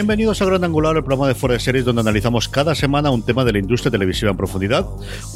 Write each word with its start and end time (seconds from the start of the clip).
Bienvenidos 0.00 0.40
a 0.40 0.46
Gran 0.46 0.64
Angular, 0.64 0.96
el 0.96 1.04
programa 1.04 1.28
de 1.28 1.34
Fuera 1.34 1.52
de 1.52 1.60
Series 1.60 1.84
donde 1.84 2.00
analizamos 2.00 2.48
cada 2.48 2.74
semana 2.74 3.10
un 3.10 3.22
tema 3.22 3.44
de 3.44 3.52
la 3.52 3.58
industria 3.58 3.90
televisiva 3.90 4.30
en 4.30 4.36
profundidad. 4.38 4.86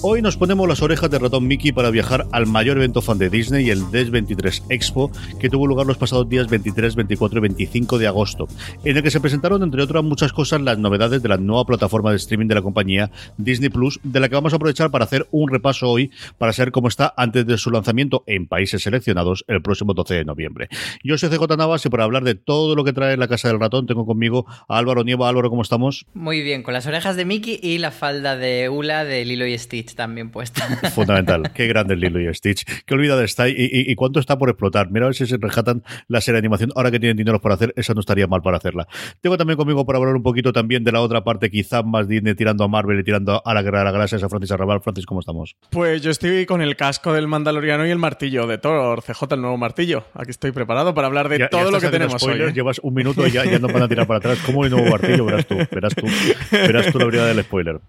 Hoy 0.00 0.22
nos 0.22 0.38
ponemos 0.38 0.66
las 0.66 0.80
orejas 0.80 1.10
de 1.10 1.18
ratón 1.18 1.46
Mickey 1.46 1.70
para 1.70 1.90
viajar 1.90 2.26
al 2.32 2.46
mayor 2.46 2.78
evento 2.78 3.02
fan 3.02 3.18
de 3.18 3.28
Disney, 3.28 3.68
el 3.68 3.90
DES 3.90 4.10
23 4.10 4.62
Expo, 4.70 5.12
que 5.38 5.50
tuvo 5.50 5.66
lugar 5.66 5.86
los 5.86 5.98
pasados 5.98 6.30
días 6.30 6.48
23, 6.48 6.96
24 6.96 7.38
y 7.38 7.42
25 7.42 7.98
de 7.98 8.06
agosto, 8.06 8.48
en 8.84 8.96
el 8.96 9.02
que 9.02 9.10
se 9.10 9.20
presentaron, 9.20 9.62
entre 9.62 9.82
otras 9.82 10.02
muchas 10.02 10.32
cosas, 10.32 10.62
las 10.62 10.78
novedades 10.78 11.22
de 11.22 11.28
la 11.28 11.36
nueva 11.36 11.66
plataforma 11.66 12.12
de 12.12 12.16
streaming 12.16 12.46
de 12.46 12.54
la 12.54 12.62
compañía 12.62 13.10
Disney 13.36 13.68
Plus, 13.68 14.00
de 14.02 14.18
la 14.18 14.30
que 14.30 14.34
vamos 14.34 14.54
a 14.54 14.56
aprovechar 14.56 14.90
para 14.90 15.04
hacer 15.04 15.28
un 15.30 15.50
repaso 15.50 15.90
hoy 15.90 16.10
para 16.38 16.54
saber 16.54 16.72
cómo 16.72 16.88
está 16.88 17.12
antes 17.18 17.44
de 17.46 17.58
su 17.58 17.70
lanzamiento 17.70 18.24
en 18.26 18.46
países 18.46 18.82
seleccionados 18.82 19.44
el 19.46 19.60
próximo 19.60 19.92
12 19.92 20.14
de 20.14 20.24
noviembre. 20.24 20.68
Yo 21.02 21.18
soy 21.18 21.28
CJ 21.28 21.54
Navas 21.58 21.84
y 21.84 21.90
para 21.90 22.04
hablar 22.04 22.24
de 22.24 22.34
todo 22.34 22.74
lo 22.74 22.82
que 22.82 22.94
trae 22.94 23.18
la 23.18 23.28
Casa 23.28 23.48
del 23.48 23.60
Ratón 23.60 23.86
tengo 23.86 24.06
conmigo 24.06 24.46
a 24.68 24.78
Álvaro 24.78 25.04
Nieva. 25.04 25.28
Álvaro, 25.28 25.50
¿cómo 25.50 25.62
estamos? 25.62 26.06
Muy 26.14 26.42
bien, 26.42 26.62
con 26.62 26.74
las 26.74 26.86
orejas 26.86 27.16
de 27.16 27.24
Mickey 27.24 27.58
y 27.62 27.78
la 27.78 27.90
falda 27.90 28.36
de 28.36 28.68
Ula 28.68 29.04
de 29.04 29.24
Lilo 29.24 29.46
y 29.46 29.56
Stitch 29.58 29.94
también 29.94 30.30
puesta. 30.30 30.64
Fundamental. 30.94 31.52
Qué 31.52 31.66
grande 31.66 31.94
es 31.94 32.00
Lilo 32.00 32.20
y 32.20 32.32
Stitch. 32.34 32.64
Qué 32.84 32.94
olvidada 32.94 33.24
está 33.24 33.48
y, 33.48 33.52
y- 33.52 33.90
y 33.90 33.94
cuánto 33.94 34.20
está 34.20 34.38
por 34.38 34.48
explotar. 34.50 34.90
Mira 34.90 35.06
a 35.06 35.08
ver 35.08 35.14
si 35.14 35.26
se 35.26 35.36
rescatan 35.38 35.82
la 36.08 36.20
serie 36.20 36.34
de 36.36 36.38
animación. 36.40 36.70
Ahora 36.76 36.90
que 36.90 36.98
tienen 37.00 37.16
dinero 37.16 37.40
para 37.40 37.54
hacer, 37.54 37.72
esa 37.76 37.94
no 37.94 38.00
estaría 38.00 38.26
mal 38.26 38.42
para 38.42 38.56
hacerla. 38.56 38.86
Tengo 39.20 39.36
también 39.36 39.56
conmigo 39.56 39.84
para 39.86 39.98
hablar 39.98 40.14
un 40.16 40.22
poquito 40.22 40.52
también 40.52 40.84
de 40.84 40.92
la 40.92 41.00
otra 41.00 41.24
parte, 41.24 41.50
quizás 41.50 41.84
más 41.84 42.08
Disney 42.08 42.34
tirando 42.34 42.64
a 42.64 42.68
Marvel 42.68 42.98
y 43.00 43.04
tirando 43.04 43.42
a 43.44 43.54
la 43.54 43.62
Guerra 43.62 43.78
de 43.80 43.84
las 43.84 43.92
Galaxias 43.94 44.22
a 44.22 44.28
Francis 44.28 44.50
Arrabal. 44.52 44.80
Francis, 44.82 45.06
¿cómo 45.06 45.20
estamos? 45.20 45.56
Pues 45.70 46.02
yo 46.02 46.10
estoy 46.10 46.46
con 46.46 46.62
el 46.62 46.76
casco 46.76 47.12
del 47.12 47.28
Mandaloriano 47.28 47.86
y 47.86 47.90
el 47.90 47.98
martillo 47.98 48.46
de 48.46 48.58
Thor, 48.58 49.02
CJ, 49.02 49.34
el 49.34 49.40
nuevo 49.40 49.56
martillo. 49.56 50.04
Aquí 50.14 50.30
estoy 50.30 50.52
preparado 50.52 50.94
para 50.94 51.06
hablar 51.06 51.28
de 51.28 51.38
Ya- 51.38 51.44
ya 51.44 51.48
todo 51.50 51.70
lo 51.70 51.80
que 51.80 51.88
tenemos 51.88 52.14
hoy. 52.14 52.18
spoilers, 52.30 52.50
¿eh? 52.50 52.54
Llevas 52.54 52.78
un 52.82 52.94
minuto 52.94 53.26
y 53.26 53.30
ya, 53.30 53.44
ya 53.44 53.58
nos 53.58 53.72
van 53.72 53.82
a 53.82 53.88
tirar 53.88 54.06
para 54.06 54.18
atrás. 54.18 54.38
¿Cómo 54.44 54.64
hay 54.64 54.70
nuevo 54.70 54.90
martillo? 54.90 55.24
Verás 55.24 55.46
tú, 55.46 55.56
verás 55.70 55.94
tú. 55.94 56.06
Verás 56.50 56.92
tú 56.92 56.98
la 56.98 57.04
habilidad 57.04 57.26
del 57.26 57.42
spoiler. 57.44 57.80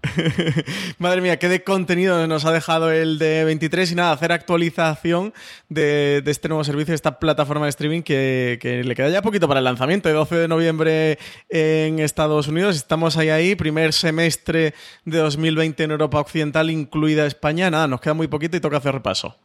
Madre 0.98 1.20
mía, 1.20 1.38
qué 1.38 1.48
de 1.48 1.62
contenido 1.62 2.26
nos 2.26 2.44
ha 2.44 2.52
dejado 2.52 2.90
el 2.90 3.18
de 3.18 3.44
23 3.44 3.92
y 3.92 3.94
nada, 3.94 4.12
hacer 4.12 4.32
actualización 4.32 5.32
de, 5.68 6.22
este 6.26 6.48
nuevo 6.48 6.64
servicio, 6.64 6.92
de 6.92 6.96
esta 6.96 7.18
plataforma 7.18 7.66
de 7.66 7.70
streaming 7.70 8.02
que, 8.02 8.58
que 8.60 8.84
le 8.84 8.94
queda 8.94 9.08
ya 9.08 9.22
poquito 9.22 9.48
para 9.48 9.58
el 9.58 9.64
lanzamiento, 9.64 10.08
el 10.08 10.14
12 10.14 10.36
de 10.36 10.48
noviembre 10.48 11.18
en 11.48 11.98
Estados 11.98 12.48
Unidos. 12.48 12.76
Estamos 12.76 13.16
ahí, 13.16 13.28
ahí, 13.28 13.54
primer 13.54 13.92
semestre 13.92 14.74
de 15.04 15.18
2020 15.18 15.84
en 15.84 15.90
Europa 15.90 16.20
Occidental, 16.20 16.70
incluida 16.70 17.26
España. 17.26 17.70
Nada, 17.70 17.88
nos 17.88 18.00
queda 18.00 18.14
muy 18.14 18.28
poquito 18.28 18.56
y 18.56 18.60
toca 18.60 18.78
hacer 18.78 18.94
repaso. 18.94 19.36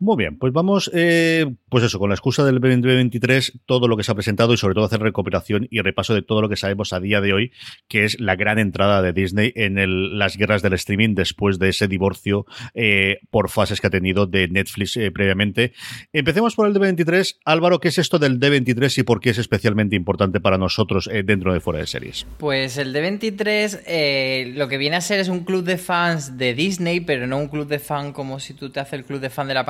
Muy 0.00 0.16
bien, 0.16 0.38
pues 0.38 0.52
vamos, 0.52 0.88
eh, 0.94 1.44
pues 1.68 1.82
eso, 1.82 1.98
con 1.98 2.08
la 2.10 2.14
excusa 2.14 2.44
del 2.44 2.60
2023, 2.60 3.58
todo 3.66 3.88
lo 3.88 3.96
que 3.96 4.04
se 4.04 4.12
ha 4.12 4.14
presentado 4.14 4.52
y 4.54 4.56
sobre 4.56 4.74
todo 4.74 4.84
hacer 4.84 5.00
recuperación 5.00 5.66
y 5.72 5.80
repaso 5.80 6.14
de 6.14 6.22
todo 6.22 6.40
lo 6.40 6.48
que 6.48 6.54
sabemos 6.54 6.92
a 6.92 7.00
día 7.00 7.20
de 7.20 7.32
hoy, 7.32 7.50
que 7.88 8.04
es 8.04 8.20
la 8.20 8.36
gran 8.36 8.60
entrada 8.60 9.02
de 9.02 9.12
Disney 9.12 9.52
en 9.56 9.76
el- 9.76 10.16
las 10.16 10.36
guerras 10.36 10.62
del 10.62 10.74
streaming 10.74 11.16
después 11.16 11.58
de 11.58 11.70
ese 11.70 11.88
divorcio 11.88 12.46
eh, 12.74 13.18
por 13.30 13.50
fases 13.50 13.80
que 13.80 13.88
ha 13.88 13.90
tenido 13.90 14.26
de 14.26 14.46
Netflix 14.46 14.96
eh, 14.96 15.10
previamente. 15.10 15.72
Empecemos 16.12 16.54
por 16.54 16.68
el 16.68 16.74
D23. 16.74 17.38
Álvaro, 17.44 17.80
¿qué 17.80 17.88
es 17.88 17.98
esto 17.98 18.20
del 18.20 18.38
D23 18.38 18.98
y 18.98 19.02
por 19.02 19.18
qué 19.20 19.30
es 19.30 19.38
especialmente 19.38 19.96
importante 19.96 20.38
para 20.38 20.58
nosotros 20.58 21.08
eh, 21.12 21.24
dentro 21.24 21.52
de 21.52 21.58
fuera 21.58 21.80
de 21.80 21.88
series? 21.88 22.24
Pues 22.38 22.78
el 22.78 22.94
D23 22.94 23.80
eh, 23.86 24.52
lo 24.54 24.68
que 24.68 24.78
viene 24.78 24.94
a 24.94 25.00
ser 25.00 25.18
es 25.18 25.28
un 25.28 25.40
club 25.40 25.64
de 25.64 25.76
fans 25.76 26.38
de 26.38 26.54
Disney, 26.54 27.00
pero 27.00 27.26
no 27.26 27.36
un 27.38 27.48
club 27.48 27.66
de 27.66 27.80
fan 27.80 28.12
como 28.12 28.38
si 28.38 28.54
tú 28.54 28.70
te 28.70 28.78
haces 28.78 28.92
el 28.92 29.04
club 29.04 29.18
de 29.20 29.30
fan 29.30 29.48
de 29.48 29.54
la 29.54 29.66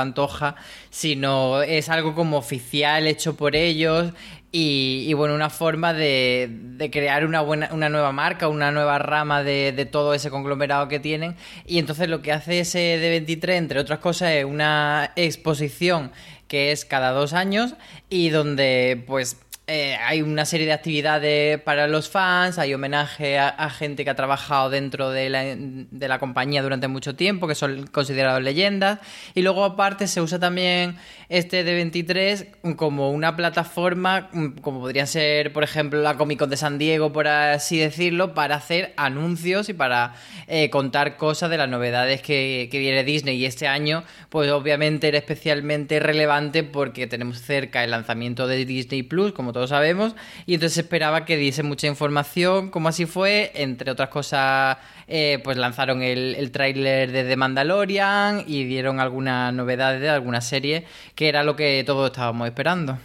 sino 0.90 1.62
es 1.62 1.88
algo 1.88 2.14
como 2.14 2.38
oficial 2.38 3.06
hecho 3.06 3.36
por 3.36 3.54
ellos 3.54 4.12
y, 4.50 5.12
bueno, 5.12 5.34
una 5.34 5.50
forma 5.50 5.92
de, 5.92 6.48
de 6.50 6.90
crear 6.90 7.26
una, 7.26 7.42
buena, 7.42 7.68
una 7.72 7.90
nueva 7.90 8.12
marca, 8.12 8.48
una 8.48 8.72
nueva 8.72 8.98
rama 8.98 9.42
de, 9.42 9.72
de 9.72 9.84
todo 9.84 10.14
ese 10.14 10.30
conglomerado 10.30 10.88
que 10.88 10.98
tienen. 10.98 11.36
Y 11.66 11.78
entonces 11.78 12.08
lo 12.08 12.22
que 12.22 12.32
hace 12.32 12.60
ese 12.60 12.98
D23, 12.98 13.56
entre 13.56 13.78
otras 13.78 13.98
cosas, 13.98 14.30
es 14.32 14.44
una 14.46 15.12
exposición 15.16 16.12
que 16.48 16.72
es 16.72 16.86
cada 16.86 17.10
dos 17.10 17.34
años 17.34 17.74
y 18.08 18.30
donde 18.30 19.04
pues 19.06 19.36
eh, 19.70 19.96
hay 19.96 20.22
una 20.22 20.46
serie 20.46 20.66
de 20.66 20.72
actividades 20.72 21.60
para 21.60 21.86
los 21.88 22.08
fans, 22.08 22.58
hay 22.58 22.72
homenaje 22.72 23.38
a, 23.38 23.48
a 23.50 23.68
gente 23.68 24.02
que 24.02 24.08
ha 24.08 24.14
trabajado 24.14 24.70
dentro 24.70 25.10
de 25.10 25.28
la, 25.28 25.44
de 25.44 26.08
la, 26.08 26.18
compañía 26.18 26.62
durante 26.62 26.88
mucho 26.88 27.14
tiempo, 27.14 27.46
que 27.46 27.54
son 27.54 27.86
considerados 27.88 28.42
leyendas, 28.42 28.98
y 29.34 29.42
luego 29.42 29.62
aparte 29.64 30.06
se 30.06 30.22
usa 30.22 30.38
también 30.38 30.96
este 31.28 31.62
de 31.62 31.74
23 31.74 32.46
como 32.76 33.10
una 33.10 33.36
plataforma, 33.36 34.30
como 34.62 34.80
podría 34.80 35.06
ser, 35.06 35.52
por 35.52 35.62
ejemplo, 35.62 36.00
la 36.00 36.16
Comic 36.16 36.38
Con 36.38 36.50
de 36.50 36.56
San 36.56 36.78
Diego, 36.78 37.12
por 37.12 37.28
así 37.28 37.78
decirlo, 37.78 38.32
para 38.32 38.56
hacer 38.56 38.94
anuncios 38.96 39.68
y 39.68 39.74
para 39.74 40.14
eh, 40.46 40.70
contar 40.70 41.16
cosas 41.16 41.50
de 41.50 41.58
las 41.58 41.68
novedades 41.68 42.22
que, 42.22 42.68
que 42.70 42.78
viene 42.78 43.04
Disney. 43.04 43.36
Y 43.36 43.44
este 43.44 43.66
año, 43.66 44.04
pues 44.30 44.50
obviamente 44.50 45.08
era 45.08 45.18
especialmente 45.18 46.00
relevante 46.00 46.62
porque 46.62 47.06
tenemos 47.06 47.40
cerca 47.40 47.84
el 47.84 47.90
lanzamiento 47.90 48.46
de 48.46 48.64
Disney 48.64 49.02
Plus, 49.02 49.32
como 49.32 49.52
todos 49.52 49.70
sabemos, 49.70 50.14
y 50.46 50.54
entonces 50.54 50.78
esperaba 50.78 51.26
que 51.26 51.36
diese 51.36 51.62
mucha 51.62 51.86
información, 51.86 52.70
como 52.70 52.88
así 52.88 53.04
fue, 53.04 53.52
entre 53.54 53.90
otras 53.90 54.08
cosas, 54.08 54.78
eh, 55.08 55.40
pues 55.43 55.56
lanzaron 55.56 56.02
el, 56.02 56.34
el 56.37 56.52
tráiler 56.52 57.10
de 57.10 57.25
The 57.25 57.37
Mandalorian 57.37 58.44
y 58.46 58.64
dieron 58.64 59.00
algunas 59.00 59.52
novedades 59.52 60.00
de 60.00 60.10
alguna 60.10 60.40
serie, 60.40 60.84
que 61.14 61.28
era 61.28 61.43
lo 61.43 61.56
que 61.56 61.82
todos 61.84 62.10
estábamos 62.10 62.46
esperando. 62.46 62.99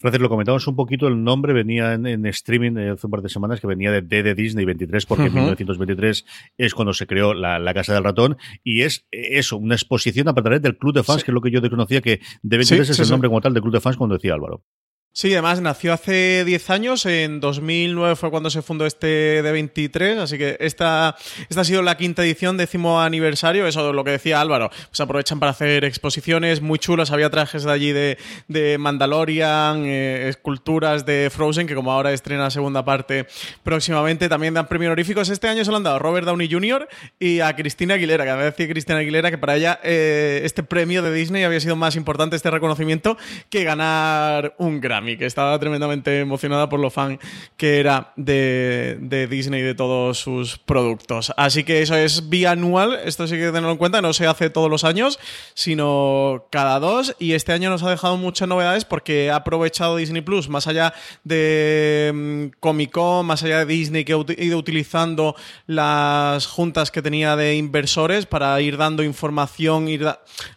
Francis, 0.00 0.22
lo 0.22 0.30
comentamos 0.30 0.66
un 0.66 0.76
poquito, 0.76 1.08
el 1.08 1.22
nombre 1.22 1.52
venía 1.52 1.92
en, 1.92 2.06
en 2.06 2.24
streaming 2.24 2.78
eh, 2.78 2.90
hace 2.90 3.06
un 3.06 3.10
par 3.10 3.20
de 3.20 3.28
semanas, 3.28 3.60
que 3.60 3.66
venía 3.66 3.90
de 3.90 4.00
D 4.00 4.22
de 4.22 4.34
Disney 4.34 4.64
23, 4.64 5.04
porque 5.04 5.24
uh 5.24 5.26
-huh. 5.26 5.28
en 5.28 5.34
1923 5.34 6.24
es 6.56 6.74
cuando 6.74 6.94
se 6.94 7.06
creó 7.06 7.34
la, 7.34 7.58
la, 7.58 7.74
Casa 7.74 7.92
del 7.92 8.02
Ratón, 8.02 8.38
y 8.64 8.80
es 8.80 9.06
eso, 9.10 9.58
una 9.58 9.74
exposición 9.74 10.26
a 10.28 10.32
través 10.32 10.62
del 10.62 10.78
Club 10.78 10.94
de 10.94 11.02
Fans, 11.02 11.20
sí. 11.20 11.26
que 11.26 11.32
es 11.32 11.34
lo 11.34 11.42
que 11.42 11.50
yo 11.50 11.60
desconocía, 11.60 12.00
que 12.00 12.20
D23 12.42 12.64
sí, 12.64 12.74
es 12.76 12.96
sí, 12.96 13.02
el 13.02 13.10
nombre 13.10 13.28
como 13.28 13.42
tal 13.42 13.52
del 13.52 13.62
Club 13.62 13.74
de 13.74 13.80
Fans, 13.82 13.98
cuando 13.98 14.16
decía 14.16 14.32
Álvaro. 14.32 14.64
Sí, 15.12 15.32
además 15.32 15.60
nació 15.60 15.92
hace 15.92 16.44
10 16.44 16.70
años, 16.70 17.04
en 17.04 17.40
2009 17.40 18.14
fue 18.14 18.30
cuando 18.30 18.48
se 18.48 18.62
fundó 18.62 18.86
este 18.86 19.42
D23, 19.42 20.18
así 20.18 20.38
que 20.38 20.56
esta, 20.60 21.16
esta 21.48 21.62
ha 21.62 21.64
sido 21.64 21.82
la 21.82 21.96
quinta 21.96 22.22
edición, 22.22 22.56
décimo 22.56 23.00
aniversario, 23.00 23.66
eso 23.66 23.88
es 23.88 23.94
lo 23.94 24.04
que 24.04 24.12
decía 24.12 24.40
Álvaro, 24.40 24.70
pues 24.70 25.00
aprovechan 25.00 25.40
para 25.40 25.50
hacer 25.50 25.84
exposiciones 25.84 26.60
muy 26.60 26.78
chulas, 26.78 27.10
había 27.10 27.28
trajes 27.28 27.64
de 27.64 27.72
allí 27.72 27.90
de, 27.90 28.18
de 28.46 28.78
Mandalorian, 28.78 29.82
eh, 29.84 30.28
esculturas 30.28 31.04
de 31.04 31.28
Frozen, 31.28 31.66
que 31.66 31.74
como 31.74 31.90
ahora 31.90 32.12
estrena 32.12 32.44
la 32.44 32.50
segunda 32.50 32.84
parte 32.84 33.26
próximamente, 33.64 34.28
también 34.28 34.54
dan 34.54 34.68
premios 34.68 34.90
honoríficos, 34.90 35.28
este 35.28 35.48
año 35.48 35.64
se 35.64 35.72
lo 35.72 35.78
han 35.78 35.82
dado 35.82 35.96
a 35.96 35.98
Robert 35.98 36.24
Downey 36.24 36.48
Jr. 36.48 36.88
y 37.18 37.40
a 37.40 37.56
Cristina 37.56 37.94
Aguilera, 37.94 38.24
que 38.24 38.32
veces 38.32 38.56
decía 38.56 38.72
Cristina 38.72 38.98
Aguilera 39.00 39.32
que 39.32 39.38
para 39.38 39.56
ella 39.56 39.80
eh, 39.82 40.42
este 40.44 40.62
premio 40.62 41.02
de 41.02 41.12
Disney 41.12 41.42
había 41.42 41.58
sido 41.58 41.74
más 41.74 41.96
importante, 41.96 42.36
este 42.36 42.50
reconocimiento, 42.52 43.18
que 43.48 43.64
ganar 43.64 44.54
un 44.56 44.78
Grammy 45.00 45.16
que 45.16 45.26
estaba 45.26 45.58
tremendamente 45.58 46.20
emocionada 46.20 46.68
por 46.68 46.80
lo 46.80 46.90
fan 46.90 47.18
que 47.56 47.80
era 47.80 48.12
de, 48.16 48.98
de 49.00 49.26
Disney 49.26 49.60
y 49.60 49.64
de 49.64 49.74
todos 49.74 50.18
sus 50.18 50.58
productos. 50.58 51.32
Así 51.36 51.64
que 51.64 51.82
eso 51.82 51.96
es 51.96 52.28
bianual, 52.28 52.98
esto 53.04 53.26
sí 53.26 53.36
que 53.36 53.46
tenerlo 53.46 53.72
en 53.72 53.78
cuenta, 53.78 54.02
no 54.02 54.12
se 54.12 54.26
hace 54.26 54.50
todos 54.50 54.70
los 54.70 54.84
años, 54.84 55.18
sino 55.54 56.46
cada 56.50 56.78
dos. 56.78 57.16
Y 57.18 57.32
este 57.32 57.52
año 57.52 57.70
nos 57.70 57.82
ha 57.82 57.90
dejado 57.90 58.16
muchas 58.16 58.48
novedades 58.48 58.84
porque 58.84 59.30
ha 59.30 59.36
aprovechado 59.36 59.96
Disney 59.96 60.22
Plus, 60.22 60.48
más 60.48 60.66
allá 60.66 60.92
de 61.24 62.12
mm, 62.14 62.58
Comic 62.60 62.92
Con, 62.92 63.26
más 63.26 63.42
allá 63.42 63.58
de 63.58 63.66
Disney, 63.66 64.04
que 64.04 64.12
ha 64.12 64.44
ido 64.44 64.58
utilizando 64.58 65.36
las 65.66 66.46
juntas 66.46 66.90
que 66.90 67.02
tenía 67.02 67.36
de 67.36 67.56
inversores 67.56 68.26
para 68.26 68.60
ir 68.60 68.76
dando 68.76 69.02
información, 69.02 69.88
ir 69.88 70.06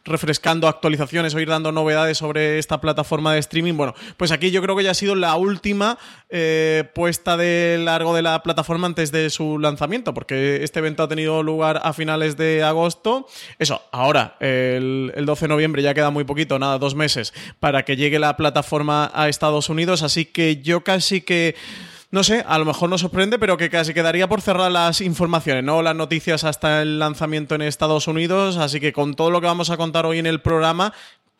refrescando 0.03 0.67
actualizaciones 0.67 1.33
o 1.33 1.39
ir 1.39 1.49
dando 1.49 1.71
novedades 1.71 2.17
sobre 2.17 2.59
esta 2.59 2.81
plataforma 2.81 3.33
de 3.33 3.39
streaming. 3.39 3.75
Bueno, 3.75 3.93
pues 4.17 4.31
aquí 4.33 4.51
yo 4.51 4.61
creo 4.61 4.75
que 4.75 4.83
ya 4.83 4.91
ha 4.91 4.95
sido 4.95 5.15
la 5.15 5.35
última 5.35 5.97
eh, 6.29 6.83
puesta 6.93 7.37
de 7.37 7.79
largo 7.79 8.13
de 8.15 8.21
la 8.21 8.43
plataforma 8.43 8.87
antes 8.87 9.11
de 9.11 9.29
su 9.29 9.59
lanzamiento, 9.59 10.13
porque 10.13 10.63
este 10.63 10.79
evento 10.79 11.03
ha 11.03 11.07
tenido 11.07 11.43
lugar 11.43 11.81
a 11.83 11.93
finales 11.93 12.37
de 12.37 12.63
agosto. 12.63 13.27
Eso, 13.59 13.81
ahora, 13.91 14.35
el, 14.39 15.11
el 15.15 15.25
12 15.25 15.45
de 15.45 15.49
noviembre 15.49 15.81
ya 15.81 15.93
queda 15.93 16.09
muy 16.09 16.23
poquito, 16.23 16.59
nada, 16.59 16.77
dos 16.77 16.95
meses, 16.95 17.33
para 17.59 17.83
que 17.85 17.95
llegue 17.95 18.19
la 18.19 18.35
plataforma 18.37 19.11
a 19.13 19.29
Estados 19.29 19.69
Unidos, 19.69 20.03
así 20.03 20.25
que 20.25 20.61
yo 20.61 20.83
casi 20.83 21.21
que 21.21 21.55
no 22.13 22.23
sé, 22.23 22.45
a 22.47 22.59
lo 22.59 22.65
mejor 22.65 22.91
nos 22.91 23.01
sorprende, 23.01 23.39
pero 23.39 23.57
que 23.57 23.71
casi 23.71 23.91
quedaría 23.91 24.29
por 24.29 24.39
cerrar 24.39 24.71
las 24.71 25.01
informaciones, 25.01 25.63
no 25.63 25.81
las 25.81 25.95
noticias 25.95 26.43
hasta 26.43 26.83
el 26.83 26.99
lanzamiento 26.99 27.55
en 27.55 27.63
Estados 27.63 28.07
Unidos. 28.07 28.57
Así 28.57 28.79
que 28.79 28.93
con 28.93 29.15
todo 29.15 29.31
lo 29.31 29.41
que 29.41 29.47
vamos 29.47 29.71
a 29.71 29.77
contar 29.77 30.05
hoy 30.05 30.19
en 30.19 30.27
el 30.27 30.39
programa, 30.39 30.93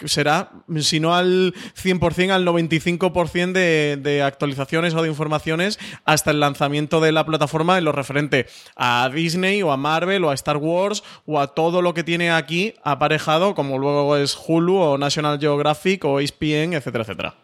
será, 0.05 0.51
si 0.79 0.99
no 0.99 1.15
al 1.15 1.53
100%, 1.81 2.31
al 2.31 2.45
95% 2.45 3.51
de, 3.51 3.97
de, 4.01 4.23
actualizaciones 4.23 4.93
o 4.93 5.01
de 5.01 5.09
informaciones 5.09 5.79
hasta 6.05 6.31
el 6.31 6.39
lanzamiento 6.39 6.99
de 6.99 7.11
la 7.11 7.25
plataforma 7.25 7.77
en 7.77 7.85
lo 7.85 7.91
referente 7.91 8.47
a 8.75 9.09
Disney 9.13 9.61
o 9.61 9.71
a 9.71 9.77
Marvel 9.77 10.23
o 10.23 10.29
a 10.29 10.33
Star 10.33 10.57
Wars 10.57 11.03
o 11.25 11.39
a 11.39 11.47
todo 11.47 11.81
lo 11.81 11.93
que 11.93 12.03
tiene 12.03 12.31
aquí 12.31 12.75
aparejado, 12.83 13.55
como 13.55 13.77
luego 13.77 14.17
es 14.17 14.37
Hulu 14.47 14.77
o 14.77 14.97
National 14.97 15.39
Geographic 15.39 16.03
o 16.05 16.19
ESPN, 16.19 16.73
etcétera, 16.73 17.03
etcétera. 17.03 17.42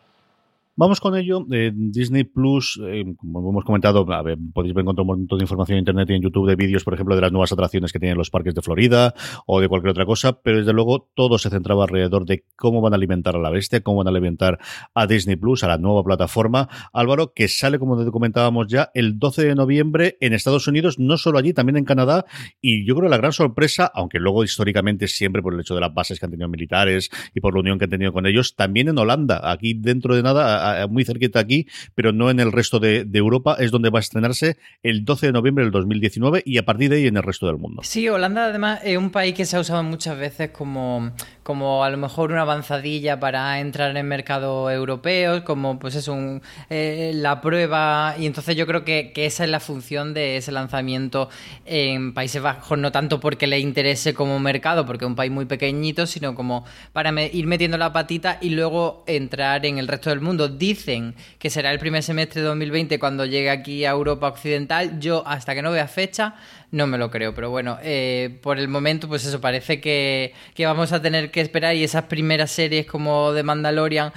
Vamos 0.79 1.01
con 1.01 1.13
ello. 1.17 1.45
Eh, 1.51 1.73
Disney 1.75 2.23
Plus, 2.23 2.79
eh, 2.81 3.03
como 3.17 3.49
hemos 3.49 3.65
comentado, 3.65 4.09
a 4.13 4.21
ver, 4.21 4.37
podéis 4.53 4.73
encontrar 4.77 5.01
un 5.01 5.07
montón 5.07 5.37
de 5.37 5.43
información 5.43 5.75
en 5.75 5.79
Internet 5.79 6.09
y 6.09 6.13
en 6.13 6.21
YouTube 6.21 6.47
de 6.47 6.55
vídeos, 6.55 6.85
por 6.85 6.93
ejemplo, 6.93 7.15
de 7.15 7.21
las 7.21 7.33
nuevas 7.33 7.51
atracciones 7.51 7.91
que 7.91 7.99
tienen 7.99 8.17
los 8.17 8.29
parques 8.29 8.55
de 8.55 8.61
Florida 8.61 9.13
o 9.45 9.59
de 9.59 9.67
cualquier 9.67 9.91
otra 9.91 10.05
cosa, 10.05 10.41
pero 10.41 10.59
desde 10.59 10.71
luego 10.71 11.09
todo 11.13 11.37
se 11.37 11.49
centraba 11.49 11.83
alrededor 11.83 12.25
de 12.25 12.45
cómo 12.55 12.79
van 12.79 12.93
a 12.93 12.95
alimentar 12.95 13.35
a 13.35 13.39
la 13.39 13.49
bestia, 13.49 13.81
cómo 13.81 13.97
van 13.97 14.07
a 14.07 14.11
alimentar 14.11 14.57
a 14.93 15.05
Disney 15.05 15.35
Plus, 15.35 15.65
a 15.65 15.67
la 15.67 15.77
nueva 15.77 16.01
plataforma. 16.01 16.69
Álvaro, 16.93 17.33
que 17.33 17.49
sale, 17.49 17.77
como 17.77 18.09
comentábamos 18.09 18.67
ya, 18.67 18.89
el 18.93 19.19
12 19.19 19.47
de 19.47 19.55
noviembre 19.55 20.17
en 20.21 20.31
Estados 20.31 20.65
Unidos, 20.69 20.97
no 20.97 21.17
solo 21.17 21.39
allí, 21.39 21.51
también 21.51 21.75
en 21.75 21.83
Canadá, 21.83 22.23
y 22.61 22.87
yo 22.87 22.95
creo 22.95 23.09
la 23.09 23.17
gran 23.17 23.33
sorpresa, 23.33 23.91
aunque 23.93 24.17
luego 24.17 24.45
históricamente 24.45 25.09
siempre 25.09 25.41
por 25.41 25.53
el 25.53 25.59
hecho 25.59 25.75
de 25.75 25.81
las 25.81 25.93
bases 25.93 26.21
que 26.21 26.25
han 26.25 26.31
tenido 26.31 26.47
militares 26.47 27.09
y 27.35 27.41
por 27.41 27.53
la 27.53 27.59
unión 27.59 27.79
que 27.79 27.83
han 27.83 27.91
tenido 27.91 28.13
con 28.13 28.25
ellos, 28.25 28.55
también 28.55 28.87
en 28.87 28.97
Holanda, 28.97 29.41
aquí 29.43 29.73
dentro 29.73 30.15
de 30.15 30.23
nada 30.23 30.68
muy 30.87 31.05
cerquita 31.05 31.39
aquí, 31.39 31.67
pero 31.95 32.11
no 32.11 32.29
en 32.29 32.39
el 32.39 32.51
resto 32.51 32.79
de, 32.79 33.07
Europa, 33.13 33.57
es 33.59 33.71
donde 33.71 33.89
va 33.89 33.99
a 33.99 34.01
estrenarse 34.01 34.57
el 34.81 35.03
12 35.03 35.27
de 35.27 35.31
noviembre 35.33 35.63
del 35.65 35.71
2019 35.71 36.43
y 36.45 36.57
a 36.57 36.63
partir 36.63 36.89
de 36.89 36.97
ahí 36.97 37.07
en 37.07 37.17
el 37.17 37.23
resto 37.23 37.47
del 37.47 37.57
mundo. 37.57 37.81
Sí, 37.83 38.07
Holanda 38.07 38.45
además 38.45 38.79
es 38.83 38.97
un 38.97 39.09
país 39.09 39.35
que 39.35 39.45
se 39.45 39.57
ha 39.57 39.59
usado 39.59 39.83
muchas 39.83 40.17
veces 40.17 40.51
como, 40.51 41.11
como 41.43 41.83
a 41.83 41.89
lo 41.89 41.97
mejor 41.97 42.31
una 42.31 42.41
avanzadilla 42.41 43.19
para 43.19 43.59
entrar 43.59 43.95
en 43.95 44.07
mercados 44.07 44.71
europeos, 44.71 45.41
como 45.41 45.79
pues 45.79 45.95
es 45.95 46.07
un, 46.07 46.41
eh, 46.69 47.11
la 47.15 47.41
prueba, 47.41 48.15
y 48.17 48.25
entonces 48.25 48.55
yo 48.55 48.65
creo 48.65 48.85
que, 48.85 49.11
esa 49.15 49.43
es 49.43 49.49
la 49.49 49.59
función 49.59 50.13
de 50.13 50.37
ese 50.37 50.51
lanzamiento 50.51 51.29
en 51.65 52.13
Países 52.13 52.41
Bajos, 52.41 52.77
no 52.77 52.91
tanto 52.91 53.19
porque 53.19 53.47
le 53.47 53.59
interese 53.59 54.13
como 54.13 54.39
mercado, 54.39 54.85
porque 54.85 55.05
es 55.05 55.09
un 55.09 55.15
país 55.15 55.31
muy 55.31 55.45
pequeñito, 55.45 56.07
sino 56.07 56.35
como 56.35 56.65
para 56.93 57.09
ir 57.21 57.47
metiendo 57.47 57.77
la 57.77 57.91
patita 57.91 58.37
y 58.41 58.51
luego 58.51 59.03
entrar 59.07 59.65
en 59.65 59.77
el 59.77 59.87
resto 59.87 60.09
del 60.09 60.21
mundo. 60.21 60.48
Dicen 60.49 61.15
que 61.37 61.49
será 61.49 61.71
el 61.71 61.79
primer 61.79 62.03
semestre 62.03 62.41
de 62.41 62.47
2020 62.47 62.99
cuando 62.99 63.25
llegue 63.25 63.49
aquí 63.49 63.85
a 63.85 63.91
Europa 63.91 64.27
Occidental. 64.27 64.99
Yo, 64.99 65.23
hasta 65.25 65.55
que 65.55 65.61
no 65.61 65.71
vea 65.71 65.87
fecha, 65.87 66.35
no 66.71 66.87
me 66.87 66.97
lo 66.97 67.09
creo. 67.09 67.33
Pero 67.33 67.49
bueno, 67.49 67.77
eh, 67.81 68.39
por 68.41 68.59
el 68.59 68.67
momento, 68.67 69.07
pues 69.07 69.25
eso, 69.25 69.41
parece 69.41 69.79
que, 69.79 70.33
que, 70.53 70.65
vamos 70.65 70.91
a 70.91 71.01
tener 71.01 71.31
que 71.31 71.41
esperar 71.41 71.75
y 71.75 71.83
esas 71.83 72.03
primeras 72.05 72.51
series 72.51 72.85
como 72.85 73.31
de 73.33 73.43
Mandalorian. 73.43 74.11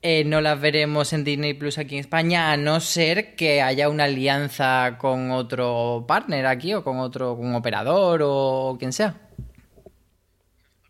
Eh, 0.00 0.22
no 0.24 0.40
las 0.40 0.60
veremos 0.60 1.12
en 1.12 1.24
Disney 1.24 1.54
Plus 1.54 1.76
aquí 1.76 1.96
en 1.96 2.00
España, 2.00 2.52
a 2.52 2.56
no 2.56 2.78
ser 2.78 3.34
que 3.34 3.62
haya 3.62 3.88
una 3.88 4.04
alianza 4.04 4.96
con 4.98 5.32
otro 5.32 6.04
partner 6.06 6.46
aquí 6.46 6.72
o 6.72 6.84
con 6.84 6.98
otro 7.00 7.32
un 7.32 7.54
operador 7.56 8.20
o 8.22 8.76
quien 8.78 8.92
sea. 8.92 9.27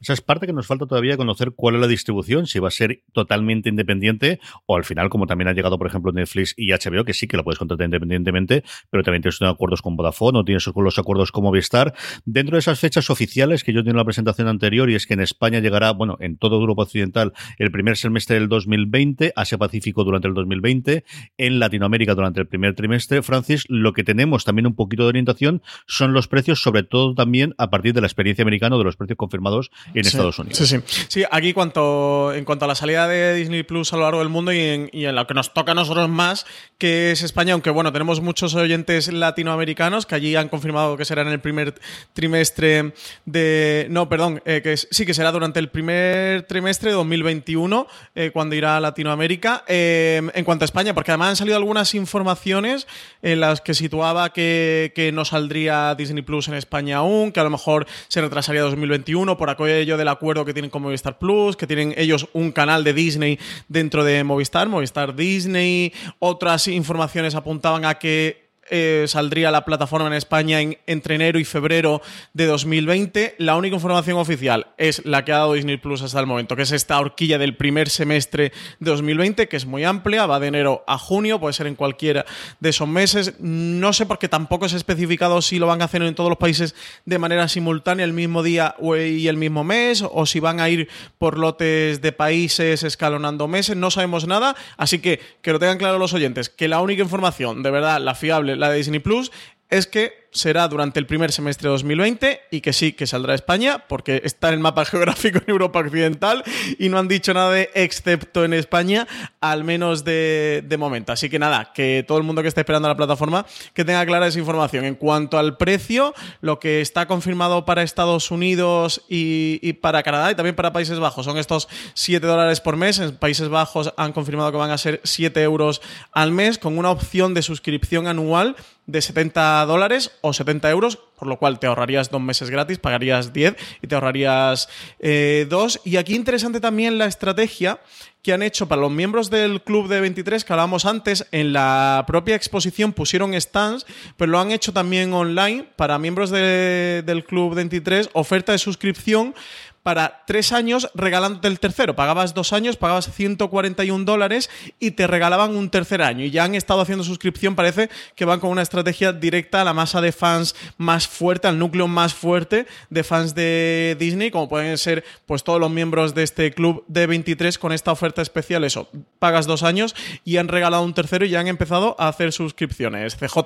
Esa 0.01 0.13
es 0.13 0.21
parte 0.21 0.47
que 0.47 0.53
nos 0.53 0.67
falta 0.67 0.87
todavía 0.87 1.17
conocer 1.17 1.53
cuál 1.53 1.75
es 1.77 1.81
la 1.81 1.87
distribución, 1.87 2.47
si 2.47 2.59
va 2.59 2.69
a 2.69 2.71
ser 2.71 3.03
totalmente 3.13 3.69
independiente 3.69 4.41
o 4.67 4.77
al 4.77 4.85
final, 4.85 5.09
como 5.09 5.27
también 5.27 5.49
ha 5.49 5.53
llegado, 5.53 5.79
por 5.79 5.87
ejemplo, 5.87 6.13
Netflix 6.13 6.55
y 6.57 6.71
HBO, 6.71 7.05
que 7.05 7.15
sí 7.15 7.27
que 7.27 7.37
lo 7.37 7.45
puedes 7.45 7.59
contratar 7.59 7.87
independientemente, 7.87 8.65
pero 8.91 9.03
también 9.03 9.23
tienes 9.23 9.41
acuerdos 9.43 9.83
con 9.83 9.97
Vodafone 9.97 10.39
o 10.39 10.45
tienes 10.45 10.67
los 10.67 10.99
acuerdos 10.99 11.33
con 11.33 11.45
Movistar. 11.45 11.95
Dentro 12.25 12.57
de 12.57 12.61
esas 12.61 12.79
fechas 12.79 13.11
oficiales 13.11 13.65
que 13.65 13.73
yo 13.73 13.81
tengo 13.81 13.93
en 13.93 13.97
la 13.97 14.05
presentación 14.05 14.49
anterior, 14.49 14.89
y 14.91 14.95
es 14.95 15.07
que 15.07 15.15
en 15.15 15.21
España 15.21 15.61
llegará, 15.61 15.93
bueno, 15.93 16.17
en 16.21 16.37
toda 16.37 16.57
Europa 16.57 16.83
Occidental 16.83 17.33
el 17.59 17.71
primer 17.71 17.97
semestre 17.97 18.37
del 18.37 18.49
2020, 18.49 19.33
Asia 19.35 19.59
Pacífico 19.59 20.05
durante 20.05 20.29
el 20.29 20.35
2020, 20.35 21.05
en 21.37 21.59
Latinoamérica 21.59 22.15
durante 22.15 22.41
el 22.41 22.47
primer 22.47 22.75
trimestre. 22.75 23.23
Francis, 23.23 23.65
lo 23.69 23.93
que 23.93 24.05
tenemos 24.05 24.45
también 24.45 24.67
un 24.67 24.75
poquito 24.75 25.03
de 25.03 25.09
orientación 25.09 25.63
son 25.87 26.13
los 26.13 26.29
precios, 26.29 26.63
sobre 26.63 26.83
todo 26.83 27.15
también 27.15 27.55
a 27.59 27.71
partir 27.71 27.95
de 27.95 28.01
la 28.01 28.07
experiencia 28.07 28.43
americana 28.43 28.77
de 28.77 28.85
los 28.85 28.97
precios 28.97 29.17
confirmados 29.17 29.71
en 29.95 30.05
sí, 30.05 30.09
Estados 30.09 30.39
Unidos. 30.39 30.59
Sí, 30.59 30.67
sí. 30.67 30.81
Sí, 31.09 31.25
aquí 31.31 31.53
cuanto, 31.53 32.33
en 32.33 32.45
cuanto 32.45 32.65
a 32.65 32.69
la 32.69 32.75
salida 32.75 33.09
de 33.09 33.35
Disney 33.35 33.63
Plus 33.63 33.93
a 33.93 33.97
lo 33.97 34.03
largo 34.03 34.21
del 34.21 34.29
mundo 34.29 34.53
y 34.53 34.61
en, 34.61 34.91
y 34.93 35.05
en 35.07 35.15
lo 35.15 35.27
que 35.27 35.35
nos 35.35 35.53
toca 35.55 35.73
a 35.73 35.75
nosotros 35.75 36.09
más, 36.09 36.47
que 36.79 37.13
es 37.13 37.23
España, 37.23 37.53
aunque 37.53 37.71
bueno, 37.71 37.93
tenemos 37.93 38.21
muchos 38.21 38.55
oyentes 38.55 39.13
latinoamericanos 39.13 40.07
que 40.07 40.15
allí 40.15 40.37
han 40.37 40.49
confirmado 40.49 40.97
que 40.97 41.05
será 41.05 41.23
en 41.23 41.29
el 41.29 41.41
primer 41.41 41.75
trimestre 42.13 42.93
de... 43.25 43.87
No, 43.91 44.09
perdón, 44.09 44.43
eh, 44.45 44.61
que 44.63 44.77
sí 44.77 45.07
que 45.07 45.15
será 45.15 45.33
durante 45.33 45.59
el 45.59 45.69
primer 45.69 46.43
trimestre 46.45 46.91
de 46.91 46.97
2021 46.97 47.87
eh, 48.15 48.31
cuando 48.33 48.55
irá 48.55 48.77
a 48.77 48.81
Latinoamérica. 48.81 49.65
Eh, 49.67 50.23
en 50.35 50.45
cuanto 50.45 50.65
a 50.65 50.67
España, 50.67 50.95
porque 50.95 51.11
además 51.11 51.31
han 51.31 51.37
salido 51.37 51.57
algunas 51.57 51.95
informaciones 51.95 52.87
en 53.23 53.41
las 53.41 53.61
que 53.61 53.75
situaba 53.75 54.33
que, 54.33 54.93
que 54.95 55.13
no 55.13 55.25
saldría 55.25 55.95
Disney 55.95 56.23
Plus 56.23 56.49
en 56.49 56.55
España 56.55 56.99
aún, 56.99 57.33
que 57.33 57.41
a 57.41 57.45
lo 57.45 57.51
mejor 57.51 57.87
se 58.09 58.21
retrasaría 58.21 58.63
2021 58.63 59.37
por 59.37 59.51
aquello 59.79 59.97
del 59.97 60.09
acuerdo 60.09 60.45
que 60.45 60.53
tienen 60.53 60.71
con 60.71 60.83
Movistar 60.83 61.19
Plus, 61.19 61.57
que 61.57 61.67
tienen 61.67 61.95
ellos 61.97 62.29
un 62.33 62.51
canal 62.51 62.83
de 62.83 62.93
Disney 62.93 63.39
dentro 63.69 64.03
de 64.03 64.25
Movistar, 64.25 64.69
Movistar 64.69 65.15
Disney. 65.15 65.93
Otras 66.19 66.67
informaciones 66.67 67.37
apuntaban 67.37 67.85
a 67.85 67.95
que 67.95 68.48
eh, 68.71 69.05
saldría 69.07 69.51
la 69.51 69.65
plataforma 69.65 70.07
en 70.07 70.15
España 70.15 70.61
en, 70.61 70.79
entre 70.87 71.15
enero 71.15 71.39
y 71.39 71.45
febrero 71.45 72.03
de 72.33 72.47
2020. 72.47 73.37
La 73.39 73.57
única 73.57 73.77
información 73.77 74.19
oficial 74.19 74.69
es 74.77 75.05
la 75.05 75.25
que 75.25 75.33
ha 75.33 75.39
dado 75.39 75.55
Disney 75.55 75.77
Plus 75.77 76.03
hasta 76.03 76.21
el 76.21 76.27
momento, 76.27 76.57
que 76.57 76.63
es 76.63 76.73
esta 76.73 76.99
horquilla 76.99 77.39
del 77.39 77.57
primer 77.57 77.89
semestre 77.89 78.53
de 78.81 78.91
2020, 78.91 79.49
que 79.49 79.57
es 79.57 79.67
muy 79.67 79.85
amplia, 79.85 80.27
va 80.27 80.41
de 80.41 80.49
enero 80.49 80.85
a 80.87 80.99
junio, 80.99 81.41
puede 81.41 81.53
ser 81.53 81.67
en 81.67 81.75
cualquiera 81.75 82.25
de 82.61 82.69
esos 82.69 82.89
meses. 82.89 83.35
No 83.41 83.93
sé 83.93 84.07
por 84.07 84.19
qué 84.19 84.29
tampoco 84.29 84.67
es 84.67 84.73
especificado 84.73 85.43
si 85.43 85.59
lo 85.59 85.67
van 85.67 85.83
a 85.83 85.87
hacer 85.87 86.03
en 86.03 86.15
todos 86.15 86.31
los 86.31 86.39
países 86.39 86.75
de 87.05 87.19
manera 87.19 87.49
simultánea 87.49 88.05
el 88.05 88.13
mismo 88.13 88.43
día 88.43 88.75
y 88.81 89.29
el 89.29 89.37
mismo 89.37 89.65
mes, 89.65 90.05
o 90.09 90.27
si 90.27 90.41
van 90.41 90.61
a 90.61 90.69
ir 90.69 90.89
por 91.19 91.39
lotes 91.39 92.01
de 92.01 92.13
países 92.13 92.83
escalonando 92.83 93.49
meses, 93.49 93.77
no 93.77 93.91
sabemos 93.91 94.27
nada, 94.27 94.55
así 94.77 94.99
que 94.99 95.21
que 95.43 95.53
lo 95.53 95.59
tengan 95.59 95.79
claro 95.79 95.99
los 95.99 96.13
oyentes, 96.13 96.49
que 96.49 96.69
la 96.69 96.81
única 96.81 97.03
información 97.03 97.63
de 97.63 97.71
verdad, 97.71 98.01
la 98.01 98.15
fiable, 98.15 98.57
la 98.59 98.71
de 98.71 98.77
Disney 98.77 99.01
Plus, 99.01 99.33
es 99.71 99.87
que 99.87 100.28
será 100.31 100.69
durante 100.69 100.99
el 101.01 101.07
primer 101.07 101.33
semestre 101.33 101.69
de 101.69 101.73
2020 101.73 102.41
y 102.51 102.61
que 102.61 102.73
sí, 102.73 102.93
que 102.93 103.07
saldrá 103.07 103.33
a 103.33 103.37
España, 103.37 103.85
porque 103.89 104.21
está 104.25 104.49
en 104.49 104.55
el 104.55 104.61
mapa 104.61 104.85
geográfico 104.87 105.39
en 105.39 105.51
Europa 105.51 105.81
Occidental 105.81 106.45
y 106.79 106.89
no 106.89 106.99
han 106.99 107.09
dicho 107.09 107.35
nada 107.35 107.53
de 107.53 107.71
excepto 107.75 108.45
en 108.45 108.53
España, 108.53 109.07
al 109.41 109.65
menos 109.65 110.05
de, 110.05 110.63
de 110.67 110.77
momento. 110.77 111.13
Así 111.13 111.29
que 111.29 111.39
nada, 111.39 111.73
que 111.75 112.05
todo 112.07 112.19
el 112.19 112.25
mundo 112.25 112.43
que 112.43 112.49
esté 112.49 112.61
esperando 112.61 112.89
a 112.89 112.91
la 112.91 112.97
plataforma 112.97 113.47
que 113.75 113.85
tenga 113.85 114.05
clara 114.07 114.27
esa 114.27 114.39
información. 114.39 114.85
En 114.85 114.95
cuanto 114.95 115.39
al 115.39 115.57
precio, 115.57 116.15
lo 116.41 116.59
que 116.59 116.81
está 116.81 117.07
confirmado 117.07 117.65
para 117.65 117.83
Estados 117.83 118.31
Unidos 118.31 119.03
y, 119.09 119.73
para 119.75 120.03
Canadá 120.03 120.31
y 120.31 120.35
también 120.35 120.57
para 120.57 120.73
Países 120.73 120.99
Bajos 120.99 121.25
son 121.25 121.39
estos 121.39 121.69
7 121.95 122.27
dólares 122.27 122.61
por 122.61 122.77
mes. 122.77 122.99
En 122.99 123.17
Países 123.17 123.49
Bajos 123.49 123.93
han 123.97 124.13
confirmado 124.13 124.51
que 124.51 124.59
van 124.59 124.71
a 124.71 124.79
ser 124.79 125.01
7 125.05 125.43
euros 125.43 125.81
al 126.13 126.33
mes 126.33 126.59
con 126.59 126.79
una 126.79 126.91
opción 126.91 127.35
de 127.35 127.43
suscripción 127.43 128.07
anual 128.07 128.57
de 128.87 129.03
70 129.03 129.67
dólares 129.67 130.13
o 130.21 130.33
70 130.33 130.71
euros, 130.71 130.97
por 130.97 131.29
lo 131.29 131.39
cual 131.39 131.59
te 131.59 131.67
ahorrarías 131.67 132.11
dos 132.11 132.21
meses 132.21 132.51
gratis, 132.51 132.79
pagarías 132.79 133.33
10 133.33 133.57
y 133.83 133.87
te 133.87 133.95
ahorrarías 133.95 134.69
eh, 134.99 135.47
dos. 135.49 135.81
Y 135.85 135.97
aquí 135.97 136.15
interesante 136.15 136.61
también 136.61 136.99
la 136.99 137.07
estrategia 137.07 137.81
que 138.23 138.33
han 138.33 138.43
hecho 138.43 138.67
para 138.69 138.81
los 138.83 138.91
miembros 138.91 139.31
del 139.31 139.63
club 139.63 139.89
de 139.89 140.01
23 140.01 140.45
que 140.45 140.53
hablábamos 140.53 140.85
antes, 140.85 141.27
en 141.31 141.53
la 141.53 142.05
propia 142.07 142.35
exposición 142.35 142.93
pusieron 142.93 143.33
stands, 143.41 143.87
pero 144.17 144.33
lo 144.33 144.41
han 144.41 144.51
hecho 144.51 144.73
también 144.73 145.13
online 145.15 145.65
para 145.77 145.99
miembros 145.99 146.31
de- 146.31 147.03
del 147.07 147.25
club 147.25 147.55
23, 147.55 148.11
oferta 148.13 148.53
de 148.53 148.59
suscripción 148.59 149.35
para 149.83 150.25
tres 150.27 150.53
años 150.53 150.91
regalándote 150.95 151.49
el 151.49 151.61
tercero. 151.61 151.97
Pagabas 151.97 152.35
dos 152.35 152.53
años, 152.53 152.77
pagabas 152.77 153.13
141 153.13 154.05
dólares 154.05 154.51
y 154.79 154.93
te 154.93 155.07
regalaban 155.07 155.57
un 155.57 155.71
tercer 155.71 156.03
año. 156.03 156.25
Y 156.25 156.31
ya 156.31 156.45
han 156.45 156.55
estado 156.55 156.81
haciendo 156.81 157.05
suscripción, 157.05 157.55
parece 157.55 157.91
que 158.15 158.25
van 158.25 158.41
con 158.41 158.51
una 158.51 158.63
estrategia 158.63 159.13
directa 159.13 159.63
a 159.63 159.65
la 159.65 159.75
masa 159.75 160.01
de 160.01 160.13
fans 160.13 160.55
más 160.77 161.07
fuerte, 161.07 161.49
al 161.49 161.59
núcleo 161.59 161.89
más 161.89 162.15
fuerte 162.15 162.67
de 162.91 163.05
fans 163.05 163.35
de 163.35 163.97
Disney, 163.99 164.31
como 164.31 164.49
pueden 164.49 164.79
ser 164.79 165.05
pues 165.27 165.45
todos 165.45 165.61
los 165.61 165.71
miembros 165.71 166.15
de 166.15 166.23
este 166.23 166.53
club 166.53 166.85
de 166.89 167.07
23 167.07 167.59
con 167.59 167.73
esta 167.73 167.93
oferta 167.93 168.23
especial. 168.23 168.65
Eso, 168.65 168.89
pagas 169.19 169.47
dos 169.47 169.63
años 169.63 169.95
y 170.25 170.37
han 170.37 170.49
regalado 170.49 170.83
un 170.83 170.95
tercero 170.95 171.25
y 171.25 171.31
ya 171.31 171.41
han 171.41 171.49
empezado 171.49 171.97
a 171.99 172.09
hacer 172.09 172.33
suscripciones. 172.33 173.17
CJ. 173.17 173.39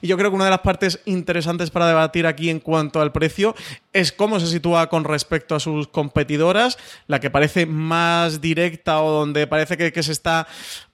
Y 0.00 0.08
yo 0.08 0.16
creo 0.16 0.30
que 0.30 0.36
una 0.36 0.44
de 0.44 0.50
las 0.50 0.60
partes 0.60 1.00
interesantes 1.04 1.70
para 1.70 1.86
debatir 1.86 2.26
aquí 2.26 2.50
en 2.50 2.60
cuanto 2.60 3.00
al 3.00 3.12
precio 3.12 3.54
es 3.92 4.12
cómo 4.12 4.40
se 4.40 4.46
sitúa 4.46 4.88
con 4.88 5.04
respecto 5.04 5.54
a 5.54 5.60
sus 5.60 5.77
competidoras, 5.86 6.76
la 7.06 7.20
que 7.20 7.30
parece 7.30 7.66
más 7.66 8.40
directa 8.40 9.00
o 9.02 9.12
donde 9.12 9.46
parece 9.46 9.76
que, 9.76 9.92
que 9.92 10.02
se 10.02 10.10
está 10.10 10.48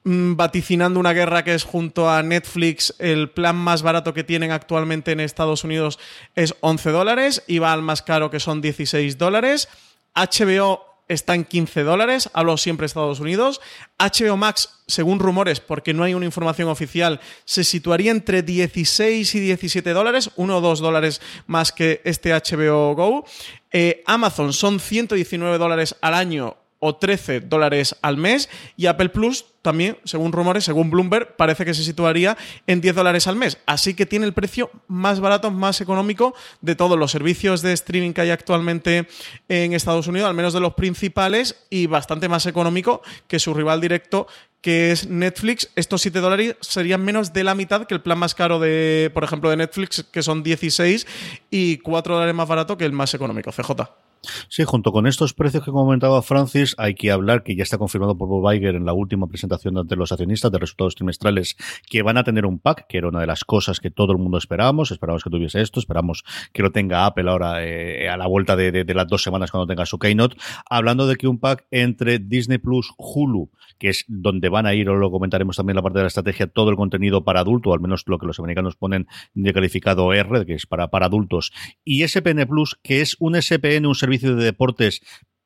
mm, 0.05 0.37
vaticinando 0.37 1.01
una 1.01 1.15
guerra 1.15 1.45
que 1.45 1.55
es 1.55 1.65
junto 1.65 2.11
a 2.11 2.23
Netflix, 2.23 2.95
el 2.99 3.31
plan 3.31 3.57
más 3.57 3.81
barato 3.83 4.13
que 4.13 4.25
tienen 4.25 4.53
actualmente 4.53 5.13
en 5.13 5.21
Estados 5.21 5.65
Unidos 5.65 5.99
es 6.35 6.55
11 6.61 6.91
dólares 6.91 7.43
y 7.47 7.59
va 7.59 7.73
al 7.73 7.81
más 7.81 8.03
caro 8.03 8.31
que 8.31 8.41
son 8.41 8.61
16 8.61 9.17
dólares. 9.17 9.69
HBO 10.15 10.94
está 11.09 11.35
en 11.35 11.45
15 11.45 11.83
dólares, 11.83 12.31
hablo 12.33 12.57
siempre 12.57 12.85
de 12.85 12.87
Estados 12.87 13.21
Unidos. 13.21 13.61
HBO 13.99 14.37
Max, 14.37 14.81
según 14.87 15.19
rumores, 15.19 15.61
porque 15.61 15.95
no 15.95 16.03
hay 16.03 16.15
una 16.15 16.27
información 16.27 16.69
oficial, 16.69 17.21
se 17.45 17.65
situaría 17.65 18.11
entre 18.11 18.43
16 18.43 19.35
y 19.35 19.41
17 19.41 19.91
dólares, 19.91 20.31
1 20.37 20.57
o 20.57 20.61
2 20.61 20.81
dólares 20.81 21.21
más 21.47 21.73
que 21.73 22.01
este 22.05 22.33
HBO 22.33 22.95
Go. 22.95 23.25
Eh, 23.73 24.03
Amazon 24.07 24.53
son 24.53 24.81
119 24.81 25.59
dólares 25.59 25.97
al 26.01 26.15
año 26.15 26.57
o 26.85 26.97
13 26.97 27.41
dólares 27.41 27.97
al 28.03 28.19
mes 28.19 28.51
y 28.77 28.87
Apple 28.87 29.09
Plus 29.09 29.47
también, 29.63 29.97
según 30.05 30.33
rumores, 30.33 30.65
según 30.65 30.91
Bloomberg, 30.91 31.37
parece 31.37 31.65
que 31.65 31.73
se 31.73 31.83
situaría 31.83 32.37
en 32.67 32.83
10 32.83 32.95
dólares 32.95 33.27
al 33.27 33.37
mes. 33.37 33.57
Así 33.65 33.95
que 33.95 34.05
tiene 34.05 34.27
el 34.27 34.35
precio 34.35 34.71
más 34.87 35.21
barato, 35.21 35.51
más 35.51 35.81
económico 35.81 36.35
de 36.61 36.77
todos 36.77 36.99
los 36.99 37.11
servicios 37.11 37.63
de 37.63 37.73
streaming 37.73 38.13
que 38.13 38.21
hay 38.21 38.31
actualmente 38.31 39.09
en 39.49 39.73
Estados 39.73 40.09
Unidos, 40.09 40.29
al 40.29 40.35
menos 40.35 40.53
de 40.53 40.61
los 40.61 40.75
principales, 40.75 41.65
y 41.71 41.87
bastante 41.87 42.29
más 42.29 42.45
económico 42.45 43.01
que 43.29 43.39
su 43.39 43.55
rival 43.55 43.81
directo 43.81 44.27
que 44.61 44.93
es 44.93 45.09
Netflix, 45.09 45.71
estos 45.77 46.01
7 46.03 46.21
dólares 46.21 46.57
serían 46.61 47.03
menos 47.03 47.35
de 47.35 47.45
la 47.45 47.55
mitad 47.55 47.87
que 47.87 47.95
el 47.95 48.01
plan 48.01 48.19
más 48.19 48.35
caro 48.35 48.59
de, 48.59 49.11
por 49.13 49.23
ejemplo, 49.23 49.51
de 49.51 49.57
Netflix, 49.57 50.05
que 50.11 50.23
son 50.23 50.43
16, 50.43 51.07
y 51.51 51.79
4 51.79 52.15
dólares 52.15 52.35
más 52.35 52.49
barato 52.49 52.79
que 52.79 52.87
el 52.87 52.93
más 52.93 53.13
económico, 53.13 53.53
CJ. 53.53 54.04
Sí, 54.49 54.65
junto 54.65 54.93
con 54.93 55.07
estos 55.07 55.35
precios 55.35 55.65
que 55.65 55.71
comentaba 55.71 56.23
Francis, 56.23 56.75
hay 56.79 56.95
que 56.95 57.11
hablar 57.11 57.43
que 57.43 57.57
ya 57.57 57.63
está 57.63 57.79
confirmado 57.79 58.17
por 58.17 58.29
Bob 58.29 58.53
Iger 58.53 58.75
en 58.75 58.85
la 58.85 58.93
última 58.93 59.27
presentación 59.27 59.79
ante 59.79 59.97
los 59.97 60.13
accionistas 60.13 60.51
de 60.51 60.59
resultados 60.59 60.95
trimestrales 60.95 61.57
que 61.89 62.03
van 62.03 62.17
a 62.17 62.25
tener 62.25 62.47
un 62.47 62.59
pack, 62.59 62.87
que 62.89 62.99
era 62.99 63.09
una 63.09 63.21
de 63.21 63.27
las 63.27 63.45
cosas 63.45 63.81
que 63.81 63.91
todo 63.91 64.13
el 64.13 64.19
mundo 64.19 64.39
esperábamos. 64.39 64.91
Esperábamos 64.91 65.25
que 65.25 65.31
tuviese 65.31 65.61
esto, 65.61 65.81
esperamos 65.81 66.25
que 66.53 66.63
lo 66.63 66.71
tenga 66.73 67.07
Apple 67.07 67.31
ahora 67.31 67.65
eh, 67.65 68.09
a 68.09 68.17
la 68.17 68.27
vuelta 68.27 68.57
de, 68.57 68.85
las 68.95 69.09
dos 69.09 69.23
semanas 69.23 69.51
cuando 69.51 69.67
tenga 69.67 69.87
su 69.87 69.99
Keynote. 69.99 70.37
Hablando 70.69 71.07
de 71.07 71.17
que 71.17 71.27
un 71.29 71.39
pack 71.39 71.67
entre 71.71 72.19
Disney 72.19 72.59
Plus, 72.59 72.93
Hulu, 72.97 73.51
que 73.79 73.89
es 73.89 74.05
donde 74.09 74.49
van 74.49 74.67
a 74.67 74.75
ir, 74.75 74.89
o 74.89 74.97
lo 74.97 75.11
comentaremos 75.11 75.57
también 75.57 75.77
la 75.77 75.83
parte 75.83 75.99
de 75.99 76.05
la 76.05 76.09
estrategia, 76.09 76.47
todo 76.47 76.71
el 76.71 76.77
contenido 76.77 77.25
para 77.25 77.41
adulto, 77.41 77.73
al 77.73 77.81
menos 77.81 78.05
lo 78.07 78.19
que 78.19 78.27
los 78.27 78.39
americanos 78.39 78.77
ponen 78.77 79.07
de 79.35 79.53
calificado 79.53 80.13
R, 80.13 80.47
que 80.47 80.55
es 80.55 80.67
para, 80.67 80.89
para 80.89 81.07
adultos, 81.07 81.53
y 81.85 82.07
SPN 82.07 82.47
Plus, 82.47 82.79
que 82.83 83.01
es 83.01 83.17
un 83.19 83.41
SPN, 83.41 83.87
un 83.87 83.95
servicio 83.95 84.14
de 84.23 84.35
deportes 84.35 85.01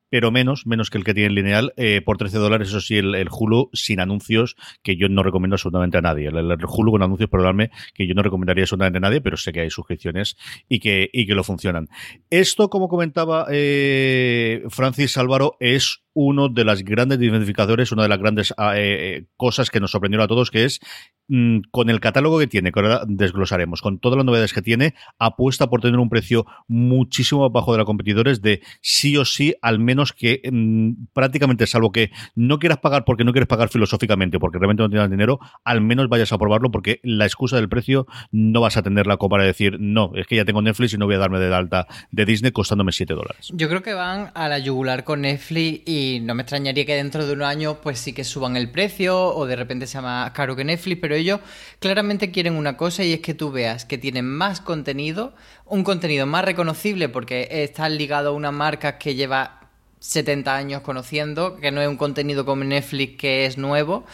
pero 0.09 0.31
menos, 0.31 0.65
menos 0.65 0.89
que 0.89 0.97
el 0.97 1.03
que 1.03 1.13
tiene 1.13 1.27
el 1.27 1.35
lineal, 1.35 1.73
eh, 1.77 2.01
por 2.03 2.17
13 2.17 2.37
dólares, 2.37 2.69
eso 2.69 2.81
sí, 2.81 2.97
el, 2.97 3.15
el 3.15 3.27
Hulu 3.31 3.69
sin 3.73 3.99
anuncios, 3.99 4.55
que 4.83 4.97
yo 4.97 5.07
no 5.07 5.23
recomiendo 5.23 5.55
absolutamente 5.55 5.97
a 5.97 6.01
nadie. 6.01 6.27
El, 6.27 6.37
el 6.37 6.57
Hulu 6.65 6.91
con 6.91 7.03
anuncios, 7.03 7.29
perdonadme, 7.29 7.71
que 7.93 8.07
yo 8.07 8.13
no 8.15 8.23
recomendaría 8.23 8.63
absolutamente 8.63 8.97
a 8.97 9.01
nadie, 9.01 9.21
pero 9.21 9.37
sé 9.37 9.53
que 9.53 9.61
hay 9.61 9.69
suscripciones 9.69 10.35
y 10.67 10.79
que, 10.79 11.09
y 11.13 11.27
que 11.27 11.35
lo 11.35 11.43
funcionan. 11.43 11.89
Esto, 12.29 12.69
como 12.69 12.89
comentaba 12.89 13.45
eh, 13.49 14.63
Francis 14.69 15.17
Álvaro, 15.17 15.55
es 15.59 16.03
uno 16.21 16.49
de 16.49 16.65
las 16.65 16.83
grandes 16.83 17.17
identificadores, 17.21 17.93
una 17.93 18.03
de 18.03 18.09
las 18.09 18.19
grandes 18.19 18.53
ah, 18.57 18.77
eh, 18.77 18.81
eh, 19.15 19.25
cosas 19.37 19.69
que 19.69 19.79
nos 19.79 19.91
sorprendieron 19.91 20.25
a 20.25 20.27
todos, 20.27 20.51
que 20.51 20.65
es 20.65 20.81
mm, 21.29 21.59
con 21.71 21.89
el 21.89 22.01
catálogo 22.01 22.39
que 22.39 22.47
tiene, 22.47 22.73
que 22.73 22.79
ahora 22.81 23.03
desglosaremos, 23.07 23.81
con 23.81 23.99
todas 23.99 24.17
las 24.17 24.25
novedades 24.25 24.51
que 24.51 24.61
tiene, 24.61 24.95
apuesta 25.17 25.69
por 25.69 25.79
tener 25.79 25.97
un 25.97 26.09
precio 26.09 26.45
muchísimo 26.67 27.49
bajo 27.49 27.71
de 27.71 27.77
los 27.77 27.85
competidores 27.85 28.41
de 28.41 28.61
sí 28.81 29.15
o 29.15 29.23
sí, 29.23 29.55
al 29.61 29.79
menos 29.79 30.11
que 30.11 30.41
mm, 30.51 31.05
prácticamente, 31.13 31.65
salvo 31.67 31.93
que 31.93 32.11
no 32.35 32.59
quieras 32.59 32.79
pagar 32.79 33.05
porque 33.05 33.23
no 33.23 33.31
quieres 33.31 33.47
pagar 33.47 33.69
filosóficamente, 33.69 34.39
porque 34.39 34.57
realmente 34.57 34.83
no 34.83 34.89
tienes 34.89 35.09
dinero, 35.09 35.39
al 35.63 35.79
menos 35.79 36.09
vayas 36.09 36.33
a 36.33 36.37
probarlo 36.37 36.69
porque 36.69 36.99
la 37.01 37.25
excusa 37.25 37.55
del 37.55 37.69
precio 37.69 38.07
no 38.33 38.59
vas 38.59 38.75
a 38.75 38.83
tenerla 38.83 39.15
como 39.15 39.29
para 39.29 39.45
decir, 39.45 39.77
no, 39.79 40.11
es 40.15 40.27
que 40.27 40.35
ya 40.35 40.43
tengo 40.43 40.61
Netflix 40.61 40.93
y 40.93 40.97
no 40.97 41.05
voy 41.05 41.15
a 41.15 41.19
darme 41.19 41.39
de 41.39 41.55
alta 41.55 41.87
de 42.11 42.25
Disney 42.25 42.51
costándome 42.51 42.91
7 42.91 43.13
dólares. 43.13 43.51
Yo 43.53 43.69
creo 43.69 43.83
que 43.83 43.93
van 43.93 44.31
a 44.33 44.49
la 44.49 44.59
yugular 44.59 45.05
con 45.05 45.21
Netflix 45.21 45.83
y 45.85 46.08
no 46.19 46.33
me 46.33 46.41
extrañaría 46.41 46.85
que 46.85 46.95
dentro 46.95 47.25
de 47.27 47.33
unos 47.33 47.47
años 47.47 47.77
pues 47.83 47.99
sí 47.99 48.13
que 48.13 48.23
suban 48.23 48.57
el 48.57 48.69
precio 48.69 49.35
o 49.35 49.45
de 49.45 49.55
repente 49.55 49.85
sea 49.85 50.01
más 50.01 50.31
caro 50.31 50.55
que 50.55 50.63
Netflix, 50.63 50.99
pero 50.99 51.15
ellos 51.15 51.39
claramente 51.79 52.31
quieren 52.31 52.55
una 52.55 52.75
cosa 52.77 53.03
y 53.03 53.13
es 53.13 53.19
que 53.19 53.33
tú 53.33 53.51
veas 53.51 53.85
que 53.85 53.97
tienen 53.97 54.25
más 54.25 54.61
contenido, 54.61 55.33
un 55.65 55.83
contenido 55.83 56.25
más 56.25 56.45
reconocible 56.45 57.09
porque 57.09 57.47
están 57.51 57.97
ligados 57.97 58.29
a 58.29 58.35
una 58.35 58.51
marca 58.51 58.97
que 58.97 59.15
lleva 59.15 59.69
70 59.99 60.55
años 60.55 60.81
conociendo, 60.81 61.57
que 61.57 61.71
no 61.71 61.81
es 61.81 61.87
un 61.87 61.97
contenido 61.97 62.45
como 62.45 62.63
Netflix 62.63 63.17
que 63.17 63.45
es 63.45 63.57
nuevo. 63.57 64.05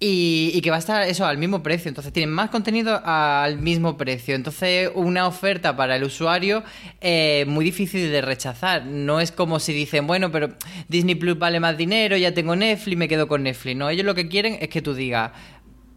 Y, 0.00 0.52
y 0.54 0.60
que 0.60 0.70
va 0.70 0.76
a 0.76 0.78
estar 0.78 1.02
eso 1.08 1.26
al 1.26 1.38
mismo 1.38 1.62
precio. 1.62 1.88
Entonces 1.88 2.12
tienen 2.12 2.32
más 2.32 2.50
contenido 2.50 3.00
al 3.04 3.58
mismo 3.58 3.96
precio. 3.96 4.36
Entonces, 4.36 4.90
una 4.94 5.26
oferta 5.26 5.76
para 5.76 5.96
el 5.96 6.04
usuario 6.04 6.62
eh, 7.00 7.44
muy 7.48 7.64
difícil 7.64 8.10
de 8.10 8.20
rechazar. 8.20 8.86
No 8.86 9.20
es 9.20 9.32
como 9.32 9.58
si 9.58 9.72
dicen, 9.72 10.06
bueno, 10.06 10.30
pero 10.30 10.50
Disney 10.88 11.16
Plus 11.16 11.38
vale 11.38 11.58
más 11.58 11.76
dinero, 11.76 12.16
ya 12.16 12.32
tengo 12.32 12.54
Netflix, 12.54 12.96
me 12.96 13.08
quedo 13.08 13.26
con 13.26 13.42
Netflix. 13.42 13.76
No, 13.76 13.90
ellos 13.90 14.06
lo 14.06 14.14
que 14.14 14.28
quieren 14.28 14.58
es 14.60 14.68
que 14.68 14.82
tú 14.82 14.94
digas, 14.94 15.32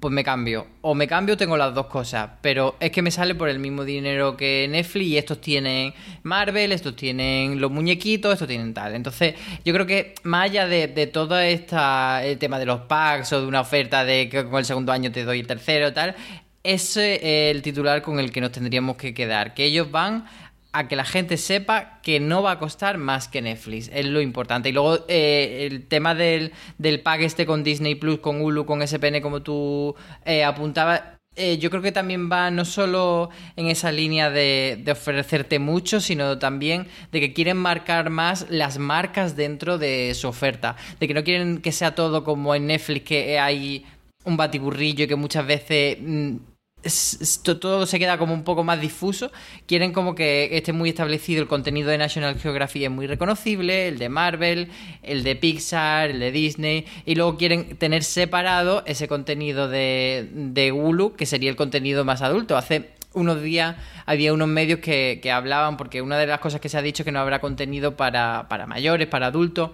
pues 0.01 0.12
me 0.12 0.24
cambio. 0.24 0.65
O 0.81 0.96
me 0.96 1.08
cambio, 1.08 1.38
tengo 1.38 1.55
las 1.55 1.75
dos 1.75 1.86
cosas. 1.86 2.31
Pero 2.41 2.75
es 2.79 2.91
que 2.91 3.03
me 3.03 3.12
sale 3.12 3.36
por 3.36 3.48
el 3.50 3.60
mismo 3.60 3.86
dinero 3.86 4.36
que 4.36 4.67
Netflix 4.67 5.08
y 5.08 5.17
estos 5.17 5.39
tienen 5.39 5.93
Marvel, 6.24 6.72
estos 6.72 6.96
tienen 6.96 7.62
los 7.62 7.72
muñequitos, 7.72 8.34
estos 8.34 8.48
tienen 8.48 8.74
tal. 8.74 8.96
Entonces, 8.96 9.36
yo 9.63 9.74
creo 9.74 9.86
que 9.86 10.15
más 10.24 10.46
allá 10.46 10.67
de, 10.67 10.88
de 10.88 11.05
todo 11.05 11.39
esta, 11.39 12.25
el 12.25 12.39
tema 12.39 12.58
de 12.58 12.65
los 12.65 12.81
packs 12.81 13.31
o 13.31 13.41
de 13.41 13.48
una 13.48 13.62
oferta 13.62 14.03
de 14.03 14.27
que 14.27 14.43
con 14.43 14.58
el 14.58 14.65
segundo 14.65 14.91
año 14.91 15.12
te 15.12 15.24
doy 15.24 15.39
el 15.39 15.48
tercero 15.48 15.93
tal, 15.93 16.15
ese 16.63 17.15
es 17.15 17.55
el 17.55 17.62
titular 17.62 18.01
con 18.01 18.20
el 18.20 18.31
que 18.31 18.41
nos 18.41 18.51
tendríamos 18.51 18.98
que 18.98 19.13
quedar. 19.13 19.53
Que 19.53 19.65
ellos 19.65 19.91
van 19.91 20.25
a 20.74 20.88
que 20.88 20.96
la 20.96 21.06
gente 21.06 21.38
sepa 21.38 22.00
que 22.01 22.20
no 22.20 22.44
va 22.44 22.51
a 22.51 22.60
costar 22.60 22.98
más 22.98 23.28
que 23.28 23.42
Netflix, 23.42 23.90
es 23.94 24.06
lo 24.06 24.22
importante. 24.22 24.70
Y 24.70 24.72
luego 24.72 25.06
eh, 25.08 25.68
el 25.70 25.88
tema 25.88 26.16
del, 26.16 26.54
del 26.78 27.01
pack 27.01 27.22
este 27.22 27.46
con 27.46 27.63
Disney 27.63 27.96
Plus, 27.96 28.20
con 28.20 28.42
Hulu, 28.42 28.66
con 28.66 28.86
SPN, 28.86 29.22
como 29.22 29.42
tú 29.42 29.96
eh, 30.25 30.44
apuntabas, 30.44 31.01
eh, 31.36 31.58
yo 31.58 31.70
creo 31.70 31.82
que 31.82 31.94
también 31.94 32.30
va 32.30 32.51
no 32.51 32.66
solo 32.66 33.30
en 33.56 33.68
esa 33.68 33.92
línea 33.92 34.30
de, 34.30 34.80
de 34.84 34.92
ofrecerte 34.92 35.60
mucho, 35.60 36.01
sino 36.01 36.38
también 36.40 36.88
de 37.12 37.20
que 37.22 37.34
quieren 37.34 37.58
marcar 37.58 38.10
más 38.10 38.48
las 38.50 38.78
marcas 38.78 39.36
dentro 39.36 39.78
de 39.78 40.13
su 40.13 40.28
oferta. 40.28 40.75
De 41.00 41.08
que 41.08 41.13
no 41.13 41.24
quieren 41.24 41.62
que 41.62 41.72
sea 41.72 41.96
todo 41.96 42.24
como 42.24 42.56
en 42.56 42.68
Netflix, 42.68 43.06
que 43.06 43.40
hay 43.40 43.86
un 44.24 44.38
batiburrillo 44.38 45.06
y 45.06 45.08
que 45.08 45.16
muchas 45.16 45.46
veces... 45.46 45.98
mm, 46.00 46.50
esto 46.84 47.60
todo 47.60 47.86
se 47.86 48.00
queda 48.00 48.18
como 48.18 48.34
un 48.34 48.44
poco 48.44 48.64
más 48.64 48.82
difuso. 48.82 49.32
Quieren 49.66 49.94
como 49.94 50.16
que 50.16 50.50
esté 50.58 50.74
muy 50.74 50.90
establecido 50.90 51.42
el 51.42 51.48
contenido 51.48 51.90
de 51.90 51.98
National 51.98 52.40
Geographic 52.40 52.84
es 52.84 52.92
muy 52.92 53.08
reconocible, 53.08 53.88
el 53.88 54.00
de 54.00 54.10
Marvel, 54.10 54.70
el 55.04 55.24
de 55.24 55.36
Pixar, 55.36 56.12
el 56.12 56.20
de 56.20 56.32
Disney, 56.32 56.86
y 57.06 57.16
luego 57.16 57.38
quieren 57.38 57.78
tener 57.78 58.04
separado 58.04 58.84
ese 58.86 59.08
contenido 59.08 59.68
de, 59.68 60.30
de 60.34 60.72
Hulu, 60.72 61.14
que 61.14 61.26
sería 61.26 61.50
el 61.50 61.56
contenido 61.56 62.06
más 62.06 62.22
adulto. 62.22 62.58
Hace 62.58 62.92
unos 63.14 63.42
días 63.42 63.76
había 64.06 64.34
unos 64.34 64.48
medios 64.48 64.80
que, 64.80 65.20
que 65.22 65.32
hablaban, 65.32 65.78
porque 65.78 66.02
una 66.02 66.18
de 66.18 66.28
las 66.28 66.40
cosas 66.40 66.62
que 66.62 66.70
se 66.70 66.78
ha 66.78 66.82
dicho 66.82 67.04
es 67.04 67.06
que 67.06 67.12
no 67.12 67.20
habrá 67.20 67.40
contenido 67.40 67.96
para, 67.96 68.48
para 68.50 68.66
mayores, 68.66 69.08
para 69.08 69.28
adultos 69.28 69.72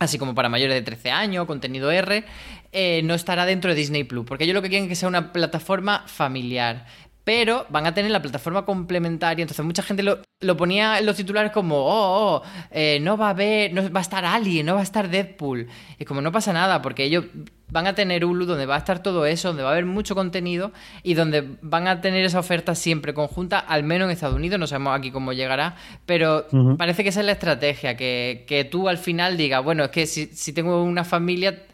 así 0.00 0.18
como 0.18 0.34
para 0.34 0.48
mayores 0.48 0.74
de 0.74 0.82
13 0.82 1.10
años, 1.10 1.46
contenido 1.46 1.90
R, 1.90 2.24
eh, 2.72 3.02
no 3.02 3.14
estará 3.14 3.46
dentro 3.46 3.70
de 3.70 3.76
Disney 3.76 4.04
Plus, 4.04 4.24
porque 4.24 4.44
ellos 4.44 4.54
lo 4.54 4.62
que 4.62 4.68
quieren 4.68 4.84
es 4.84 4.90
que 4.90 4.96
sea 4.96 5.08
una 5.08 5.32
plataforma 5.32 6.04
familiar. 6.06 6.86
Pero 7.22 7.66
van 7.68 7.86
a 7.86 7.94
tener 7.94 8.10
la 8.10 8.22
plataforma 8.22 8.64
complementaria, 8.64 9.42
entonces 9.42 9.64
mucha 9.64 9.82
gente 9.82 10.02
lo, 10.02 10.20
lo 10.40 10.56
ponía 10.56 10.98
en 10.98 11.06
los 11.06 11.16
titulares 11.16 11.52
como, 11.52 11.76
oh, 11.76 12.36
oh, 12.36 12.42
eh, 12.70 12.98
no 13.02 13.16
va 13.16 13.26
a 13.26 13.30
haber, 13.30 13.72
no 13.74 13.90
va 13.92 14.00
a 14.00 14.02
estar 14.02 14.24
Alien, 14.24 14.66
no 14.66 14.74
va 14.74 14.80
a 14.80 14.84
estar 14.84 15.08
Deadpool. 15.10 15.68
Y 15.98 16.04
como 16.06 16.22
no 16.22 16.32
pasa 16.32 16.52
nada, 16.52 16.80
porque 16.80 17.04
ellos 17.04 17.26
van 17.70 17.86
a 17.86 17.94
tener 17.94 18.24
Hulu 18.24 18.46
donde 18.46 18.66
va 18.66 18.74
a 18.74 18.78
estar 18.78 19.02
todo 19.02 19.26
eso, 19.26 19.48
donde 19.48 19.62
va 19.62 19.70
a 19.70 19.72
haber 19.72 19.86
mucho 19.86 20.14
contenido 20.14 20.72
y 21.02 21.14
donde 21.14 21.56
van 21.62 21.88
a 21.88 22.00
tener 22.00 22.24
esa 22.24 22.38
oferta 22.38 22.74
siempre 22.74 23.14
conjunta, 23.14 23.58
al 23.58 23.84
menos 23.84 24.06
en 24.06 24.12
Estados 24.12 24.36
Unidos, 24.36 24.58
no 24.58 24.66
sabemos 24.66 24.98
aquí 24.98 25.10
cómo 25.10 25.32
llegará, 25.32 25.76
pero 26.06 26.46
parece 26.78 27.02
que 27.02 27.10
esa 27.10 27.20
es 27.20 27.26
la 27.26 27.32
estrategia, 27.32 27.96
que, 27.96 28.44
que 28.46 28.64
tú 28.64 28.88
al 28.88 28.98
final 28.98 29.36
digas, 29.36 29.62
bueno, 29.62 29.84
es 29.84 29.90
que 29.90 30.06
si, 30.06 30.26
si 30.26 30.52
tengo 30.52 30.82
una 30.82 31.04
familia, 31.04 31.66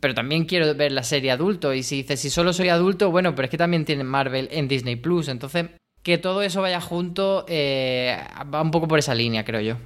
pero 0.00 0.14
también 0.14 0.44
quiero 0.44 0.74
ver 0.74 0.92
la 0.92 1.02
serie 1.02 1.30
adulto, 1.30 1.74
y 1.74 1.82
si 1.82 2.02
dices, 2.02 2.20
si 2.20 2.30
solo 2.30 2.52
soy 2.52 2.68
adulto, 2.68 3.10
bueno, 3.10 3.34
pero 3.34 3.46
es 3.46 3.50
que 3.50 3.58
también 3.58 3.84
tienen 3.84 4.06
Marvel 4.06 4.48
en 4.52 4.68
Disney 4.68 4.96
Plus, 4.96 5.28
entonces 5.28 5.70
que 6.02 6.18
todo 6.18 6.42
eso 6.42 6.62
vaya 6.62 6.80
junto 6.80 7.44
eh, 7.48 8.16
va 8.52 8.62
un 8.62 8.70
poco 8.70 8.88
por 8.88 8.98
esa 8.98 9.14
línea, 9.14 9.44
creo 9.44 9.60
yo. 9.60 9.76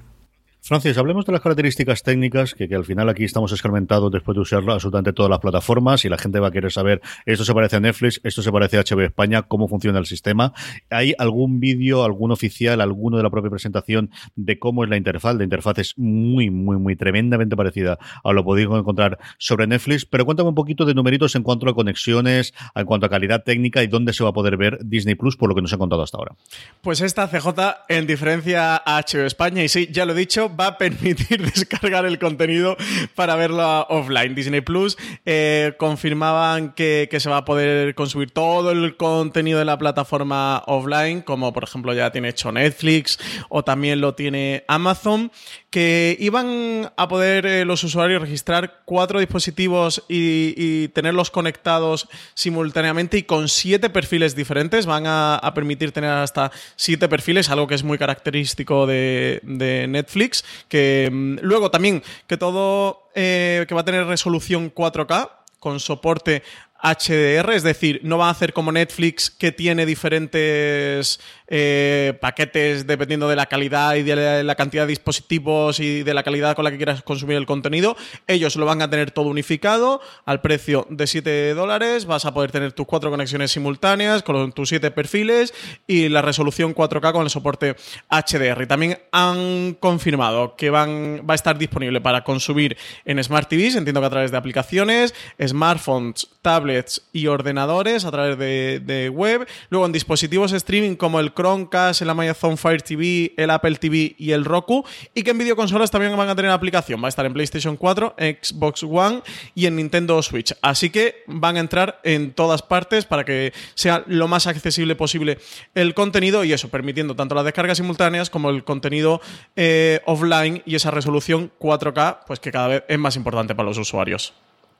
Francis, 0.64 0.96
hablemos 0.96 1.26
de 1.26 1.32
las 1.32 1.40
características 1.40 2.04
técnicas, 2.04 2.54
que, 2.54 2.68
que 2.68 2.76
al 2.76 2.84
final 2.84 3.08
aquí 3.08 3.24
estamos 3.24 3.50
escarmentados 3.50 4.12
después 4.12 4.36
de 4.36 4.42
usar 4.42 4.62
absolutamente 4.68 5.12
todas 5.12 5.28
las 5.28 5.40
plataformas 5.40 6.04
y 6.04 6.08
la 6.08 6.18
gente 6.18 6.38
va 6.38 6.48
a 6.48 6.50
querer 6.52 6.70
saber, 6.70 7.02
esto 7.26 7.44
se 7.44 7.52
parece 7.52 7.74
a 7.74 7.80
Netflix, 7.80 8.20
esto 8.22 8.42
se 8.42 8.52
parece 8.52 8.78
a 8.78 8.84
HBO 8.84 9.00
España, 9.00 9.42
cómo 9.42 9.66
funciona 9.66 9.98
el 9.98 10.06
sistema. 10.06 10.52
¿Hay 10.88 11.14
algún 11.18 11.58
vídeo, 11.58 12.04
algún 12.04 12.30
oficial, 12.30 12.80
alguno 12.80 13.16
de 13.16 13.24
la 13.24 13.30
propia 13.30 13.50
presentación 13.50 14.12
de 14.36 14.60
cómo 14.60 14.84
es 14.84 14.90
la 14.90 14.96
interfaz? 14.96 15.34
La 15.34 15.42
interfaz 15.42 15.78
es 15.78 15.98
muy, 15.98 16.50
muy, 16.50 16.76
muy 16.76 16.94
tremendamente 16.94 17.56
parecida 17.56 17.98
a 18.22 18.32
lo 18.32 18.42
que 18.42 18.44
podéis 18.44 18.68
encontrar 18.70 19.18
sobre 19.38 19.66
Netflix, 19.66 20.06
pero 20.06 20.24
cuéntame 20.24 20.50
un 20.50 20.54
poquito 20.54 20.84
de 20.84 20.94
numeritos 20.94 21.34
en 21.34 21.42
cuanto 21.42 21.68
a 21.68 21.74
conexiones, 21.74 22.54
en 22.76 22.86
cuanto 22.86 23.06
a 23.06 23.08
calidad 23.08 23.42
técnica 23.42 23.82
y 23.82 23.88
dónde 23.88 24.12
se 24.12 24.22
va 24.22 24.30
a 24.30 24.32
poder 24.32 24.56
ver 24.56 24.78
Disney 24.84 25.16
Plus 25.16 25.36
por 25.36 25.48
lo 25.48 25.56
que 25.56 25.62
nos 25.62 25.72
ha 25.72 25.78
contado 25.78 26.02
hasta 26.02 26.18
ahora. 26.18 26.36
Pues 26.82 27.00
esta 27.00 27.26
CJ, 27.26 27.48
en 27.88 28.06
diferencia 28.06 28.76
a 28.76 29.02
HBO 29.02 29.26
España, 29.26 29.64
y 29.64 29.68
sí, 29.68 29.88
ya 29.90 30.06
lo 30.06 30.12
he 30.12 30.16
dicho, 30.16 30.51
va 30.58 30.66
a 30.68 30.78
permitir 30.78 31.42
descargar 31.54 32.06
el 32.06 32.18
contenido 32.18 32.76
para 33.14 33.36
verlo 33.36 33.86
offline. 33.88 34.34
Disney 34.34 34.60
Plus 34.60 34.96
eh, 35.24 35.74
confirmaban 35.78 36.72
que, 36.72 37.08
que 37.10 37.20
se 37.20 37.30
va 37.30 37.38
a 37.38 37.44
poder 37.44 37.94
consumir 37.94 38.30
todo 38.30 38.70
el 38.70 38.96
contenido 38.96 39.58
de 39.58 39.64
la 39.64 39.78
plataforma 39.78 40.62
offline, 40.66 41.22
como 41.22 41.52
por 41.52 41.64
ejemplo 41.64 41.92
ya 41.94 42.10
tiene 42.12 42.28
hecho 42.28 42.52
Netflix 42.52 43.18
o 43.48 43.64
también 43.64 44.00
lo 44.00 44.14
tiene 44.14 44.64
Amazon, 44.68 45.30
que 45.72 46.18
iban 46.20 46.92
a 46.98 47.08
poder 47.08 47.46
eh, 47.46 47.64
los 47.64 47.82
usuarios 47.82 48.20
registrar 48.20 48.82
cuatro 48.84 49.20
dispositivos 49.20 50.04
y, 50.06 50.88
tenerlos 50.88 51.30
conectados 51.30 52.08
simultáneamente 52.34 53.16
y 53.16 53.22
con 53.22 53.48
siete 53.48 53.88
perfiles 53.88 54.36
diferentes. 54.36 54.84
Van 54.84 55.04
a, 55.06 55.40
permitir 55.54 55.90
tener 55.90 56.10
hasta 56.10 56.52
siete 56.76 57.08
perfiles, 57.08 57.48
algo 57.48 57.66
que 57.66 57.74
es 57.74 57.84
muy 57.84 57.96
característico 57.96 58.86
de, 58.86 59.40
de 59.44 59.86
Netflix. 59.88 60.44
Que 60.68 61.08
mm, 61.10 61.38
luego 61.40 61.70
también 61.70 62.02
que 62.26 62.36
todo 62.36 63.08
eh, 63.14 63.64
que 63.66 63.74
va 63.74 63.80
a 63.80 63.84
tener 63.84 64.04
resolución 64.04 64.74
4K 64.74 65.30
con 65.58 65.80
soporte 65.80 66.42
HDR, 66.82 67.52
es 67.52 67.62
decir, 67.62 68.00
no 68.02 68.18
va 68.18 68.26
a 68.26 68.30
hacer 68.30 68.52
como 68.52 68.72
Netflix 68.72 69.30
que 69.30 69.52
tiene 69.52 69.86
diferentes 69.86 71.20
eh, 71.54 72.16
paquetes 72.18 72.86
dependiendo 72.86 73.28
de 73.28 73.36
la 73.36 73.44
calidad 73.44 73.94
y 73.96 74.02
de 74.02 74.42
la, 74.42 74.54
cantidad 74.54 74.84
de 74.84 74.88
dispositivos 74.88 75.80
y 75.80 76.02
de 76.02 76.14
la 76.14 76.22
calidad 76.22 76.56
con 76.56 76.64
la 76.64 76.70
que 76.70 76.78
quieras 76.78 77.02
consumir 77.02 77.36
el 77.36 77.44
contenido. 77.44 77.94
Ellos 78.26 78.56
lo 78.56 78.64
van 78.64 78.80
a 78.80 78.88
tener 78.88 79.10
todo 79.10 79.26
unificado 79.28 80.00
al 80.24 80.40
precio 80.40 80.86
de 80.88 81.06
7 81.06 81.52
dólares. 81.52 82.06
Vas 82.06 82.24
a 82.24 82.32
poder 82.32 82.52
tener 82.52 82.72
tus 82.72 82.86
cuatro 82.86 83.10
conexiones 83.10 83.50
simultáneas 83.50 84.22
con 84.22 84.52
tus 84.52 84.70
siete 84.70 84.90
perfiles 84.90 85.52
y 85.86 86.08
la 86.08 86.22
resolución 86.22 86.74
4K 86.74 87.12
con 87.12 87.24
el 87.24 87.28
soporte 87.28 87.76
HDR. 88.08 88.66
También 88.66 89.00
han 89.12 89.74
confirmado 89.74 90.56
que 90.56 90.70
van, 90.70 91.26
va 91.28 91.34
a 91.34 91.36
estar 91.36 91.58
disponible 91.58 92.00
para 92.00 92.24
consumir 92.24 92.78
en 93.04 93.22
Smart 93.22 93.50
TVs, 93.50 93.76
entiendo 93.76 94.00
que 94.00 94.06
a 94.06 94.10
través 94.10 94.30
de 94.30 94.38
aplicaciones, 94.38 95.14
smartphones, 95.38 96.28
tablets 96.40 97.02
y 97.12 97.26
ordenadores 97.26 98.06
a 98.06 98.10
través 98.10 98.38
de, 98.38 98.80
de 98.82 99.10
web. 99.10 99.46
Luego 99.68 99.84
en 99.84 99.92
dispositivos 99.92 100.52
streaming 100.52 100.96
como 100.96 101.20
el 101.20 101.34
Chromecast, 101.42 102.02
el 102.02 102.10
Amazon 102.10 102.56
Fire 102.56 102.82
TV, 102.82 103.32
el 103.36 103.50
Apple 103.50 103.74
TV 103.76 104.14
y 104.16 104.30
el 104.30 104.44
Roku. 104.44 104.84
Y 105.14 105.22
que 105.22 105.32
en 105.32 105.38
videoconsolas 105.38 105.90
también 105.90 106.16
van 106.16 106.28
a 106.28 106.36
tener 106.36 106.50
aplicación. 106.50 107.02
Va 107.02 107.06
a 107.06 107.08
estar 107.08 107.26
en 107.26 107.32
PlayStation 107.32 107.76
4, 107.76 108.14
Xbox 108.16 108.84
One 108.84 109.22
y 109.54 109.66
en 109.66 109.76
Nintendo 109.76 110.22
Switch. 110.22 110.54
Así 110.62 110.90
que 110.90 111.24
van 111.26 111.56
a 111.56 111.60
entrar 111.60 112.00
en 112.04 112.32
todas 112.32 112.62
partes 112.62 113.04
para 113.04 113.24
que 113.24 113.52
sea 113.74 114.04
lo 114.06 114.28
más 114.28 114.46
accesible 114.46 114.94
posible 114.94 115.38
el 115.74 115.94
contenido 115.94 116.44
y 116.44 116.52
eso, 116.52 116.68
permitiendo 116.68 117.16
tanto 117.16 117.34
las 117.34 117.44
descargas 117.44 117.78
simultáneas 117.78 118.30
como 118.30 118.50
el 118.50 118.62
contenido 118.62 119.20
eh, 119.56 120.00
offline 120.06 120.62
y 120.64 120.76
esa 120.76 120.90
resolución 120.90 121.50
4K, 121.58 122.20
pues 122.26 122.38
que 122.40 122.52
cada 122.52 122.68
vez 122.68 122.84
es 122.86 122.98
más 122.98 123.16
importante 123.16 123.54
para 123.54 123.68
los 123.68 123.78
usuarios. 123.78 124.32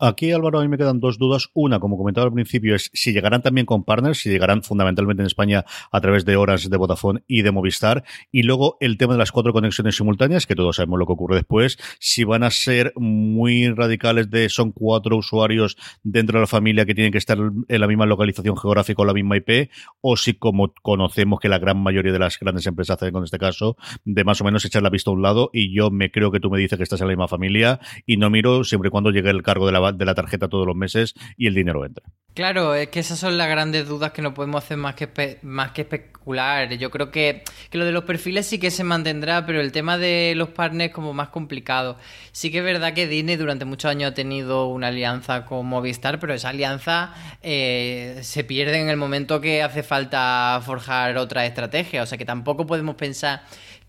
Aquí, 0.05 0.33
Álvaro, 0.33 0.59
a 0.59 0.63
mí 0.63 0.69
me 0.69 0.79
quedan 0.79 0.99
dos 0.99 1.17
dudas. 1.17 1.51
Una, 1.55 1.79
como 1.79 1.97
comentaba 1.97 2.27
al 2.27 2.33
principio, 2.33 2.75
es 2.75 2.91
si 2.93 3.13
llegarán 3.13 3.41
también 3.41 3.67
con 3.67 3.85
partners, 3.85 4.19
si 4.19 4.31
llegarán 4.31 4.65
fundamentalmente 4.65 5.23
en 5.23 5.29
España 5.29 5.65
a 5.93 6.01
través 6.01 6.25
de 6.25 6.35
horas 6.35 6.69
de 6.69 6.77
Vodafone 6.77 7.23
y 7.29 7.43
de 7.43 7.53
Movistar. 7.53 8.03
Y 8.33 8.43
luego 8.43 8.79
el 8.81 8.99
tema 8.99 9.13
de 9.13 9.21
las 9.21 9.31
cuatro 9.31 9.53
conexiones 9.53 9.95
simultáneas, 9.95 10.49
que 10.49 10.57
todos 10.57 10.75
sabemos 10.75 10.99
lo 10.99 11.07
que 11.07 11.13
ocurre 11.13 11.37
después, 11.37 11.79
si 12.01 12.25
van 12.25 12.43
a 12.43 12.51
ser 12.51 12.93
muy 12.97 13.71
radicales 13.71 14.29
de 14.29 14.49
son 14.49 14.73
cuatro 14.73 15.17
usuarios 15.17 15.77
dentro 16.03 16.39
de 16.39 16.41
la 16.41 16.47
familia 16.49 16.85
que 16.85 16.97
tienen 16.97 17.13
que 17.13 17.19
estar 17.19 17.39
en 17.39 17.81
la 17.81 17.87
misma 17.87 18.05
localización 18.05 18.57
geográfica 18.57 19.03
o 19.03 19.05
la 19.05 19.15
misma 19.15 19.37
IP, 19.37 19.71
o 20.01 20.17
si 20.17 20.35
como 20.35 20.75
conocemos 20.83 21.39
que 21.39 21.49
la 21.49 21.61
gran 21.61 21.81
mayoría 21.81 22.13
de 22.13 22.19
las 22.19 22.41
grandes 22.41 22.67
empresas 22.67 22.97
hacen 22.97 23.13
con 23.13 23.23
este 23.23 23.39
caso, 23.39 23.77
de 24.05 24.25
más 24.25 24.41
o 24.41 24.45
menos 24.45 24.65
echar 24.65 24.83
la 24.83 24.91
vista 24.91 25.13
a 25.13 25.15
un 25.15 25.23
lado 25.23 25.51
y 25.53 25.73
yo 25.73 25.93
me 25.93 26.11
creo 26.11 26.33
que 26.33 26.41
tú 26.41 26.51
me 26.51 26.59
dices 26.59 26.77
que 26.77 26.83
estás 26.83 27.01
en 27.03 27.07
la 27.07 27.13
misma 27.13 27.29
familia 27.29 27.79
y 28.05 28.17
no 28.17 28.31
miro 28.31 28.65
siempre 28.65 28.89
y 28.89 28.91
cuando 28.91 29.13
llegue 29.13 29.31
el 29.31 29.45
cargo 29.45 29.67
de 29.67 29.71
la, 29.71 29.92
de 29.95 30.05
la 30.05 30.15
tarjeta 30.15 30.49
todos 30.49 30.67
los 30.67 30.77
meses 30.77 31.15
y 31.37 31.47
el 31.47 31.55
dinero 31.55 31.85
entre. 31.85 32.05
Claro, 32.35 32.75
es 32.75 32.89
que 32.89 33.01
esas 33.01 33.19
son 33.19 33.37
las 33.37 33.47
grandes 33.51 33.87
dudas 33.87 34.13
que 34.13 34.23
no 34.23 34.33
podemos 34.33 34.65
hacer 34.65 34.79
más 34.79 34.95
que, 34.95 35.39
más 35.43 35.73
que 35.73 35.83
especular. 35.83 36.73
Yo 36.79 36.91
creo 36.91 37.11
que, 37.11 37.43
que 37.69 37.77
lo 37.77 37.85
de 37.85 37.93
los 37.93 38.05
perfiles 38.05 38.47
sí 38.47 38.59
que 38.59 38.71
se 38.71 38.85
mantendrá, 38.85 39.45
pero 39.45 39.61
el 39.61 39.71
tema 39.71 39.99
de 39.99 40.33
los 40.35 40.49
partners 40.49 40.89
es 40.89 40.95
como 40.95 41.13
más 41.13 41.29
complicado. 41.29 41.99
Sí 42.33 42.51
que 42.51 42.59
es 42.59 42.65
verdad 42.65 42.95
que 42.95 43.07
Disney 43.07 43.37
durante 43.37 43.67
muchos 43.67 43.91
años 43.91 44.13
ha 44.13 44.15
tenido 44.15 44.69
una 44.69 44.89
alianza 44.89 45.45
con 45.45 45.67
Movistar, 45.67 46.19
pero 46.21 46.33
esa 46.33 46.49
alianza 46.49 47.13
eh, 47.43 48.19
se 48.23 48.45
pierde 48.45 48.81
en 48.81 48.89
el 48.89 48.97
momento 48.97 49.43
que 49.43 49.63
hace 49.63 49.83
falta 49.83 50.59
forjar 50.65 51.19
otra 51.19 51.45
estrategia. 51.45 52.03
O 52.03 52.07
sea 52.07 52.17
que 52.17 52.25
tampoco 52.25 52.65
podemos 52.67 52.95
pensar 52.95 53.43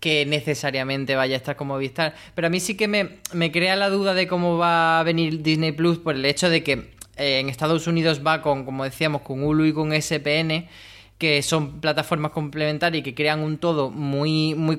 que 0.04 0.26
necesariamente 0.26 1.16
vaya 1.16 1.34
a 1.34 1.38
estar 1.38 1.56
con 1.56 1.68
Movistar. 1.68 2.14
Pero 2.34 2.48
a 2.48 2.50
mí 2.50 2.60
sí 2.60 2.76
que 2.76 2.88
me, 2.88 3.20
me 3.32 3.50
crea 3.50 3.74
la 3.74 3.88
duda 3.88 4.12
de 4.12 4.26
cómo 4.26 4.58
va 4.58 5.00
a 5.00 5.02
venir 5.02 5.40
Disney 5.40 5.72
Plus 5.72 5.96
por 5.96 6.14
el 6.14 6.26
hecho 6.26 6.50
de 6.50 6.62
que 6.62 6.90
eh, 7.16 7.38
en 7.38 7.48
Estados 7.48 7.86
Unidos 7.86 8.20
va 8.20 8.42
con, 8.42 8.66
como 8.66 8.84
decíamos, 8.84 9.22
con 9.22 9.42
Hulu 9.42 9.64
y 9.64 9.72
con 9.72 9.98
SPN, 9.98 10.68
que 11.16 11.40
son 11.40 11.80
plataformas 11.80 12.32
complementarias 12.32 13.00
y 13.00 13.02
que 13.02 13.14
crean 13.14 13.40
un 13.40 13.56
todo 13.56 13.90
muy, 13.90 14.54
muy, 14.54 14.76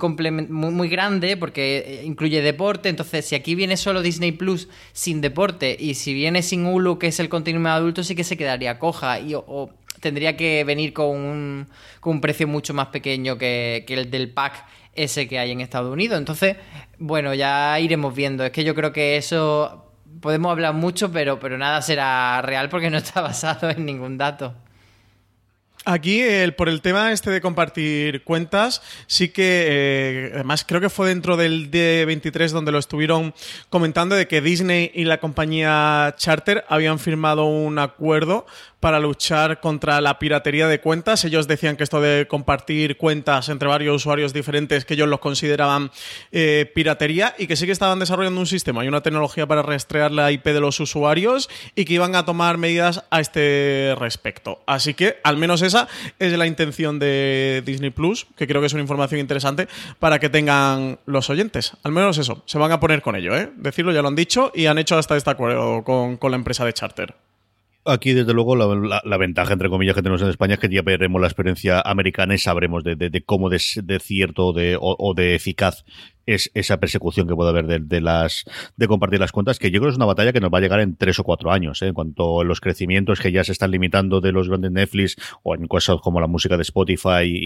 muy, 0.47 0.89
grande 0.89 1.37
porque 1.37 1.77
eh, 1.77 2.01
incluye 2.05 2.43
deporte. 2.43 2.89
Entonces, 2.89 3.25
si 3.25 3.33
aquí 3.33 3.55
viene 3.55 3.77
solo 3.77 4.03
Disney 4.03 4.31
Plus 4.31 4.69
sin 4.93 5.21
deporte 5.21 5.75
y 5.79 5.95
si 5.95 6.13
viene 6.13 6.43
sin 6.43 6.67
Hulu, 6.67 6.99
que 6.99 7.07
es 7.07 7.19
el 7.19 7.29
contenido 7.29 7.63
más 7.63 7.77
adulto, 7.77 8.03
sí 8.03 8.13
que 8.13 8.23
se 8.23 8.37
quedaría 8.37 8.77
coja 8.77 9.19
y, 9.19 9.33
o, 9.33 9.71
tendría 10.01 10.37
que 10.37 10.63
venir 10.63 10.93
con 10.93 11.17
un, 11.17 11.67
con 11.99 12.17
un 12.17 12.21
precio 12.21 12.47
mucho 12.47 12.75
más 12.75 12.89
pequeño 12.89 13.39
que, 13.39 13.85
que 13.87 13.95
el 13.95 14.11
del 14.11 14.29
pack 14.29 14.84
ese 14.95 15.27
que 15.27 15.39
hay 15.39 15.51
en 15.51 15.61
Estados 15.61 15.91
Unidos. 15.91 16.17
Entonces, 16.17 16.57
bueno, 16.97 17.33
ya 17.33 17.79
iremos 17.79 18.15
viendo. 18.15 18.43
Es 18.43 18.51
que 18.51 18.63
yo 18.63 18.73
creo 18.75 18.91
que 18.91 19.17
eso 19.17 19.91
podemos 20.21 20.51
hablar 20.51 20.73
mucho, 20.73 21.11
pero, 21.11 21.39
pero 21.39 21.57
nada 21.57 21.81
será 21.81 22.41
real 22.41 22.69
porque 22.69 22.89
no 22.89 22.97
está 22.97 23.21
basado 23.21 23.69
en 23.69 23.85
ningún 23.85 24.17
dato. 24.17 24.55
Aquí, 25.87 26.19
el, 26.19 26.55
por 26.55 26.67
el 26.67 26.81
tema 26.81 27.11
este 27.11 27.29
de 27.29 27.41
compartir 27.41 28.23
cuentas, 28.23 28.81
sí 29.05 29.29
que, 29.29 29.67
eh, 29.67 30.31
además, 30.33 30.65
creo 30.67 30.81
que 30.81 30.89
fue 30.89 31.09
dentro 31.09 31.37
del 31.37 31.69
D23 31.69 32.49
donde 32.49 32.71
lo 32.71 32.79
estuvieron 32.79 33.35
comentando 33.69 34.15
de 34.15 34.27
que 34.27 34.41
Disney 34.41 34.89
y 34.95 35.03
la 35.03 35.19
compañía 35.19 36.15
Charter 36.17 36.65
habían 36.69 36.97
firmado 36.97 37.45
un 37.45 37.77
acuerdo 37.77 38.47
para 38.85 38.99
luchar 38.99 39.61
contra 39.61 39.99
la 39.99 40.19
piratería 40.19 40.67
de 40.67 40.79
cuentas. 40.79 41.25
Ellos 41.25 41.47
decían 41.47 41.75
que 41.75 41.83
esto 41.83 42.01
de 42.01 42.27
compartir 42.27 42.97
cuentas 42.97 43.49
entre 43.49 43.67
varios 43.67 43.95
usuarios 43.95 44.31
diferentes, 44.31 44.85
que 44.85 44.93
ellos 44.93 45.09
los 45.09 45.17
consideraban 45.21 45.89
eh, 46.31 46.71
piratería 46.75 47.33
y 47.39 47.47
que 47.47 47.55
sí 47.55 47.65
que 47.65 47.71
estaban 47.71 47.97
desarrollando 47.97 48.39
un 48.39 48.45
sistema 48.45 48.85
y 48.85 48.87
una 48.87 49.01
tecnología 49.01 49.47
para 49.47 49.63
rastrear 49.63 50.11
la 50.11 50.31
IP 50.31 50.45
de 50.45 50.59
los 50.59 50.79
usuarios 50.79 51.49
y 51.73 51.85
que 51.85 51.95
iban 51.95 52.13
a 52.15 52.25
tomar 52.25 52.59
medidas 52.59 53.03
a 53.09 53.21
este 53.21 53.95
respecto. 53.97 54.61
Así 54.67 54.93
que, 54.93 55.17
al 55.23 55.37
menos 55.37 55.63
esa 55.63 55.87
es 56.19 56.33
la 56.33 56.45
intención 56.45 56.99
de 56.99 57.63
Disney 57.65 57.89
Plus, 57.89 58.27
que 58.37 58.45
creo 58.45 58.61
que 58.61 58.67
es 58.67 58.73
una 58.73 58.83
información 58.83 59.19
interesante 59.19 59.67
para 59.97 60.19
que 60.19 60.29
tengan 60.29 60.99
los 61.07 61.31
oyentes. 61.31 61.73
Al 61.81 61.91
menos 61.91 62.19
eso, 62.19 62.43
se 62.45 62.59
van 62.59 62.71
a 62.71 62.79
poner 62.79 63.01
con 63.01 63.15
ello, 63.15 63.35
¿eh? 63.35 63.49
Decirlo, 63.55 63.91
ya 63.93 64.03
lo 64.03 64.09
han 64.09 64.15
dicho 64.15 64.51
y 64.53 64.67
han 64.67 64.77
hecho 64.77 64.95
hasta 64.95 65.17
este 65.17 65.31
acuerdo 65.31 65.83
con, 65.83 66.17
con 66.17 66.29
la 66.29 66.37
empresa 66.37 66.63
de 66.63 66.73
Charter. 66.73 67.15
Aquí, 67.87 68.13
desde 68.13 68.33
luego, 68.33 68.55
la, 68.55 69.17
ventaja, 69.17 69.53
entre 69.53 69.69
comillas, 69.69 69.93
que 69.93 70.01
tenemos 70.01 70.19
en 70.23 70.29
España 70.29 70.55
es 70.55 70.59
que 70.59 70.69
ya 70.69 70.81
veremos 70.81 71.21
la 71.21 71.27
experiencia 71.27 71.81
americana 71.81 72.33
y 72.33 72.39
sabremos 72.39 72.83
de, 72.83 73.23
cómo 73.23 73.47
de, 73.49 73.61
de 73.83 73.99
cierto 73.99 74.53
de, 74.53 74.75
o, 74.79 75.13
de 75.15 75.35
eficaz 75.35 75.85
es 76.25 76.49
esa 76.55 76.79
persecución 76.79 77.27
que 77.27 77.35
puede 77.35 77.51
haber 77.51 77.83
de, 77.83 78.01
las 78.01 78.45
de 78.75 78.87
compartir 78.87 79.19
las 79.19 79.31
cuentas, 79.31 79.59
que 79.59 79.69
yo 79.69 79.79
creo 79.79 79.89
que 79.89 79.91
es 79.91 79.97
una 79.97 80.07
batalla 80.07 80.33
que 80.33 80.39
nos 80.39 80.51
va 80.51 80.57
a 80.57 80.61
llegar 80.61 80.79
en 80.79 80.95
tres 80.95 81.19
o 81.19 81.23
cuatro 81.23 81.51
años, 81.51 81.79
¿eh? 81.83 81.87
en 81.89 81.93
cuanto 81.93 82.41
a 82.41 82.43
los 82.43 82.59
crecimientos 82.59 83.19
que 83.19 83.31
ya 83.31 83.43
se 83.43 83.51
están 83.51 83.69
limitando 83.69 84.19
de 84.19 84.31
los 84.31 84.49
grandes 84.49 84.71
Netflix 84.71 85.15
o 85.43 85.53
en 85.53 85.67
cosas 85.67 85.97
como 86.01 86.19
la 86.19 86.27
música 86.27 86.57
de 86.57 86.63
Spotify 86.63 87.45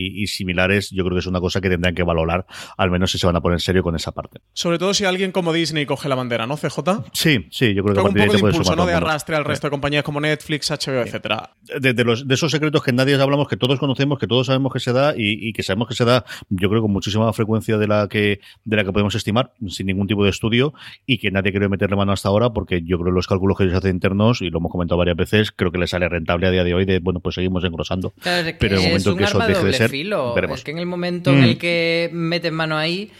Y, 0.00 0.22
y 0.22 0.26
similares, 0.26 0.90
yo 0.90 1.04
creo 1.04 1.14
que 1.16 1.20
es 1.20 1.26
una 1.26 1.40
cosa 1.40 1.60
que 1.60 1.68
tendrán 1.68 1.94
que 1.94 2.02
valorar, 2.02 2.46
al 2.76 2.90
menos 2.90 3.12
si 3.12 3.18
se 3.18 3.26
van 3.26 3.36
a 3.36 3.40
poner 3.40 3.56
en 3.56 3.60
serio 3.60 3.82
con 3.82 3.94
esa 3.94 4.12
parte. 4.12 4.40
Sobre 4.52 4.78
todo 4.78 4.94
si 4.94 5.04
alguien 5.04 5.30
como 5.32 5.52
Disney 5.52 5.86
coge 5.86 6.08
la 6.08 6.14
bandera, 6.14 6.46
¿no, 6.46 6.56
CJ? 6.56 6.78
Sí, 7.12 7.46
sí, 7.50 7.74
yo 7.74 7.82
creo 7.84 7.94
que 7.94 8.00
a 8.00 8.02
Con 8.02 8.12
un 8.12 8.14
partir 8.14 8.14
de 8.14 8.22
ahí 8.22 8.26
poco 8.28 8.46
de 8.46 8.50
impulso, 8.52 8.72
sumar 8.72 8.78
¿no? 8.78 8.86
De 8.86 8.94
arrastre 8.94 9.36
al 9.36 9.44
resto 9.44 9.66
de 9.66 9.70
compañías 9.70 10.02
como 10.02 10.20
Netflix, 10.20 10.70
HBO, 10.70 11.02
etcétera. 11.02 11.50
de, 11.80 11.92
de 11.92 12.04
los, 12.04 12.26
de 12.26 12.34
esos 12.34 12.50
secretos 12.50 12.82
que 12.82 12.92
nadie 12.92 13.20
hablamos, 13.20 13.48
que 13.48 13.56
todos 13.56 13.78
conocemos, 13.78 14.18
que 14.18 14.26
todos 14.26 14.46
sabemos 14.46 14.72
que 14.72 14.80
se 14.80 14.92
da 14.92 15.14
y, 15.16 15.48
y 15.48 15.52
que 15.52 15.62
sabemos 15.62 15.88
que 15.88 15.94
se 15.94 16.04
da, 16.04 16.24
yo 16.48 16.68
creo, 16.68 16.82
con 16.82 16.92
muchísima 16.92 17.26
más 17.26 17.36
frecuencia 17.36 17.76
de 17.76 17.86
la 17.86 18.08
que 18.08 18.40
de 18.64 18.76
la 18.76 18.84
que 18.84 18.92
podemos 18.92 19.14
estimar, 19.14 19.52
sin 19.68 19.86
ningún 19.86 20.06
tipo 20.06 20.24
de 20.24 20.30
estudio, 20.30 20.72
y 21.06 21.18
que 21.18 21.30
nadie 21.30 21.50
quiere 21.50 21.68
meterle 21.68 21.96
mano 21.96 22.12
hasta 22.12 22.28
ahora, 22.28 22.50
porque 22.50 22.82
yo 22.82 22.98
creo 22.98 23.12
que 23.12 23.16
los 23.16 23.26
cálculos 23.26 23.58
que 23.58 23.64
ellos 23.64 23.76
hacen 23.76 23.94
internos, 23.94 24.42
y 24.42 24.50
lo 24.50 24.58
hemos 24.58 24.70
comentado 24.70 24.98
varias 24.98 25.16
veces, 25.16 25.52
creo 25.52 25.70
que 25.70 25.78
les 25.78 25.90
sale 25.90 26.08
rentable 26.08 26.46
a 26.46 26.50
día 26.50 26.64
de 26.64 26.74
hoy 26.74 26.84
de, 26.84 26.98
bueno, 27.00 27.20
pues 27.20 27.34
seguimos 27.34 27.64
engrosando. 27.64 28.12
Claro, 28.20 28.50
Pero 28.58 28.76
en 28.76 28.82
el 28.82 28.88
momento 28.88 29.16
que 29.16 29.24
eso 29.24 29.38
de 29.38 29.46
deje 29.48 29.64
de 29.64 29.72
ser, 29.72 29.89
filo. 29.90 30.34
veremos. 30.34 30.58
Es 30.58 30.64
que 30.64 30.70
en 30.70 30.78
el 30.78 30.86
momento 30.86 31.30
en 31.30 31.42
el 31.42 31.58
que 31.58 32.10
metes 32.12 32.52
mano 32.52 32.76
ahí, 32.76 33.10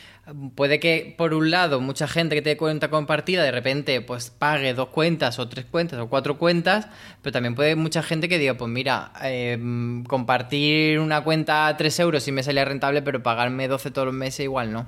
puede 0.55 0.81
que, 0.81 1.15
por 1.17 1.35
un 1.35 1.51
lado, 1.51 1.81
mucha 1.81 2.07
gente 2.07 2.35
que 2.35 2.43
tiene 2.43 2.57
cuenta 2.57 2.91
compartida 2.91 3.43
de 3.43 3.51
repente 3.51 4.01
pues 4.01 4.31
pague 4.31 4.75
dos 4.75 4.89
cuentas 4.89 5.39
o 5.39 5.49
tres 5.49 5.65
cuentas 5.67 5.99
o 5.99 6.09
cuatro 6.09 6.39
cuentas, 6.39 6.89
pero 7.23 7.33
también 7.33 7.55
puede 7.55 7.77
mucha 7.77 8.03
gente 8.03 8.29
que 8.29 8.39
diga, 8.39 8.55
pues 8.55 8.71
mira, 8.71 9.13
eh, 9.23 9.59
compartir 10.07 11.01
una 11.01 11.23
cuenta 11.25 11.67
a 11.67 11.77
3 11.77 12.01
euros 12.01 12.23
sí 12.23 12.33
me 12.33 12.43
salía 12.43 12.65
rentable, 12.65 13.03
pero 13.03 13.23
pagarme 13.23 13.69
12 13.69 13.91
todos 13.91 14.07
los 14.07 14.15
meses 14.15 14.41
igual 14.41 14.73
no. 14.73 14.87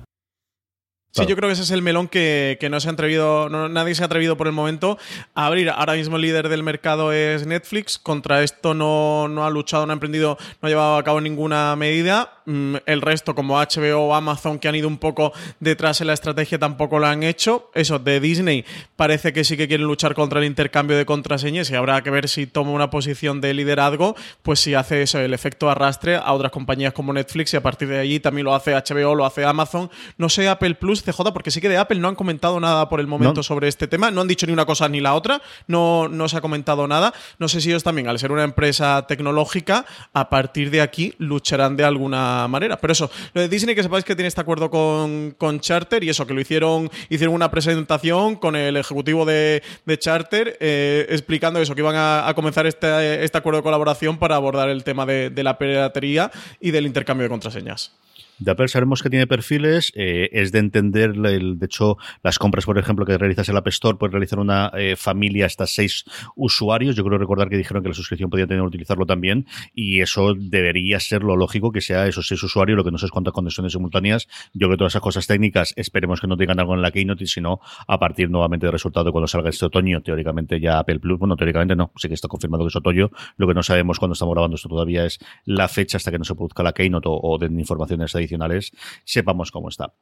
Sí, 1.15 1.27
yo 1.27 1.35
creo 1.35 1.47
que 1.47 1.53
ese 1.53 1.61
es 1.61 1.69
el 1.69 1.83
melón 1.83 2.07
que, 2.07 2.57
que 2.59 2.69
no 2.71 2.79
se 2.79 2.89
ha 2.89 2.91
atrevido, 2.91 3.47
no- 3.47 3.69
nadie 3.69 3.93
se 3.93 4.01
ha 4.01 4.07
atrevido 4.07 4.35
por 4.35 4.47
el 4.47 4.53
momento 4.53 4.97
a 5.35 5.45
abrir. 5.45 5.69
Ahora 5.69 5.93
mismo 5.93 6.15
el 6.15 6.23
líder 6.23 6.49
del 6.49 6.63
mercado 6.63 7.13
es 7.13 7.45
Netflix. 7.45 7.99
Contra 7.99 8.41
esto 8.41 8.73
no, 8.73 9.27
no 9.27 9.45
ha 9.45 9.51
luchado, 9.51 9.85
no 9.85 9.91
ha 9.91 9.93
emprendido, 9.93 10.37
no 10.61 10.65
ha 10.67 10.69
llevado 10.69 10.97
a 10.97 11.03
cabo 11.03 11.21
ninguna 11.21 11.75
medida. 11.75 12.41
Mm, 12.45 12.75
El 12.85 13.01
resto, 13.01 13.35
como 13.35 13.57
HBO 13.59 13.99
o 14.09 14.13
Amazon, 14.15 14.59
que 14.59 14.67
han 14.67 14.75
ido 14.75 14.87
un 14.87 14.97
poco 14.97 15.31
detrás 15.59 16.01
en 16.01 16.07
la 16.07 16.13
estrategia, 16.13 16.59
tampoco 16.59 16.99
lo 16.99 17.07
han 17.07 17.23
hecho. 17.23 17.69
Eso, 17.73 17.99
de 17.99 18.19
Disney, 18.19 18.65
parece 18.95 19.31
que 19.33 19.43
sí 19.43 19.55
que 19.55 19.67
quieren 19.67 19.85
luchar 19.87 20.13
contra 20.13 20.39
el 20.39 20.45
intercambio 20.45 20.97
de 20.97 21.05
contraseñas 21.05 21.69
y 21.71 21.75
habrá 21.75 22.01
que 22.03 22.09
ver 22.09 22.27
si 22.27 22.45
toma 22.47 22.71
una 22.71 22.89
posición 22.89 23.39
de 23.41 23.53
liderazgo, 23.53 24.15
pues 24.41 24.59
si 24.59 24.73
hace 24.73 25.01
eso, 25.03 25.19
el 25.19 25.33
efecto 25.33 25.69
arrastre 25.69 26.15
a 26.17 26.33
otras 26.33 26.51
compañías 26.51 26.93
como 26.93 27.13
Netflix 27.13 27.53
y 27.53 27.57
a 27.57 27.63
partir 27.63 27.87
de 27.87 27.99
allí 27.99 28.19
también 28.19 28.45
lo 28.45 28.53
hace 28.55 28.73
HBO, 28.73 29.15
lo 29.15 29.25
hace 29.25 29.45
Amazon. 29.45 29.89
No 30.17 30.27
sé 30.29 30.49
Apple 30.49 30.75
Plus, 30.75 31.01
CJ, 31.03 31.31
porque 31.33 31.51
sí 31.51 31.61
que 31.61 31.69
de 31.69 31.77
Apple 31.77 31.99
no 31.99 32.07
han 32.09 32.15
comentado 32.15 32.59
nada 32.59 32.89
por 32.89 32.99
el 32.99 33.07
momento 33.07 33.35
No. 33.39 33.43
sobre 33.43 33.67
este 33.67 33.87
tema, 33.87 34.11
no 34.11 34.21
han 34.21 34.27
dicho 34.27 34.45
ni 34.47 34.53
una 34.53 34.65
cosa 34.65 34.89
ni 34.89 34.99
la 34.99 35.13
otra, 35.15 35.41
no, 35.67 36.07
no 36.09 36.27
se 36.27 36.37
ha 36.37 36.41
comentado 36.41 36.87
nada. 36.87 37.13
No 37.39 37.47
sé 37.47 37.61
si 37.61 37.69
ellos 37.69 37.83
también, 37.83 38.07
al 38.09 38.19
ser 38.19 38.31
una 38.31 38.43
empresa 38.43 39.05
tecnológica, 39.07 39.85
a 40.13 40.29
partir 40.29 40.69
de 40.71 40.81
aquí 40.81 41.13
lucharán 41.19 41.77
de 41.77 41.83
alguna 41.85 42.32
manera. 42.49 42.77
Pero 42.77 42.93
eso, 42.93 43.09
lo 43.33 43.41
de 43.41 43.49
Disney, 43.49 43.75
que 43.75 43.83
sepáis 43.83 44.03
que 44.03 44.15
tiene 44.15 44.27
este 44.27 44.41
acuerdo 44.41 44.69
con, 44.69 45.59
Charter 45.59 46.03
y 46.03 46.09
eso, 46.09 46.25
que 46.25 46.33
lo 46.33 46.41
hicieron, 46.41 46.89
hicieron 47.09 47.35
una 47.35 47.51
presentación 47.51 48.35
con 48.35 48.55
el 48.55 48.77
ejecutivo 48.77 49.25
de, 49.25 49.61
Charter 49.97 50.57
eh, 50.59 51.05
explicando 51.09 51.59
eso, 51.59 51.75
que 51.75 51.81
iban 51.81 51.95
a, 51.95 52.27
a 52.27 52.33
comenzar 52.33 52.65
este, 52.65 53.23
este 53.23 53.37
acuerdo 53.37 53.59
de 53.59 53.63
colaboración 53.63 54.17
para 54.17 54.35
abordar 54.35 54.69
el 54.69 54.83
tema 54.83 55.05
de, 55.05 55.29
de 55.29 55.43
la 55.43 55.57
piratería 55.57 56.31
y 56.59 56.71
del 56.71 56.85
intercambio 56.85 57.23
de 57.23 57.29
contraseñas. 57.29 57.91
De 58.39 58.51
Apple 58.51 58.67
sabemos 58.67 59.03
que 59.03 59.09
tiene 59.09 59.27
perfiles, 59.27 59.91
eh, 59.95 60.29
es 60.33 60.51
de 60.51 60.59
entender, 60.59 61.11
el, 61.11 61.59
de 61.59 61.65
hecho, 61.65 61.97
las 62.23 62.39
compras, 62.39 62.65
por 62.65 62.77
ejemplo, 62.77 63.05
que 63.05 63.17
realizas 63.17 63.47
en 63.47 63.53
la 63.53 63.59
App 63.59 63.67
Store, 63.67 63.97
puedes 63.97 64.11
realizar 64.11 64.39
una 64.39 64.71
eh, 64.75 64.95
familia 64.95 65.45
hasta 65.45 65.67
seis 65.67 66.03
usuarios. 66.35 66.95
Yo 66.95 67.03
creo 67.03 67.17
recordar 67.17 67.49
que 67.49 67.57
dijeron 67.57 67.83
que 67.83 67.89
la 67.89 67.95
suscripción 67.95 68.29
podía 68.29 68.47
tener 68.47 68.63
utilizarlo 68.63 69.05
también, 69.05 69.45
y 69.73 70.01
eso 70.01 70.33
debería 70.35 70.99
ser 70.99 71.23
lo 71.23 71.35
lógico 71.35 71.71
que 71.71 71.81
sea 71.81 72.07
esos 72.07 72.27
seis 72.27 72.41
usuarios, 72.43 72.75
lo 72.75 72.83
que 72.83 72.91
no 72.91 72.97
sé 72.97 73.05
es 73.05 73.11
cuántas 73.11 73.33
conexiones 73.33 73.73
simultáneas. 73.73 74.27
Yo 74.53 74.67
creo 74.67 74.71
que 74.71 74.77
todas 74.77 74.93
esas 74.93 75.01
cosas 75.01 75.27
técnicas, 75.27 75.73
esperemos 75.77 76.19
que 76.19 76.27
no 76.27 76.35
tengan 76.35 76.59
algo 76.59 76.73
en 76.73 76.81
la 76.81 76.91
Keynote, 76.91 77.27
sino 77.27 77.59
a 77.87 77.99
partir 77.99 78.29
nuevamente 78.29 78.65
del 78.65 78.73
resultado 78.73 79.05
de 79.05 79.11
cuando 79.11 79.27
salga 79.27 79.49
este 79.49 79.65
otoño, 79.65 80.01
teóricamente 80.01 80.59
ya 80.59 80.79
Apple 80.79 80.99
Plus, 80.99 81.19
bueno, 81.19 81.35
teóricamente 81.35 81.75
no, 81.75 81.91
sí 81.95 82.07
que 82.07 82.13
está 82.15 82.27
confirmado 82.27 82.63
que 82.63 82.69
es 82.69 82.75
otoño, 82.75 83.11
lo 83.37 83.47
que 83.47 83.53
no 83.53 83.63
sabemos 83.63 83.99
cuando 83.99 84.13
estamos 84.13 84.33
grabando 84.33 84.55
esto 84.55 84.69
todavía 84.69 85.05
es 85.05 85.19
la 85.45 85.67
fecha 85.67 85.97
hasta 85.97 86.11
que 86.11 86.17
no 86.17 86.23
se 86.23 86.35
produzca 86.35 86.63
la 86.63 86.73
Keynote 86.73 87.07
o, 87.07 87.19
o 87.21 87.37
den 87.37 87.59
informaciones 87.59 88.15
adicionales, 88.23 88.71
sepamos 89.05 89.51
cómo 89.51 89.69
está. 89.69 89.93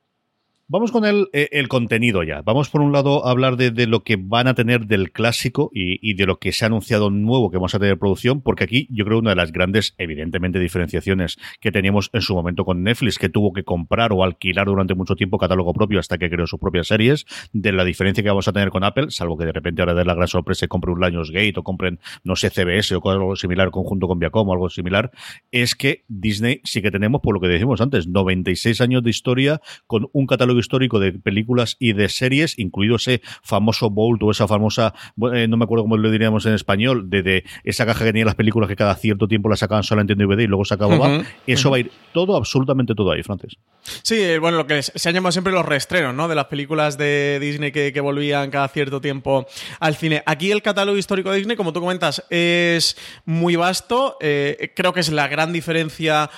Vamos 0.73 0.93
con 0.93 1.03
el, 1.03 1.27
eh, 1.33 1.49
el 1.51 1.67
contenido 1.67 2.23
ya. 2.23 2.43
Vamos 2.43 2.69
por 2.69 2.79
un 2.79 2.93
lado 2.93 3.27
a 3.27 3.31
hablar 3.31 3.57
de, 3.57 3.87
lo 3.87 4.05
que 4.05 4.15
van 4.15 4.47
a 4.47 4.53
tener 4.53 4.85
del 4.85 5.11
clásico 5.11 5.69
y, 5.73 6.13
de 6.13 6.25
lo 6.25 6.39
que 6.39 6.53
se 6.53 6.63
ha 6.63 6.67
anunciado 6.67 7.09
nuevo 7.09 7.51
que 7.51 7.57
vamos 7.57 7.75
a 7.75 7.79
tener 7.79 7.91
en 7.91 7.99
producción, 7.99 8.39
porque 8.39 8.63
aquí 8.63 8.87
yo 8.89 9.03
creo 9.03 9.19
una 9.19 9.31
de 9.31 9.35
las 9.35 9.51
grandes, 9.51 9.95
evidentemente, 9.97 10.59
diferenciaciones 10.59 11.37
que 11.59 11.73
teníamos 11.73 12.09
en 12.13 12.21
su 12.21 12.33
momento 12.35 12.63
con 12.63 12.83
Netflix, 12.83 13.19
que 13.19 13.27
tuvo 13.27 13.51
que 13.51 13.65
comprar 13.65 14.13
o 14.13 14.23
alquilar 14.23 14.67
durante 14.67 14.95
mucho 14.95 15.17
tiempo 15.17 15.37
catálogo 15.37 15.73
propio 15.73 15.99
hasta 15.99 16.17
que 16.17 16.29
creó 16.29 16.47
sus 16.47 16.57
propias 16.57 16.87
series, 16.87 17.25
de 17.51 17.73
la 17.73 17.83
diferencia 17.83 18.23
que 18.23 18.29
vamos 18.29 18.47
a 18.47 18.53
tener 18.53 18.69
con 18.69 18.85
Apple, 18.85 19.07
salvo 19.09 19.37
que 19.37 19.43
de 19.43 19.51
repente 19.51 19.81
ahora 19.81 19.93
de 19.93 20.05
la 20.05 20.13
gran 20.13 20.29
sorpresa 20.29 20.63
y 20.63 20.67
compre 20.69 20.93
un 20.93 21.01
Lionsgate 21.01 21.55
o 21.57 21.63
compren, 21.63 21.99
no 22.23 22.37
sé, 22.37 22.49
CBS 22.49 22.95
o 22.95 23.09
algo 23.09 23.35
similar 23.35 23.71
conjunto 23.71 24.07
con 24.07 24.19
Viacom 24.19 24.47
o 24.47 24.53
algo 24.53 24.69
similar, 24.69 25.11
es 25.51 25.75
que 25.75 26.05
Disney 26.07 26.61
sí 26.63 26.81
que 26.81 26.91
tenemos, 26.91 27.19
por 27.19 27.33
lo 27.33 27.41
que 27.41 27.49
decimos 27.49 27.81
antes, 27.81 28.07
96 28.07 28.79
años 28.79 29.03
de 29.03 29.09
historia 29.09 29.59
con 29.85 30.07
un 30.13 30.27
catálogo 30.27 30.60
histórico 30.61 30.99
de 30.99 31.11
películas 31.13 31.75
y 31.79 31.93
de 31.93 32.07
series, 32.09 32.57
incluido 32.57 32.95
ese 32.95 33.21
famoso 33.43 33.89
Bolt 33.89 34.23
o 34.23 34.31
esa 34.31 34.47
famosa, 34.47 34.93
eh, 35.33 35.47
no 35.47 35.57
me 35.57 35.65
acuerdo 35.65 35.83
cómo 35.83 35.97
lo 35.97 36.09
diríamos 36.09 36.45
en 36.45 36.53
español, 36.53 37.09
de, 37.09 37.23
de 37.23 37.43
esa 37.63 37.85
caja 37.85 37.99
que 38.05 38.11
tenía 38.11 38.25
las 38.25 38.35
películas 38.35 38.69
que 38.69 38.75
cada 38.75 38.95
cierto 38.95 39.27
tiempo 39.27 39.49
las 39.49 39.59
sacaban 39.59 39.83
solamente 39.83 40.13
en 40.13 40.19
DVD 40.19 40.43
y 40.43 40.47
luego 40.47 40.63
se 40.65 40.73
acababa. 40.73 41.17
Ujú, 41.17 41.25
Eso 41.47 41.69
va 41.69 41.77
a 41.77 41.79
ir 41.81 41.91
todo, 42.13 42.35
absolutamente 42.37 42.95
todo 42.95 43.11
ahí, 43.11 43.23
Francis. 43.23 43.57
Sí, 44.03 44.21
eh, 44.21 44.39
bueno, 44.39 44.57
lo 44.57 44.67
que 44.67 44.83
se 44.83 45.09
han 45.09 45.15
llamado 45.15 45.31
siempre 45.31 45.53
los 45.53 45.65
reestrenos, 45.65 46.13
¿no? 46.13 46.27
De 46.27 46.35
las 46.35 46.45
películas 46.45 46.97
de 46.97 47.39
Disney 47.41 47.71
que, 47.71 48.01
volvían 48.01 48.49
cada 48.49 48.67
cierto 48.67 48.99
tiempo 48.99 49.47
al 49.79 49.95
cine. 49.95 50.23
Aquí 50.25 50.51
el 50.51 50.61
catálogo 50.61 50.97
histórico 50.97 51.31
de 51.31 51.37
Disney, 51.37 51.55
como 51.55 51.71
tú 51.71 51.79
comentas, 51.79 52.23
es 52.29 52.97
muy 53.25 53.55
vasto. 53.55 54.17
Eh, 54.21 54.71
creo 54.75 54.91
que 54.93 55.01
es 55.01 55.11
la 55.11 55.27
gran 55.27 55.53
diferencia 55.53 56.29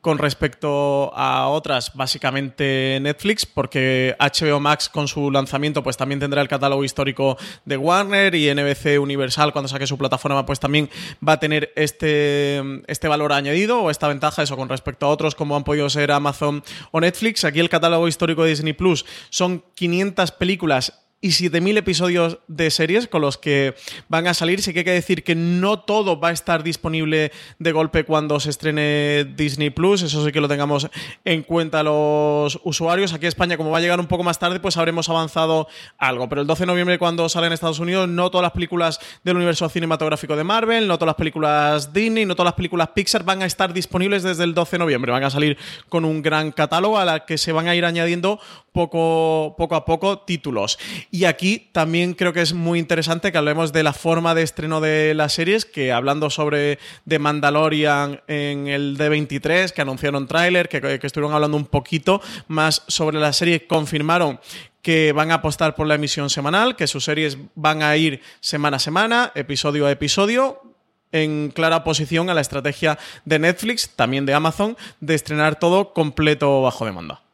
con 0.00 0.18
respecto 0.18 1.12
a 1.14 1.48
otras, 1.48 1.92
básicamente 1.94 2.98
Netflix, 3.00 3.44
porque 3.44 4.16
HBO 4.18 4.60
Max 4.60 4.88
con 4.88 5.08
su 5.08 5.30
lanzamiento 5.30 5.82
pues 5.82 5.96
también 5.96 6.20
tendrá 6.20 6.40
el 6.40 6.48
catálogo 6.48 6.84
histórico 6.84 7.36
de 7.64 7.76
Warner 7.76 8.34
y 8.34 8.52
NBC 8.54 9.00
Universal 9.00 9.52
cuando 9.52 9.68
saque 9.68 9.86
su 9.86 9.98
plataforma 9.98 10.46
pues 10.46 10.60
también 10.60 10.88
va 11.26 11.34
a 11.34 11.40
tener 11.40 11.72
este, 11.76 12.62
este 12.86 13.08
valor 13.08 13.32
añadido 13.32 13.82
o 13.82 13.90
esta 13.90 14.08
ventaja 14.08 14.42
eso 14.42 14.56
con 14.56 14.68
respecto 14.68 15.06
a 15.06 15.10
otros 15.10 15.34
como 15.34 15.56
han 15.56 15.64
podido 15.64 15.90
ser 15.90 16.10
Amazon 16.12 16.62
o 16.90 17.00
Netflix. 17.00 17.44
Aquí 17.44 17.60
el 17.60 17.68
catálogo 17.68 18.08
histórico 18.08 18.44
de 18.44 18.50
Disney 18.50 18.72
Plus 18.72 19.04
son 19.30 19.64
500 19.74 20.32
películas 20.32 21.05
y 21.20 21.30
7.000 21.30 21.78
episodios 21.78 22.38
de 22.46 22.70
series 22.70 23.08
con 23.08 23.22
los 23.22 23.38
que 23.38 23.74
van 24.08 24.26
a 24.26 24.34
salir. 24.34 24.62
Sí 24.62 24.72
que 24.72 24.80
hay 24.80 24.84
que 24.84 24.92
decir 24.92 25.24
que 25.24 25.34
no 25.34 25.80
todo 25.80 26.20
va 26.20 26.28
a 26.28 26.32
estar 26.32 26.62
disponible 26.62 27.32
de 27.58 27.72
golpe 27.72 28.04
cuando 28.04 28.38
se 28.38 28.50
estrene 28.50 29.24
Disney 29.36 29.70
Plus. 29.70 30.02
Eso 30.02 30.24
sí 30.24 30.30
que 30.30 30.40
lo 30.40 30.48
tengamos 30.48 30.88
en 31.24 31.42
cuenta 31.42 31.82
los 31.82 32.60
usuarios. 32.64 33.12
Aquí 33.12 33.24
en 33.24 33.28
España, 33.28 33.56
como 33.56 33.70
va 33.70 33.78
a 33.78 33.80
llegar 33.80 33.98
un 33.98 34.06
poco 34.06 34.22
más 34.22 34.38
tarde, 34.38 34.60
pues 34.60 34.76
habremos 34.76 35.08
avanzado 35.08 35.68
algo. 35.98 36.28
Pero 36.28 36.42
el 36.42 36.46
12 36.46 36.62
de 36.62 36.66
noviembre, 36.66 36.98
cuando 36.98 37.28
sale 37.28 37.46
en 37.46 37.54
Estados 37.54 37.80
Unidos, 37.80 38.08
no 38.08 38.30
todas 38.30 38.42
las 38.42 38.52
películas 38.52 39.00
del 39.24 39.36
universo 39.36 39.68
cinematográfico 39.68 40.36
de 40.36 40.44
Marvel, 40.44 40.86
no 40.86 40.98
todas 40.98 41.08
las 41.08 41.16
películas 41.16 41.92
Disney, 41.92 42.26
no 42.26 42.34
todas 42.34 42.48
las 42.48 42.54
películas 42.54 42.90
Pixar 42.94 43.24
van 43.24 43.42
a 43.42 43.46
estar 43.46 43.72
disponibles 43.72 44.22
desde 44.22 44.44
el 44.44 44.54
12 44.54 44.72
de 44.72 44.78
noviembre. 44.78 45.12
Van 45.12 45.24
a 45.24 45.30
salir 45.30 45.56
con 45.88 46.04
un 46.04 46.20
gran 46.20 46.52
catálogo 46.52 46.98
a 46.98 47.04
la 47.04 47.24
que 47.24 47.38
se 47.38 47.52
van 47.52 47.68
a 47.68 47.74
ir 47.74 47.84
añadiendo 47.84 48.38
poco, 48.72 49.54
poco 49.56 49.74
a 49.74 49.84
poco 49.86 50.18
títulos. 50.18 50.78
Y 51.10 51.24
aquí 51.24 51.68
también 51.72 52.14
creo 52.14 52.32
que 52.32 52.42
es 52.42 52.52
muy 52.52 52.78
interesante 52.78 53.32
que 53.32 53.38
hablemos 53.38 53.72
de 53.72 53.82
la 53.82 53.92
forma 53.92 54.34
de 54.34 54.42
estreno 54.42 54.80
de 54.80 55.14
las 55.14 55.32
series, 55.32 55.64
que 55.64 55.92
hablando 55.92 56.30
sobre 56.30 56.78
The 57.06 57.18
Mandalorian 57.18 58.20
en 58.26 58.68
el 58.68 58.98
D23, 58.98 59.70
que 59.70 59.82
anunciaron 59.82 60.26
tráiler, 60.26 60.68
que, 60.68 60.80
que 60.80 61.06
estuvieron 61.06 61.34
hablando 61.34 61.56
un 61.56 61.66
poquito 61.66 62.20
más 62.48 62.82
sobre 62.88 63.18
la 63.18 63.32
serie, 63.32 63.66
confirmaron 63.66 64.40
que 64.82 65.10
van 65.10 65.32
a 65.32 65.34
apostar 65.34 65.74
por 65.74 65.88
la 65.88 65.96
emisión 65.96 66.30
semanal, 66.30 66.76
que 66.76 66.86
sus 66.86 67.04
series 67.04 67.38
van 67.56 67.82
a 67.82 67.96
ir 67.96 68.20
semana 68.38 68.76
a 68.76 68.80
semana, 68.80 69.32
episodio 69.34 69.86
a 69.86 69.90
episodio, 69.90 70.62
en 71.10 71.50
clara 71.50 71.78
oposición 71.78 72.30
a 72.30 72.34
la 72.34 72.40
estrategia 72.40 72.98
de 73.24 73.38
Netflix, 73.38 73.90
también 73.96 74.26
de 74.26 74.34
Amazon, 74.34 74.76
de 75.00 75.14
estrenar 75.14 75.58
todo 75.58 75.92
completo 75.92 76.62
bajo 76.62 76.84
demanda. 76.84 77.25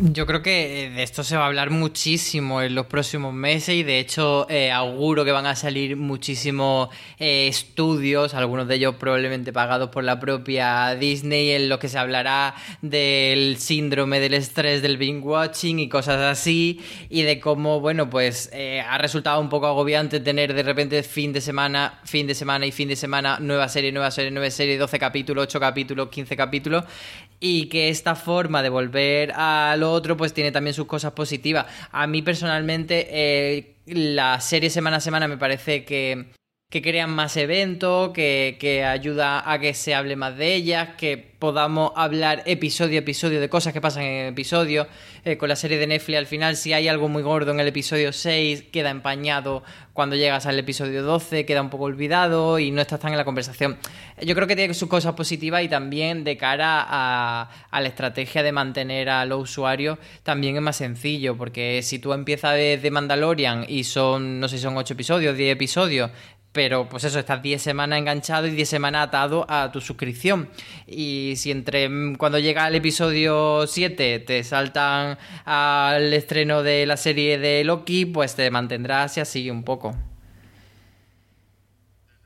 Yo 0.00 0.26
creo 0.26 0.42
que 0.42 0.90
de 0.94 1.02
esto 1.02 1.24
se 1.24 1.36
va 1.36 1.44
a 1.44 1.46
hablar 1.46 1.70
muchísimo 1.70 2.60
en 2.62 2.74
los 2.74 2.86
próximos 2.86 3.32
meses 3.32 3.74
y 3.74 3.82
de 3.82 3.98
hecho 3.98 4.46
eh, 4.50 4.70
auguro 4.70 5.24
que 5.24 5.32
van 5.32 5.46
a 5.46 5.56
salir 5.56 5.96
muchísimos 5.96 6.90
eh, 7.18 7.48
estudios, 7.48 8.34
algunos 8.34 8.68
de 8.68 8.76
ellos 8.76 8.96
probablemente 8.96 9.52
pagados 9.52 9.88
por 9.90 10.04
la 10.04 10.20
propia 10.20 10.94
Disney, 10.94 11.52
en 11.52 11.68
los 11.68 11.78
que 11.78 11.88
se 11.88 11.98
hablará 11.98 12.54
del 12.82 13.56
síndrome 13.56 14.20
del 14.20 14.34
estrés 14.34 14.82
del 14.82 14.98
binge 14.98 15.26
watching 15.26 15.78
y 15.78 15.88
cosas 15.88 16.20
así 16.20 16.80
y 17.08 17.22
de 17.22 17.40
cómo, 17.40 17.80
bueno, 17.80 18.10
pues 18.10 18.50
eh, 18.52 18.80
ha 18.80 18.98
resultado 18.98 19.40
un 19.40 19.48
poco 19.48 19.66
agobiante 19.66 20.20
tener 20.20 20.54
de 20.54 20.62
repente 20.62 21.02
fin 21.02 21.32
de 21.32 21.40
semana, 21.40 22.00
fin 22.04 22.26
de 22.26 22.34
semana 22.34 22.66
y 22.66 22.72
fin 22.72 22.88
de 22.88 22.96
semana 22.96 23.38
nueva 23.40 23.68
serie, 23.68 23.90
nueva 23.90 24.10
serie, 24.10 24.30
nueva 24.30 24.50
serie, 24.50 24.76
12 24.76 24.98
capítulos, 24.98 25.44
8 25.44 25.60
capítulos, 25.60 26.08
15 26.08 26.36
capítulos 26.36 26.84
y 27.40 27.66
que 27.66 27.88
esta 27.88 28.14
forma 28.14 28.62
de 28.62 28.68
volver 28.68 29.32
a 29.34 29.76
lo 29.78 29.92
otro 29.92 30.16
pues 30.16 30.32
tiene 30.34 30.52
también 30.52 30.74
sus 30.74 30.86
cosas 30.86 31.12
positivas. 31.12 31.66
A 31.92 32.06
mí 32.06 32.22
personalmente 32.22 33.08
eh, 33.10 33.76
la 33.86 34.40
serie 34.40 34.70
semana 34.70 34.98
a 34.98 35.00
semana 35.00 35.28
me 35.28 35.38
parece 35.38 35.84
que, 35.84 36.26
que 36.70 36.82
crean 36.82 37.10
más 37.10 37.36
eventos, 37.38 38.10
que, 38.12 38.58
que 38.60 38.84
ayuda 38.84 39.50
a 39.50 39.58
que 39.58 39.72
se 39.72 39.94
hable 39.94 40.16
más 40.16 40.36
de 40.36 40.54
ellas, 40.54 40.90
que 40.98 41.16
podamos 41.38 41.92
hablar 41.96 42.42
episodio 42.44 42.98
a 42.98 43.00
episodio 43.00 43.40
de 43.40 43.48
cosas 43.48 43.72
que 43.72 43.80
pasan 43.80 44.02
en 44.02 44.26
episodio. 44.26 44.86
Eh, 45.24 45.36
con 45.36 45.48
la 45.48 45.56
serie 45.56 45.78
de 45.78 45.86
Netflix 45.86 46.18
al 46.18 46.26
final, 46.26 46.56
si 46.56 46.72
hay 46.72 46.88
algo 46.88 47.08
muy 47.08 47.22
gordo 47.22 47.52
en 47.52 47.60
el 47.60 47.68
episodio 47.68 48.12
6, 48.12 48.64
queda 48.70 48.90
empañado 48.90 49.62
cuando 49.92 50.14
llegas 50.14 50.46
al 50.46 50.58
episodio 50.58 51.02
12, 51.02 51.46
queda 51.46 51.60
un 51.60 51.70
poco 51.70 51.84
olvidado 51.84 52.58
y 52.58 52.70
no 52.70 52.80
estás 52.80 53.00
tan 53.00 53.12
en 53.12 53.18
la 53.18 53.24
conversación. 53.24 53.78
Yo 54.20 54.34
creo 54.34 54.46
que 54.46 54.54
tiene 54.54 54.74
sus 54.74 54.88
cosas 54.88 55.14
positivas 55.14 55.62
y 55.62 55.68
también 55.68 56.22
de 56.22 56.36
cara 56.36 56.84
a, 56.86 57.48
la 57.72 57.88
estrategia 57.88 58.42
de 58.42 58.52
mantener 58.52 59.08
a 59.08 59.24
los 59.24 59.42
usuarios, 59.42 59.98
también 60.22 60.56
es 60.56 60.62
más 60.62 60.76
sencillo, 60.76 61.36
porque 61.36 61.82
si 61.82 61.98
tú 61.98 62.12
empiezas 62.12 62.54
de 62.54 62.90
Mandalorian 62.90 63.64
y 63.68 63.84
son, 63.84 64.38
no 64.38 64.48
sé 64.48 64.58
si 64.58 64.62
son 64.62 64.76
8 64.76 64.94
episodios, 64.94 65.36
10 65.36 65.52
episodios, 65.52 66.10
pero 66.52 66.88
pues 66.88 67.04
eso, 67.04 67.18
estás 67.18 67.42
10 67.42 67.60
semanas 67.60 67.98
enganchado 67.98 68.46
y 68.46 68.50
10 68.50 68.68
semanas 68.68 69.08
atado 69.08 69.46
a 69.48 69.70
tu 69.70 69.80
suscripción. 69.80 70.48
Y 70.86 71.34
si 71.36 71.50
entre 71.50 71.88
mm, 71.88 72.16
cuando 72.16 72.38
llega 72.38 72.66
el 72.66 72.74
episodio 72.74 73.66
7 73.66 74.18
te 74.20 74.44
saltan 74.44 75.18
al 75.44 76.12
estreno 76.12 76.62
de 76.62 76.86
la 76.86 76.96
serie 76.96 77.38
de 77.38 77.64
Loki, 77.64 78.06
pues 78.06 78.34
te 78.34 78.50
mantendrás 78.50 79.16
y 79.16 79.20
así 79.20 79.50
un 79.50 79.62
poco. 79.62 79.94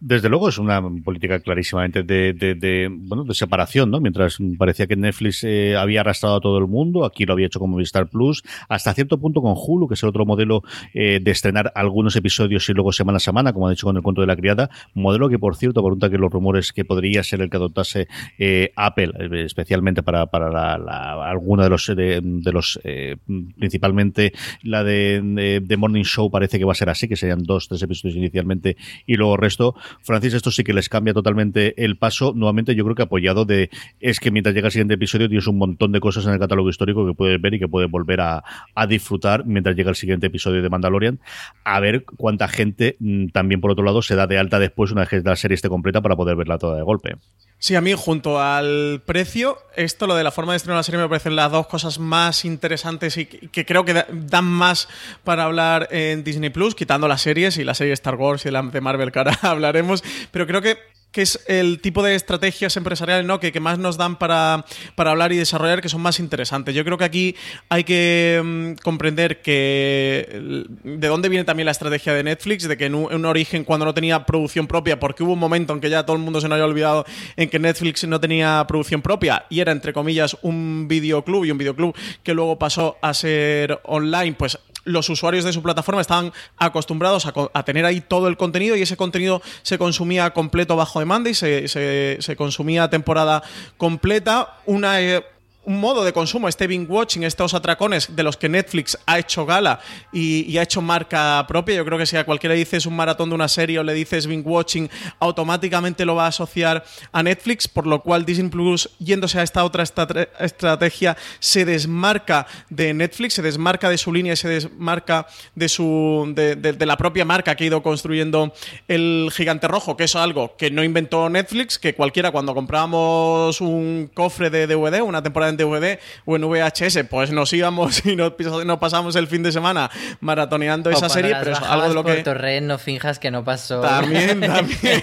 Desde 0.04 0.28
luego 0.28 0.48
es 0.48 0.58
una 0.58 0.82
política 1.04 1.38
clarísimamente 1.38 2.02
de, 2.02 2.32
de, 2.32 2.56
de, 2.56 2.88
bueno, 2.90 3.22
de 3.22 3.34
separación, 3.34 3.88
¿no? 3.88 4.00
Mientras 4.00 4.38
parecía 4.58 4.88
que 4.88 4.96
Netflix 4.96 5.44
eh, 5.44 5.76
había 5.76 6.00
arrastrado 6.00 6.34
a 6.36 6.40
todo 6.40 6.58
el 6.58 6.66
mundo, 6.66 7.04
aquí 7.04 7.24
lo 7.24 7.34
había 7.34 7.46
hecho 7.46 7.60
como 7.60 7.74
Movistar 7.74 8.08
Plus, 8.08 8.42
hasta 8.68 8.94
cierto 8.94 9.18
punto 9.18 9.40
con 9.40 9.54
Hulu, 9.56 9.86
que 9.86 9.94
es 9.94 10.02
el 10.02 10.08
otro 10.08 10.26
modelo 10.26 10.64
eh, 10.92 11.20
de 11.22 11.30
estrenar 11.30 11.70
algunos 11.76 12.16
episodios 12.16 12.68
y 12.68 12.72
luego 12.72 12.90
semana 12.90 13.18
a 13.18 13.20
semana, 13.20 13.52
como 13.52 13.68
ha 13.68 13.70
dicho 13.70 13.86
con 13.86 13.96
el 13.96 14.02
cuento 14.02 14.22
de 14.22 14.26
la 14.26 14.34
criada, 14.34 14.70
modelo 14.94 15.28
que, 15.28 15.38
por 15.38 15.54
cierto, 15.54 15.82
pregunta 15.82 16.10
que 16.10 16.18
los 16.18 16.32
rumores 16.32 16.72
que 16.72 16.84
podría 16.84 17.22
ser 17.22 17.40
el 17.40 17.48
que 17.48 17.58
adoptase 17.58 18.08
eh, 18.38 18.72
Apple, 18.74 19.12
eh, 19.18 19.44
especialmente 19.44 20.02
para, 20.02 20.26
para 20.26 20.50
la, 20.50 20.78
la, 20.78 21.30
alguna 21.30 21.64
de 21.64 21.70
los, 21.70 21.86
de, 21.86 22.20
de 22.22 22.52
los 22.52 22.80
eh, 22.82 23.16
principalmente 23.58 24.32
la 24.62 24.82
de, 24.82 25.60
de, 25.62 25.76
Morning 25.76 26.04
Show 26.04 26.30
parece 26.30 26.58
que 26.58 26.64
va 26.64 26.72
a 26.72 26.74
ser 26.74 26.88
así, 26.88 27.08
que 27.08 27.16
serían 27.16 27.42
dos, 27.42 27.68
tres 27.68 27.82
episodios 27.82 28.16
inicialmente 28.16 28.76
y 29.06 29.14
luego 29.14 29.34
el 29.34 29.40
resto 29.40 29.74
Francis, 30.02 30.34
esto 30.34 30.50
sí 30.50 30.64
que 30.64 30.72
les 30.72 30.88
cambia 30.88 31.14
totalmente 31.14 31.84
el 31.84 31.96
paso. 31.96 32.32
Nuevamente, 32.34 32.74
yo 32.74 32.84
creo 32.84 32.94
que 32.94 33.02
apoyado 33.02 33.44
de 33.44 33.70
es 34.00 34.20
que 34.20 34.30
mientras 34.30 34.54
llega 34.54 34.68
el 34.68 34.72
siguiente 34.72 34.94
episodio 34.94 35.28
tienes 35.28 35.46
un 35.46 35.58
montón 35.58 35.92
de 35.92 36.00
cosas 36.00 36.26
en 36.26 36.32
el 36.32 36.38
catálogo 36.38 36.68
histórico 36.68 37.06
que 37.06 37.14
puedes 37.14 37.40
ver 37.40 37.54
y 37.54 37.58
que 37.58 37.68
puedes 37.68 37.90
volver 37.90 38.20
a, 38.20 38.42
disfrutar 38.88 39.46
mientras 39.46 39.76
llega 39.76 39.90
el 39.90 39.96
siguiente 39.96 40.26
episodio 40.26 40.62
de 40.62 40.68
Mandalorian. 40.68 41.20
A 41.64 41.80
ver 41.80 42.04
cuánta 42.04 42.48
gente 42.48 42.96
mm, 42.98 43.28
también, 43.28 43.60
por 43.60 43.70
otro 43.70 43.84
lado, 43.84 44.02
se 44.02 44.16
da 44.16 44.26
de 44.26 44.38
alta 44.38 44.58
después 44.58 44.90
una 44.90 45.02
vez 45.02 45.10
que 45.10 45.20
la 45.20 45.36
serie 45.36 45.54
esté 45.54 45.68
completa 45.68 46.00
para 46.02 46.16
poder 46.16 46.36
verla 46.36 46.58
toda 46.58 46.76
de 46.76 46.82
golpe. 46.82 47.16
Sí, 47.62 47.76
a 47.76 47.80
mí 47.80 47.94
junto 47.96 48.40
al 48.42 49.02
precio, 49.06 49.56
esto, 49.76 50.08
lo 50.08 50.16
de 50.16 50.24
la 50.24 50.32
forma 50.32 50.52
de 50.52 50.56
estrenar 50.56 50.80
la 50.80 50.82
serie, 50.82 51.00
me 51.00 51.08
parecen 51.08 51.36
las 51.36 51.52
dos 51.52 51.68
cosas 51.68 52.00
más 52.00 52.44
interesantes 52.44 53.16
y 53.16 53.26
que 53.26 53.64
creo 53.64 53.84
que 53.84 54.04
dan 54.10 54.46
más 54.46 54.88
para 55.22 55.44
hablar 55.44 55.86
en 55.92 56.24
Disney 56.24 56.50
Plus, 56.50 56.74
quitando 56.74 57.06
las 57.06 57.22
series 57.22 57.58
y 57.58 57.64
la 57.64 57.74
serie 57.74 57.92
Star 57.92 58.16
Wars 58.16 58.46
y 58.46 58.50
la 58.50 58.62
de 58.62 58.80
Marvel 58.80 59.12
que 59.12 59.20
ahora 59.20 59.38
hablaremos. 59.42 60.02
Pero 60.32 60.48
creo 60.48 60.60
que 60.60 60.76
que 61.12 61.22
es 61.22 61.38
el 61.46 61.80
tipo 61.80 62.02
de 62.02 62.14
estrategias 62.14 62.76
empresariales 62.76 63.26
¿no? 63.26 63.38
que, 63.38 63.52
más 63.60 63.78
nos 63.78 63.96
dan 63.96 64.18
para, 64.18 64.64
para, 64.94 65.10
hablar 65.10 65.32
y 65.32 65.36
desarrollar 65.36 65.82
que 65.82 65.88
son 65.88 66.00
más 66.00 66.18
interesantes. 66.18 66.74
Yo 66.74 66.84
creo 66.84 66.98
que 66.98 67.04
aquí 67.04 67.36
hay 67.68 67.84
que 67.84 68.40
um, 68.42 68.74
comprender 68.76 69.42
que 69.42 70.64
de 70.82 71.08
dónde 71.08 71.28
viene 71.28 71.44
también 71.44 71.66
la 71.66 71.72
estrategia 71.72 72.14
de 72.14 72.24
Netflix, 72.24 72.66
de 72.66 72.76
que 72.76 72.86
en 72.86 72.94
un, 72.94 73.12
en 73.12 73.18
un, 73.18 73.26
origen 73.26 73.64
cuando 73.64 73.84
no 73.84 73.94
tenía 73.94 74.24
producción 74.24 74.66
propia, 74.66 74.98
porque 74.98 75.22
hubo 75.22 75.34
un 75.34 75.38
momento 75.38 75.74
en 75.74 75.80
que 75.80 75.90
ya 75.90 76.04
todo 76.04 76.16
el 76.16 76.22
mundo 76.22 76.40
se 76.40 76.48
nos 76.48 76.56
había 76.56 76.64
olvidado 76.64 77.04
en 77.36 77.48
que 77.50 77.58
Netflix 77.58 78.04
no 78.04 78.18
tenía 78.18 78.64
producción 78.66 79.02
propia 79.02 79.44
y 79.50 79.60
era 79.60 79.70
entre 79.70 79.92
comillas 79.92 80.36
un 80.42 80.86
videoclub 80.88 81.44
y 81.44 81.50
un 81.50 81.58
videoclub 81.58 81.94
que 82.22 82.34
luego 82.34 82.58
pasó 82.58 82.96
a 83.02 83.12
ser 83.12 83.80
online, 83.84 84.34
pues 84.34 84.58
los 84.84 85.08
usuarios 85.08 85.44
de 85.44 85.52
su 85.52 85.62
plataforma 85.62 86.00
estaban 86.00 86.32
acostumbrados 86.56 87.26
a, 87.26 87.32
a, 87.52 87.62
tener 87.64 87.84
ahí 87.84 88.00
todo 88.00 88.28
el 88.28 88.36
contenido 88.36 88.76
y 88.76 88.82
ese 88.82 88.96
contenido 88.96 89.42
se 89.62 89.78
consumía 89.78 90.30
completo 90.30 90.76
bajo 90.76 90.98
demanda 91.00 91.30
y 91.30 91.34
se, 91.34 91.68
se, 91.68 92.18
se 92.20 92.36
consumía 92.36 92.90
temporada 92.90 93.42
completa. 93.76 94.56
Una, 94.66 95.00
eh, 95.00 95.24
un 95.64 95.78
modo 95.78 96.04
de 96.04 96.12
consumo, 96.12 96.48
este 96.48 96.66
binge 96.66 96.90
watching, 96.90 97.22
estos 97.22 97.54
atracones 97.54 98.14
de 98.16 98.22
los 98.22 98.36
que 98.36 98.48
Netflix 98.48 98.98
ha 99.06 99.18
hecho 99.18 99.46
gala 99.46 99.80
y, 100.12 100.56
ha 100.58 100.62
hecho 100.62 100.82
marca 100.82 101.44
propia. 101.46 101.76
Yo 101.76 101.84
creo 101.84 101.98
que 101.98 102.06
si 102.06 102.16
a 102.16 102.24
cualquiera 102.24 102.54
le 102.54 102.58
dices 102.58 102.84
un 102.86 102.96
maratón 102.96 103.28
de 103.28 103.34
una 103.34 103.48
serie 103.48 103.78
o 103.78 103.82
le 103.82 103.94
dices 103.94 104.26
binge 104.26 104.46
watching, 104.46 104.90
automáticamente 105.20 106.04
lo 106.04 106.16
va 106.16 106.24
a 106.24 106.28
asociar 106.28 106.84
a 107.12 107.22
Netflix, 107.22 107.68
por 107.68 107.86
lo 107.86 108.02
cual 108.02 108.24
Disney 108.24 108.50
Plus, 108.50 108.90
yéndose 108.98 109.38
a 109.38 109.42
esta 109.42 109.64
otra 109.64 109.84
estrategia, 109.84 111.16
se 111.38 111.64
desmarca 111.64 112.46
de 112.68 112.92
Netflix, 112.92 113.34
se 113.34 113.42
desmarca 113.42 113.88
de 113.88 113.98
su 113.98 114.12
línea 114.12 114.32
y 114.32 114.36
se 114.36 114.48
desmarca 114.48 115.26
de, 115.54 115.68
su, 115.68 116.32
de, 116.34 116.56
de, 116.56 116.72
de 116.72 116.86
la 116.86 116.96
propia 116.96 117.24
marca 117.24 117.54
que 117.54 117.64
ha 117.64 117.66
ido 117.68 117.82
construyendo 117.82 118.52
el 118.88 119.30
gigante 119.32 119.68
rojo, 119.68 119.96
que 119.96 120.04
es 120.04 120.16
algo 120.16 120.56
que 120.56 120.70
no 120.70 120.82
inventó 120.82 121.28
Netflix, 121.28 121.78
que 121.78 121.94
cualquiera 121.94 122.32
cuando 122.32 122.54
comprábamos 122.54 123.60
un 123.60 124.10
cofre 124.12 124.50
de 124.50 124.66
DVD, 124.66 125.02
una 125.02 125.22
temporada 125.22 125.51
en 125.52 125.56
DVD 125.56 125.98
o 126.24 126.36
en 126.36 126.42
VHS, 126.42 127.04
pues 127.08 127.30
nos 127.30 127.52
íbamos 127.52 128.04
y 128.06 128.16
nos, 128.16 128.32
pasamos 128.80 129.16
el 129.16 129.26
fin 129.26 129.42
de 129.42 129.52
semana 129.52 129.90
maratoneando 130.20 130.90
O 130.90 130.92
esa 130.92 131.08
serie, 131.08 131.34
pero 131.38 131.52
es 131.52 131.60
algo 131.60 131.88
de 131.88 131.94
lo 131.94 132.02
por 132.02 132.40
que... 132.40 132.60
no 132.60 132.78
finjas 132.78 133.18
que 133.18 133.30
no 133.30 133.44
pasó. 133.44 133.80
También, 133.80 134.40
también, 134.40 135.02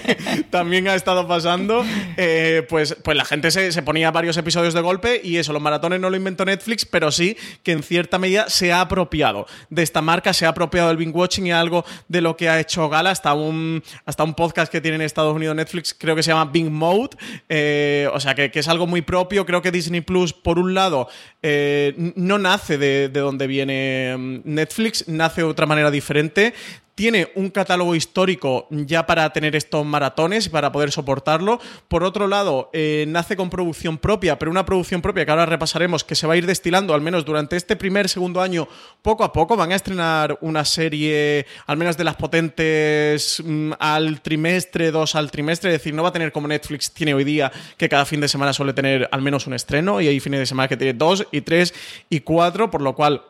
también 0.50 0.88
ha 0.88 0.94
estado 0.94 1.26
pasando. 1.26 1.84
Eh, 2.16 2.66
pues, 2.68 2.96
pues 3.02 3.16
la 3.16 3.24
gente 3.24 3.50
se, 3.50 3.72
se 3.72 3.82
ponía 3.82 4.10
varios 4.10 4.36
episodios 4.36 4.74
de 4.74 4.80
golpe 4.80 5.20
y 5.22 5.36
eso, 5.36 5.52
los 5.52 5.62
maratones 5.62 6.00
no 6.00 6.10
lo 6.10 6.16
inventó 6.16 6.44
Netflix, 6.44 6.84
pero 6.84 7.10
sí 7.10 7.36
que 7.62 7.72
en 7.72 7.82
cierta 7.82 8.18
medida 8.18 8.48
se 8.48 8.72
ha 8.72 8.80
apropiado 8.80 9.46
de 9.70 9.82
esta 9.82 10.02
marca, 10.02 10.32
se 10.32 10.46
ha 10.46 10.50
apropiado 10.50 10.88
del 10.88 10.96
binge 10.96 11.16
watching 11.16 11.46
y 11.46 11.52
algo 11.52 11.84
de 12.08 12.20
lo 12.20 12.36
que 12.36 12.48
ha 12.48 12.60
hecho 12.60 12.88
Gala, 12.88 13.10
hasta 13.10 13.34
un, 13.34 13.82
hasta 14.04 14.24
un 14.24 14.34
podcast 14.34 14.70
que 14.70 14.80
tiene 14.80 14.96
en 14.96 15.02
Estados 15.02 15.34
Unidos 15.34 15.54
Netflix, 15.54 15.94
creo 15.96 16.16
que 16.16 16.22
se 16.22 16.30
llama 16.30 16.50
Bing 16.50 16.70
Mode, 16.70 17.16
eh, 17.48 18.08
o 18.12 18.20
sea 18.20 18.34
que, 18.34 18.50
que 18.50 18.58
es 18.58 18.68
algo 18.68 18.86
muy 18.86 19.02
propio. 19.02 19.46
Creo 19.46 19.62
que 19.62 19.70
Disney 19.70 20.00
Plus, 20.00 20.32
por 20.42 20.58
un 20.58 20.74
lado, 20.74 21.08
eh, 21.42 22.12
no 22.16 22.38
nace 22.38 22.78
de, 22.78 23.08
de 23.08 23.20
donde 23.20 23.46
viene 23.46 24.16
mm, 24.16 24.40
Netflix, 24.44 25.08
nace 25.08 25.42
de 25.42 25.46
otra 25.46 25.66
manera 25.66 25.90
diferente 25.90 26.54
tiene 27.00 27.32
un 27.34 27.48
catálogo 27.48 27.94
histórico 27.94 28.66
ya 28.68 29.06
para 29.06 29.32
tener 29.32 29.56
estos 29.56 29.86
maratones 29.86 30.44
y 30.44 30.48
para 30.50 30.70
poder 30.70 30.92
soportarlo. 30.92 31.58
Por 31.88 32.04
otro 32.04 32.28
lado, 32.28 32.68
eh, 32.74 33.06
nace 33.08 33.36
con 33.36 33.48
producción 33.48 33.96
propia, 33.96 34.38
pero 34.38 34.50
una 34.50 34.66
producción 34.66 35.00
propia 35.00 35.24
que 35.24 35.30
ahora 35.30 35.46
repasaremos, 35.46 36.04
que 36.04 36.14
se 36.14 36.26
va 36.26 36.34
a 36.34 36.36
ir 36.36 36.44
destilando 36.44 36.92
al 36.92 37.00
menos 37.00 37.24
durante 37.24 37.56
este 37.56 37.74
primer, 37.74 38.10
segundo 38.10 38.42
año, 38.42 38.68
poco 39.00 39.24
a 39.24 39.32
poco. 39.32 39.56
Van 39.56 39.72
a 39.72 39.76
estrenar 39.76 40.36
una 40.42 40.66
serie, 40.66 41.46
al 41.64 41.78
menos 41.78 41.96
de 41.96 42.04
las 42.04 42.16
potentes, 42.16 43.42
mm, 43.42 43.72
al 43.78 44.20
trimestre, 44.20 44.90
dos 44.90 45.14
al 45.14 45.30
trimestre. 45.30 45.70
Es 45.70 45.78
decir, 45.78 45.94
no 45.94 46.02
va 46.02 46.10
a 46.10 46.12
tener 46.12 46.32
como 46.32 46.48
Netflix 46.48 46.92
tiene 46.92 47.14
hoy 47.14 47.24
día, 47.24 47.50
que 47.78 47.88
cada 47.88 48.04
fin 48.04 48.20
de 48.20 48.28
semana 48.28 48.52
suele 48.52 48.74
tener 48.74 49.08
al 49.10 49.22
menos 49.22 49.46
un 49.46 49.54
estreno, 49.54 50.02
y 50.02 50.08
hay 50.08 50.20
fines 50.20 50.40
de 50.40 50.44
semana 50.44 50.68
que 50.68 50.76
tiene 50.76 50.92
dos 50.92 51.26
y 51.32 51.40
tres 51.40 51.72
y 52.10 52.20
cuatro, 52.20 52.70
por 52.70 52.82
lo 52.82 52.94
cual 52.94 53.22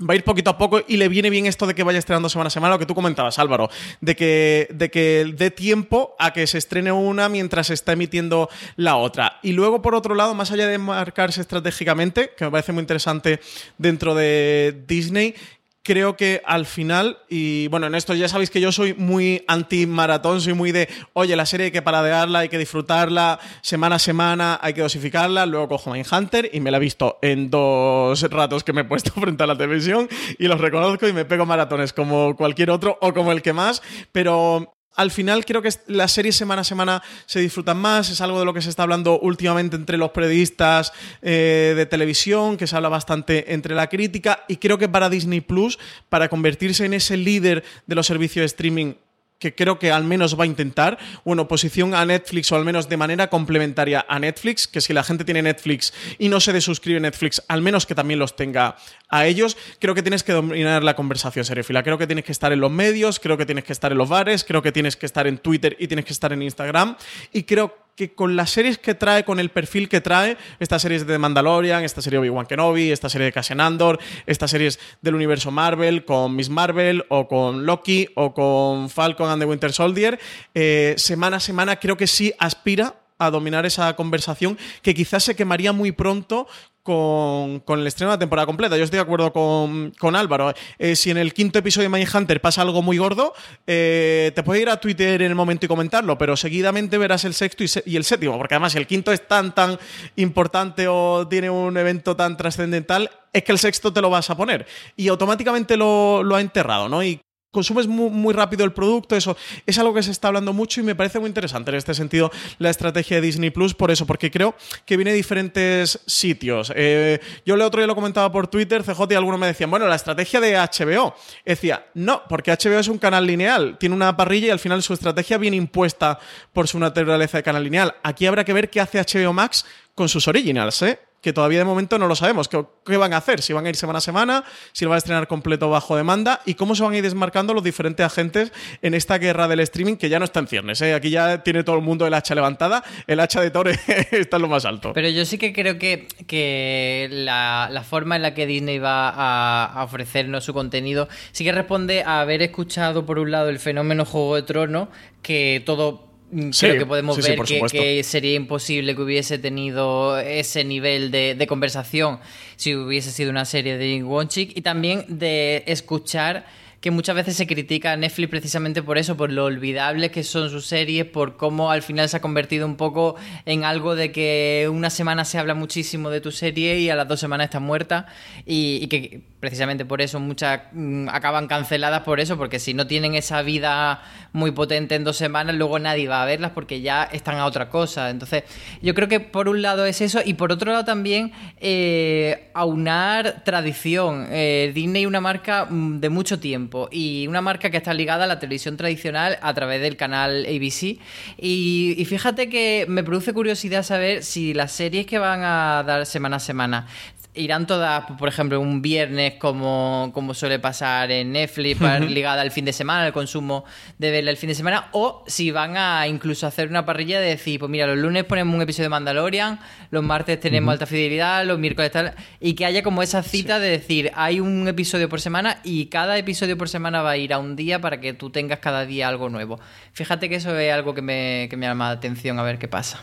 Va 0.00 0.14
a 0.14 0.16
ir 0.16 0.24
poquito 0.24 0.50
a 0.50 0.56
poco 0.56 0.80
y 0.86 0.96
le 0.96 1.08
viene 1.08 1.28
bien 1.28 1.46
esto 1.46 1.66
de 1.66 1.74
que 1.74 1.82
vaya 1.82 1.98
estrenando 1.98 2.28
semana 2.28 2.48
a 2.48 2.50
semana, 2.50 2.74
lo 2.74 2.78
que 2.78 2.86
tú 2.86 2.94
comentabas, 2.94 3.38
Álvaro, 3.38 3.68
de 4.00 4.16
que, 4.16 4.68
de 4.72 4.90
que 4.90 5.32
dé 5.36 5.50
tiempo 5.50 6.14
a 6.18 6.32
que 6.32 6.46
se 6.46 6.58
estrene 6.58 6.90
una 6.90 7.28
mientras 7.28 7.66
se 7.66 7.74
está 7.74 7.92
emitiendo 7.92 8.48
la 8.76 8.96
otra. 8.96 9.38
Y 9.42 9.52
luego, 9.52 9.82
por 9.82 9.94
otro 9.94 10.14
lado, 10.14 10.34
más 10.34 10.50
allá 10.52 10.66
de 10.66 10.78
marcarse 10.78 11.42
estratégicamente, 11.42 12.32
que 12.36 12.46
me 12.46 12.50
parece 12.50 12.72
muy 12.72 12.80
interesante 12.80 13.40
dentro 13.76 14.14
de 14.14 14.84
Disney, 14.86 15.34
creo 15.82 16.16
que 16.16 16.42
al 16.44 16.66
final, 16.66 17.18
y 17.28 17.68
bueno, 17.68 17.86
en 17.86 17.94
esto 17.94 18.14
ya 18.14 18.28
sabéis 18.28 18.50
que 18.50 18.60
yo 18.60 18.72
soy 18.72 18.94
muy 18.94 19.44
anti-maratón, 19.48 20.40
soy 20.40 20.52
muy 20.52 20.72
de, 20.72 20.88
oye, 21.14 21.36
la 21.36 21.46
serie 21.46 21.66
hay 21.66 21.72
que 21.72 21.82
paradearla, 21.82 22.40
hay 22.40 22.48
que 22.48 22.58
disfrutarla 22.58 23.40
semana 23.62 23.96
a 23.96 23.98
semana, 23.98 24.58
hay 24.62 24.74
que 24.74 24.82
dosificarla, 24.82 25.46
luego 25.46 25.68
cojo 25.68 25.92
Mindhunter 25.92 26.50
y 26.52 26.60
me 26.60 26.70
la 26.70 26.76
he 26.76 26.80
visto 26.80 27.18
en 27.22 27.50
dos 27.50 28.22
ratos 28.30 28.64
que 28.64 28.72
me 28.72 28.82
he 28.82 28.84
puesto 28.84 29.12
frente 29.20 29.42
a 29.42 29.46
la 29.46 29.56
televisión 29.56 30.08
y 30.38 30.46
los 30.48 30.60
reconozco 30.60 31.08
y 31.08 31.12
me 31.12 31.24
pego 31.24 31.46
maratones 31.46 31.92
como 31.92 32.36
cualquier 32.36 32.70
otro 32.70 32.98
o 33.00 33.14
como 33.14 33.32
el 33.32 33.42
que 33.42 33.52
más, 33.52 33.82
pero 34.12 34.74
al 35.00 35.10
final 35.10 35.46
creo 35.46 35.62
que 35.62 35.70
las 35.86 36.12
series 36.12 36.36
semana 36.36 36.60
a 36.60 36.64
semana 36.64 37.02
se 37.24 37.40
disfrutan 37.40 37.78
más, 37.78 38.10
es 38.10 38.20
algo 38.20 38.38
de 38.38 38.44
lo 38.44 38.52
que 38.52 38.60
se 38.60 38.68
está 38.68 38.82
hablando 38.82 39.18
últimamente 39.18 39.74
entre 39.76 39.96
los 39.96 40.10
periodistas 40.10 40.92
eh, 41.22 41.72
de 41.74 41.86
televisión, 41.86 42.58
que 42.58 42.66
se 42.66 42.76
habla 42.76 42.90
bastante 42.90 43.54
entre 43.54 43.74
la 43.74 43.88
crítica, 43.88 44.44
y 44.46 44.56
creo 44.56 44.76
que 44.76 44.90
para 44.90 45.08
Disney 45.08 45.40
Plus, 45.40 45.78
para 46.10 46.28
convertirse 46.28 46.84
en 46.84 46.92
ese 46.92 47.16
líder 47.16 47.64
de 47.86 47.94
los 47.94 48.06
servicios 48.06 48.42
de 48.42 48.46
streaming 48.46 48.92
que 49.40 49.54
creo 49.54 49.78
que 49.78 49.90
al 49.90 50.04
menos 50.04 50.38
va 50.38 50.44
a 50.44 50.46
intentar, 50.46 50.98
en 51.24 51.38
oposición 51.40 51.94
a 51.94 52.04
Netflix, 52.04 52.52
o 52.52 52.56
al 52.56 52.64
menos 52.64 52.88
de 52.88 52.96
manera 52.96 53.28
complementaria 53.28 54.04
a 54.08 54.18
Netflix, 54.18 54.68
que 54.68 54.80
si 54.80 54.92
la 54.92 55.02
gente 55.02 55.24
tiene 55.24 55.42
Netflix 55.42 55.92
y 56.18 56.28
no 56.28 56.38
se 56.38 56.52
desuscribe 56.52 57.00
Netflix, 57.00 57.42
al 57.48 57.62
menos 57.62 57.86
que 57.86 57.94
también 57.94 58.20
los 58.20 58.36
tenga 58.36 58.76
a 59.08 59.26
ellos, 59.26 59.56
creo 59.80 59.94
que 59.94 60.02
tienes 60.02 60.22
que 60.22 60.32
dominar 60.32 60.84
la 60.84 60.94
conversación 60.94 61.44
seriefila. 61.44 61.82
Creo 61.82 61.98
que 61.98 62.06
tienes 62.06 62.24
que 62.24 62.32
estar 62.32 62.52
en 62.52 62.60
los 62.60 62.70
medios, 62.70 63.18
creo 63.18 63.36
que 63.36 63.46
tienes 63.46 63.64
que 63.64 63.72
estar 63.72 63.90
en 63.90 63.98
los 63.98 64.08
bares, 64.08 64.44
creo 64.44 64.62
que 64.62 64.72
tienes 64.72 64.96
que 64.96 65.06
estar 65.06 65.26
en 65.26 65.38
Twitter 65.38 65.74
y 65.80 65.88
tienes 65.88 66.04
que 66.04 66.12
estar 66.12 66.32
en 66.32 66.42
Instagram, 66.42 66.96
y 67.32 67.44
creo 67.44 67.89
que 67.96 68.14
con 68.14 68.36
las 68.36 68.50
series 68.50 68.78
que 68.78 68.94
trae, 68.94 69.24
con 69.24 69.40
el 69.40 69.50
perfil 69.50 69.88
que 69.88 70.00
trae, 70.00 70.36
estas 70.58 70.82
series 70.82 71.06
de 71.06 71.14
The 71.14 71.18
Mandalorian, 71.18 71.84
esta 71.84 72.02
serie 72.02 72.16
de 72.16 72.28
Obi-Wan 72.28 72.46
Kenobi, 72.46 72.90
esta 72.90 73.08
serie 73.08 73.26
de 73.26 73.32
Cassian 73.32 73.60
Andor, 73.60 73.98
estas 74.26 74.50
series 74.50 74.78
del 75.02 75.14
universo 75.14 75.50
Marvel, 75.50 76.04
con 76.04 76.34
Miss 76.36 76.48
Marvel, 76.48 77.04
o 77.08 77.28
con 77.28 77.66
Loki, 77.66 78.08
o 78.14 78.34
con 78.34 78.90
Falcon 78.90 79.30
and 79.30 79.42
the 79.42 79.46
Winter 79.46 79.72
Soldier, 79.72 80.18
eh, 80.54 80.94
semana 80.96 81.36
a 81.36 81.40
semana 81.40 81.76
creo 81.76 81.96
que 81.96 82.06
sí 82.06 82.32
aspira 82.38 82.94
a 83.18 83.30
dominar 83.30 83.66
esa 83.66 83.94
conversación 83.96 84.58
que 84.82 84.94
quizás 84.94 85.22
se 85.24 85.36
quemaría 85.36 85.72
muy 85.72 85.92
pronto 85.92 86.48
con, 86.90 87.80
el 87.80 87.86
estreno 87.86 88.10
de 88.10 88.16
la 88.16 88.18
temporada 88.18 88.46
completa. 88.46 88.76
Yo 88.76 88.84
estoy 88.84 88.96
de 88.96 89.02
acuerdo 89.02 89.32
con, 89.32 89.92
con 89.98 90.16
Álvaro. 90.16 90.52
Eh, 90.78 90.96
si 90.96 91.10
en 91.10 91.18
el 91.18 91.32
quinto 91.32 91.58
episodio 91.58 91.88
de 91.88 91.96
Mindhunter 91.96 92.40
pasa 92.40 92.62
algo 92.62 92.82
muy 92.82 92.98
gordo, 92.98 93.32
eh, 93.66 94.32
te 94.34 94.42
puedes 94.42 94.62
ir 94.62 94.68
a 94.68 94.80
Twitter 94.80 95.22
en 95.22 95.30
el 95.30 95.36
momento 95.36 95.66
y 95.66 95.68
comentarlo, 95.68 96.18
pero 96.18 96.36
seguidamente 96.36 96.98
verás 96.98 97.24
el 97.24 97.34
sexto 97.34 97.62
y, 97.62 97.96
el 97.96 98.04
séptimo, 98.04 98.36
porque 98.36 98.54
además 98.54 98.72
si 98.72 98.78
el 98.78 98.86
quinto 98.86 99.12
es 99.12 99.26
tan, 99.26 99.54
tan 99.54 99.78
importante 100.16 100.88
o 100.88 101.26
tiene 101.28 101.48
un 101.48 101.76
evento 101.76 102.16
tan 102.16 102.36
trascendental, 102.36 103.10
es 103.32 103.44
que 103.44 103.52
el 103.52 103.58
sexto 103.58 103.92
te 103.92 104.00
lo 104.00 104.10
vas 104.10 104.28
a 104.30 104.36
poner. 104.36 104.66
Y 104.96 105.08
automáticamente 105.08 105.76
lo, 105.76 106.34
ha 106.34 106.40
enterrado, 106.40 106.88
¿no? 106.88 107.02
Consumes 107.50 107.86
muy, 107.86 108.32
rápido 108.32 108.64
el 108.64 108.72
producto, 108.72 109.16
eso 109.16 109.36
es 109.66 109.78
algo 109.78 109.92
que 109.92 110.02
se 110.02 110.10
está 110.10 110.28
hablando 110.28 110.52
mucho 110.52 110.80
y 110.80 110.84
me 110.84 110.94
parece 110.94 111.18
muy 111.18 111.28
interesante 111.28 111.70
en 111.70 111.76
este 111.76 111.94
sentido 111.94 112.30
la 112.58 112.70
estrategia 112.70 113.16
de 113.16 113.22
Disney 113.22 113.50
Plus, 113.50 113.74
por 113.74 113.90
eso, 113.90 114.06
porque 114.06 114.30
creo 114.30 114.54
que 114.84 114.96
viene 114.96 115.10
de 115.10 115.16
diferentes 115.16 116.00
sitios. 116.06 116.72
Eh, 116.76 117.20
yo 117.44 117.54
el 117.54 117.62
otro 117.62 117.80
día 117.80 117.86
lo 117.86 117.94
comentaba 117.94 118.30
por 118.30 118.46
Twitter, 118.46 118.84
CJ, 118.84 119.00
y 119.10 119.14
algunos 119.14 119.40
me 119.40 119.48
decían, 119.48 119.70
bueno, 119.70 119.86
la 119.88 119.96
estrategia 119.96 120.40
de 120.40 120.56
HBO. 120.56 121.14
Decía, 121.44 121.86
no, 121.94 122.22
porque 122.28 122.52
HBO 122.52 122.78
es 122.78 122.88
un 122.88 122.98
canal 122.98 123.26
lineal, 123.26 123.76
tiene 123.78 123.94
una 123.94 124.16
parrilla 124.16 124.48
y 124.48 124.50
al 124.50 124.58
final 124.58 124.82
su 124.82 124.92
estrategia 124.92 125.38
viene 125.38 125.56
impuesta 125.56 126.18
por 126.52 126.68
su 126.68 126.78
naturaleza 126.78 127.38
de 127.38 127.42
canal 127.42 127.64
lineal. 127.64 127.94
Aquí 128.02 128.26
habrá 128.26 128.44
que 128.44 128.52
ver 128.52 128.70
qué 128.70 128.80
hace 128.80 129.00
HBO 129.00 129.32
Max 129.32 129.64
con 129.94 130.08
sus 130.08 130.28
originals, 130.28 130.82
¿eh? 130.82 130.98
Que 131.20 131.32
todavía 131.32 131.58
de 131.58 131.64
momento 131.64 131.98
no 131.98 132.06
lo 132.06 132.16
sabemos. 132.16 132.48
¿Qué, 132.48 132.96
van 132.96 133.12
a 133.12 133.18
hacer? 133.18 133.42
Si 133.42 133.52
van 133.52 133.66
a 133.66 133.68
ir 133.68 133.76
semana 133.76 133.98
a 133.98 134.00
semana, 134.00 134.44
si 134.72 134.84
lo 134.84 134.90
van 134.90 134.96
a 134.96 134.98
estrenar 134.98 135.28
completo 135.28 135.70
bajo 135.70 135.96
demanda 135.96 136.40
y 136.46 136.54
cómo 136.54 136.74
se 136.74 136.82
van 136.82 136.92
a 136.92 136.96
ir 136.96 137.02
desmarcando 137.02 137.54
los 137.54 137.64
diferentes 137.64 138.04
agentes 138.04 138.52
en 138.82 138.94
esta 138.94 139.18
guerra 139.18 139.48
del 139.48 139.60
streaming 139.60 139.96
que 139.96 140.08
ya 140.08 140.18
no 140.18 140.24
está 140.24 140.40
en 140.40 140.48
ciernes. 140.48 140.80
¿eh? 140.82 140.94
Aquí 140.94 141.10
ya 141.10 141.42
tiene 141.42 141.64
todo 141.64 141.76
el 141.76 141.82
mundo 141.82 142.06
el 142.06 142.14
hacha 142.14 142.34
levantada, 142.34 142.82
el 143.06 143.20
hacha 143.20 143.40
de 143.40 143.50
Thor 143.50 143.68
está 144.10 144.36
en 144.36 144.42
lo 144.42 144.48
más 144.48 144.64
alto. 144.64 144.92
Pero 144.92 145.08
yo 145.08 145.24
sí 145.24 145.38
que 145.38 145.52
creo 145.52 145.78
que, 145.78 146.08
que 146.26 147.08
la, 147.10 147.68
la 147.70 147.82
forma 147.82 148.16
en 148.16 148.22
la 148.22 148.34
que 148.34 148.46
Disney 148.46 148.78
va 148.78 149.10
a, 149.10 149.64
a 149.66 149.84
ofrecernos 149.84 150.44
su 150.44 150.52
contenido 150.52 151.08
sí 151.32 151.44
que 151.44 151.52
responde 151.52 152.02
a 152.02 152.20
haber 152.20 152.42
escuchado, 152.42 153.06
por 153.06 153.18
un 153.18 153.30
lado, 153.30 153.48
el 153.48 153.58
fenómeno 153.58 154.04
Juego 154.04 154.36
de 154.36 154.42
Tronos, 154.42 154.88
que 155.22 155.62
todo. 155.64 156.09
Mm, 156.30 156.50
Sí, 156.52 156.66
creo 156.66 156.78
que 156.78 156.86
podemos 156.86 157.16
sí, 157.16 157.22
ver 157.22 157.40
que, 157.70 158.02
sería 158.02 158.34
imposible 158.34 158.94
que 158.94 159.02
hubiese 159.02 159.38
tenido 159.38 160.18
ese 160.18 160.64
nivel 160.64 161.10
de, 161.10 161.34
de 161.34 161.46
conversación 161.46 162.18
si 162.56 162.74
hubiese 162.74 163.10
sido 163.10 163.30
una 163.30 163.44
serie 163.44 163.78
de 163.78 164.02
Wonchik 164.02 164.56
y 164.56 164.62
también 164.62 165.04
de 165.08 165.64
escuchar 165.66 166.46
que 166.80 166.90
muchas 166.90 167.14
veces 167.14 167.36
se 167.36 167.46
critica 167.46 167.92
a 167.92 167.96
Netflix 167.96 168.30
precisamente 168.30 168.82
por 168.82 168.96
eso, 168.96 169.16
por 169.16 169.30
lo 169.30 169.44
olvidables 169.44 170.10
que 170.10 170.24
son 170.24 170.48
sus 170.48 170.64
series, 170.64 171.04
por 171.04 171.36
cómo 171.36 171.70
al 171.70 171.82
final 171.82 172.08
se 172.08 172.16
ha 172.16 172.20
convertido 172.20 172.66
un 172.66 172.76
poco 172.76 173.16
en 173.44 173.64
algo 173.64 173.94
de 173.94 174.12
que 174.12 174.66
una 174.72 174.88
semana 174.88 175.26
se 175.26 175.38
habla 175.38 175.54
muchísimo 175.54 176.08
de 176.08 176.22
tu 176.22 176.32
serie 176.32 176.78
y 176.80 176.88
a 176.88 176.96
las 176.96 177.06
dos 177.06 177.20
semanas 177.20 177.46
está 177.46 177.60
muerta 177.60 178.06
y, 178.46 178.86
que 178.88 179.20
precisamente 179.40 179.84
por 179.84 180.00
eso 180.00 180.20
muchas 180.20 180.60
mm, 180.72 181.08
acaban 181.10 181.48
canceladas 181.48 182.00
por 182.00 182.18
eso, 182.18 182.38
porque 182.38 182.58
si 182.58 182.72
no 182.72 182.86
tienen 182.86 183.14
esa 183.14 183.42
vida 183.42 184.02
muy 184.32 184.50
potente 184.50 184.94
en 184.94 185.04
dos 185.04 185.16
semanas, 185.16 185.56
luego 185.56 185.78
nadie 185.78 186.08
va 186.08 186.22
a 186.22 186.26
verlas 186.26 186.52
porque 186.52 186.80
ya 186.80 187.04
están 187.04 187.36
a 187.36 187.44
otra 187.44 187.68
cosa. 187.68 188.10
Entonces, 188.10 188.44
yo 188.80 188.94
creo 188.94 189.08
que 189.08 189.20
por 189.20 189.48
un 189.48 189.60
lado 189.60 189.84
es 189.84 190.00
eso 190.00 190.20
y 190.24 190.34
por 190.34 190.52
otro 190.52 190.72
lado 190.72 190.84
también 190.84 191.32
eh, 191.58 192.50
aunar 192.54 193.42
tradición. 193.44 194.26
Eh, 194.30 194.72
Disney 194.74 195.04
una 195.06 195.20
marca 195.20 195.66
mm, 195.68 196.00
de 196.00 196.08
mucho 196.08 196.38
tiempo 196.38 196.69
y 196.90 197.26
una 197.26 197.40
marca 197.40 197.70
que 197.70 197.76
está 197.76 197.94
ligada 197.94 198.24
a 198.24 198.26
la 198.26 198.38
televisión 198.38 198.76
tradicional 198.76 199.38
a 199.42 199.54
través 199.54 199.80
del 199.80 199.96
canal 199.96 200.46
ABC. 200.46 200.98
Y, 201.38 202.04
fíjate 202.06 202.48
que 202.48 202.86
me 202.88 203.04
produce 203.04 203.32
curiosidad 203.32 203.82
saber 203.82 204.22
si 204.22 204.54
las 204.54 204.72
series 204.72 205.06
que 205.06 205.18
van 205.18 205.42
a 205.42 205.82
dar 205.86 206.06
semana 206.06 206.36
a 206.36 206.40
semana 206.40 206.86
irán 207.34 207.66
todas, 207.66 208.04
por 208.18 208.28
ejemplo, 208.28 208.60
un 208.60 208.82
viernes 208.82 209.34
como, 209.34 210.10
como 210.12 210.34
suele 210.34 210.58
pasar 210.58 211.10
en 211.10 211.32
Netflix, 211.32 211.78
para- 211.80 212.00
ligada 212.00 212.42
al 212.42 212.50
fin 212.50 212.64
de 212.64 212.72
semana, 212.72 213.04
al 213.04 213.12
consumo 213.12 213.64
de 213.98 214.10
verla 214.10 214.30
el 214.30 214.36
fin 214.36 214.48
de 214.48 214.54
semana, 214.54 214.88
o 214.92 215.22
si 215.26 215.50
van 215.50 215.76
a 215.76 216.06
incluso 216.08 216.46
hacer 216.46 216.68
una 216.68 216.84
parrilla 216.84 217.20
de 217.20 217.28
decir, 217.28 217.60
pues 217.60 217.70
mira, 217.70 217.86
los 217.86 217.98
lunes 217.98 218.24
ponemos 218.24 218.54
un 218.54 218.62
episodio 218.62 218.86
de 218.86 218.88
Mandalorian, 218.90 219.60
los 219.90 220.02
martes 220.02 220.40
tenemos 220.40 220.72
alta 220.72 220.86
fidelidad, 220.86 221.44
los 221.46 221.58
miércoles 221.58 221.90
tal, 221.92 222.14
y 222.40 222.54
que 222.54 222.66
haya 222.66 222.82
como 222.82 223.02
esa 223.02 223.22
cita 223.22 223.58
de 223.58 223.70
decir, 223.70 224.10
hay 224.14 224.40
un 224.40 224.66
episodio 224.66 225.08
por 225.08 225.20
semana 225.20 225.58
y 225.62 225.86
cada 225.86 226.18
episodio 226.18 226.58
por 226.58 226.68
semana 226.68 227.02
va 227.02 227.10
a 227.10 227.16
ir 227.16 227.32
a 227.32 227.38
un 227.38 227.54
día 227.54 227.80
para 227.80 228.00
que 228.00 228.12
tú 228.12 228.30
tengas 228.30 228.58
cada 228.58 228.86
día 228.86 229.06
algo 229.08 229.28
nuevo. 229.28 229.60
Fíjate 229.92 230.28
que 230.28 230.36
eso 230.36 230.58
es 230.58 230.72
algo 230.72 230.94
que 230.94 231.02
me, 231.02 231.46
que 231.48 231.56
me 231.56 231.66
llama 231.66 231.86
la 231.86 231.92
atención 231.92 232.38
a 232.38 232.42
ver 232.42 232.58
qué 232.58 232.66
pasa. 232.66 233.02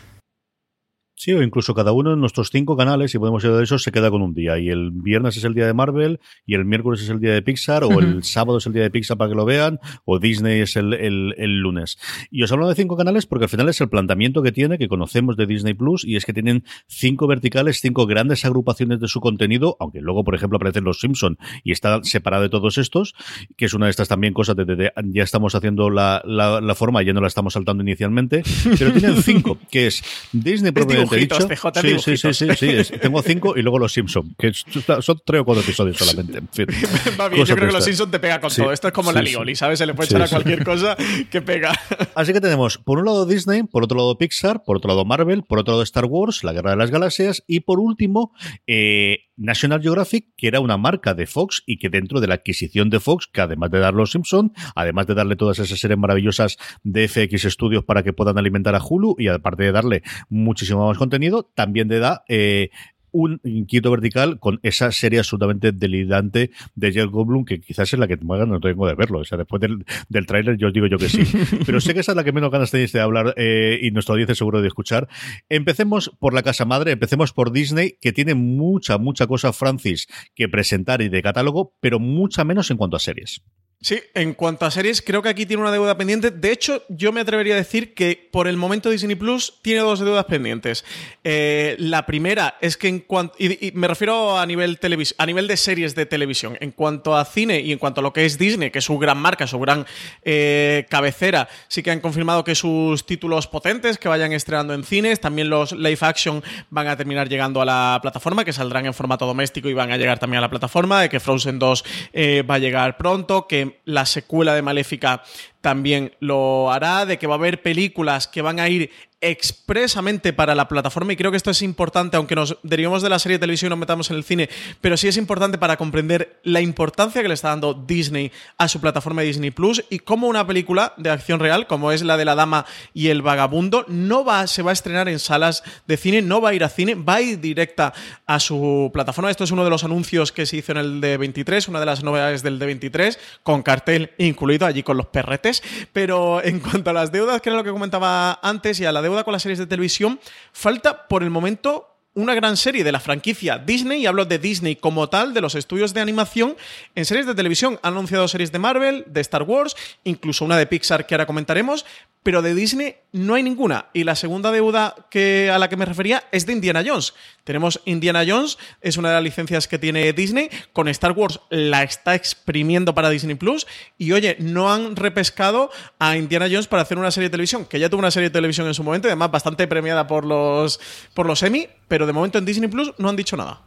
Sí, 1.18 1.32
o 1.32 1.42
incluso 1.42 1.74
cada 1.74 1.90
uno 1.90 2.10
de 2.10 2.16
nuestros 2.16 2.50
cinco 2.50 2.76
canales, 2.76 3.10
si 3.10 3.18
podemos 3.18 3.42
ir 3.42 3.50
de 3.50 3.64
eso, 3.64 3.76
se 3.78 3.90
queda 3.90 4.08
con 4.08 4.22
un 4.22 4.34
día. 4.34 4.56
Y 4.58 4.68
el 4.68 4.92
viernes 4.92 5.36
es 5.36 5.42
el 5.42 5.52
día 5.52 5.66
de 5.66 5.74
Marvel, 5.74 6.20
y 6.46 6.54
el 6.54 6.64
miércoles 6.64 7.02
es 7.02 7.08
el 7.08 7.18
día 7.18 7.32
de 7.32 7.42
Pixar, 7.42 7.82
o 7.82 7.98
el 7.98 8.22
sábado 8.22 8.58
es 8.58 8.66
el 8.66 8.72
día 8.72 8.84
de 8.84 8.90
Pixar 8.90 9.16
para 9.16 9.28
que 9.30 9.34
lo 9.34 9.44
vean, 9.44 9.80
o 10.04 10.20
Disney 10.20 10.60
es 10.60 10.76
el, 10.76 10.94
el- 10.94 11.34
el 11.36 11.58
lunes. 11.58 11.98
Y 12.30 12.44
os 12.44 12.52
hablo 12.52 12.68
de 12.68 12.76
cinco 12.76 12.96
canales 12.96 13.26
porque 13.26 13.46
al 13.46 13.48
final 13.48 13.68
es 13.68 13.80
el 13.80 13.88
planteamiento 13.88 14.42
que 14.42 14.52
tiene, 14.52 14.78
que 14.78 14.86
conocemos 14.86 15.36
de 15.36 15.46
Disney 15.46 15.74
Plus, 15.74 16.04
y 16.04 16.14
es 16.14 16.24
que 16.24 16.32
tienen 16.32 16.62
cinco 16.86 17.26
verticales, 17.26 17.80
cinco 17.80 18.06
grandes 18.06 18.44
agrupaciones 18.44 19.00
de 19.00 19.08
su 19.08 19.18
contenido, 19.20 19.76
aunque 19.80 20.00
luego, 20.00 20.22
por 20.22 20.36
ejemplo, 20.36 20.56
aparecen 20.56 20.84
los 20.84 21.00
Simpson 21.00 21.36
y 21.64 21.72
está 21.72 21.98
separado 22.04 22.44
de 22.44 22.48
todos 22.48 22.78
estos, 22.78 23.14
que 23.56 23.64
es 23.64 23.74
una 23.74 23.86
de 23.86 23.90
estas 23.90 24.06
también 24.06 24.32
cosas 24.34 24.54
de, 24.54 24.64
de- 24.64 24.76
de- 24.76 24.92
ya 25.06 25.24
estamos 25.24 25.56
haciendo 25.56 25.90
la, 25.90 26.22
la, 26.24 26.60
la 26.60 26.74
forma, 26.76 27.02
ya 27.02 27.12
no 27.12 27.20
la 27.20 27.26
estamos 27.26 27.54
saltando 27.54 27.82
inicialmente, 27.82 28.44
pero 28.78 28.92
tienen 28.92 29.20
cinco, 29.20 29.58
que 29.70 29.88
es 29.88 30.04
Disney 30.32 30.70
dibujitos, 31.10 31.48
dicho. 31.48 31.98
Sí, 31.98 32.16
sí, 32.16 32.32
sí, 32.32 32.48
sí, 32.54 32.84
sí, 32.84 32.98
tengo 32.98 33.22
cinco 33.22 33.54
y 33.56 33.62
luego 33.62 33.78
los 33.78 33.92
Simpson, 33.92 34.34
que 34.38 34.52
son 34.52 35.20
tres 35.24 35.40
o 35.40 35.44
cuatro 35.44 35.62
episodios 35.62 35.96
solamente. 35.96 36.38
En 36.38 36.48
fin. 36.48 36.66
Va 37.20 37.28
bien, 37.28 37.44
yo 37.44 37.54
creo 37.54 37.68
que 37.68 37.72
los 37.72 37.74
estas. 37.74 37.84
Simpsons 37.84 38.10
te 38.10 38.18
pega 38.18 38.40
con 38.40 38.50
todo. 38.50 38.72
Esto 38.72 38.88
es 38.88 38.94
como 38.94 39.12
la. 39.12 39.22
Lioli, 39.22 39.56
¿sabes? 39.56 39.78
Se 39.78 39.86
le 39.86 39.94
puede 39.94 40.08
echar 40.08 40.22
a 40.22 40.28
cualquier 40.28 40.64
cosa 40.64 40.96
que 41.30 41.42
pega. 41.42 41.72
Así 42.14 42.32
que 42.32 42.40
tenemos, 42.40 42.78
por 42.78 42.98
un 42.98 43.06
lado 43.06 43.26
Disney, 43.26 43.62
por 43.64 43.84
otro 43.84 43.96
lado 43.96 44.16
Pixar, 44.18 44.62
por 44.64 44.76
otro 44.76 44.88
lado 44.88 45.04
Marvel, 45.04 45.42
por 45.42 45.58
otro 45.58 45.72
lado 45.72 45.82
Star 45.82 46.04
Wars, 46.04 46.44
La 46.44 46.52
Guerra 46.52 46.70
de 46.70 46.76
las 46.76 46.90
Galaxias 46.90 47.42
y 47.46 47.60
por 47.60 47.80
último 47.80 48.32
eh, 48.66 49.28
National 49.38 49.80
Geographic, 49.80 50.26
que 50.36 50.48
era 50.48 50.60
una 50.60 50.76
marca 50.76 51.14
de 51.14 51.26
Fox 51.26 51.62
y 51.64 51.78
que 51.78 51.88
dentro 51.88 52.20
de 52.20 52.26
la 52.26 52.34
adquisición 52.34 52.90
de 52.90 53.00
Fox, 53.00 53.28
que 53.32 53.40
además 53.40 53.70
de 53.70 53.78
dar 53.78 53.94
los 53.94 54.10
Simpson, 54.10 54.52
además 54.74 55.06
de 55.06 55.14
darle 55.14 55.36
todas 55.36 55.58
esas 55.60 55.78
series 55.78 55.98
maravillosas 55.98 56.58
de 56.82 57.08
FX 57.08 57.42
Studios 57.52 57.84
para 57.84 58.02
que 58.02 58.12
puedan 58.12 58.36
alimentar 58.36 58.74
a 58.74 58.82
Hulu 58.82 59.14
y 59.18 59.28
aparte 59.28 59.62
de 59.62 59.72
darle 59.72 60.02
muchísimo 60.28 60.86
más 60.88 60.97
contenido, 60.98 61.50
también 61.54 61.88
le 61.88 61.98
da... 61.98 62.24
eh, 62.28 62.70
un 63.10 63.40
inquieto 63.44 63.90
vertical 63.90 64.38
con 64.38 64.60
esa 64.62 64.92
serie 64.92 65.18
absolutamente 65.18 65.72
delirante 65.72 66.50
de 66.74 66.92
Jeff 66.92 67.10
Goldblum, 67.10 67.44
que 67.44 67.60
quizás 67.60 67.92
es 67.92 67.98
la 67.98 68.06
que 68.06 68.16
más 68.18 68.38
ganas 68.38 68.52
no 68.54 68.60
tengo 68.60 68.86
de 68.86 68.94
verlo. 68.94 69.20
O 69.20 69.24
sea, 69.24 69.38
después 69.38 69.60
del, 69.60 69.84
del 70.08 70.26
tráiler 70.26 70.56
yo 70.56 70.68
os 70.68 70.72
digo 70.72 70.86
yo 70.86 70.98
que 70.98 71.08
sí. 71.08 71.22
Pero 71.66 71.80
sé 71.80 71.94
que 71.94 72.00
esa 72.00 72.12
es 72.12 72.16
la 72.16 72.24
que 72.24 72.32
menos 72.32 72.50
ganas 72.50 72.70
tenéis 72.70 72.92
de 72.92 73.00
hablar 73.00 73.34
eh, 73.36 73.78
y 73.82 73.90
nuestro 73.90 74.14
audiencia 74.14 74.34
seguro 74.34 74.60
de 74.60 74.68
escuchar. 74.68 75.08
Empecemos 75.48 76.12
por 76.18 76.34
la 76.34 76.42
casa 76.42 76.64
madre, 76.64 76.92
empecemos 76.92 77.32
por 77.32 77.52
Disney, 77.52 77.96
que 78.00 78.12
tiene 78.12 78.34
mucha, 78.34 78.98
mucha 78.98 79.26
cosa, 79.26 79.52
Francis, 79.52 80.06
que 80.34 80.48
presentar 80.48 81.02
y 81.02 81.08
de 81.08 81.22
catálogo, 81.22 81.74
pero 81.80 81.98
mucha 81.98 82.44
menos 82.44 82.70
en 82.70 82.76
cuanto 82.76 82.96
a 82.96 83.00
series. 83.00 83.42
Sí, 83.80 84.00
en 84.14 84.34
cuanto 84.34 84.66
a 84.66 84.72
series, 84.72 85.00
creo 85.00 85.22
que 85.22 85.28
aquí 85.28 85.46
tiene 85.46 85.62
una 85.62 85.70
deuda 85.70 85.96
pendiente. 85.96 86.32
De 86.32 86.50
hecho, 86.50 86.82
yo 86.88 87.12
me 87.12 87.20
atrevería 87.20 87.54
a 87.54 87.58
decir 87.58 87.94
que 87.94 88.28
por 88.32 88.48
el 88.48 88.56
momento 88.56 88.90
Disney 88.90 89.14
Plus 89.14 89.54
tiene 89.62 89.82
dos 89.82 90.00
deudas 90.00 90.24
pendientes. 90.24 90.84
Eh, 91.22 91.76
la 91.78 92.04
primera 92.04 92.56
es 92.60 92.76
que 92.76 92.88
en 92.88 92.98
cuanto. 92.98 93.36
Y, 93.38 93.70
me 93.74 93.86
refiero 93.86 94.36
a 94.36 94.44
nivel, 94.46 94.80
televis 94.80 95.14
a 95.16 95.26
nivel 95.26 95.46
de 95.46 95.56
series 95.56 95.94
de 95.94 96.06
televisión. 96.06 96.58
En 96.60 96.72
cuanto 96.72 97.16
a 97.16 97.24
cine 97.24 97.60
y 97.60 97.70
en 97.70 97.78
cuanto 97.78 98.00
a 98.00 98.02
lo 98.02 98.12
que 98.12 98.24
es 98.24 98.36
Disney, 98.36 98.72
que 98.72 98.80
es 98.80 98.84
su 98.84 98.98
gran 98.98 99.18
marca, 99.18 99.46
su 99.46 99.60
gran 99.60 99.86
eh, 100.24 100.84
cabecera, 100.90 101.48
sí 101.68 101.84
que 101.84 101.92
han 101.92 102.00
confirmado 102.00 102.42
que 102.42 102.56
sus 102.56 103.06
títulos 103.06 103.46
potentes 103.46 103.96
que 103.96 104.08
vayan 104.08 104.32
estrenando 104.32 104.74
en 104.74 104.82
cines, 104.82 105.20
también 105.20 105.50
los 105.50 105.70
live 105.70 105.98
action 106.00 106.42
van 106.70 106.88
a 106.88 106.96
terminar 106.96 107.28
llegando 107.28 107.62
a 107.62 107.64
la 107.64 108.00
plataforma, 108.02 108.44
que 108.44 108.52
saldrán 108.52 108.86
en 108.86 108.94
formato 108.94 109.24
doméstico 109.24 109.68
y 109.68 109.74
van 109.74 109.92
a 109.92 109.96
llegar 109.96 110.18
también 110.18 110.38
a 110.38 110.40
la 110.40 110.50
plataforma, 110.50 111.00
de 111.00 111.08
que 111.08 111.20
Frozen 111.20 111.60
2 111.60 111.84
eh, 112.12 112.42
va 112.42 112.56
a 112.56 112.58
llegar 112.58 112.96
pronto, 112.96 113.46
que 113.46 113.67
la 113.84 114.06
secuela 114.06 114.54
de 114.54 114.62
Maléfica 114.62 115.22
también 115.60 116.12
lo 116.20 116.70
hará, 116.70 117.06
de 117.06 117.18
que 117.18 117.26
va 117.26 117.34
a 117.34 117.38
haber 117.38 117.62
películas 117.62 118.26
que 118.26 118.42
van 118.42 118.60
a 118.60 118.68
ir 118.68 118.90
expresamente 119.20 120.32
para 120.32 120.54
la 120.54 120.68
plataforma 120.68 121.12
y 121.12 121.16
creo 121.16 121.30
que 121.30 121.36
esto 121.36 121.50
es 121.50 121.62
importante, 121.62 122.16
aunque 122.16 122.36
nos 122.36 122.56
derivemos 122.62 123.02
de 123.02 123.08
la 123.08 123.18
serie 123.18 123.38
de 123.38 123.40
televisión 123.40 123.68
y 123.68 123.70
nos 123.70 123.78
metamos 123.78 124.10
en 124.10 124.16
el 124.16 124.24
cine, 124.24 124.48
pero 124.80 124.96
sí 124.96 125.08
es 125.08 125.16
importante 125.16 125.58
para 125.58 125.76
comprender 125.76 126.38
la 126.44 126.60
importancia 126.60 127.20
que 127.20 127.28
le 127.28 127.34
está 127.34 127.48
dando 127.48 127.74
Disney 127.74 128.30
a 128.58 128.68
su 128.68 128.80
plataforma 128.80 129.22
Disney 129.22 129.50
Plus 129.50 129.84
y 129.90 129.98
cómo 129.98 130.28
una 130.28 130.46
película 130.46 130.94
de 130.98 131.10
acción 131.10 131.40
real, 131.40 131.66
como 131.66 131.90
es 131.90 132.02
la 132.02 132.16
de 132.16 132.24
la 132.24 132.36
dama 132.36 132.64
y 132.94 133.08
el 133.08 133.22
vagabundo, 133.22 133.84
no 133.88 134.24
va, 134.24 134.46
se 134.46 134.62
va 134.62 134.70
a 134.70 134.74
estrenar 134.74 135.08
en 135.08 135.18
salas 135.18 135.64
de 135.88 135.96
cine, 135.96 136.22
no 136.22 136.40
va 136.40 136.50
a 136.50 136.54
ir 136.54 136.62
a 136.62 136.68
cine, 136.68 136.94
va 136.94 137.16
a 137.16 137.20
ir 137.20 137.40
directa 137.40 137.92
a 138.26 138.38
su 138.38 138.90
plataforma. 138.92 139.30
Esto 139.30 139.44
es 139.44 139.50
uno 139.50 139.64
de 139.64 139.70
los 139.70 139.82
anuncios 139.82 140.30
que 140.30 140.46
se 140.46 140.58
hizo 140.58 140.72
en 140.72 140.78
el 140.78 141.00
D23, 141.00 141.68
una 141.68 141.80
de 141.80 141.86
las 141.86 142.04
novedades 142.04 142.42
del 142.44 142.60
D23, 142.60 143.18
con 143.42 143.62
cartel 143.62 144.12
incluido 144.18 144.66
allí 144.66 144.84
con 144.84 144.96
los 144.96 145.06
perretes. 145.06 145.62
Pero 145.92 146.42
en 146.44 146.60
cuanto 146.60 146.90
a 146.90 146.92
las 146.92 147.10
deudas, 147.10 147.40
que 147.40 147.48
era 147.48 147.56
lo 147.58 147.64
que 147.64 147.70
comentaba 147.70 148.38
antes, 148.42 148.78
y 148.78 148.84
a 148.84 148.92
la 148.92 149.02
deuda 149.02 149.07
con 149.24 149.32
las 149.32 149.42
series 149.42 149.58
de 149.58 149.66
televisión, 149.66 150.20
falta 150.52 151.08
por 151.08 151.22
el 151.22 151.30
momento 151.30 151.88
una 152.14 152.34
gran 152.34 152.56
serie 152.56 152.82
de 152.82 152.90
la 152.90 152.98
franquicia 152.98 153.58
Disney, 153.58 154.02
y 154.02 154.06
hablo 154.06 154.24
de 154.24 154.38
Disney 154.38 154.74
como 154.74 155.08
tal, 155.08 155.34
de 155.34 155.40
los 155.40 155.54
estudios 155.54 155.94
de 155.94 156.00
animación, 156.00 156.56
en 156.96 157.04
series 157.04 157.26
de 157.26 157.34
televisión. 157.34 157.78
Han 157.82 157.92
anunciado 157.92 158.26
series 158.26 158.50
de 158.50 158.58
Marvel, 158.58 159.04
de 159.06 159.20
Star 159.20 159.44
Wars, 159.44 159.76
incluso 160.02 160.44
una 160.44 160.56
de 160.56 160.66
Pixar 160.66 161.06
que 161.06 161.14
ahora 161.14 161.26
comentaremos, 161.26 161.86
pero 162.22 162.42
de 162.42 162.54
Disney 162.54 162.96
no 163.12 163.34
hay 163.34 163.42
ninguna. 163.42 163.86
Y 163.92 164.04
la 164.04 164.16
segunda 164.16 164.50
deuda 164.50 164.94
que, 165.10 165.50
a 165.50 165.58
la 165.58 165.68
que 165.68 165.76
me 165.76 165.84
refería 165.84 166.24
es 166.32 166.46
de 166.46 166.52
Indiana 166.52 166.82
Jones. 166.86 167.14
Tenemos 167.44 167.80
Indiana 167.84 168.24
Jones, 168.26 168.58
es 168.80 168.96
una 168.96 169.08
de 169.08 169.14
las 169.14 169.24
licencias 169.24 169.66
que 169.68 169.78
tiene 169.78 170.12
Disney, 170.12 170.50
con 170.72 170.88
Star 170.88 171.12
Wars 171.12 171.40
la 171.50 171.82
está 171.82 172.14
exprimiendo 172.14 172.94
para 172.94 173.10
Disney 173.10 173.36
Plus, 173.36 173.66
y 173.96 174.12
oye, 174.12 174.36
no 174.40 174.72
han 174.72 174.96
repescado 174.96 175.70
a 175.98 176.16
Indiana 176.16 176.46
Jones 176.50 176.66
para 176.66 176.82
hacer 176.82 176.98
una 176.98 177.10
serie 177.10 177.28
de 177.28 177.32
televisión, 177.32 177.64
que 177.64 177.80
ya 177.80 177.88
tuvo 177.88 178.00
una 178.00 178.10
serie 178.10 178.28
de 178.28 178.34
televisión 178.34 178.66
en 178.66 178.74
su 178.74 178.84
momento, 178.84 179.08
además 179.08 179.30
bastante 179.30 179.66
premiada 179.66 180.06
por 180.06 180.24
los, 180.24 180.80
por 181.14 181.26
los 181.26 181.42
Emmy, 181.42 181.68
pero 181.88 182.06
de 182.06 182.12
momento 182.12 182.38
en 182.38 182.44
Disney 182.44 182.68
Plus 182.68 182.92
no 182.98 183.08
han 183.08 183.16
dicho 183.16 183.36
nada. 183.36 183.62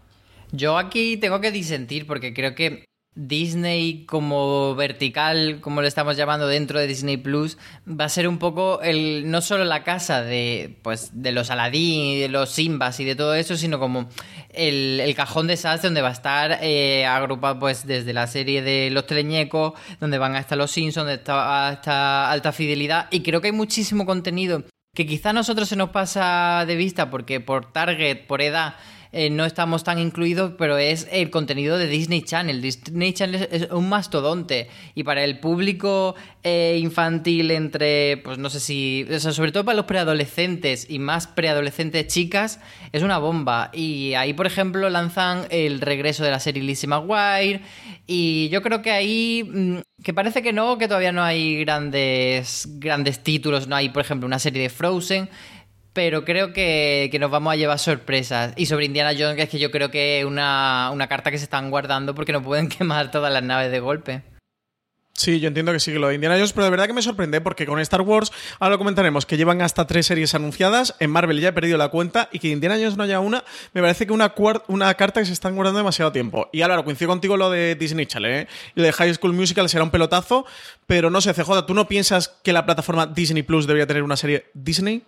Yo 0.51 0.77
aquí 0.77 1.17
tengo 1.17 1.39
que 1.39 1.51
disentir 1.51 2.05
porque 2.05 2.33
creo 2.33 2.55
que 2.55 2.85
Disney 3.13 4.05
como 4.05 4.73
vertical, 4.73 5.59
como 5.59 5.81
lo 5.81 5.87
estamos 5.87 6.15
llamando 6.15 6.47
dentro 6.47 6.79
de 6.79 6.87
Disney 6.87 7.17
Plus, 7.17 7.57
va 7.85 8.05
a 8.05 8.09
ser 8.09 8.25
un 8.25 8.37
poco 8.37 8.81
el 8.81 9.29
no 9.29 9.41
solo 9.41 9.65
la 9.65 9.83
casa 9.83 10.21
de 10.21 10.77
pues 10.81 11.11
de 11.13 11.33
los 11.33 11.49
Aladdin 11.49 12.21
de 12.21 12.29
los 12.29 12.51
Simbas 12.51 13.01
y 13.01 13.05
de 13.05 13.15
todo 13.15 13.35
eso, 13.35 13.57
sino 13.57 13.79
como 13.79 14.07
el, 14.49 15.01
el 15.01 15.13
cajón 15.13 15.47
de 15.47 15.53
desastre 15.53 15.87
donde 15.87 16.01
va 16.01 16.07
a 16.07 16.13
estar 16.13 16.59
eh, 16.61 17.05
agrupado 17.05 17.59
pues 17.59 17.85
desde 17.85 18.13
la 18.13 18.27
serie 18.27 18.61
de 18.61 18.89
los 18.91 19.05
teleñecos, 19.05 19.73
donde 19.99 20.17
van 20.17 20.35
a 20.35 20.39
estar 20.39 20.57
los 20.57 20.71
Simpsons, 20.71 21.05
donde 21.05 21.15
está 21.15 22.31
alta 22.31 22.51
fidelidad 22.53 23.07
y 23.11 23.23
creo 23.23 23.41
que 23.41 23.47
hay 23.47 23.53
muchísimo 23.53 24.05
contenido 24.05 24.63
que 24.95 25.05
quizá 25.05 25.31
a 25.31 25.33
nosotros 25.33 25.67
se 25.67 25.75
nos 25.75 25.89
pasa 25.89 26.63
de 26.65 26.75
vista 26.77 27.09
porque 27.09 27.41
por 27.41 27.73
target, 27.73 28.25
por 28.25 28.41
edad 28.41 28.75
eh, 29.13 29.29
no 29.29 29.45
estamos 29.45 29.83
tan 29.83 29.99
incluidos, 29.99 30.53
pero 30.57 30.77
es 30.77 31.07
el 31.11 31.29
contenido 31.29 31.77
de 31.77 31.87
Disney 31.87 32.21
Channel. 32.21 32.61
Disney 32.61 33.13
Channel 33.13 33.47
es, 33.51 33.67
un 33.71 33.89
mastodonte 33.89 34.69
y 34.95 35.03
para 35.03 35.23
el 35.23 35.39
público 35.39 36.15
eh, 36.43 36.79
infantil 36.81 37.51
entre, 37.51 38.17
pues 38.17 38.37
no 38.37 38.49
sé 38.49 38.59
si, 38.59 39.05
o 39.13 39.19
sea, 39.19 39.33
sobre 39.33 39.51
todo 39.51 39.65
para 39.65 39.75
los 39.75 39.85
preadolescentes 39.85 40.89
y 40.89 40.99
más 40.99 41.27
preadolescentes 41.27 42.07
chicas, 42.07 42.59
es 42.93 43.03
una 43.03 43.17
bomba. 43.17 43.69
Y 43.73 44.13
ahí, 44.13 44.33
por 44.33 44.47
ejemplo, 44.47 44.89
lanzan 44.89 45.45
el 45.49 45.81
regreso 45.81 46.23
de 46.23 46.31
la 46.31 46.39
serie 46.39 46.63
Lizzie 46.63 46.87
McGuire 46.87 47.61
y 48.07 48.47
yo 48.49 48.61
creo 48.61 48.81
que 48.81 48.91
ahí, 48.91 49.43
mm, 49.43 49.77
que 50.03 50.13
parece 50.13 50.41
que 50.41 50.53
no, 50.53 50.77
que 50.77 50.87
todavía 50.87 51.11
no 51.11 51.21
hay 51.21 51.59
grandes, 51.63 52.67
grandes 52.79 53.19
títulos, 53.23 53.67
no 53.67 53.75
hay, 53.75 53.89
por 53.89 54.01
ejemplo, 54.01 54.25
una 54.25 54.39
serie 54.39 54.61
de 54.61 54.69
Frozen 54.69 55.29
pero 55.93 56.23
creo 56.23 56.53
que, 56.53 57.09
que, 57.11 57.19
nos 57.19 57.31
vamos 57.31 57.53
a 57.53 57.55
llevar 57.55 57.79
sorpresas. 57.79 58.53
Y 58.55 58.65
sobre 58.65 58.85
Indiana 58.85 59.11
Jones, 59.17 59.35
que 59.35 59.43
es 59.43 59.49
que 59.49 59.59
yo 59.59 59.71
creo 59.71 59.91
que 59.91 60.19
es 60.19 60.25
una, 60.25 60.89
una, 60.91 61.07
carta 61.07 61.31
que 61.31 61.37
se 61.37 61.43
están 61.43 61.69
guardando 61.69 62.15
porque 62.15 62.31
no 62.31 62.41
pueden 62.41 62.69
quemar 62.69 63.11
todas 63.11 63.31
las 63.31 63.43
naves 63.43 63.71
de 63.71 63.79
golpe. 63.79 64.23
Sí, 65.13 65.39
yo 65.39 65.49
entiendo 65.49 65.71
que 65.71 65.79
sí, 65.79 65.91
lo 65.91 66.07
de 66.07 66.15
Indiana 66.15 66.35
Jones, 66.35 66.53
pero 66.53 66.63
de 66.63 66.71
verdad 66.71 66.87
que 66.87 66.93
me 66.93 67.01
sorprende 67.01 67.41
porque 67.41 67.67
con 67.67 67.79
Star 67.79 68.01
Wars, 68.01 68.31
ahora 68.59 68.71
lo 68.71 68.77
comentaremos, 68.79 69.27
que 69.27 69.37
llevan 69.37 69.61
hasta 69.61 69.85
tres 69.85 70.07
series 70.07 70.33
anunciadas, 70.33 70.95
en 70.99 71.11
Marvel 71.11 71.39
ya 71.39 71.49
he 71.49 71.53
perdido 71.53 71.77
la 71.77 71.89
cuenta 71.89 72.27
y 72.31 72.39
que 72.39 72.47
Indiana 72.47 72.75
Jones 72.75 72.97
no 72.97 73.03
haya 73.03 73.19
una, 73.19 73.43
me 73.73 73.81
parece 73.81 74.07
que 74.07 74.13
una, 74.13 74.33
una 74.67 74.93
carta 74.95 75.19
que 75.19 75.27
se 75.27 75.33
están 75.33 75.55
guardando 75.55 75.77
demasiado 75.77 76.11
tiempo. 76.11 76.49
Y 76.51 76.63
Álvaro, 76.63 76.85
coincido 76.85 77.09
contigo 77.09 77.37
lo 77.37 77.51
de 77.51 77.75
Disney 77.75 78.07
Channel, 78.07 78.31
¿eh? 78.31 78.47
Lo 78.73 78.81
de 78.81 78.91
High 78.91 79.13
School 79.13 79.33
Musical 79.33 79.69
será 79.69 79.83
un 79.83 79.91
pelotazo, 79.91 80.45
pero 80.87 81.11
no 81.11 81.21
sé, 81.21 81.33
CJ, 81.33 81.67
¿tú 81.67 81.75
no 81.75 81.87
piensas 81.87 82.39
que 82.41 82.53
la 82.53 82.65
plataforma 82.65 83.05
Disney 83.05 83.43
Plus 83.43 83.67
debería 83.67 83.85
tener 83.85 84.01
una 84.01 84.17
serie 84.17 84.45
Disney? 84.55 85.03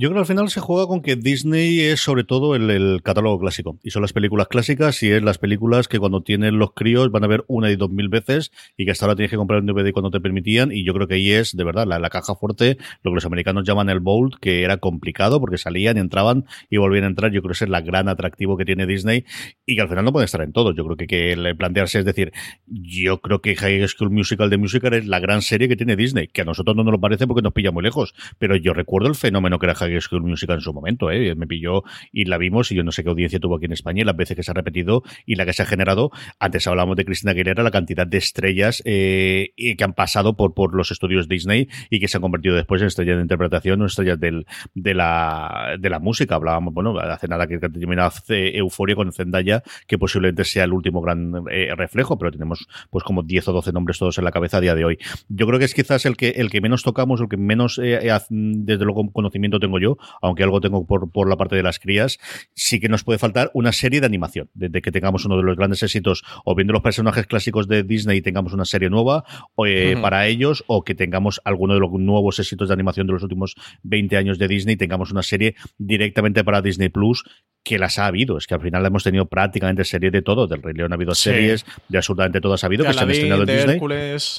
Yo 0.00 0.08
creo 0.08 0.14
que 0.14 0.20
al 0.20 0.34
final 0.34 0.48
se 0.48 0.60
juega 0.60 0.86
con 0.86 1.02
que 1.02 1.14
Disney 1.14 1.80
es 1.80 2.00
sobre 2.00 2.24
todo 2.24 2.54
el, 2.54 3.02
catálogo 3.02 3.38
clásico. 3.38 3.78
Y 3.82 3.90
son 3.90 4.00
las 4.00 4.14
películas 4.14 4.48
clásicas 4.48 5.02
y 5.02 5.10
es 5.10 5.22
las 5.22 5.36
películas 5.36 5.88
que 5.88 5.98
cuando 5.98 6.22
tienen 6.22 6.58
los 6.58 6.72
críos 6.72 7.10
van 7.10 7.22
a 7.24 7.26
ver 7.26 7.44
una 7.48 7.70
y 7.70 7.76
dos 7.76 7.90
mil 7.90 8.08
veces 8.08 8.50
y 8.78 8.86
que 8.86 8.92
hasta 8.92 9.04
ahora 9.04 9.14
tienes 9.14 9.30
que 9.30 9.36
comprar 9.36 9.60
un 9.60 9.66
DVD 9.66 9.92
cuando 9.92 10.10
te 10.10 10.18
permitían. 10.18 10.72
Y 10.72 10.86
yo 10.86 10.94
creo 10.94 11.06
que 11.06 11.16
ahí 11.16 11.30
es, 11.32 11.54
de 11.54 11.64
verdad, 11.64 11.86
la, 11.86 11.98
la 11.98 12.08
caja 12.08 12.34
fuerte, 12.34 12.78
lo 13.02 13.10
que 13.10 13.16
los 13.16 13.26
americanos 13.26 13.64
llaman 13.66 13.90
el 13.90 14.00
Bolt, 14.00 14.36
que 14.40 14.62
era 14.62 14.78
complicado 14.78 15.38
porque 15.38 15.58
salían 15.58 15.98
entraban 15.98 16.46
y 16.70 16.78
volvían 16.78 17.04
a 17.04 17.08
entrar. 17.08 17.30
Yo 17.30 17.42
creo 17.42 17.50
que 17.50 17.56
ese 17.56 17.66
es 17.66 17.70
el 17.70 17.82
gran 17.84 18.08
atractivo 18.08 18.56
que 18.56 18.64
tiene 18.64 18.86
Disney 18.86 19.26
y 19.66 19.76
que 19.76 19.82
al 19.82 19.90
final 19.90 20.06
no 20.06 20.12
puede 20.12 20.24
estar 20.24 20.40
en 20.40 20.54
todo. 20.54 20.72
Yo 20.72 20.82
creo 20.86 20.96
que, 20.96 21.06
que 21.08 21.54
plantearse 21.58 21.98
es 21.98 22.06
decir, 22.06 22.32
yo 22.66 23.20
creo 23.20 23.42
que 23.42 23.54
High 23.54 23.86
School 23.88 24.08
Musical 24.08 24.48
de 24.48 24.56
Musical 24.56 24.94
es 24.94 25.06
la 25.06 25.20
gran 25.20 25.42
serie 25.42 25.68
que 25.68 25.76
tiene 25.76 25.94
Disney, 25.94 26.28
que 26.28 26.40
a 26.40 26.46
nosotros 26.46 26.74
no 26.74 26.84
nos 26.84 26.92
lo 26.92 27.00
parece 27.00 27.26
porque 27.26 27.42
nos 27.42 27.52
pilla 27.52 27.70
muy 27.70 27.82
lejos. 27.82 28.14
Pero 28.38 28.56
yo 28.56 28.72
recuerdo 28.72 29.06
el 29.06 29.14
fenómeno 29.14 29.58
que 29.58 29.66
era 29.66 29.74
High 29.74 29.89
High 29.90 30.00
School 30.00 30.22
Musical 30.22 30.56
en 30.56 30.60
su 30.60 30.72
momento, 30.72 31.10
¿eh? 31.10 31.34
Me 31.34 31.46
pilló 31.46 31.82
y 32.12 32.24
la 32.24 32.38
vimos 32.38 32.70
y 32.72 32.74
yo 32.74 32.82
no 32.82 32.92
sé 32.92 33.02
qué 33.02 33.10
audiencia 33.10 33.38
tuvo 33.38 33.56
aquí 33.56 33.66
en 33.66 33.72
España 33.72 34.02
y 34.02 34.04
las 34.04 34.16
veces 34.16 34.36
que 34.36 34.42
se 34.42 34.50
ha 34.50 34.54
repetido 34.54 35.02
y 35.26 35.36
la 35.36 35.44
que 35.44 35.52
se 35.52 35.62
ha 35.62 35.66
generado. 35.66 36.10
Antes 36.38 36.66
hablábamos 36.66 36.96
de 36.96 37.04
Cristina 37.04 37.32
Aguilera, 37.32 37.62
la 37.62 37.70
cantidad 37.70 38.06
de 38.06 38.18
estrellas 38.18 38.82
eh, 38.84 39.52
que 39.56 39.84
han 39.84 39.94
pasado 39.94 40.36
por, 40.36 40.54
por 40.54 40.74
los 40.74 40.90
estudios 40.90 41.28
Disney 41.28 41.68
y 41.90 42.00
que 42.00 42.08
se 42.08 42.16
han 42.16 42.22
convertido 42.22 42.56
después 42.56 42.80
en 42.80 42.88
estrellas 42.88 43.16
de 43.16 43.22
interpretación 43.22 43.82
o 43.82 43.86
estrellas 43.86 44.18
del, 44.18 44.46
de, 44.74 44.94
la, 44.94 45.76
de 45.78 45.90
la 45.90 45.98
música. 45.98 46.34
Hablábamos, 46.34 46.74
bueno, 46.74 46.98
hace 46.98 47.28
nada 47.28 47.46
que 47.46 47.58
terminado 47.58 48.10
Euforia 48.28 48.96
con 48.96 49.12
Zendaya, 49.12 49.62
que 49.86 49.98
posiblemente 49.98 50.44
sea 50.44 50.64
el 50.64 50.72
último 50.72 51.00
gran 51.00 51.44
eh, 51.50 51.74
reflejo, 51.76 52.18
pero 52.18 52.30
tenemos 52.30 52.66
pues 52.90 53.04
como 53.04 53.22
10 53.22 53.48
o 53.48 53.52
12 53.52 53.72
nombres 53.72 53.98
todos 53.98 54.18
en 54.18 54.24
la 54.24 54.32
cabeza 54.32 54.58
a 54.58 54.60
día 54.60 54.74
de 54.74 54.84
hoy. 54.84 54.98
Yo 55.28 55.46
creo 55.46 55.58
que 55.58 55.64
es 55.64 55.74
quizás 55.74 56.06
el 56.06 56.16
que, 56.16 56.30
el 56.30 56.50
que 56.50 56.60
menos 56.60 56.82
tocamos, 56.82 57.20
el 57.20 57.28
que 57.28 57.36
menos, 57.36 57.78
eh, 57.82 58.00
desde 58.30 58.84
luego, 58.84 59.10
conocimiento 59.12 59.60
tengo 59.60 59.78
yo, 59.80 59.96
aunque 60.22 60.42
algo 60.42 60.60
tengo 60.60 60.86
por, 60.86 61.10
por 61.10 61.28
la 61.28 61.36
parte 61.36 61.56
de 61.56 61.62
las 61.62 61.78
crías, 61.78 62.18
sí 62.54 62.80
que 62.80 62.88
nos 62.88 63.04
puede 63.04 63.18
faltar 63.18 63.50
una 63.54 63.72
serie 63.72 64.00
de 64.00 64.06
animación, 64.06 64.50
de, 64.54 64.80
que 64.80 64.92
tengamos 64.92 65.24
uno 65.24 65.36
de 65.36 65.42
los 65.42 65.56
grandes 65.56 65.82
éxitos, 65.82 66.22
o 66.44 66.54
viendo 66.54 66.72
los 66.72 66.82
personajes 66.82 67.26
clásicos 67.26 67.68
de 67.68 67.82
Disney 67.82 68.18
y 68.18 68.22
tengamos 68.22 68.52
una 68.52 68.64
serie 68.64 68.90
nueva 68.90 69.24
o, 69.54 69.64
para 70.02 70.26
ellos, 70.26 70.64
o 70.66 70.84
que 70.84 70.94
tengamos 70.94 71.40
alguno 71.44 71.74
de 71.74 71.80
los 71.80 71.90
nuevos 71.92 72.38
éxitos 72.38 72.68
de 72.68 72.74
animación 72.74 73.06
de 73.06 73.14
los 73.14 73.22
últimos 73.22 73.54
20 73.82 74.16
años 74.16 74.38
de 74.38 74.48
Disney 74.48 74.74
y 74.74 74.78
tengamos 74.78 75.10
una 75.10 75.22
serie 75.22 75.54
directamente 75.78 76.44
para 76.44 76.62
Disney 76.62 76.88
Plus 76.88 77.24
que 77.62 77.78
las 77.78 77.98
ha 77.98 78.06
habido. 78.06 78.38
Es 78.38 78.46
que 78.46 78.54
al 78.54 78.60
final 78.60 78.84
hemos 78.86 79.04
tenido 79.04 79.26
prácticamente 79.26 79.84
series 79.84 80.12
de 80.12 80.22
todo. 80.22 80.46
Del 80.46 80.62
Rey 80.62 80.74
León 80.74 80.92
ha 80.92 80.94
habido 80.94 81.14
series, 81.14 81.64
de 81.88 81.98
absolutamente 81.98 82.40
todo 82.40 82.54
ha 82.54 82.66
habido, 82.66 82.84
que 82.84 82.92
se 82.92 83.00
han 83.00 83.10
estrenado 83.10 83.42
en 83.42 83.48
Disney 83.48 83.80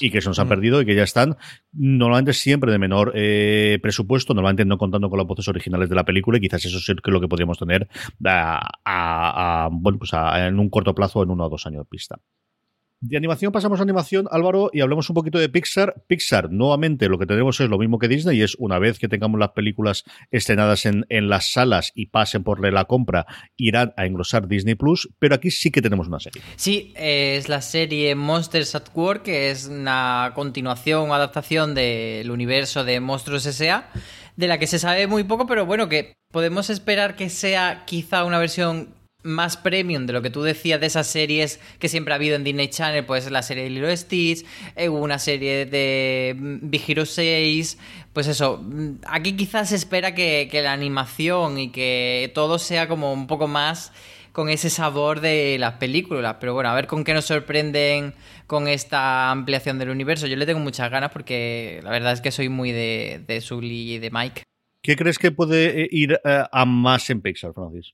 y 0.00 0.10
que 0.10 0.20
se 0.20 0.28
nos 0.28 0.38
han 0.38 0.46
mm. 0.46 0.50
perdido 0.50 0.80
y 0.82 0.86
que 0.86 0.94
ya 0.94 1.04
están 1.04 1.36
normalmente 1.72 2.32
siempre 2.32 2.72
de 2.72 2.78
menor 2.78 3.12
eh, 3.14 3.78
presupuesto, 3.82 4.34
normalmente 4.34 4.64
no 4.64 4.78
contando 4.78 5.08
con 5.08 5.18
los 5.18 5.26
voces 5.26 5.48
originales 5.48 5.88
de 5.88 5.94
la 5.94 6.04
película 6.04 6.38
y 6.38 6.40
quizás 6.40 6.64
eso 6.64 6.78
es 6.78 6.96
lo 7.04 7.20
que 7.20 7.28
podríamos 7.28 7.58
tener 7.58 7.88
a, 8.24 9.68
bueno, 9.70 9.98
pues 9.98 10.10
en 10.12 10.58
un 10.58 10.68
corto 10.68 10.94
plazo, 10.94 11.22
en 11.22 11.30
uno 11.30 11.46
o 11.46 11.48
dos 11.48 11.66
años 11.66 11.80
de 11.80 11.88
pista. 11.88 12.18
De 13.04 13.16
animación 13.16 13.50
pasamos 13.50 13.80
a 13.80 13.82
animación, 13.82 14.28
Álvaro, 14.30 14.70
y 14.72 14.80
hablemos 14.80 15.10
un 15.10 15.14
poquito 15.14 15.40
de 15.40 15.48
Pixar. 15.48 16.04
Pixar, 16.06 16.52
nuevamente, 16.52 17.08
lo 17.08 17.18
que 17.18 17.26
tenemos 17.26 17.58
es 17.58 17.68
lo 17.68 17.76
mismo 17.76 17.98
que 17.98 18.06
Disney, 18.06 18.38
y 18.38 18.42
es 18.42 18.54
una 18.60 18.78
vez 18.78 19.00
que 19.00 19.08
tengamos 19.08 19.40
las 19.40 19.50
películas 19.50 20.04
estrenadas 20.30 20.86
en, 20.86 21.04
en 21.08 21.28
las 21.28 21.50
salas 21.50 21.90
y 21.96 22.06
pasen 22.06 22.44
por 22.44 22.62
la 22.72 22.84
compra, 22.84 23.26
irán 23.56 23.92
a 23.96 24.06
engrosar 24.06 24.46
Disney 24.46 24.76
Plus, 24.76 25.08
pero 25.18 25.34
aquí 25.34 25.50
sí 25.50 25.72
que 25.72 25.82
tenemos 25.82 26.06
una 26.06 26.20
serie. 26.20 26.42
Sí, 26.54 26.92
es 26.94 27.48
la 27.48 27.60
serie 27.60 28.14
Monsters 28.14 28.76
at 28.76 28.84
Work, 28.94 29.24
que 29.24 29.50
es 29.50 29.66
una 29.66 30.30
continuación 30.36 31.10
o 31.10 31.14
adaptación 31.14 31.74
del 31.74 32.30
universo 32.30 32.84
de 32.84 33.00
Monstruos 33.00 33.46
S.A., 33.46 33.90
de 34.36 34.46
la 34.46 34.58
que 34.58 34.68
se 34.68 34.78
sabe 34.78 35.08
muy 35.08 35.24
poco, 35.24 35.48
pero 35.48 35.66
bueno, 35.66 35.88
que 35.88 36.14
podemos 36.30 36.70
esperar 36.70 37.16
que 37.16 37.30
sea 37.30 37.82
quizá 37.84 38.22
una 38.22 38.38
versión 38.38 38.94
más 39.22 39.56
premium 39.56 40.06
de 40.06 40.12
lo 40.12 40.22
que 40.22 40.30
tú 40.30 40.42
decías 40.42 40.80
de 40.80 40.86
esas 40.86 41.06
series 41.06 41.60
que 41.78 41.88
siempre 41.88 42.12
ha 42.12 42.16
habido 42.16 42.36
en 42.36 42.44
Disney 42.44 42.68
Channel, 42.68 43.04
pues 43.04 43.30
la 43.30 43.42
serie 43.42 43.64
de 43.64 43.70
Lilo 43.70 43.96
Stitch, 43.96 44.44
eh, 44.76 44.88
una 44.88 45.18
serie 45.18 45.66
de 45.66 46.34
mm, 46.36 46.58
Big 46.62 46.82
Hero 46.88 47.06
6, 47.06 47.78
pues 48.12 48.26
eso, 48.26 48.58
mm, 48.62 49.00
aquí 49.06 49.36
quizás 49.36 49.70
se 49.70 49.76
espera 49.76 50.14
que, 50.14 50.48
la 50.62 50.72
animación 50.72 51.58
y 51.58 51.70
que 51.70 52.30
todo 52.34 52.58
sea 52.58 52.88
como 52.88 53.12
un 53.12 53.26
poco 53.26 53.48
más 53.48 53.92
con 54.32 54.48
ese 54.48 54.70
sabor 54.70 55.20
de 55.20 55.58
las 55.58 55.74
películas, 55.74 56.36
pero 56.40 56.54
bueno, 56.54 56.70
a 56.70 56.74
ver 56.74 56.86
con 56.86 57.04
qué 57.04 57.12
nos 57.12 57.26
sorprenden 57.26 58.14
con 58.46 58.66
esta 58.66 59.30
ampliación 59.30 59.78
del 59.78 59.90
universo. 59.90 60.26
Yo 60.26 60.36
le 60.36 60.46
tengo 60.46 60.60
muchas 60.60 60.90
ganas 60.90 61.10
porque 61.10 61.80
la 61.82 61.90
verdad 61.90 62.12
es 62.12 62.20
que 62.20 62.30
soy 62.30 62.48
muy 62.48 62.72
de, 62.72 63.22
de 63.26 63.40
Sully 63.40 63.94
y 63.94 63.98
de 63.98 64.10
Mike. 64.10 64.42
¿Qué 64.82 64.96
crees 64.96 65.18
que 65.18 65.30
puede 65.30 65.82
eh, 65.82 65.88
ir 65.92 66.18
eh, 66.24 66.44
a 66.50 66.64
más 66.64 67.08
en 67.10 67.20
Pixar, 67.20 67.52
Francis? 67.54 67.92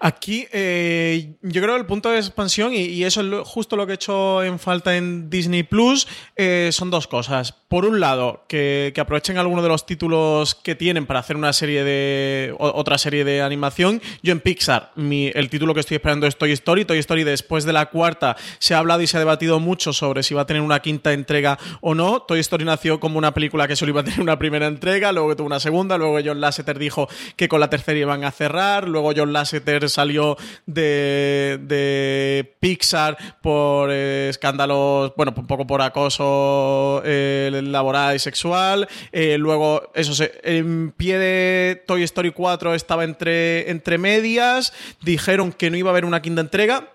Aquí 0.00 0.46
eh, 0.52 1.34
yo 1.42 1.60
creo 1.60 1.74
que 1.74 1.80
el 1.80 1.86
punto 1.86 2.10
de 2.10 2.18
expansión, 2.18 2.72
y, 2.72 3.02
eso 3.02 3.20
es 3.20 3.48
justo 3.48 3.76
lo 3.76 3.84
que 3.86 3.92
he 3.92 3.94
hecho 3.96 4.44
en 4.44 4.58
falta 4.60 4.96
en 4.96 5.28
Disney 5.28 5.64
Plus, 5.64 6.06
eh, 6.36 6.70
son 6.72 6.90
dos 6.90 7.08
cosas. 7.08 7.52
Por 7.52 7.84
un 7.84 7.98
lado, 7.98 8.44
que, 8.48 8.94
aprovechen 8.98 9.38
algunos 9.38 9.62
de 9.62 9.68
los 9.68 9.86
títulos 9.86 10.54
que 10.54 10.74
tienen 10.74 11.06
para 11.06 11.20
hacer 11.20 11.36
una 11.36 11.52
serie 11.52 11.84
de. 11.84 12.54
otra 12.58 12.96
serie 12.96 13.24
de 13.24 13.42
animación. 13.42 14.00
Yo 14.22 14.32
en 14.32 14.40
Pixar, 14.40 14.92
el 14.96 15.50
título 15.50 15.74
que 15.74 15.80
estoy 15.80 15.96
esperando 15.96 16.26
es 16.26 16.36
Toy 16.38 16.52
Story. 16.52 16.84
Toy 16.84 16.98
Story, 16.98 17.24
después 17.24 17.64
de 17.64 17.72
la 17.72 17.86
cuarta, 17.86 18.36
se 18.58 18.74
ha 18.74 18.78
hablado 18.78 19.02
y 19.02 19.06
se 19.06 19.16
ha 19.16 19.20
debatido 19.20 19.58
mucho 19.60 19.92
sobre 19.92 20.22
si 20.22 20.32
va 20.34 20.42
a 20.42 20.46
tener 20.46 20.62
una 20.62 20.80
quinta 20.80 21.12
entrega 21.12 21.58
o 21.80 21.94
no. 21.94 22.22
Toy 22.22 22.38
Story 22.40 22.64
nació 22.64 23.00
como 23.00 23.18
una 23.18 23.34
película 23.34 23.66
que 23.66 23.76
solo 23.76 23.90
iba 23.90 24.00
a 24.02 24.04
tener 24.04 24.20
una 24.20 24.38
primera 24.38 24.66
entrega, 24.66 25.12
luego 25.12 25.34
tuvo 25.36 25.46
una 25.48 25.60
segunda, 25.60 25.98
luego 25.98 26.18
John 26.24 26.40
Lasseter 26.40 26.78
dijo 26.78 27.08
que 27.36 27.48
con 27.48 27.60
la 27.60 27.68
tercera 27.68 27.98
iban 27.98 28.24
a 28.24 28.30
cerrar, 28.30 28.88
luego 28.88 29.12
John 29.14 29.32
Lasseter 29.32 29.87
salió 29.88 30.36
de, 30.66 32.54
Pixar 32.60 33.16
por 33.40 33.90
eh, 33.92 34.28
escándalos, 34.28 35.12
bueno, 35.16 35.32
un 35.36 35.46
poco 35.46 35.66
por 35.66 35.82
acoso 35.82 37.02
eh, 37.04 37.60
laboral 37.64 38.16
y 38.16 38.18
sexual. 38.18 38.88
Eh, 39.12 39.38
luego, 39.38 39.90
eso 39.94 40.14
se, 40.14 40.32
en 40.42 40.92
pie 40.92 41.18
de 41.18 41.82
Toy 41.86 42.02
Story 42.02 42.32
4 42.32 42.74
estaba 42.74 43.04
entre, 43.04 43.70
entre 43.70 43.98
medias. 43.98 44.72
Dijeron 45.02 45.52
que 45.52 45.70
no 45.70 45.76
iba 45.76 45.90
a 45.90 45.92
haber 45.92 46.04
una 46.04 46.22
quinta 46.22 46.40
entrega 46.40 46.88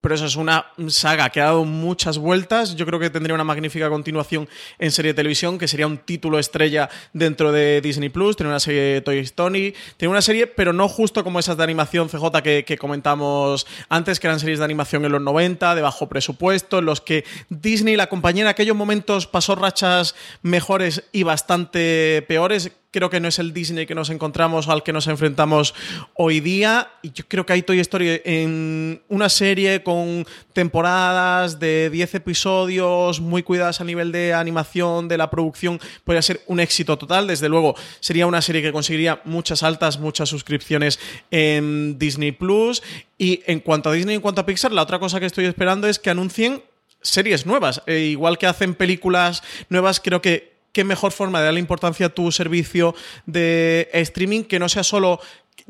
pero 0.00 0.14
eso 0.14 0.24
es 0.24 0.36
una 0.36 0.66
saga 0.88 1.28
que 1.28 1.40
ha 1.40 1.46
dado 1.46 1.64
muchas 1.64 2.16
vueltas. 2.16 2.74
Yo 2.74 2.86
creo 2.86 2.98
que 2.98 3.10
tendría 3.10 3.34
una 3.34 3.44
magnífica 3.44 3.88
continuación 3.90 4.48
en 4.78 4.90
serie 4.90 5.12
de 5.12 5.16
televisión, 5.16 5.58
que 5.58 5.68
sería 5.68 5.86
un 5.86 5.98
título 5.98 6.38
estrella 6.38 6.88
dentro 7.12 7.52
de 7.52 7.80
Disney 7.82 8.08
Plus. 8.08 8.36
Tiene 8.36 8.48
una 8.48 8.60
serie 8.60 8.80
de 8.80 9.00
Toy 9.02 9.18
Story. 9.18 9.74
Tiene 9.98 10.10
una 10.10 10.22
serie, 10.22 10.46
pero 10.46 10.72
no 10.72 10.88
justo 10.88 11.22
como 11.22 11.38
esas 11.38 11.58
de 11.58 11.64
animación 11.64 12.08
CJ 12.08 12.42
que, 12.42 12.78
comentamos 12.78 13.66
antes, 13.90 14.18
que 14.20 14.26
eran 14.26 14.40
series 14.40 14.58
de 14.58 14.64
animación 14.64 15.04
en 15.04 15.12
los 15.12 15.20
90, 15.20 15.74
de 15.74 15.82
bajo 15.82 16.08
presupuesto, 16.08 16.78
en 16.78 16.86
los 16.86 17.02
que 17.02 17.24
Disney, 17.50 17.96
la 17.96 18.08
compañía 18.08 18.44
en 18.44 18.48
aquellos 18.48 18.76
momentos, 18.76 19.26
pasó 19.26 19.54
rachas 19.54 20.14
mejores 20.42 21.04
y 21.12 21.24
bastante 21.24 22.24
peores 22.26 22.72
creo 22.90 23.08
que 23.10 23.20
no 23.20 23.28
es 23.28 23.38
el 23.38 23.52
Disney 23.52 23.86
que 23.86 23.94
nos 23.94 24.10
encontramos 24.10 24.68
al 24.68 24.82
que 24.82 24.92
nos 24.92 25.06
enfrentamos 25.06 25.74
hoy 26.14 26.40
día. 26.40 26.88
Y 27.02 27.12
yo 27.12 27.24
creo 27.28 27.46
que 27.46 27.52
hay 27.52 27.62
Toy 27.62 27.78
Story 27.80 28.20
en 28.24 29.02
una 29.08 29.28
serie 29.28 29.82
con 29.82 30.26
temporadas 30.52 31.60
de 31.60 31.90
10 31.90 32.16
episodios, 32.16 33.20
muy 33.20 33.42
cuidadas 33.42 33.80
a 33.80 33.84
nivel 33.84 34.12
de 34.12 34.34
animación, 34.34 35.08
de 35.08 35.18
la 35.18 35.30
producción, 35.30 35.80
podría 36.04 36.22
ser 36.22 36.40
un 36.46 36.60
éxito 36.60 36.98
total. 36.98 37.26
Desde 37.26 37.48
luego, 37.48 37.76
sería 38.00 38.26
una 38.26 38.42
serie 38.42 38.62
que 38.62 38.72
conseguiría 38.72 39.20
muchas 39.24 39.62
altas, 39.62 39.98
muchas 39.98 40.28
suscripciones 40.28 40.98
en 41.30 41.98
Disney 41.98 42.32
Plus. 42.32 42.82
Y 43.18 43.42
en 43.46 43.60
cuanto 43.60 43.90
a 43.90 43.92
Disney, 43.92 44.16
en 44.16 44.20
cuanto 44.20 44.40
a 44.40 44.46
Pixar, 44.46 44.72
la 44.72 44.82
otra 44.82 44.98
cosa 44.98 45.20
que 45.20 45.26
estoy 45.26 45.44
esperando 45.44 45.86
es 45.86 45.98
que 45.98 46.10
anuncien 46.10 46.62
series 47.02 47.46
nuevas. 47.46 47.82
E 47.86 47.98
igual 48.00 48.38
que 48.38 48.46
hacen 48.46 48.74
películas 48.74 49.42
nuevas, 49.68 50.00
creo 50.00 50.20
que 50.20 50.59
qué 50.72 50.84
mejor 50.84 51.12
forma 51.12 51.40
de 51.40 51.46
darle 51.46 51.60
importancia 51.60 52.06
a 52.06 52.08
tu 52.10 52.30
servicio 52.32 52.94
de 53.26 53.88
streaming 53.92 54.44
que 54.44 54.58
no 54.58 54.68
sea 54.68 54.84
solo 54.84 55.20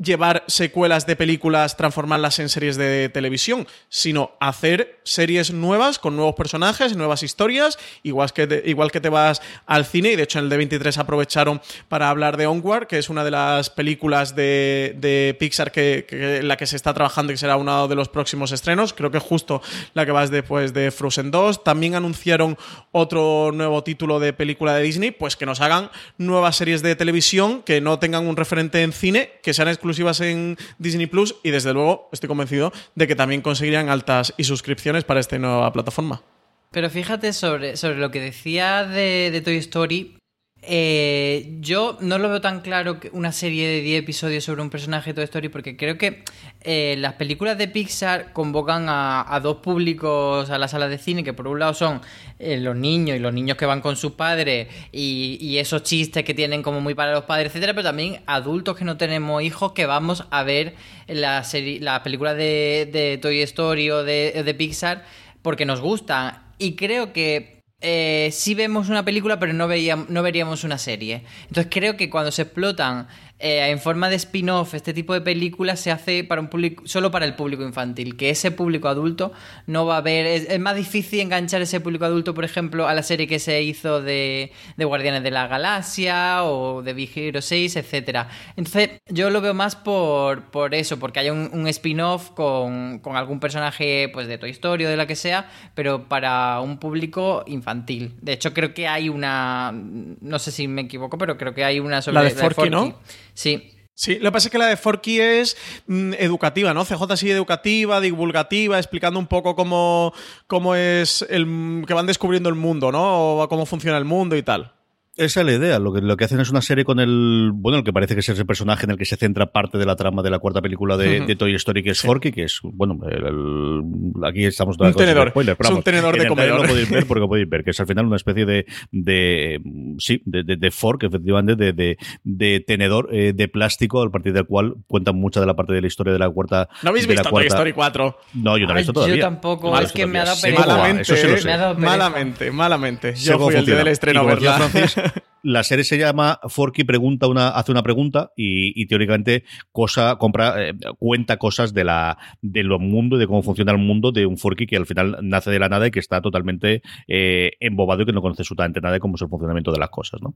llevar 0.01 0.43
secuelas 0.47 1.05
de 1.05 1.15
películas, 1.15 1.77
transformarlas 1.77 2.39
en 2.39 2.49
series 2.49 2.75
de 2.77 3.09
televisión, 3.09 3.67
sino 3.89 4.31
hacer 4.39 4.99
series 5.03 5.51
nuevas 5.51 5.99
con 5.99 6.15
nuevos 6.15 6.35
personajes, 6.35 6.95
nuevas 6.95 7.23
historias, 7.23 7.77
igual 8.03 8.33
que 8.33 8.47
te, 8.47 8.63
igual 8.65 8.91
que 8.91 9.01
te 9.01 9.09
vas 9.09 9.41
al 9.65 9.85
cine, 9.85 10.11
y 10.11 10.15
de 10.15 10.23
hecho 10.23 10.39
en 10.39 10.45
el 10.45 10.51
D23 10.51 10.97
aprovecharon 10.97 11.61
para 11.87 12.09
hablar 12.09 12.37
de 12.37 12.47
Onward, 12.47 12.87
que 12.87 12.97
es 12.97 13.09
una 13.09 13.23
de 13.23 13.31
las 13.31 13.69
películas 13.69 14.35
de, 14.35 15.35
Pixar 15.39 15.71
que, 15.71 16.05
en 16.09 16.47
la 16.47 16.57
que 16.57 16.65
se 16.65 16.75
está 16.75 16.93
trabajando 16.93 17.31
y 17.31 17.35
que 17.35 17.39
será 17.39 17.57
uno 17.57 17.87
de 17.87 17.95
los 17.95 18.09
próximos 18.09 18.51
estrenos, 18.51 18.93
creo 18.93 19.11
que 19.11 19.17
es 19.17 19.23
justo 19.23 19.61
la 19.93 20.05
que 20.05 20.11
vas 20.11 20.31
después 20.31 20.73
de 20.73 20.91
Frozen 20.91 21.31
2. 21.31 21.63
También 21.63 21.95
anunciaron 21.95 22.57
otro 22.91 23.51
nuevo 23.53 23.83
título 23.83 24.19
de 24.19 24.33
película 24.33 24.75
de 24.75 24.83
Disney, 24.83 25.11
pues 25.11 25.35
que 25.35 25.45
nos 25.45 25.61
hagan 25.61 25.89
nuevas 26.17 26.55
series 26.55 26.81
de 26.81 26.95
televisión 26.95 27.61
que 27.63 27.81
no 27.81 27.99
tengan 27.99 28.27
un 28.27 28.35
referente 28.35 28.81
en 28.81 28.93
cine, 28.93 29.39
que 29.43 29.53
sean 29.53 29.67
exclusivas 29.91 30.21
en 30.21 30.57
Disney 30.79 31.07
Plus 31.07 31.35
y 31.43 31.51
desde 31.51 31.73
luego 31.73 32.09
estoy 32.11 32.27
convencido 32.27 32.71
de 32.95 33.07
que 33.07 33.15
también 33.15 33.41
conseguirían 33.41 33.89
altas 33.89 34.33
y 34.37 34.45
suscripciones 34.45 35.03
para 35.03 35.19
esta 35.19 35.37
nueva 35.37 35.71
plataforma. 35.73 36.23
Pero 36.71 36.89
fíjate 36.89 37.33
sobre, 37.33 37.75
sobre 37.75 37.97
lo 37.97 38.11
que 38.11 38.21
decía 38.21 38.85
de, 38.85 39.29
de 39.31 39.41
Toy 39.41 39.57
Story, 39.57 40.17
eh, 40.63 41.57
yo 41.59 41.97
no 42.01 42.19
lo 42.19 42.29
veo 42.29 42.39
tan 42.39 42.61
claro 42.61 42.99
que 42.99 43.09
una 43.13 43.31
serie 43.31 43.67
de 43.67 43.81
10 43.81 44.03
episodios 44.03 44.43
sobre 44.43 44.61
un 44.61 44.69
personaje 44.69 45.09
de 45.09 45.15
Toy 45.15 45.23
Story 45.23 45.49
porque 45.49 45.75
creo 45.75 45.97
que 45.97 46.23
eh, 46.61 46.95
las 46.99 47.13
películas 47.13 47.57
de 47.57 47.67
Pixar 47.67 48.31
convocan 48.31 48.85
a, 48.87 49.39
dos 49.41 49.57
públicos 49.57 50.51
a 50.51 50.59
la 50.59 50.67
sala 50.67 50.87
de 50.87 50.99
cine 50.99 51.23
que 51.23 51.33
por 51.33 51.47
un 51.47 51.57
lado 51.57 51.73
son 51.73 52.01
eh, 52.37 52.57
los 52.57 52.75
niños 52.75 53.17
y 53.17 53.19
los 53.19 53.33
niños 53.33 53.57
que 53.57 53.65
van 53.65 53.81
con 53.81 53.95
sus 53.95 54.11
padres 54.11 54.67
y, 54.91 55.57
esos 55.57 55.83
chistes 55.83 56.23
que 56.23 56.33
tienen 56.33 56.63
como 56.63 56.79
muy 56.79 56.95
para 56.95 57.11
los 57.11 57.25
padres, 57.25 57.47
etcétera, 57.47 57.73
pero 57.73 57.83
también 57.83 58.21
adultos 58.25 58.77
que 58.77 58.85
no 58.85 58.97
tenemos 58.97 59.43
hijos 59.43 59.73
que 59.73 59.85
vamos 59.85 60.25
a 60.31 60.43
ver 60.43 60.75
la, 61.07 61.43
serie, 61.43 61.79
la 61.79 62.01
película 62.03 62.33
de, 62.33 63.19
Toy 63.21 63.41
Story 63.41 63.91
o 63.91 64.03
de, 64.03 64.43
de 64.43 64.53
Pixar 64.53 65.05
porque 65.41 65.65
nos 65.65 65.81
gustan. 65.81 66.41
Y 66.57 66.75
creo 66.75 67.13
que 67.13 67.60
eh, 67.81 68.29
sí 68.31 68.53
vemos 68.53 68.89
una 68.89 69.03
película, 69.03 69.39
pero 69.39 69.53
no, 69.53 69.67
veíamos, 69.67 70.09
no 70.09 70.21
veríamos 70.21 70.63
una 70.63 70.77
serie. 70.77 71.23
Entonces 71.47 71.67
creo 71.69 71.97
que 71.97 72.09
cuando 72.09 72.31
se 72.31 72.43
explotan 72.43 73.07
eh, 73.41 73.69
en 73.69 73.79
forma 73.79 74.09
de 74.09 74.15
spin-off, 74.15 74.73
este 74.73 74.93
tipo 74.93 75.13
de 75.13 75.21
películas 75.21 75.79
se 75.79 75.91
hace 75.91 76.23
para 76.23 76.41
un 76.41 76.47
público, 76.47 76.83
solo 76.85 77.11
para 77.11 77.25
el 77.25 77.35
público 77.35 77.63
infantil, 77.63 78.15
que 78.15 78.29
ese 78.29 78.51
público 78.51 78.87
adulto 78.87 79.31
no 79.67 79.85
va 79.85 79.97
a 79.97 80.01
ver, 80.01 80.25
es, 80.25 80.49
es 80.49 80.59
más 80.59 80.75
difícil 80.75 81.19
enganchar 81.19 81.61
ese 81.61 81.79
público 81.79 82.05
adulto, 82.05 82.33
por 82.33 82.45
ejemplo, 82.45 82.87
a 82.87 82.93
la 82.93 83.03
serie 83.03 83.27
que 83.27 83.39
se 83.39 83.61
hizo 83.61 84.01
de, 84.01 84.51
de 84.77 84.85
Guardianes 84.85 85.23
de 85.23 85.31
la 85.31 85.47
Galaxia 85.47 86.43
o 86.43 86.81
de 86.81 86.93
Big 86.93 87.11
Hero 87.15 87.41
6, 87.41 87.75
etcétera. 87.75 88.29
Entonces, 88.55 89.01
yo 89.09 89.29
lo 89.29 89.41
veo 89.41 89.53
más 89.53 89.75
por, 89.75 90.51
por 90.51 90.75
eso, 90.75 90.99
porque 90.99 91.19
hay 91.19 91.29
un, 91.29 91.49
un 91.53 91.67
spin-off 91.67 92.31
con, 92.31 92.99
con 92.99 93.15
algún 93.15 93.39
personaje 93.39 94.09
pues 94.13 94.27
de 94.27 94.37
Toy 94.37 94.51
Story 94.51 94.85
o 94.85 94.89
de 94.89 94.97
la 94.97 95.07
que 95.07 95.15
sea, 95.15 95.49
pero 95.73 96.07
para 96.07 96.59
un 96.61 96.77
público 96.77 97.43
infantil. 97.47 98.15
De 98.21 98.33
hecho, 98.33 98.53
creo 98.53 98.73
que 98.73 98.87
hay 98.87 99.09
una, 99.09 99.71
no 99.73 100.39
sé 100.39 100.51
si 100.51 100.67
me 100.67 100.81
equivoco, 100.81 101.17
pero 101.17 101.37
creo 101.37 101.53
que 101.53 101.63
hay 101.63 101.79
una 101.79 102.01
sobre 102.01 102.15
La 102.15 102.23
de 102.23 102.31
Forky, 102.31 102.69
¿no? 102.69 102.99
Sí. 103.41 103.71
Sí, 103.95 104.15
lo 104.19 104.29
que 104.29 104.31
pasa 104.33 104.47
es 104.47 104.51
que 104.51 104.57
la 104.59 104.67
de 104.67 104.77
Forky 104.77 105.19
es 105.19 105.57
mm, 105.87 106.13
educativa, 106.19 106.73
¿no? 106.73 106.85
CJ 106.85 107.17
sí 107.17 107.31
educativa, 107.31 107.99
divulgativa, 107.99 108.77
explicando 108.77 109.19
un 109.19 109.25
poco 109.25 109.55
cómo, 109.55 110.13
cómo 110.47 110.75
es 110.75 111.25
el 111.27 111.83
que 111.87 111.93
van 111.93 112.05
descubriendo 112.05 112.49
el 112.49 112.55
mundo, 112.55 112.91
¿no? 112.91 113.41
O 113.41 113.47
cómo 113.49 113.65
funciona 113.65 113.97
el 113.97 114.05
mundo 114.05 114.35
y 114.35 114.43
tal. 114.43 114.73
Esa 115.17 115.41
es 115.41 115.45
la 115.45 115.51
idea. 115.51 115.77
Lo 115.77 115.91
que, 115.91 115.99
lo 115.99 116.15
que 116.15 116.23
hacen 116.23 116.39
es 116.39 116.49
una 116.51 116.61
serie 116.61 116.85
con 116.85 116.99
el. 116.99 117.51
Bueno, 117.53 117.79
el 117.79 117.83
que 117.83 117.91
parece 117.91 118.13
que 118.13 118.21
es 118.21 118.29
ese 118.29 118.45
personaje 118.45 118.85
en 118.85 118.91
el 118.91 118.97
que 118.97 119.03
se 119.05 119.17
centra 119.17 119.47
parte 119.51 119.77
de 119.77 119.85
la 119.85 119.97
trama 119.97 120.23
de 120.23 120.29
la 120.29 120.39
cuarta 120.39 120.61
película 120.61 120.95
de, 120.95 121.35
Toy 121.35 121.53
Story, 121.55 121.83
que 121.83 121.89
es 121.89 121.99
Forky, 122.01 122.31
que 122.31 122.43
es. 122.43 122.59
Bueno, 122.63 122.97
el- 123.09 123.25
el- 123.25 123.83
aquí 124.25 124.45
estamos 124.45 124.77
Un 124.79 124.93
tenedor. 124.93 125.29
spoiler, 125.31 125.57
pero 125.57 125.69
Es 125.69 125.75
un 125.75 125.83
tenedor 125.83 126.15
de 126.15 126.21
el 126.23 126.27
comedor. 126.29 126.61
Lo 126.61 126.67
podéis 126.67 126.89
ver 126.89 127.05
porque 127.05 127.19
lo 127.19 127.27
podéis 127.27 127.49
ver, 127.49 127.63
que 127.65 127.71
es 127.71 127.79
al 127.81 127.87
final 127.87 128.05
una 128.05 128.15
especie 128.15 128.45
de. 128.45 128.65
de 128.91 129.61
sí, 129.97 130.21
de, 130.25 130.43
de, 130.43 130.55
de 130.55 130.71
fork, 130.71 131.03
efectivamente, 131.03 131.55
de, 131.57 131.73
de, 131.73 131.97
de 132.23 132.63
tenedor 132.65 133.09
eh, 133.11 133.33
de 133.35 133.47
plástico, 133.49 134.01
a 134.01 134.09
partir 134.09 134.31
del 134.31 134.45
cual 134.45 134.75
cuentan 134.87 135.17
mucha 135.17 135.41
de 135.41 135.45
la 135.45 135.55
parte 135.55 135.73
de 135.73 135.81
la 135.81 135.87
historia 135.87 136.13
de 136.13 136.19
la 136.19 136.29
cuarta. 136.29 136.69
¿No 136.83 136.89
habéis 136.91 137.05
de 137.05 137.15
la 137.15 137.21
visto 137.23 137.35
Toy 137.35 137.47
Story 137.47 137.73
4? 137.73 138.17
No, 138.35 138.57
yo 138.57 138.65
no 138.65 138.73
he 138.73 138.77
visto 138.77 138.91
yo 138.91 138.93
todavía. 138.93 139.21
tampoco, 139.21 139.67
No 139.71 139.75
lo 139.75 139.81
he 139.81 139.85
es 139.85 139.91
que 139.91 140.07
me 140.07 140.19
ha 140.19 140.23
dado 140.25 140.39
pereza. 140.41 140.65
Malamente, 140.65 141.79
malamente, 141.81 142.51
malamente. 142.51 143.15
Yo 143.15 143.37
fui 143.37 143.55
el 143.55 143.65
día 143.65 143.75
del 143.75 143.87
estreno. 143.89 144.21
Francis, 144.25 144.95
la 145.43 145.63
serie 145.63 145.83
se 145.83 145.97
llama 145.97 146.39
Forky 146.47 146.83
pregunta 146.83 147.27
una, 147.27 147.49
hace 147.49 147.71
una 147.71 147.83
pregunta 147.83 148.31
y, 148.35 148.85
teóricamente 148.87 149.43
cosa, 149.71 150.17
compra, 150.17 150.69
eh, 150.69 150.73
cuenta 150.99 151.37
cosas 151.37 151.73
de 151.73 151.83
la 151.83 152.17
de 152.41 152.63
lo 152.63 152.79
mundo 152.79 153.17
de 153.17 153.27
cómo 153.27 153.43
funciona 153.43 153.71
el 153.71 153.77
mundo 153.77 154.11
de 154.11 154.25
un 154.25 154.37
Forky 154.37 154.65
que 154.65 154.77
al 154.77 154.85
final 154.85 155.17
nace 155.21 155.51
de 155.51 155.59
la 155.59 155.69
nada 155.69 155.87
y 155.87 155.91
que 155.91 155.99
está 155.99 156.21
totalmente 156.21 156.81
eh, 157.07 157.51
embobado 157.59 158.03
y 158.03 158.05
que 158.05 158.13
no 158.13 158.21
conoce 158.21 158.41
absolutamente 158.41 158.81
nada 158.81 158.93
de 158.93 158.99
cómo 158.99 159.15
es 159.15 159.21
el 159.21 159.29
funcionamiento 159.29 159.71
de 159.71 159.79
las 159.79 159.89
cosas, 159.89 160.21
¿no? 160.21 160.35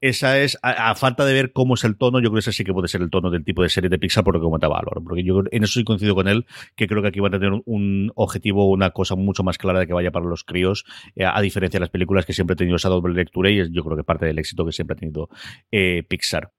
Esa 0.00 0.38
es, 0.38 0.58
a, 0.62 0.94
falta 0.94 1.24
de 1.24 1.32
ver 1.32 1.52
cómo 1.52 1.74
es 1.74 1.84
el 1.84 1.96
tono, 1.96 2.18
yo 2.18 2.30
creo 2.30 2.34
que 2.34 2.40
ese 2.40 2.52
sí 2.52 2.64
que 2.64 2.72
puede 2.72 2.88
ser 2.88 3.02
el 3.02 3.10
tono 3.10 3.30
del 3.30 3.44
tipo 3.44 3.62
de 3.62 3.68
serie 3.68 3.88
de 3.88 3.98
Pixar, 3.98 4.24
por 4.24 4.34
lo 4.34 4.40
que 4.40 4.44
comentaba. 4.44 4.80
Porque 5.04 5.24
yo 5.24 5.42
en 5.50 5.64
eso 5.64 5.78
sí 5.78 5.84
coincido 5.84 6.14
con 6.14 6.28
él, 6.28 6.46
que 6.74 6.86
creo 6.86 7.02
que 7.02 7.08
aquí 7.08 7.20
va 7.20 7.28
a 7.28 7.30
tener 7.30 7.52
un, 7.64 8.12
objetivo, 8.14 8.70
una 8.70 8.90
cosa 8.90 9.14
mucho 9.16 9.42
más 9.42 9.58
clara 9.58 9.80
de 9.80 9.86
que 9.86 9.92
vaya 9.92 10.10
para 10.10 10.26
los 10.26 10.44
críos, 10.44 10.84
eh, 11.14 11.24
a 11.24 11.40
diferencia 11.40 11.78
de 11.78 11.82
las 11.82 11.90
películas 11.90 12.26
que 12.26 12.32
siempre 12.32 12.54
he 12.54 12.56
tenido 12.56 12.76
esa 12.76 12.88
doble 12.88 13.14
lectura 13.14 13.50
y 13.50 13.60
es 13.60 13.70
yo 13.72 13.82
creo 13.84 13.96
que 13.96 14.04
parte 14.04 14.26
del 14.26 14.38
éxito 14.38 14.64
que 14.64 14.72
siempre 14.72 14.94
ha 14.94 14.98
tenido 14.98 15.28
eh, 15.70 16.02
Pixar. 16.08 16.55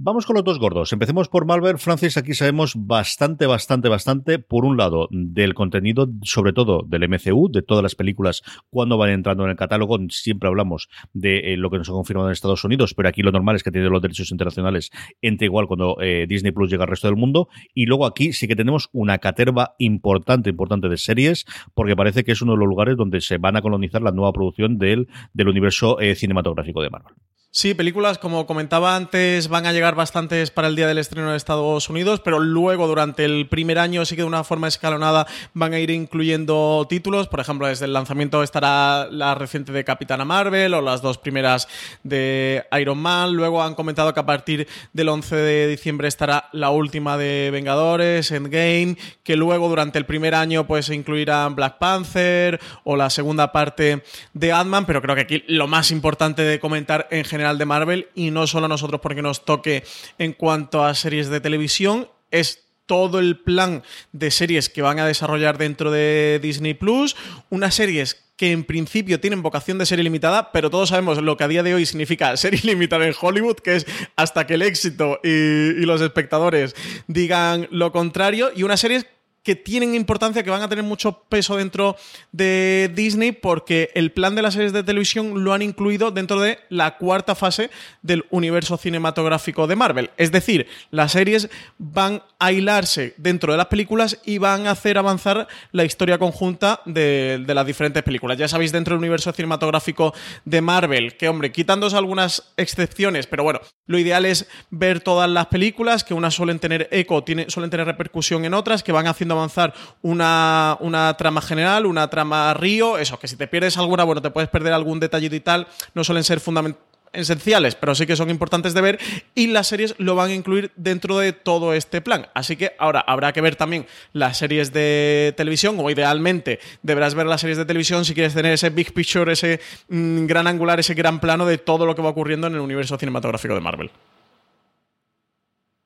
Vamos 0.00 0.26
con 0.26 0.36
los 0.36 0.44
dos 0.44 0.60
gordos. 0.60 0.92
Empecemos 0.92 1.28
por 1.28 1.44
Marvel. 1.44 1.76
Francis, 1.76 2.16
aquí 2.16 2.32
sabemos 2.32 2.74
bastante, 2.76 3.46
bastante, 3.46 3.88
bastante, 3.88 4.38
por 4.38 4.64
un 4.64 4.76
lado, 4.76 5.08
del 5.10 5.54
contenido, 5.54 6.08
sobre 6.22 6.52
todo 6.52 6.84
del 6.86 7.08
MCU, 7.08 7.50
de 7.50 7.62
todas 7.62 7.82
las 7.82 7.96
películas 7.96 8.42
cuando 8.70 8.96
van 8.96 9.10
entrando 9.10 9.42
en 9.42 9.50
el 9.50 9.56
catálogo. 9.56 9.98
Siempre 10.10 10.48
hablamos 10.48 10.88
de 11.14 11.52
eh, 11.52 11.56
lo 11.56 11.68
que 11.68 11.78
nos 11.78 11.88
ha 11.88 11.94
confirmado 11.94 12.28
en 12.28 12.32
Estados 12.32 12.62
Unidos, 12.62 12.94
pero 12.94 13.08
aquí 13.08 13.22
lo 13.22 13.32
normal 13.32 13.56
es 13.56 13.64
que 13.64 13.72
tiene 13.72 13.88
los 13.88 14.00
derechos 14.00 14.30
internacionales 14.30 14.92
entre 15.20 15.46
igual 15.46 15.66
cuando 15.66 16.00
eh, 16.00 16.26
Disney 16.28 16.52
Plus 16.52 16.70
llega 16.70 16.84
al 16.84 16.90
resto 16.90 17.08
del 17.08 17.16
mundo. 17.16 17.48
Y 17.74 17.86
luego 17.86 18.06
aquí 18.06 18.32
sí 18.32 18.46
que 18.46 18.54
tenemos 18.54 18.90
una 18.92 19.18
caterva 19.18 19.74
importante, 19.78 20.48
importante 20.48 20.88
de 20.88 20.96
series, 20.96 21.44
porque 21.74 21.96
parece 21.96 22.22
que 22.22 22.30
es 22.30 22.40
uno 22.40 22.52
de 22.52 22.58
los 22.58 22.68
lugares 22.68 22.96
donde 22.96 23.20
se 23.20 23.38
van 23.38 23.56
a 23.56 23.62
colonizar 23.62 24.00
la 24.00 24.12
nueva 24.12 24.32
producción 24.32 24.78
del, 24.78 25.08
del 25.32 25.48
universo 25.48 25.98
eh, 25.98 26.14
cinematográfico 26.14 26.82
de 26.82 26.90
Marvel. 26.90 27.14
Sí, 27.50 27.72
películas, 27.72 28.18
como 28.18 28.46
comentaba 28.46 28.94
antes, 28.94 29.48
van 29.48 29.64
a 29.64 29.72
llegar 29.72 29.94
bastantes 29.94 30.50
para 30.50 30.68
el 30.68 30.76
día 30.76 30.86
del 30.86 30.98
estreno 30.98 31.30
de 31.30 31.38
Estados 31.38 31.88
Unidos, 31.88 32.20
pero 32.22 32.40
luego 32.40 32.86
durante 32.86 33.24
el 33.24 33.48
primer 33.48 33.78
año 33.78 34.04
sí 34.04 34.16
que 34.16 34.22
de 34.22 34.28
una 34.28 34.44
forma 34.44 34.68
escalonada 34.68 35.26
van 35.54 35.72
a 35.72 35.78
ir 35.78 35.90
incluyendo 35.90 36.86
títulos. 36.90 37.26
Por 37.26 37.40
ejemplo, 37.40 37.66
desde 37.66 37.86
el 37.86 37.94
lanzamiento 37.94 38.42
estará 38.42 39.08
la 39.10 39.34
reciente 39.34 39.72
de 39.72 39.82
Capitana 39.82 40.26
Marvel 40.26 40.74
o 40.74 40.82
las 40.82 41.00
dos 41.00 41.16
primeras 41.16 41.68
de 42.02 42.66
Iron 42.78 42.98
Man. 42.98 43.32
Luego 43.32 43.62
han 43.62 43.74
comentado 43.74 44.12
que 44.12 44.20
a 44.20 44.26
partir 44.26 44.68
del 44.92 45.08
11 45.08 45.34
de 45.34 45.68
diciembre 45.68 46.06
estará 46.06 46.50
la 46.52 46.68
última 46.68 47.16
de 47.16 47.48
Vengadores, 47.50 48.30
Endgame, 48.30 48.98
que 49.24 49.36
luego 49.36 49.70
durante 49.70 49.98
el 49.98 50.04
primer 50.04 50.34
año 50.34 50.66
pues 50.66 50.84
se 50.84 50.94
incluirán 50.94 51.56
Black 51.56 51.78
Panther 51.78 52.60
o 52.84 52.94
la 52.94 53.08
segunda 53.08 53.52
parte 53.52 54.04
de 54.34 54.52
Ant-Man, 54.52 54.84
pero 54.84 55.00
creo 55.00 55.14
que 55.14 55.22
aquí 55.22 55.44
lo 55.48 55.66
más 55.66 55.90
importante 55.90 56.42
de 56.42 56.60
comentar 56.60 57.08
en 57.10 57.24
general 57.24 57.37
de 57.38 57.64
Marvel, 57.64 58.08
y 58.14 58.30
no 58.30 58.46
solo 58.46 58.66
a 58.66 58.68
nosotros 58.68 59.00
porque 59.00 59.22
nos 59.22 59.44
toque 59.44 59.84
en 60.18 60.32
cuanto 60.32 60.84
a 60.84 60.94
series 60.94 61.28
de 61.28 61.40
televisión, 61.40 62.08
es 62.30 62.64
todo 62.86 63.18
el 63.20 63.38
plan 63.38 63.82
de 64.12 64.30
series 64.30 64.68
que 64.68 64.82
van 64.82 64.98
a 64.98 65.06
desarrollar 65.06 65.56
dentro 65.56 65.90
de 65.90 66.40
Disney 66.42 66.74
Plus, 66.74 67.16
unas 67.50 67.74
series 67.74 68.24
que 68.36 68.52
en 68.52 68.64
principio 68.64 69.20
tienen 69.20 69.42
vocación 69.42 69.78
de 69.78 69.86
serie 69.86 70.04
limitada, 70.04 70.52
pero 70.52 70.70
todos 70.70 70.88
sabemos 70.88 71.20
lo 71.20 71.36
que 71.36 71.44
a 71.44 71.48
día 71.48 71.62
de 71.62 71.74
hoy 71.74 71.86
significa 71.86 72.36
serie 72.36 72.60
limitada 72.64 73.06
en 73.06 73.14
Hollywood, 73.20 73.56
que 73.56 73.76
es 73.76 73.86
hasta 74.16 74.46
que 74.46 74.54
el 74.54 74.62
éxito 74.62 75.20
y, 75.22 75.28
y 75.28 75.82
los 75.86 76.00
espectadores 76.00 76.74
digan 77.06 77.68
lo 77.70 77.92
contrario, 77.92 78.50
y 78.54 78.62
unas 78.64 78.80
series 78.80 79.06
que 79.42 79.56
tienen 79.56 79.94
importancia, 79.94 80.42
que 80.42 80.50
van 80.50 80.62
a 80.62 80.68
tener 80.68 80.84
mucho 80.84 81.22
peso 81.28 81.56
dentro 81.56 81.96
de 82.32 82.90
Disney, 82.94 83.32
porque 83.32 83.90
el 83.94 84.12
plan 84.12 84.34
de 84.34 84.42
las 84.42 84.54
series 84.54 84.72
de 84.72 84.82
televisión 84.82 85.44
lo 85.44 85.52
han 85.52 85.62
incluido 85.62 86.10
dentro 86.10 86.40
de 86.40 86.58
la 86.68 86.96
cuarta 86.98 87.34
fase 87.34 87.70
del 88.02 88.26
universo 88.30 88.76
cinematográfico 88.76 89.66
de 89.66 89.76
Marvel. 89.76 90.10
Es 90.16 90.32
decir, 90.32 90.66
las 90.90 91.12
series 91.12 91.48
van 91.78 92.22
a 92.38 92.52
hilarse 92.52 93.14
dentro 93.16 93.52
de 93.52 93.58
las 93.58 93.66
películas 93.66 94.18
y 94.24 94.38
van 94.38 94.66
a 94.66 94.72
hacer 94.72 94.98
avanzar 94.98 95.48
la 95.72 95.84
historia 95.84 96.18
conjunta 96.18 96.80
de, 96.84 97.42
de 97.46 97.54
las 97.54 97.66
diferentes 97.66 98.02
películas. 98.02 98.38
Ya 98.38 98.48
sabéis, 98.48 98.72
dentro 98.72 98.94
del 98.94 98.98
universo 98.98 99.32
cinematográfico 99.32 100.14
de 100.44 100.60
Marvel, 100.60 101.16
que 101.16 101.28
hombre, 101.28 101.52
quitándose 101.52 101.96
algunas 101.96 102.52
excepciones, 102.56 103.26
pero 103.26 103.42
bueno, 103.42 103.60
lo 103.86 103.98
ideal 103.98 104.26
es 104.26 104.46
ver 104.70 105.00
todas 105.00 105.28
las 105.30 105.46
películas, 105.46 106.04
que 106.04 106.14
unas 106.14 106.34
suelen 106.34 106.58
tener 106.58 106.88
eco, 106.90 107.24
tiene, 107.24 107.48
suelen 107.48 107.70
tener 107.70 107.86
repercusión 107.86 108.44
en 108.44 108.54
otras, 108.54 108.82
que 108.82 108.92
van 108.92 109.06
haciendo 109.06 109.27
avanzar 109.34 109.74
una, 110.02 110.76
una 110.80 111.16
trama 111.16 111.40
general, 111.40 111.86
una 111.86 112.08
trama 112.08 112.54
río, 112.54 112.98
eso, 112.98 113.18
que 113.18 113.28
si 113.28 113.36
te 113.36 113.46
pierdes 113.46 113.78
alguna, 113.78 114.04
bueno, 114.04 114.22
te 114.22 114.30
puedes 114.30 114.48
perder 114.48 114.72
algún 114.72 115.00
detallito 115.00 115.34
y 115.34 115.40
tal, 115.40 115.66
no 115.94 116.04
suelen 116.04 116.24
ser 116.24 116.40
fundamentales 116.40 116.88
esenciales, 117.12 117.74
pero 117.74 117.94
sí 117.94 118.06
que 118.06 118.16
son 118.16 118.30
importantes 118.30 118.74
de 118.74 118.80
ver 118.80 118.98
y 119.34 119.48
las 119.48 119.66
series 119.66 119.94
lo 119.98 120.14
van 120.14 120.30
a 120.30 120.34
incluir 120.34 120.72
dentro 120.76 121.18
de 121.18 121.32
todo 121.32 121.74
este 121.74 122.00
plan. 122.00 122.28
Así 122.34 122.56
que 122.56 122.72
ahora 122.78 123.00
habrá 123.00 123.32
que 123.32 123.40
ver 123.40 123.56
también 123.56 123.86
las 124.12 124.38
series 124.38 124.72
de 124.72 125.34
televisión 125.36 125.76
o 125.78 125.90
idealmente 125.90 126.60
deberás 126.82 127.14
ver 127.14 127.26
las 127.26 127.40
series 127.40 127.58
de 127.58 127.64
televisión 127.64 128.04
si 128.04 128.14
quieres 128.14 128.34
tener 128.34 128.52
ese 128.52 128.70
big 128.70 128.92
picture, 128.92 129.32
ese 129.32 129.60
mm, 129.88 130.26
gran 130.26 130.46
angular, 130.46 130.80
ese 130.80 130.94
gran 130.94 131.20
plano 131.20 131.46
de 131.46 131.58
todo 131.58 131.86
lo 131.86 131.94
que 131.94 132.02
va 132.02 132.10
ocurriendo 132.10 132.46
en 132.46 132.54
el 132.54 132.60
universo 132.60 132.98
cinematográfico 132.98 133.54
de 133.54 133.60
Marvel. 133.60 133.90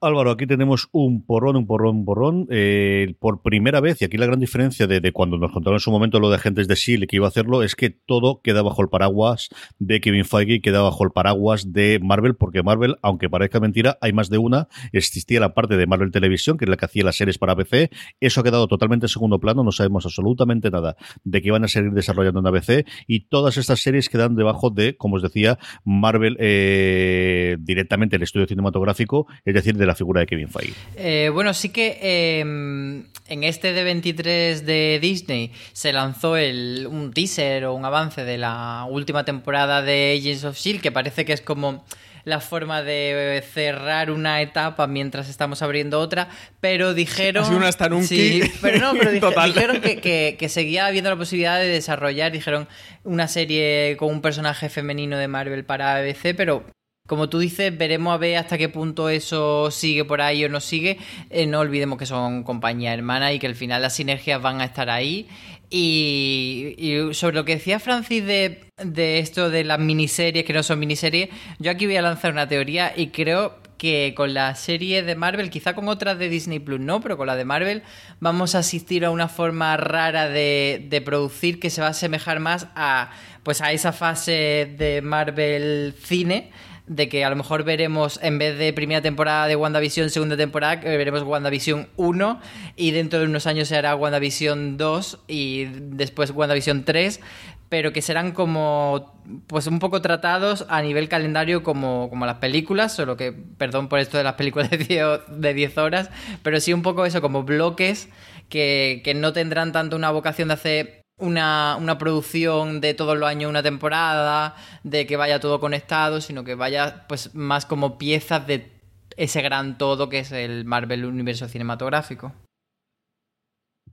Álvaro, 0.03 0.32
aquí 0.32 0.46
tenemos 0.46 0.88
un 0.92 1.24
porrón, 1.24 1.57
un 1.57 1.66
porrón, 1.66 1.96
un 1.96 2.05
porrón. 2.05 2.46
Eh, 2.50 3.14
por 3.20 3.42
primera 3.42 3.80
vez, 3.80 4.03
y 4.03 4.05
aquí 4.05 4.16
la 4.16 4.26
gran 4.26 4.40
diferencia 4.40 4.86
de, 4.86 5.12
cuando 5.12 5.38
nos 5.38 5.53
contaron 5.53 5.76
en 5.76 5.80
su 5.80 5.90
momento 5.90 6.18
lo 6.20 6.28
de 6.28 6.36
agentes 6.36 6.68
de 6.68 6.74
S.H.I.E.L.D. 6.74 7.07
que 7.07 7.16
iba 7.16 7.26
a 7.26 7.28
hacerlo, 7.28 7.62
es 7.62 7.76
que 7.76 7.90
todo 7.90 8.40
queda 8.42 8.62
bajo 8.62 8.82
el 8.82 8.88
paraguas 8.88 9.48
de 9.78 10.00
Kevin 10.00 10.24
Feige, 10.24 10.61
queda 10.61 10.82
bajo 10.82 11.05
el 11.05 11.11
paraguas 11.11 11.72
de 11.72 12.00
Marvel, 12.03 12.34
porque 12.34 12.62
Marvel, 12.62 12.96
aunque 13.03 13.30
parezca 13.30 13.61
mentira, 13.61 13.98
hay 14.00 14.12
más 14.12 14.28
de 14.28 14.38
una. 14.38 14.68
Existía 14.92 15.40
la 15.40 15.55
parte 15.55 15.76
de 15.76 15.86
Marvel 15.86 16.11
Televisión, 16.11 16.59
que 16.59 16.64
es 16.64 16.68
la 16.68 16.76
que 16.76 16.84
hacía 16.84 17.05
las 17.05 17.16
series 17.16 17.38
para 17.38 17.55
PC. 17.55 17.90
Eso 18.20 18.40
ha 18.40 18.44
quedado 18.44 18.66
totalmente 18.68 19.07
en 19.07 19.11
segundo 19.11 19.38
plano, 19.38 19.62
no 19.62 19.72
sabemos 19.72 20.05
absolutamente 20.05 20.70
nada 20.70 20.96
de 21.24 21.42
que 21.42 21.50
van 21.50 21.64
a 21.64 21.68
seguir 21.68 21.92
desarrollando 21.92 22.40
en 22.40 22.46
ABC, 22.46 22.86
y 23.07 23.26
todas 23.26 23.57
estas 23.57 23.80
series 23.80 24.09
quedan 24.09 24.34
debajo 24.34 24.70
de, 24.70 24.96
como 24.96 25.16
os 25.16 25.22
decía, 25.22 25.59
Marvel 25.84 26.36
eh, 26.40 27.57
directamente 27.61 28.16
el 28.16 28.22
estudio 28.22 28.46
cinematográfico, 28.46 29.26
es 29.44 29.55
decir, 29.55 29.76
de 29.76 29.86
la 29.86 29.91
figura 29.95 30.20
de 30.20 30.26
Kevin 30.26 30.49
Feige. 30.49 30.74
Eh, 30.97 31.30
bueno, 31.32 31.55
sí 31.55 31.68
que 31.70 31.99
eh, 32.03 32.40
en 32.40 33.45
este 33.45 33.74
D23 33.74 34.61
de 34.61 34.99
Disney 35.01 35.53
se 35.72 35.93
lanzó 35.93 36.36
el, 36.36 36.86
un 36.90 37.12
teaser 37.12 37.64
o 37.66 37.74
un 37.74 37.84
avance 37.84 38.24
de 38.24 38.38
la 38.38 38.86
última 38.88 39.24
temporada 39.24 39.82
de 39.82 40.16
Agents 40.18 40.45
of 40.45 40.57
Shield, 40.59 40.80
que 40.80 40.93
parece 40.93 41.24
que 41.24 41.32
es 41.32 41.40
como 41.40 41.84
la 42.24 42.38
forma 42.38 42.82
de 42.82 43.43
cerrar 43.53 44.09
una 44.12 44.43
etapa 44.43 44.86
mientras 44.86 45.28
estamos 45.28 45.61
abriendo 45.61 45.99
otra, 45.99 46.28
pero 46.61 46.95
dijeron... 46.95 47.43
Ha 47.43 47.47
sido 47.47 47.59
una 47.59 47.68
Stanunki 47.72 48.07
Sí, 48.07 48.43
pero 48.61 48.78
no, 48.78 48.93
pero 48.97 49.11
dije- 49.12 49.45
dijeron 49.47 49.80
que, 49.80 49.97
que- 50.01 50.36
que 50.38 50.49
seguía 50.49 50.86
habiendo 50.86 51.11
la 51.11 51.16
posibilidad 51.16 51.59
de 51.59 51.66
desarrollar, 51.66 52.30
dijeron, 52.30 52.68
una 53.03 53.26
serie 53.26 53.97
con 53.99 54.09
un 54.11 54.20
personaje 54.22 54.68
femenino 54.68 55.18
de 55.18 55.26
Marvel 55.26 55.64
para 55.64 55.97
ABC, 55.97 56.32
pero 56.36 56.64
como 57.07 57.28
tú 57.28 57.40
dices, 57.40 57.76
veremos 57.76 58.14
a 58.14 58.16
ver 58.16 58.36
hasta 58.36 58.57
qué 58.57 58.68
punto 58.68 59.09
eso 59.09 59.70
sigue 59.70 60.05
por 60.05 60.20
ahí 60.20 60.44
o 60.44 60.48
no 60.48 60.61
sigue. 60.61 60.98
Eh, 61.30 61.46
no 61.46 61.61
olvidemos 61.61 61.98
que 61.98 62.07
son 62.07 62.44
compañías 62.44 62.94
hermanas 62.94 63.34
y 63.34 63.38
que 63.38 63.48
al 63.48 63.57
final 63.57 63.82
las 63.82 63.94
sinergias 63.94 64.40
van 64.40 64.61
a 64.61 64.64
estar 64.64 64.88
ahí. 64.88 65.28
Y, 65.68 66.74
y 66.78 67.14
sobre 67.14 67.36
lo 67.36 67.44
que 67.44 67.57
decía 67.57 67.80
Francis 67.80 68.24
de, 68.24 68.61
de 68.76 69.18
esto 69.18 69.50
de 69.50 69.64
las 69.64 69.80
miniseries 69.80 70.44
que 70.44 70.53
no 70.53 70.62
son 70.62 70.78
miniseries, 70.78 71.30
yo 71.59 71.70
aquí 71.70 71.86
voy 71.86 71.96
a 71.96 72.03
lanzar 72.03 72.32
una 72.32 72.46
teoría 72.46 72.92
y 72.94 73.09
creo 73.09 73.59
que 73.78 74.14
con 74.16 74.32
la 74.32 74.55
serie 74.55 75.03
de 75.03 75.16
Marvel, 75.16 75.50
quizá 75.50 75.74
con 75.74 75.88
otras 75.88 76.16
de 76.18 76.28
Disney 76.28 76.61
Plus 76.61 76.78
no, 76.78 77.00
pero 77.00 77.16
con 77.16 77.26
la 77.26 77.34
de 77.34 77.44
Marvel 77.44 77.82
vamos 78.20 78.55
a 78.55 78.59
asistir 78.61 79.05
a 79.05 79.11
una 79.11 79.26
forma 79.26 79.76
rara 79.76 80.28
de, 80.28 80.86
de 80.88 81.00
producir 81.00 81.59
que 81.59 81.68
se 81.68 81.80
va 81.80 81.88
a 81.88 81.90
asemejar 81.90 82.38
más 82.38 82.68
a, 82.76 83.11
pues 83.42 83.61
a 83.61 83.72
esa 83.72 83.92
fase 83.92 84.72
de 84.78 85.00
Marvel 85.03 85.94
cine 86.00 86.53
de 86.87 87.09
que 87.09 87.24
a 87.24 87.30
lo 87.30 87.37
mejor 87.37 87.64
veremos, 87.64 88.18
en 88.22 88.39
vez 88.39 88.59
de 88.59 88.72
primera 88.72 89.01
temporada 89.01 89.47
de 89.47 89.57
WandaVision, 89.57 90.11
segunda 90.11 90.37
temporada, 90.37 90.76
veremos 90.76 91.22
WandaVision 91.22 91.89
1 91.97 92.41
y 92.76 92.91
dentro 92.91 93.20
de 93.20 93.26
unos 93.26 93.47
años 93.47 93.68
se 93.68 93.76
hará 93.76 93.95
WandaVision 93.95 94.76
2 94.76 95.20
y 95.28 95.64
después 95.64 96.30
WandaVision 96.30 96.85
3, 96.85 97.20
pero 97.68 97.93
que 97.93 98.03
serán 98.03 98.33
como, 98.33 99.14
pues 99.47 99.66
un 99.66 99.78
poco 99.78 100.03
tratados 100.03 100.66
a 100.68 100.83
nivel 100.83 101.09
calendario 101.09 101.62
como, 101.62 102.11
como 102.11 102.26
las 102.26 102.37
películas, 102.37 102.95
solo 102.95 103.16
que, 103.16 103.33
perdón 103.33 103.89
por 103.89 104.01
esto 104.01 104.18
de 104.18 104.24
las 104.24 104.35
películas 104.35 104.68
de 104.70 104.78
10, 104.78 105.07
de 105.28 105.55
10 105.55 105.78
horas, 105.78 106.11
pero 106.43 106.61
sí 106.61 106.72
un 106.72 106.83
poco 106.83 107.07
eso, 107.07 107.22
como 107.22 107.45
bloques 107.45 108.09
que, 108.49 109.01
que 109.05 109.14
no 109.14 109.33
tendrán 109.33 109.72
tanto 109.72 109.97
una 109.97 110.11
vocación 110.11 110.49
de 110.49 110.55
hacer 110.55 111.01
una, 111.23 111.77
una, 111.81 111.99
producción 111.99 112.81
de 112.81 112.95
todos 112.95 113.16
los 113.16 113.29
años 113.29 113.49
una 113.49 113.62
temporada, 113.62 114.57
de 114.83 115.07
que 115.07 115.16
vaya 115.16 115.41
todo 115.41 115.61
conectado, 115.61 116.20
sino 116.20 116.45
que 116.45 116.55
vaya 116.55 117.07
pues 117.09 117.35
más 117.35 117.64
como 117.64 117.97
piezas 117.97 118.47
de 118.47 118.73
ese 119.16 119.43
gran 119.43 119.79
todo 119.79 120.09
que 120.09 120.20
es 120.20 120.33
el 120.33 120.64
Marvel 120.64 121.05
Universo 121.05 121.49
Cinematográfico. 121.49 122.33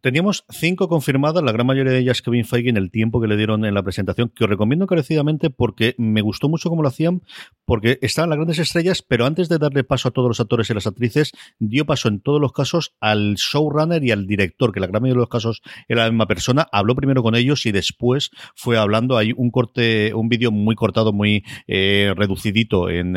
Teníamos 0.01 0.45
cinco 0.49 0.87
confirmadas, 0.87 1.43
la 1.43 1.51
gran 1.51 1.67
mayoría 1.67 1.91
de 1.91 1.99
ellas 1.99 2.21
Kevin 2.21 2.45
Feige 2.45 2.69
en 2.69 2.77
el 2.77 2.91
tiempo 2.91 3.21
que 3.21 3.27
le 3.27 3.37
dieron 3.37 3.65
en 3.65 3.73
la 3.73 3.83
presentación, 3.83 4.31
que 4.33 4.43
os 4.43 4.49
recomiendo 4.49 4.85
encarecidamente 4.85 5.49
porque 5.49 5.95
me 5.97 6.21
gustó 6.21 6.49
mucho 6.49 6.69
cómo 6.69 6.81
lo 6.81 6.87
hacían, 6.87 7.21
porque 7.65 7.99
estaban 8.01 8.29
las 8.29 8.37
grandes 8.37 8.59
estrellas, 8.59 9.01
pero 9.01 9.25
antes 9.25 9.49
de 9.49 9.57
darle 9.57 9.83
paso 9.83 10.09
a 10.09 10.11
todos 10.11 10.27
los 10.27 10.39
actores 10.39 10.69
y 10.69 10.73
las 10.73 10.87
actrices, 10.87 11.31
dio 11.59 11.85
paso 11.85 12.07
en 12.07 12.21
todos 12.21 12.39
los 12.39 12.51
casos 12.53 12.95
al 12.99 13.35
showrunner 13.35 14.03
y 14.03 14.11
al 14.11 14.27
director, 14.27 14.71
que 14.71 14.79
la 14.79 14.87
gran 14.87 15.01
mayoría 15.01 15.19
de 15.19 15.23
los 15.23 15.29
casos 15.29 15.61
era 15.87 16.03
la 16.05 16.11
misma 16.11 16.27
persona, 16.27 16.67
habló 16.71 16.95
primero 16.95 17.23
con 17.23 17.35
ellos 17.35 17.65
y 17.65 17.71
después 17.71 18.31
fue 18.55 18.77
hablando. 18.77 19.17
Hay 19.17 19.33
un 19.35 19.51
corte, 19.51 20.13
un 20.13 20.29
vídeo 20.29 20.51
muy 20.51 20.75
cortado, 20.75 21.13
muy 21.13 21.43
eh, 21.67 22.13
reducidito 22.15 22.89
en, 22.89 23.09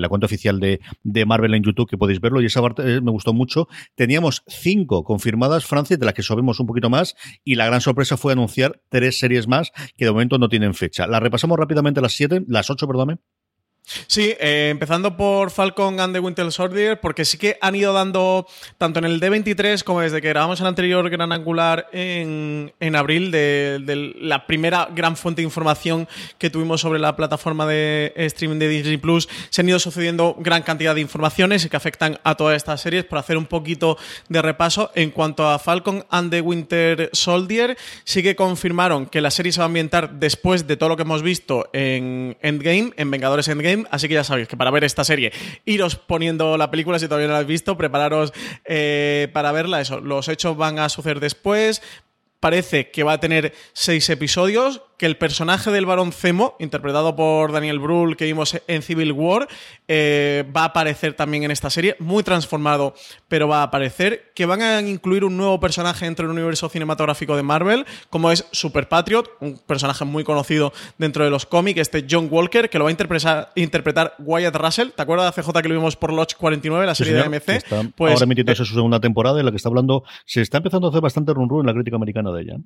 la 0.00 0.08
cuenta 0.08 0.26
oficial 0.26 0.60
de, 0.60 0.80
Marvel 1.26 1.54
en 1.54 1.62
YouTube, 1.62 1.88
que 1.88 1.98
podéis 1.98 2.20
verlo, 2.20 2.40
y 2.40 2.46
esa 2.46 2.62
parte 2.62 2.96
eh, 2.96 3.00
me 3.00 3.10
gustó 3.10 3.32
mucho. 3.32 3.68
Teníamos 3.94 4.42
cinco 4.46 5.04
confirmadas, 5.04 5.66
Francis, 5.66 5.98
de 5.98 6.06
las 6.06 6.14
que 6.14 6.22
sabemos 6.28 6.60
un 6.60 6.66
poquito 6.66 6.90
más 6.90 7.16
y 7.44 7.56
la 7.56 7.66
gran 7.66 7.80
sorpresa 7.80 8.16
fue 8.16 8.32
anunciar 8.32 8.80
tres 8.88 9.18
series 9.18 9.48
más 9.48 9.72
que 9.96 10.04
de 10.04 10.12
momento 10.12 10.38
no 10.38 10.48
tienen 10.48 10.74
fecha. 10.74 11.06
Las 11.06 11.22
repasamos 11.22 11.58
rápidamente 11.58 12.00
las 12.00 12.12
siete, 12.12 12.44
las 12.46 12.70
ocho, 12.70 12.86
perdóname. 12.86 13.18
Sí, 14.06 14.34
eh, 14.38 14.68
empezando 14.70 15.16
por 15.16 15.50
Falcon 15.50 15.98
and 15.98 16.14
the 16.14 16.20
Winter 16.20 16.50
Soldier, 16.52 17.00
porque 17.00 17.24
sí 17.24 17.38
que 17.38 17.56
han 17.60 17.74
ido 17.74 17.92
dando, 17.92 18.46
tanto 18.76 18.98
en 18.98 19.06
el 19.06 19.20
D23 19.20 19.82
como 19.82 20.00
desde 20.00 20.20
que 20.20 20.28
grabamos 20.28 20.60
el 20.60 20.66
anterior 20.66 21.08
Gran 21.08 21.32
Angular 21.32 21.88
en, 21.92 22.72
en 22.80 22.96
abril, 22.96 23.30
de, 23.30 23.80
de, 23.82 24.14
la 24.20 24.46
primera 24.46 24.88
gran 24.94 25.16
fuente 25.16 25.40
de 25.40 25.44
información 25.44 26.06
que 26.36 26.50
tuvimos 26.50 26.82
sobre 26.82 26.98
la 26.98 27.16
plataforma 27.16 27.66
de 27.66 28.12
streaming 28.16 28.58
de 28.58 28.68
Disney 28.68 28.96
Plus, 28.98 29.28
se 29.48 29.62
han 29.62 29.68
ido 29.68 29.78
sucediendo 29.78 30.36
gran 30.38 30.62
cantidad 30.62 30.94
de 30.94 31.00
informaciones 31.00 31.66
que 31.66 31.76
afectan 31.76 32.18
a 32.24 32.34
todas 32.34 32.56
estas 32.56 32.80
series. 32.80 33.04
Por 33.04 33.18
hacer 33.18 33.38
un 33.38 33.46
poquito 33.46 33.96
de 34.28 34.42
repaso, 34.42 34.90
en 34.94 35.10
cuanto 35.10 35.48
a 35.48 35.58
Falcon 35.58 36.04
and 36.10 36.30
the 36.30 36.40
Winter 36.40 37.10
Soldier, 37.12 37.76
sí 38.04 38.22
que 38.22 38.36
confirmaron 38.36 39.06
que 39.06 39.20
la 39.20 39.30
serie 39.30 39.52
se 39.52 39.60
va 39.60 39.64
a 39.64 39.66
ambientar 39.66 40.14
después 40.14 40.66
de 40.66 40.76
todo 40.76 40.90
lo 40.90 40.96
que 40.96 41.02
hemos 41.02 41.22
visto 41.22 41.68
en 41.72 42.36
Endgame, 42.42 42.92
en 42.96 43.10
Vengadores 43.10 43.48
Endgame 43.48 43.77
así 43.90 44.08
que 44.08 44.14
ya 44.14 44.24
sabéis 44.24 44.48
que 44.48 44.56
para 44.56 44.70
ver 44.70 44.84
esta 44.84 45.04
serie, 45.04 45.32
iros 45.64 45.96
poniendo 45.96 46.56
la 46.56 46.70
película 46.70 46.98
si 46.98 47.06
todavía 47.06 47.26
no 47.28 47.32
la 47.32 47.38
habéis 47.38 47.48
visto, 47.48 47.76
prepararos 47.76 48.32
eh, 48.64 49.28
para 49.32 49.52
verla. 49.52 49.80
Eso, 49.80 50.00
los 50.00 50.28
hechos 50.28 50.56
van 50.56 50.78
a 50.78 50.88
suceder 50.88 51.20
después. 51.20 51.82
Parece 52.40 52.90
que 52.90 53.02
va 53.02 53.14
a 53.14 53.20
tener 53.20 53.52
seis 53.72 54.08
episodios, 54.10 54.82
que 54.98 55.06
el 55.06 55.16
personaje 55.16 55.70
del 55.70 55.86
varón 55.86 56.12
Zemo, 56.12 56.56
interpretado 56.58 57.14
por 57.14 57.52
Daniel 57.52 57.78
Brühl, 57.78 58.16
que 58.16 58.24
vimos 58.24 58.60
en 58.66 58.82
Civil 58.82 59.12
War, 59.12 59.48
eh, 59.86 60.44
va 60.54 60.62
a 60.62 60.66
aparecer 60.66 61.14
también 61.14 61.44
en 61.44 61.52
esta 61.52 61.70
serie, 61.70 61.96
muy 62.00 62.24
transformado, 62.24 62.94
pero 63.28 63.46
va 63.46 63.60
a 63.60 63.62
aparecer, 63.62 64.32
que 64.34 64.44
van 64.44 64.60
a 64.60 64.80
incluir 64.80 65.24
un 65.24 65.36
nuevo 65.36 65.60
personaje 65.60 66.04
dentro 66.04 66.26
del 66.26 66.36
universo 66.36 66.68
cinematográfico 66.68 67.36
de 67.36 67.44
Marvel, 67.44 67.86
como 68.10 68.32
es 68.32 68.46
Super 68.50 68.88
Patriot, 68.88 69.30
un 69.40 69.58
personaje 69.58 70.04
muy 70.04 70.24
conocido 70.24 70.72
dentro 70.98 71.24
de 71.24 71.30
los 71.30 71.46
cómics, 71.46 71.80
este 71.80 72.04
John 72.10 72.28
Walker, 72.30 72.68
que 72.68 72.78
lo 72.78 72.84
va 72.84 72.90
a 72.90 72.92
interpretar, 72.92 73.52
interpretar 73.54 74.14
Wyatt 74.18 74.56
Russell, 74.56 74.88
¿te 74.90 75.02
acuerdas 75.02 75.34
de 75.34 75.42
CJ 75.42 75.62
que 75.62 75.68
lo 75.68 75.74
vimos 75.76 75.94
por 75.94 76.12
Lodge 76.12 76.34
49, 76.36 76.86
la 76.86 76.94
serie 76.96 77.12
sí, 77.12 77.18
señor, 77.20 77.30
de 77.30 77.36
AMC? 77.36 77.48
Está 77.50 77.82
pues, 77.94 78.12
ahora 78.14 78.24
emitiéndose 78.24 78.62
eh, 78.64 78.66
su 78.66 78.74
segunda 78.74 78.98
temporada 78.98 79.38
en 79.38 79.46
la 79.46 79.52
que 79.52 79.58
está 79.58 79.68
hablando, 79.68 80.02
se 80.24 80.40
está 80.40 80.56
empezando 80.56 80.88
a 80.88 80.90
hacer 80.90 81.00
bastante 81.00 81.32
run 81.32 81.48
run 81.48 81.60
en 81.60 81.66
la 81.66 81.72
crítica 81.72 81.94
americana 81.96 82.27
de 82.32 82.42
ella. 82.42 82.56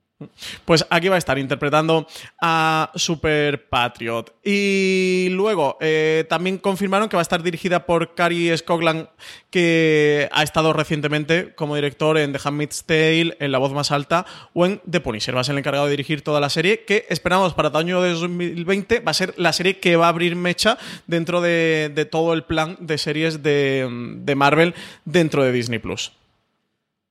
Pues 0.65 0.87
aquí 0.91 1.09
va 1.09 1.17
a 1.17 1.19
estar 1.19 1.39
interpretando 1.39 2.07
a 2.41 2.91
Super 2.95 3.69
Patriot. 3.69 4.35
Y 4.45 5.29
luego 5.31 5.77
eh, 5.81 6.25
también 6.29 6.59
confirmaron 6.59 7.09
que 7.09 7.17
va 7.17 7.21
a 7.21 7.23
estar 7.23 7.43
dirigida 7.43 7.87
por 7.87 8.15
Cary 8.15 8.57
Scogland, 8.57 9.09
que 9.51 10.29
ha 10.33 10.43
estado 10.43 10.73
recientemente 10.73 11.55
como 11.55 11.75
director 11.75 12.19
en 12.19 12.33
The 12.33 12.41
Handmaid's 12.45 12.85
Tale, 12.85 13.37
en 13.39 13.53
La 13.53 13.59
Voz 13.59 13.73
Más 13.73 13.91
Alta 13.91 14.27
o 14.53 14.67
en 14.67 14.81
The 14.89 15.01
Punisher. 15.01 15.37
Va 15.37 15.41
a 15.41 15.45
ser 15.45 15.55
el 15.55 15.59
encargado 15.59 15.87
de 15.87 15.93
dirigir 15.93 16.23
toda 16.23 16.41
la 16.41 16.51
serie, 16.51 16.85
que 16.85 17.07
esperamos 17.09 17.55
para 17.55 17.69
el 17.69 17.77
año 17.77 18.03
de 18.03 18.13
2020 18.13 19.01
va 19.01 19.11
a 19.11 19.15
ser 19.15 19.35
la 19.37 19.53
serie 19.53 19.79
que 19.79 19.97
va 19.97 20.07
a 20.07 20.09
abrir 20.09 20.37
mecha 20.37 20.79
dentro 21.07 21.41
de, 21.41 22.09
todo 22.11 22.35
el 22.35 22.45
plan 22.45 22.77
de 22.81 22.99
series 22.99 23.43
de 23.43 24.35
Marvel 24.37 24.75
dentro 25.05 25.43
de 25.43 25.53
Disney 25.53 25.79
Plus. 25.79 26.13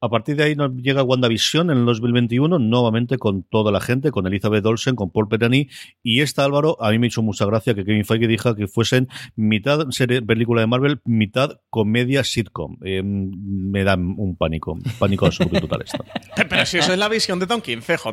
A 0.04 0.10
partir 0.10 0.36
de 0.36 0.44
ahí 0.44 0.56
nos 0.56 0.76
llega 0.78 1.04
WandaVision 1.04 1.70
en 1.70 1.78
el 1.78 1.86
2021, 1.86 2.58
nuevamente 2.58 3.20
con 3.20 3.44
toda 3.44 3.72
la 3.72 3.80
gente, 3.80 4.10
con 4.10 4.26
Elizabeth 4.26 4.66
Olsen, 4.66 4.96
con 4.96 5.12
Paul 5.12 5.28
Bettany 5.30 5.70
y 6.02 6.22
esta 6.22 6.44
Álvaro, 6.44 6.76
a 6.82 6.90
mí 6.90 6.98
me 6.98 7.06
hizo 7.06 7.22
mucha 7.22 7.46
gracia 7.46 7.76
que 7.76 7.86
Kevin 7.86 8.04
Feige 8.04 8.28
dijo 8.28 8.56
que 8.56 8.68
fuesen 8.68 9.10
mitad 9.36 9.88
serie, 9.92 10.24
película 10.24 10.62
de 10.62 10.68
Marvel, 10.68 11.02
mitad 11.06 11.60
comedia 11.70 12.24
sitcom. 12.24 12.78
Eh, 12.84 13.04
me 13.04 13.84
da 13.84 13.94
un 13.94 14.36
pánico, 14.38 14.80
pánico 14.98 15.28
absoluto 15.28 15.62
total 15.62 15.84
esto. 15.84 16.04
Pero 16.50 16.66
si 16.66 16.80
eso 16.80 16.94
es 16.94 16.98
la 16.98 17.08
visión 17.08 17.38
de 17.38 17.46
Tom 17.46 17.62
King, 17.62 17.82
CJ. 17.82 18.08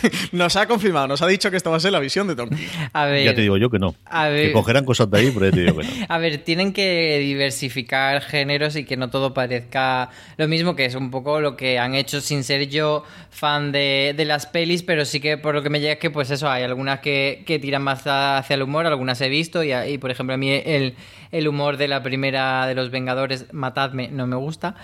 nos 0.32 0.56
ha 0.56 0.66
confirmado, 0.66 1.08
nos 1.08 1.22
ha 1.22 1.26
dicho 1.26 1.50
que 1.50 1.56
esta 1.56 1.70
va 1.70 1.76
a 1.76 1.80
ser 1.80 1.92
la 1.92 2.00
visión 2.00 2.26
de 2.28 2.36
Tom 2.36 2.48
King. 2.50 2.66
A 2.92 3.06
ver, 3.06 3.24
ya 3.24 3.34
te 3.34 3.42
digo 3.42 3.56
yo 3.56 3.70
que 3.70 3.78
no. 3.78 3.94
Ver, 4.12 4.48
que 4.48 4.52
cogerán 4.52 4.84
cosas 4.84 5.10
de 5.10 5.18
ahí, 5.18 5.30
pero 5.30 5.46
ya 5.46 5.52
te 5.52 5.60
digo 5.60 5.78
que 5.78 5.84
no. 5.84 5.90
A 6.08 6.18
ver, 6.18 6.38
tienen 6.38 6.72
que 6.72 7.18
diversificar 7.18 8.22
géneros 8.22 8.76
y 8.76 8.84
que 8.84 8.96
no 8.96 9.10
todo 9.10 9.34
parezca 9.34 10.10
lo 10.36 10.48
mismo, 10.48 10.76
que 10.76 10.84
es 10.84 10.94
un 10.94 11.10
poco 11.10 11.40
lo 11.40 11.56
que 11.56 11.78
han 11.78 11.94
hecho 11.94 12.20
sin 12.20 12.44
ser 12.44 12.68
yo 12.68 13.04
fan 13.30 13.72
de, 13.72 14.14
de 14.16 14.24
las 14.24 14.46
pelis, 14.46 14.82
pero 14.82 15.04
sí 15.04 15.20
que 15.20 15.38
por 15.38 15.54
lo 15.54 15.62
que 15.62 15.70
me 15.70 15.80
llega 15.80 15.94
es 15.94 15.98
que, 15.98 16.10
pues 16.10 16.30
eso, 16.30 16.50
hay 16.50 16.62
algunas 16.62 17.00
que, 17.00 17.42
que 17.46 17.58
tiran 17.58 17.82
más 17.82 18.02
hacia 18.04 18.54
el 18.54 18.62
humor, 18.62 18.86
algunas 18.86 19.20
he 19.20 19.28
visto, 19.28 19.64
y, 19.64 19.72
y 19.72 19.98
por 19.98 20.10
ejemplo, 20.10 20.34
a 20.34 20.38
mí 20.38 20.50
el, 20.50 20.94
el, 21.30 21.48
humor 21.48 21.76
de 21.76 21.88
la 21.88 22.02
primera 22.02 22.66
de 22.66 22.74
los 22.74 22.90
Vengadores, 22.90 23.52
Matadme, 23.52 24.08
no 24.08 24.26
me 24.26 24.36
gusta. 24.36 24.74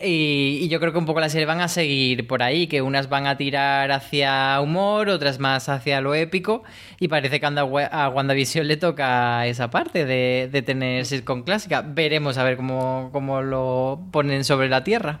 Y, 0.00 0.60
y 0.62 0.68
yo 0.68 0.80
creo 0.80 0.92
que 0.92 0.98
un 0.98 1.06
poco 1.06 1.20
la 1.20 1.28
serie 1.28 1.46
van 1.46 1.60
a 1.60 1.68
seguir 1.68 2.26
por 2.26 2.42
ahí, 2.42 2.66
que 2.66 2.82
unas 2.82 3.08
van 3.08 3.26
a 3.26 3.36
tirar 3.36 3.90
hacia 3.92 4.55
humor, 4.60 5.08
otras 5.08 5.38
más 5.38 5.68
hacia 5.68 6.00
lo 6.00 6.14
épico, 6.14 6.62
y 6.98 7.08
parece 7.08 7.40
que 7.40 7.46
a 7.46 8.08
WandaVision 8.08 8.66
le 8.66 8.76
toca 8.76 9.46
esa 9.46 9.70
parte 9.70 10.04
de, 10.04 10.48
de 10.50 10.62
tener 10.62 11.06
sitcom 11.06 11.42
clásica. 11.42 11.82
Veremos 11.82 12.38
a 12.38 12.44
ver 12.44 12.56
cómo, 12.56 13.10
cómo 13.12 13.42
lo 13.42 14.00
ponen 14.10 14.44
sobre 14.44 14.68
la 14.68 14.84
tierra. 14.84 15.20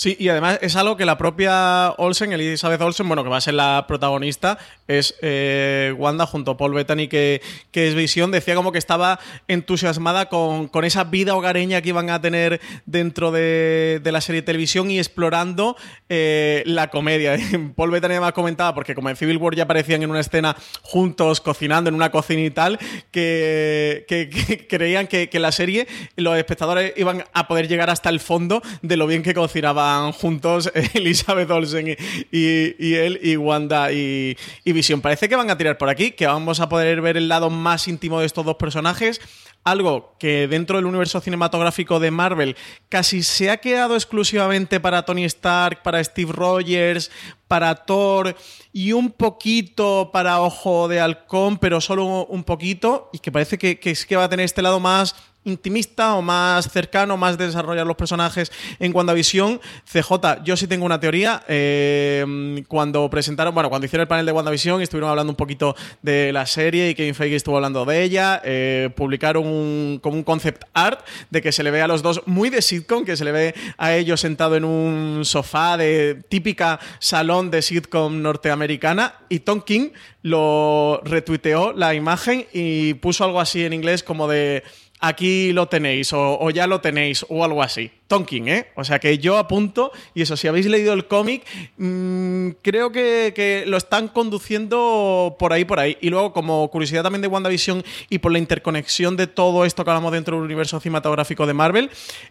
Sí, 0.00 0.16
y 0.18 0.30
además 0.30 0.58
es 0.62 0.76
algo 0.76 0.96
que 0.96 1.04
la 1.04 1.18
propia 1.18 1.90
Olsen, 1.98 2.32
Elizabeth 2.32 2.80
Olsen, 2.80 3.06
bueno, 3.06 3.22
que 3.22 3.28
va 3.28 3.36
a 3.36 3.40
ser 3.42 3.52
la 3.52 3.84
protagonista, 3.86 4.56
es 4.88 5.14
eh, 5.20 5.94
Wanda 5.98 6.24
junto 6.24 6.52
a 6.52 6.56
Paul 6.56 6.72
Bettany, 6.72 7.06
que, 7.06 7.42
que, 7.70 7.86
es 7.86 7.94
Visión, 7.94 8.30
decía 8.30 8.54
como 8.54 8.72
que 8.72 8.78
estaba 8.78 9.20
entusiasmada 9.46 10.30
con, 10.30 10.68
con, 10.68 10.86
esa 10.86 11.04
vida 11.04 11.34
hogareña 11.34 11.82
que 11.82 11.90
iban 11.90 12.08
a 12.08 12.18
tener 12.18 12.62
dentro 12.86 13.30
de, 13.30 14.00
de 14.02 14.10
la 14.10 14.22
serie 14.22 14.40
de 14.40 14.46
televisión 14.46 14.90
y 14.90 14.98
explorando 14.98 15.76
eh, 16.08 16.62
la 16.64 16.88
comedia. 16.88 17.36
Paul 17.76 17.90
Bettany 17.90 18.12
además 18.12 18.32
comentaba, 18.32 18.74
porque 18.74 18.94
como 18.94 19.10
en 19.10 19.16
Civil 19.16 19.36
War 19.36 19.54
ya 19.54 19.64
aparecían 19.64 20.02
en 20.02 20.08
una 20.08 20.20
escena 20.20 20.56
juntos, 20.80 21.42
cocinando 21.42 21.90
en 21.90 21.94
una 21.94 22.10
cocina 22.10 22.40
y 22.40 22.50
tal, 22.50 22.78
que, 23.10 24.06
que, 24.08 24.30
que 24.30 24.66
creían 24.66 25.08
que, 25.08 25.28
que 25.28 25.38
la 25.38 25.52
serie, 25.52 25.86
los 26.16 26.38
espectadores 26.38 26.94
iban 26.96 27.22
a 27.34 27.46
poder 27.46 27.68
llegar 27.68 27.90
hasta 27.90 28.08
el 28.08 28.18
fondo 28.18 28.62
de 28.80 28.96
lo 28.96 29.06
bien 29.06 29.22
que 29.22 29.34
cocinaba 29.34 29.89
juntos 30.12 30.70
Elizabeth 30.94 31.50
Olsen 31.50 31.96
y, 32.30 32.94
él 32.94 33.20
y 33.22 33.36
Wanda 33.36 33.92
y, 33.92 34.36
y 34.64 34.72
Vision. 34.72 35.00
Parece 35.00 35.28
que 35.28 35.36
van 35.36 35.50
a 35.50 35.58
tirar 35.58 35.78
por 35.78 35.88
aquí, 35.88 36.12
que 36.12 36.26
vamos 36.26 36.60
a 36.60 36.68
poder 36.68 37.00
ver 37.00 37.16
el 37.16 37.28
lado 37.28 37.50
más 37.50 37.88
íntimo 37.88 38.20
de 38.20 38.26
estos 38.26 38.44
dos 38.44 38.56
personajes. 38.56 39.20
Algo 39.62 40.16
que 40.18 40.48
dentro 40.48 40.78
del 40.78 40.86
universo 40.86 41.20
cinematográfico 41.20 42.00
de 42.00 42.10
Marvel 42.10 42.56
casi 42.88 43.22
se 43.22 43.50
ha 43.50 43.58
quedado 43.58 43.94
exclusivamente 43.94 44.80
para 44.80 45.04
Tony 45.04 45.24
Stark, 45.24 45.82
para 45.82 46.02
Steve 46.02 46.32
Rogers, 46.32 47.10
para 47.46 47.74
Thor 47.74 48.36
y 48.72 48.92
un 48.92 49.10
poquito 49.10 50.10
para 50.12 50.40
Ojo 50.40 50.88
de 50.88 51.00
Halcón, 51.00 51.58
pero 51.58 51.80
solo 51.80 52.24
un 52.24 52.44
poquito, 52.44 53.10
y 53.12 53.18
que 53.18 53.32
parece 53.32 53.58
que, 53.58 53.78
que 53.78 53.90
es 53.90 54.06
que 54.06 54.16
va 54.16 54.24
a 54.24 54.28
tener 54.30 54.44
este 54.44 54.62
lado 54.62 54.80
más 54.80 55.14
intimista 55.44 56.14
o 56.14 56.22
más 56.22 56.70
cercano, 56.70 57.16
más 57.16 57.38
de 57.38 57.46
desarrollar 57.46 57.86
los 57.86 57.96
personajes 57.96 58.52
en 58.78 58.94
WandaVision. 58.94 59.60
CJ, 59.90 60.42
yo 60.44 60.56
sí 60.56 60.66
tengo 60.66 60.84
una 60.84 61.00
teoría. 61.00 61.42
eh, 61.48 62.62
cuando 62.68 63.08
presentaron, 63.08 63.54
bueno, 63.54 63.68
cuando 63.68 63.86
hicieron 63.86 64.02
el 64.02 64.08
panel 64.08 64.26
de 64.26 64.32
WandaVision, 64.32 64.82
estuvieron 64.82 65.10
hablando 65.10 65.32
un 65.32 65.36
poquito 65.36 65.74
de 66.02 66.32
la 66.32 66.46
serie 66.46 66.90
y 66.90 66.94
Kevin 66.94 67.14
Feige 67.14 67.36
estuvo 67.36 67.56
hablando 67.56 67.84
de 67.84 68.02
ella. 68.02 68.40
eh, 68.44 68.90
publicaron 68.94 69.46
un, 69.46 70.00
como 70.02 70.16
un 70.16 70.24
concept 70.24 70.64
art 70.74 71.00
de 71.30 71.40
que 71.42 71.52
se 71.52 71.62
le 71.62 71.70
ve 71.70 71.82
a 71.82 71.86
los 71.86 72.02
dos 72.02 72.22
muy 72.26 72.50
de 72.50 72.62
sitcom, 72.62 73.04
que 73.04 73.16
se 73.16 73.24
le 73.24 73.32
ve 73.32 73.54
a 73.78 73.94
ellos 73.94 74.20
sentado 74.20 74.56
en 74.56 74.64
un 74.64 75.24
sofá 75.24 75.76
de 75.76 76.22
típica 76.28 76.80
salón 76.98 77.50
de 77.50 77.62
sitcom 77.62 78.22
norteamericana. 78.22 79.14
Y 79.28 79.40
Tom 79.40 79.62
King 79.62 79.90
lo 80.22 81.00
retuiteó 81.04 81.72
la 81.72 81.94
imagen 81.94 82.46
y 82.52 82.94
puso 82.94 83.24
algo 83.24 83.40
así 83.40 83.64
en 83.64 83.72
inglés 83.72 84.02
como 84.02 84.28
de 84.28 84.62
aquí 85.00 85.52
lo 85.52 85.66
tenéis 85.66 86.12
o, 86.12 86.38
o 86.38 86.50
ya 86.50 86.66
lo 86.66 86.80
tenéis 86.80 87.24
o 87.28 87.44
algo 87.44 87.62
así. 87.62 87.90
Tonkin, 88.10 88.48
¿eh? 88.48 88.66
O 88.74 88.82
sea 88.82 88.98
que 88.98 89.18
yo 89.18 89.38
apunto, 89.38 89.92
y 90.14 90.22
eso, 90.22 90.36
si 90.36 90.48
habéis 90.48 90.66
leído 90.66 90.92
el 90.92 91.06
cómic, 91.06 91.46
mm, 91.78 92.48
creo 92.60 92.90
que, 92.90 93.32
que 93.36 93.62
lo 93.68 93.76
están 93.76 94.08
conduciendo 94.08 95.36
por 95.38 95.52
ahí, 95.52 95.64
por 95.64 95.78
ahí. 95.78 95.96
Y 96.00 96.10
luego, 96.10 96.32
como 96.32 96.68
curiosidad 96.72 97.04
también 97.04 97.22
de 97.22 97.28
WandaVision 97.28 97.84
y 98.08 98.18
por 98.18 98.32
la 98.32 98.40
interconexión 98.40 99.16
de 99.16 99.28
todo 99.28 99.64
esto 99.64 99.84
que 99.84 99.90
hablamos 99.92 100.10
dentro 100.10 100.34
del 100.34 100.44
universo 100.44 100.80
cinematográfico 100.80 101.46
de 101.46 101.54
Marvel, 101.54 101.88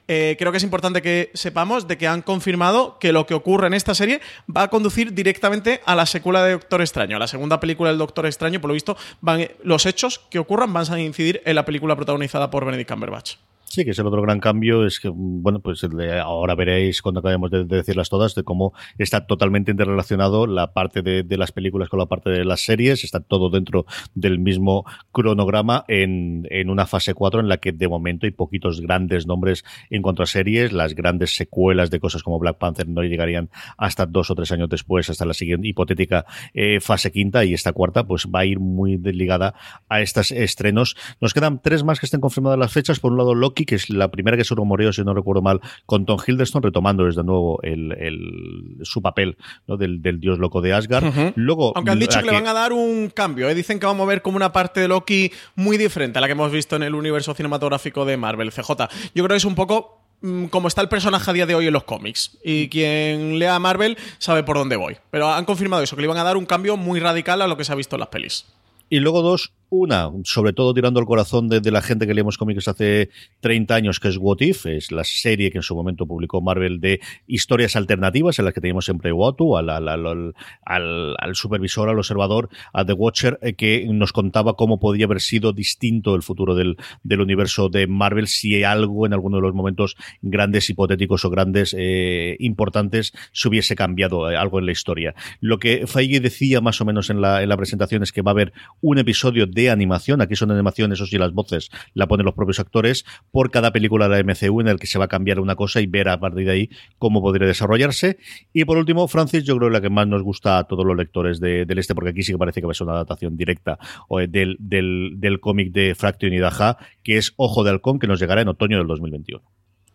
eh, 0.10 0.36
creo 0.38 0.52
que 0.52 0.58
es 0.58 0.66
importante 0.66 1.02
que 1.02 1.32
sepamos 1.34 1.88
de 1.88 1.98
que 1.98 2.08
han 2.08 2.24
confirmado 2.24 3.00
que 3.00 3.14
lo 3.14 3.26
que 3.26 3.34
ocurre 3.34 3.68
en 3.68 3.74
esta 3.74 3.96
serie 3.96 4.20
va 4.54 4.64
a 4.64 4.68
conducir 4.68 5.14
directamente 5.14 5.80
a 5.86 5.96
la 5.96 6.06
secuela 6.06 6.44
de 6.44 6.52
Doctor 6.52 6.82
Extraño, 6.82 7.16
a 7.16 7.20
la 7.20 7.28
segunda 7.28 7.62
película 7.62 7.90
del 7.90 8.00
Doctor 8.00 8.26
Extraño. 8.26 8.60
Por 8.60 8.68
lo 8.68 8.74
visto, 8.74 8.98
van, 9.22 9.48
los 9.64 9.86
hechos 9.86 10.20
que 10.30 10.40
ocurran 10.40 10.74
van 10.74 10.92
a 10.92 11.00
incidir 11.00 11.42
en 11.46 11.56
la 11.56 11.64
película 11.64 11.96
protagonizada 11.96 12.52
por 12.52 12.66
Benedict 12.66 12.92
Cumberbatch. 12.92 13.38
Sí, 13.70 13.86
que 13.86 13.92
es 13.92 14.00
el 14.00 14.08
otro 14.08 14.22
gran 14.24 14.40
cambio, 14.40 14.86
es 14.86 15.00
que, 15.00 15.10
bueno, 15.14 15.60
pues 15.60 15.84
ahora 16.24 16.56
veréis 16.56 17.04
cuando 17.04 17.20
acabemos 17.20 17.52
de, 17.52 17.66
de 17.66 17.76
decirlas 17.78 18.10
todas, 18.10 18.34
de 18.34 18.44
cómo 18.44 18.74
está 18.98 19.28
totalmente 19.28 19.72
interrelacionado 19.72 20.48
la 20.48 20.74
parte 20.74 21.02
de, 21.02 21.38
las 21.38 21.52
películas 21.52 21.88
con 21.88 22.00
la 22.00 22.08
parte 22.08 22.32
de 22.32 22.44
las 22.44 22.62
series, 22.62 23.04
está 23.04 23.20
todo 23.20 23.50
dentro 23.50 23.86
del 24.16 24.40
mismo 24.40 24.86
cronograma 25.12 25.86
en, 25.88 26.48
en 26.50 26.70
una 26.70 26.88
fase 26.88 27.14
4 27.14 27.40
en 27.40 27.48
la 27.48 27.58
que 27.58 27.72
de 27.72 27.88
momento 27.88 28.26
hay 28.26 28.32
poquitos 28.32 28.82
grandes 28.82 29.28
nombres 29.28 29.64
en 29.90 30.02
cuanto 30.02 30.24
a 30.24 30.26
series, 30.26 30.74
las 30.74 30.96
grandes 30.96 31.36
secuelas 31.36 31.92
de 31.92 32.00
cosas 32.00 32.24
como 32.24 32.40
Black 32.40 32.58
Panther 32.58 32.88
no 32.88 33.04
llegarían 33.04 33.50
hasta 33.78 34.06
dos 34.06 34.32
o 34.32 34.36
tres 34.36 34.52
años 34.52 34.70
después, 34.70 35.10
hasta 35.10 35.26
la 35.26 35.34
siguiente 35.34 35.68
hipotética 35.68 36.26
eh, 36.54 36.80
fase 36.80 37.12
quinta 37.12 37.46
y 37.46 37.54
esta 37.54 37.72
cuarta 37.72 38.06
pues 38.06 38.26
va 38.26 38.40
a 38.40 38.46
ir 38.46 38.60
muy 38.60 38.98
ligada 38.98 39.54
a 39.88 40.02
estos 40.02 40.32
estrenos. 40.32 40.96
Nos 41.22 41.34
quedan 41.34 41.62
tres 41.62 41.84
más 41.84 42.00
que 42.00 42.08
estén 42.08 42.20
confirmadas 42.20 42.60
las 42.60 42.74
fechas, 42.74 43.00
por 43.00 43.12
un 43.12 43.18
lado 43.18 43.36
Loki, 43.36 43.59
que 43.66 43.76
es 43.76 43.90
la 43.90 44.10
primera 44.10 44.38
que 44.38 44.44
se 44.44 44.56
rumoreó, 44.56 44.92
si 44.94 45.04
no 45.04 45.14
recuerdo 45.14 45.42
mal, 45.42 45.62
con 45.86 46.06
Tom 46.06 46.20
Hiddleston, 46.26 46.64
retomando 46.64 47.06
desde 47.06 47.24
nuevo 47.24 47.60
el, 47.64 47.92
el- 47.94 48.78
su 48.84 49.02
papel 49.02 49.38
¿no? 49.68 49.78
del, 49.78 50.02
del 50.02 50.20
dios 50.20 50.40
loco 50.40 50.62
de 50.62 50.74
Asgard. 50.74 51.34
Luego, 51.36 51.74
Aunque 51.76 51.92
han 51.92 52.00
dicho 52.00 52.20
que 52.20 52.26
le 52.26 52.32
van 52.34 52.48
a 52.48 52.54
dar 52.54 52.74
un 52.74 53.10
cambio, 53.14 53.50
¿eh? 53.50 53.56
dicen 53.56 53.80
que 53.80 53.86
vamos 53.86 54.06
a 54.06 54.08
ver 54.10 54.22
como 54.22 54.38
una 54.38 54.52
parte 54.52 54.80
de 54.80 54.88
Loki 54.88 55.32
muy 55.56 55.78
diferente 55.78 56.18
a 56.18 56.22
la 56.22 56.28
que 56.28 56.34
hemos 56.34 56.52
visto 56.52 56.76
en 56.76 56.84
el 56.84 56.96
universo 56.96 57.34
cinematográfico 57.34 58.06
de 58.06 58.18
Marvel, 58.18 58.52
CJ. 58.52 58.70
Yo 59.16 59.24
creo 59.24 59.30
que 59.30 59.36
es 59.36 59.46
un 59.46 59.56
poco 59.56 60.02
mm, 60.22 60.46
como 60.46 60.68
está 60.68 60.82
el 60.82 60.90
personaje 60.90 61.30
a 61.30 61.34
día 61.34 61.46
de 61.46 61.56
hoy 61.56 61.68
en 61.68 61.74
los 61.74 61.84
cómics. 61.84 62.38
Y 62.44 62.70
quien 62.70 63.40
lea 63.40 63.58
Marvel 63.60 63.98
sabe 64.18 64.44
por 64.44 64.58
dónde 64.58 64.76
voy. 64.76 64.98
Pero 65.12 65.30
han 65.32 65.46
confirmado 65.46 65.84
eso, 65.84 65.96
que 65.96 66.02
le 66.02 66.08
iban 66.08 66.18
a 66.18 66.24
dar 66.24 66.38
un 66.38 66.46
cambio 66.46 66.78
muy 66.78 67.00
radical 67.00 67.42
a 67.42 67.48
lo 67.48 67.58
que 67.58 67.64
se 67.64 67.72
ha 67.72 67.76
visto 67.76 67.96
en 67.96 68.02
las 68.02 68.10
pelis. 68.10 68.46
Y 68.90 69.00
luego 69.00 69.22
dos, 69.22 69.52
una, 69.70 70.10
sobre 70.24 70.54
todo 70.54 70.74
tirando 70.74 71.00
al 71.00 71.06
corazón 71.06 71.48
de, 71.48 71.70
la 71.70 71.82
gente 71.82 72.08
que 72.08 72.14
leemos 72.14 72.38
cómics 72.38 72.68
hace 72.68 73.10
30 73.42 73.76
años, 73.76 74.00
que 74.00 74.08
es 74.08 74.18
What 74.18 74.38
If, 74.40 74.66
es 74.66 74.92
la 74.92 75.04
serie 75.04 75.52
que 75.52 75.60
en 75.60 75.64
su 75.64 75.76
momento 75.76 76.08
publicó 76.08 76.42
Marvel 76.42 76.80
de 76.80 77.00
historias 77.28 77.76
alternativas 77.76 78.40
en 78.40 78.46
las 78.46 78.54
que 78.54 78.62
teníamos 78.62 78.86
siempre 78.86 79.12
Watu, 79.12 79.58
al, 79.58 79.70
al, 79.70 79.88
al, 79.88 80.34
al- 80.66 81.16
al 81.20 81.36
supervisor, 81.36 81.90
al 81.90 81.98
observador, 81.98 82.50
a 82.74 82.86
The 82.86 82.94
Watcher, 82.94 83.38
eh, 83.42 83.54
que 83.54 83.86
nos 83.92 84.12
contaba 84.14 84.56
cómo 84.56 84.80
podía 84.80 85.06
haber 85.06 85.22
sido 85.22 85.54
distinto 85.54 86.16
el 86.16 86.24
futuro 86.24 86.56
del, 86.56 86.78
del 87.04 87.22
universo 87.22 87.70
de 87.70 87.86
Marvel 87.88 88.28
si 88.28 88.64
algo 88.64 89.06
en 89.06 89.14
alguno 89.14 89.38
de 89.38 89.44
los 89.44 89.54
momentos 89.54 89.96
grandes, 90.22 90.70
hipotéticos 90.70 91.26
o 91.26 91.30
grandes, 91.30 91.76
eh, 91.78 92.36
importantes, 92.40 93.14
se 93.32 93.48
hubiese 93.48 93.76
cambiado 93.76 94.32
eh, 94.32 94.36
algo 94.38 94.60
en 94.60 94.66
la 94.66 94.72
historia. 94.72 95.14
Lo 95.42 95.60
que 95.60 95.86
Feige 95.86 96.20
decía 96.20 96.62
más 96.62 96.82
o 96.82 96.86
menos 96.86 97.10
en 97.10 97.22
la, 97.22 97.44
en 97.44 97.50
la 97.50 97.58
presentación 97.58 98.02
es 98.02 98.12
que 98.12 98.22
va 98.22 98.32
a 98.32 98.34
haber 98.34 98.54
un 98.82 98.98
episodio 98.98 99.46
de 99.46 99.59
animación, 99.68 100.22
aquí 100.22 100.36
son 100.36 100.52
animación, 100.52 100.92
eso 100.94 101.06
sí, 101.06 101.18
las 101.18 101.34
voces 101.34 101.70
la 101.94 102.08
ponen 102.08 102.26
los 102.26 102.36
propios 102.36 102.60
actores, 102.60 103.04
por 103.32 103.52
cada 103.52 103.72
película 103.72 104.08
de 104.08 104.24
la 104.24 104.34
MCU 104.34 104.62
en 104.62 104.68
el 104.70 104.80
que 104.80 104.88
se 104.88 104.98
va 105.00 105.06
a 105.06 105.08
cambiar 105.10 105.40
una 105.40 105.56
cosa 105.56 105.82
y 105.82 105.88
ver 105.88 106.08
a 106.10 106.20
partir 106.20 106.46
de 106.46 106.52
ahí 106.52 106.70
cómo 106.98 107.22
podría 107.22 107.48
desarrollarse. 107.48 108.18
Y 108.54 108.66
por 108.66 108.78
último, 108.78 109.08
Francis, 109.08 109.44
yo 109.44 109.58
creo 109.58 109.70
la 109.70 109.82
que 109.82 109.90
más 109.90 110.08
nos 110.08 110.24
gusta 110.24 110.58
a 110.60 110.64
todos 110.66 110.86
los 110.86 110.96
lectores 110.96 111.40
de- 111.40 111.66
del 111.66 111.80
este, 111.80 111.96
porque 111.96 112.12
aquí 112.12 112.24
sí 112.24 112.32
que 112.32 112.38
parece 112.38 112.62
que 112.62 112.68
va 112.68 112.72
a 112.72 112.76
ser 112.76 112.86
una 112.88 112.94
adaptación 112.96 113.36
directa 113.36 113.78
eh, 114.20 114.28
del, 114.30 114.56
del, 114.60 115.14
del 115.18 115.40
cómic 115.40 115.72
de 115.74 115.96
Fraction 115.96 116.32
y 116.34 116.40
Daja, 116.40 116.78
que 117.04 117.18
es 117.18 117.34
Ojo 117.38 117.64
de 117.64 117.72
Halcón, 117.72 118.00
que 118.00 118.08
nos 118.08 118.20
llegará 118.20 118.42
en 118.42 118.48
otoño 118.50 118.78
del 118.78 118.88
2021. 118.88 119.44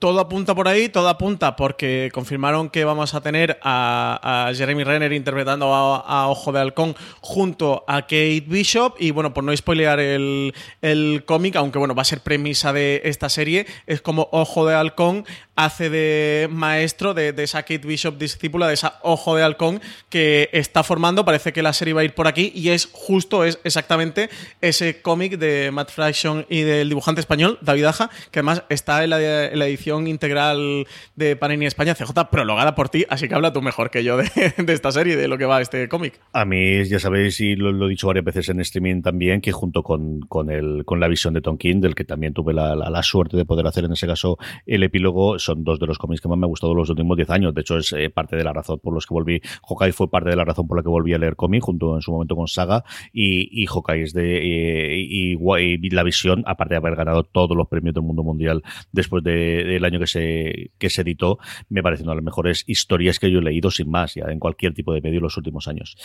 Todo 0.04 0.20
apunta 0.20 0.54
por 0.54 0.68
ahí, 0.68 0.90
todo 0.90 1.08
apunta 1.08 1.56
porque 1.56 2.10
confirmaron 2.12 2.68
que 2.68 2.84
vamos 2.84 3.14
a 3.14 3.22
tener 3.22 3.58
a, 3.62 4.52
Jeremy 4.54 4.84
Renner 4.84 5.14
interpretando 5.14 5.74
a, 5.74 5.96
a 5.96 6.28
Ojo 6.28 6.52
de 6.52 6.60
Halcón 6.60 6.94
junto 7.22 7.86
a 7.88 8.02
Kate 8.02 8.44
Bishop. 8.46 8.96
Y 8.98 9.12
bueno, 9.12 9.32
por 9.32 9.44
no 9.44 9.56
spoilear 9.56 10.00
el, 10.00 10.52
el 10.82 11.24
cómic, 11.24 11.56
aunque 11.56 11.78
bueno, 11.78 11.94
va 11.94 12.02
a 12.02 12.04
ser 12.04 12.20
premisa 12.20 12.74
de 12.74 13.00
esta 13.04 13.30
serie, 13.30 13.64
es 13.86 14.02
como 14.02 14.28
Ojo 14.30 14.66
de 14.66 14.74
Halcón 14.74 15.24
hace 15.56 15.88
de 15.88 16.48
maestro 16.50 17.14
de, 17.14 17.32
de 17.32 17.44
esa 17.44 17.62
Kate 17.62 17.86
Bishop 17.86 18.18
discípula, 18.18 18.66
de 18.66 18.74
esa 18.74 18.98
Ojo 19.02 19.36
de 19.36 19.42
Halcón 19.42 19.80
que 20.10 20.50
está 20.52 20.82
formando. 20.82 21.24
Parece 21.24 21.54
que 21.54 21.62
la 21.62 21.72
serie 21.72 21.94
va 21.94 22.02
a 22.02 22.04
ir 22.04 22.14
por 22.14 22.26
aquí 22.26 22.52
y 22.54 22.70
es 22.70 22.88
justo, 22.92 23.44
es 23.44 23.58
exactamente 23.64 24.28
ese 24.60 25.00
cómic 25.00 25.38
de 25.38 25.70
Matt 25.70 25.90
Fraction 25.90 26.44
y 26.50 26.60
del 26.62 26.88
dibujante 26.88 27.20
español, 27.20 27.58
David 27.62 27.84
Aja, 27.84 28.10
que 28.30 28.40
además 28.40 28.64
está 28.68 29.04
en 29.04 29.10
la, 29.10 29.44
en 29.46 29.58
la 29.58 29.66
edición 29.66 29.93
integral 30.06 30.86
de 31.16 31.36
Panini 31.36 31.66
España, 31.66 31.94
CJ, 31.94 32.12
prologada 32.30 32.74
por 32.74 32.88
ti, 32.88 33.04
así 33.08 33.28
que 33.28 33.34
habla 33.34 33.52
tú 33.52 33.62
mejor 33.62 33.90
que 33.90 34.04
yo 34.04 34.16
de, 34.16 34.28
de 34.56 34.72
esta 34.72 34.92
serie, 34.92 35.16
de 35.16 35.28
lo 35.28 35.38
que 35.38 35.46
va 35.46 35.60
este 35.60 35.88
cómic. 35.88 36.20
A 36.32 36.44
mí, 36.44 36.84
ya 36.84 36.98
sabéis, 36.98 37.40
y 37.40 37.56
lo, 37.56 37.86
he 37.86 37.88
dicho 37.88 38.06
varias 38.06 38.24
veces 38.24 38.48
en 38.48 38.60
streaming 38.60 39.02
también, 39.02 39.40
que 39.40 39.52
junto 39.52 39.82
con, 39.82 40.20
con, 40.20 40.50
el, 40.50 40.84
con 40.84 41.00
la 41.00 41.08
visión 41.08 41.34
de 41.34 41.40
Tom 41.40 41.56
King, 41.56 41.80
del 41.80 41.94
que 41.94 42.04
también 42.04 42.34
tuve 42.34 42.52
la, 42.52 42.74
la, 42.74 43.02
suerte 43.02 43.36
de 43.36 43.44
poder 43.44 43.66
hacer 43.66 43.84
en 43.84 43.92
ese 43.92 44.06
caso 44.06 44.38
el 44.66 44.82
epílogo, 44.82 45.38
son 45.38 45.64
dos 45.64 45.78
de 45.78 45.86
los 45.86 45.98
cómics 45.98 46.20
que 46.20 46.28
más 46.28 46.38
me 46.38 46.46
ha 46.46 46.48
gustado 46.48 46.74
los 46.74 46.90
últimos 46.90 47.16
10 47.16 47.30
años. 47.30 47.54
De 47.54 47.60
hecho, 47.60 47.76
es 47.76 47.92
eh, 47.92 48.10
parte 48.10 48.36
de 48.36 48.44
la 48.44 48.52
razón 48.52 48.80
por 48.80 48.94
los 48.94 49.06
que 49.06 49.14
volví. 49.14 49.40
Hawkeye 49.68 49.92
fue 49.92 50.10
parte 50.10 50.30
de 50.30 50.36
la 50.36 50.44
razón 50.44 50.66
por 50.66 50.76
la 50.76 50.82
que 50.82 50.88
volví 50.88 51.12
a 51.12 51.18
leer 51.18 51.36
cómic, 51.36 51.62
junto 51.62 51.94
en 51.94 52.02
su 52.02 52.12
momento 52.12 52.34
con 52.34 52.48
Saga, 52.48 52.84
y, 53.12 53.62
y 53.62 53.66
Hawkeye 53.66 54.02
es 54.02 54.12
de. 54.12 54.38
eh, 54.38 54.96
y, 54.96 55.90
la 55.90 56.02
visión, 56.02 56.42
aparte 56.46 56.74
de 56.74 56.78
haber 56.78 56.96
ganado 56.96 57.22
todos 57.24 57.56
los 57.56 57.68
premios 57.68 57.94
del 57.94 58.02
mundo 58.02 58.22
mundial 58.22 58.62
después 58.92 59.22
de, 59.22 59.78
del 59.84 59.92
año 59.92 60.00
que 60.00 60.06
se, 60.06 60.70
que 60.78 60.90
se 60.90 61.02
editó, 61.02 61.38
me 61.68 61.82
parece 61.82 62.02
una 62.02 62.12
de 62.12 62.16
las 62.16 62.24
mejores 62.24 62.64
historias 62.66 63.18
que 63.18 63.30
yo 63.30 63.38
he 63.38 63.42
leído, 63.42 63.70
sin 63.70 63.90
más, 63.90 64.14
ya 64.14 64.24
en 64.28 64.38
cualquier 64.38 64.74
tipo 64.74 64.92
de 64.92 65.00
medio 65.00 65.18
en 65.18 65.24
los 65.24 65.36
últimos 65.36 65.68
años. 65.68 65.96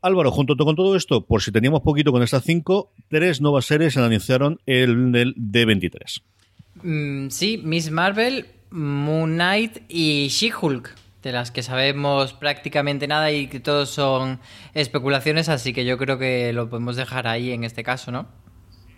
Álvaro, 0.00 0.30
junto 0.30 0.56
con 0.56 0.76
todo 0.76 0.94
esto, 0.96 1.26
por 1.26 1.42
si 1.42 1.50
teníamos 1.50 1.80
poquito 1.80 2.12
con 2.12 2.22
estas 2.22 2.44
cinco, 2.44 2.92
tres 3.08 3.40
nuevas 3.40 3.64
series 3.64 3.94
se 3.94 4.00
anunciaron 4.00 4.60
en 4.66 5.14
el 5.14 5.34
D23. 5.34 6.22
Mm, 6.82 7.28
sí, 7.30 7.60
Miss 7.64 7.90
Marvel, 7.90 8.46
Moon 8.70 9.34
Knight 9.34 9.78
y 9.88 10.28
She-Hulk, 10.28 10.94
de 11.22 11.32
las 11.32 11.50
que 11.50 11.62
sabemos 11.62 12.32
prácticamente 12.32 13.08
nada 13.08 13.32
y 13.32 13.48
que 13.48 13.58
todos 13.58 13.90
son 13.90 14.38
especulaciones, 14.74 15.48
así 15.48 15.72
que 15.72 15.84
yo 15.84 15.98
creo 15.98 16.18
que 16.18 16.52
lo 16.52 16.70
podemos 16.70 16.94
dejar 16.94 17.26
ahí 17.26 17.50
en 17.50 17.64
este 17.64 17.82
caso, 17.82 18.12
¿no? 18.12 18.28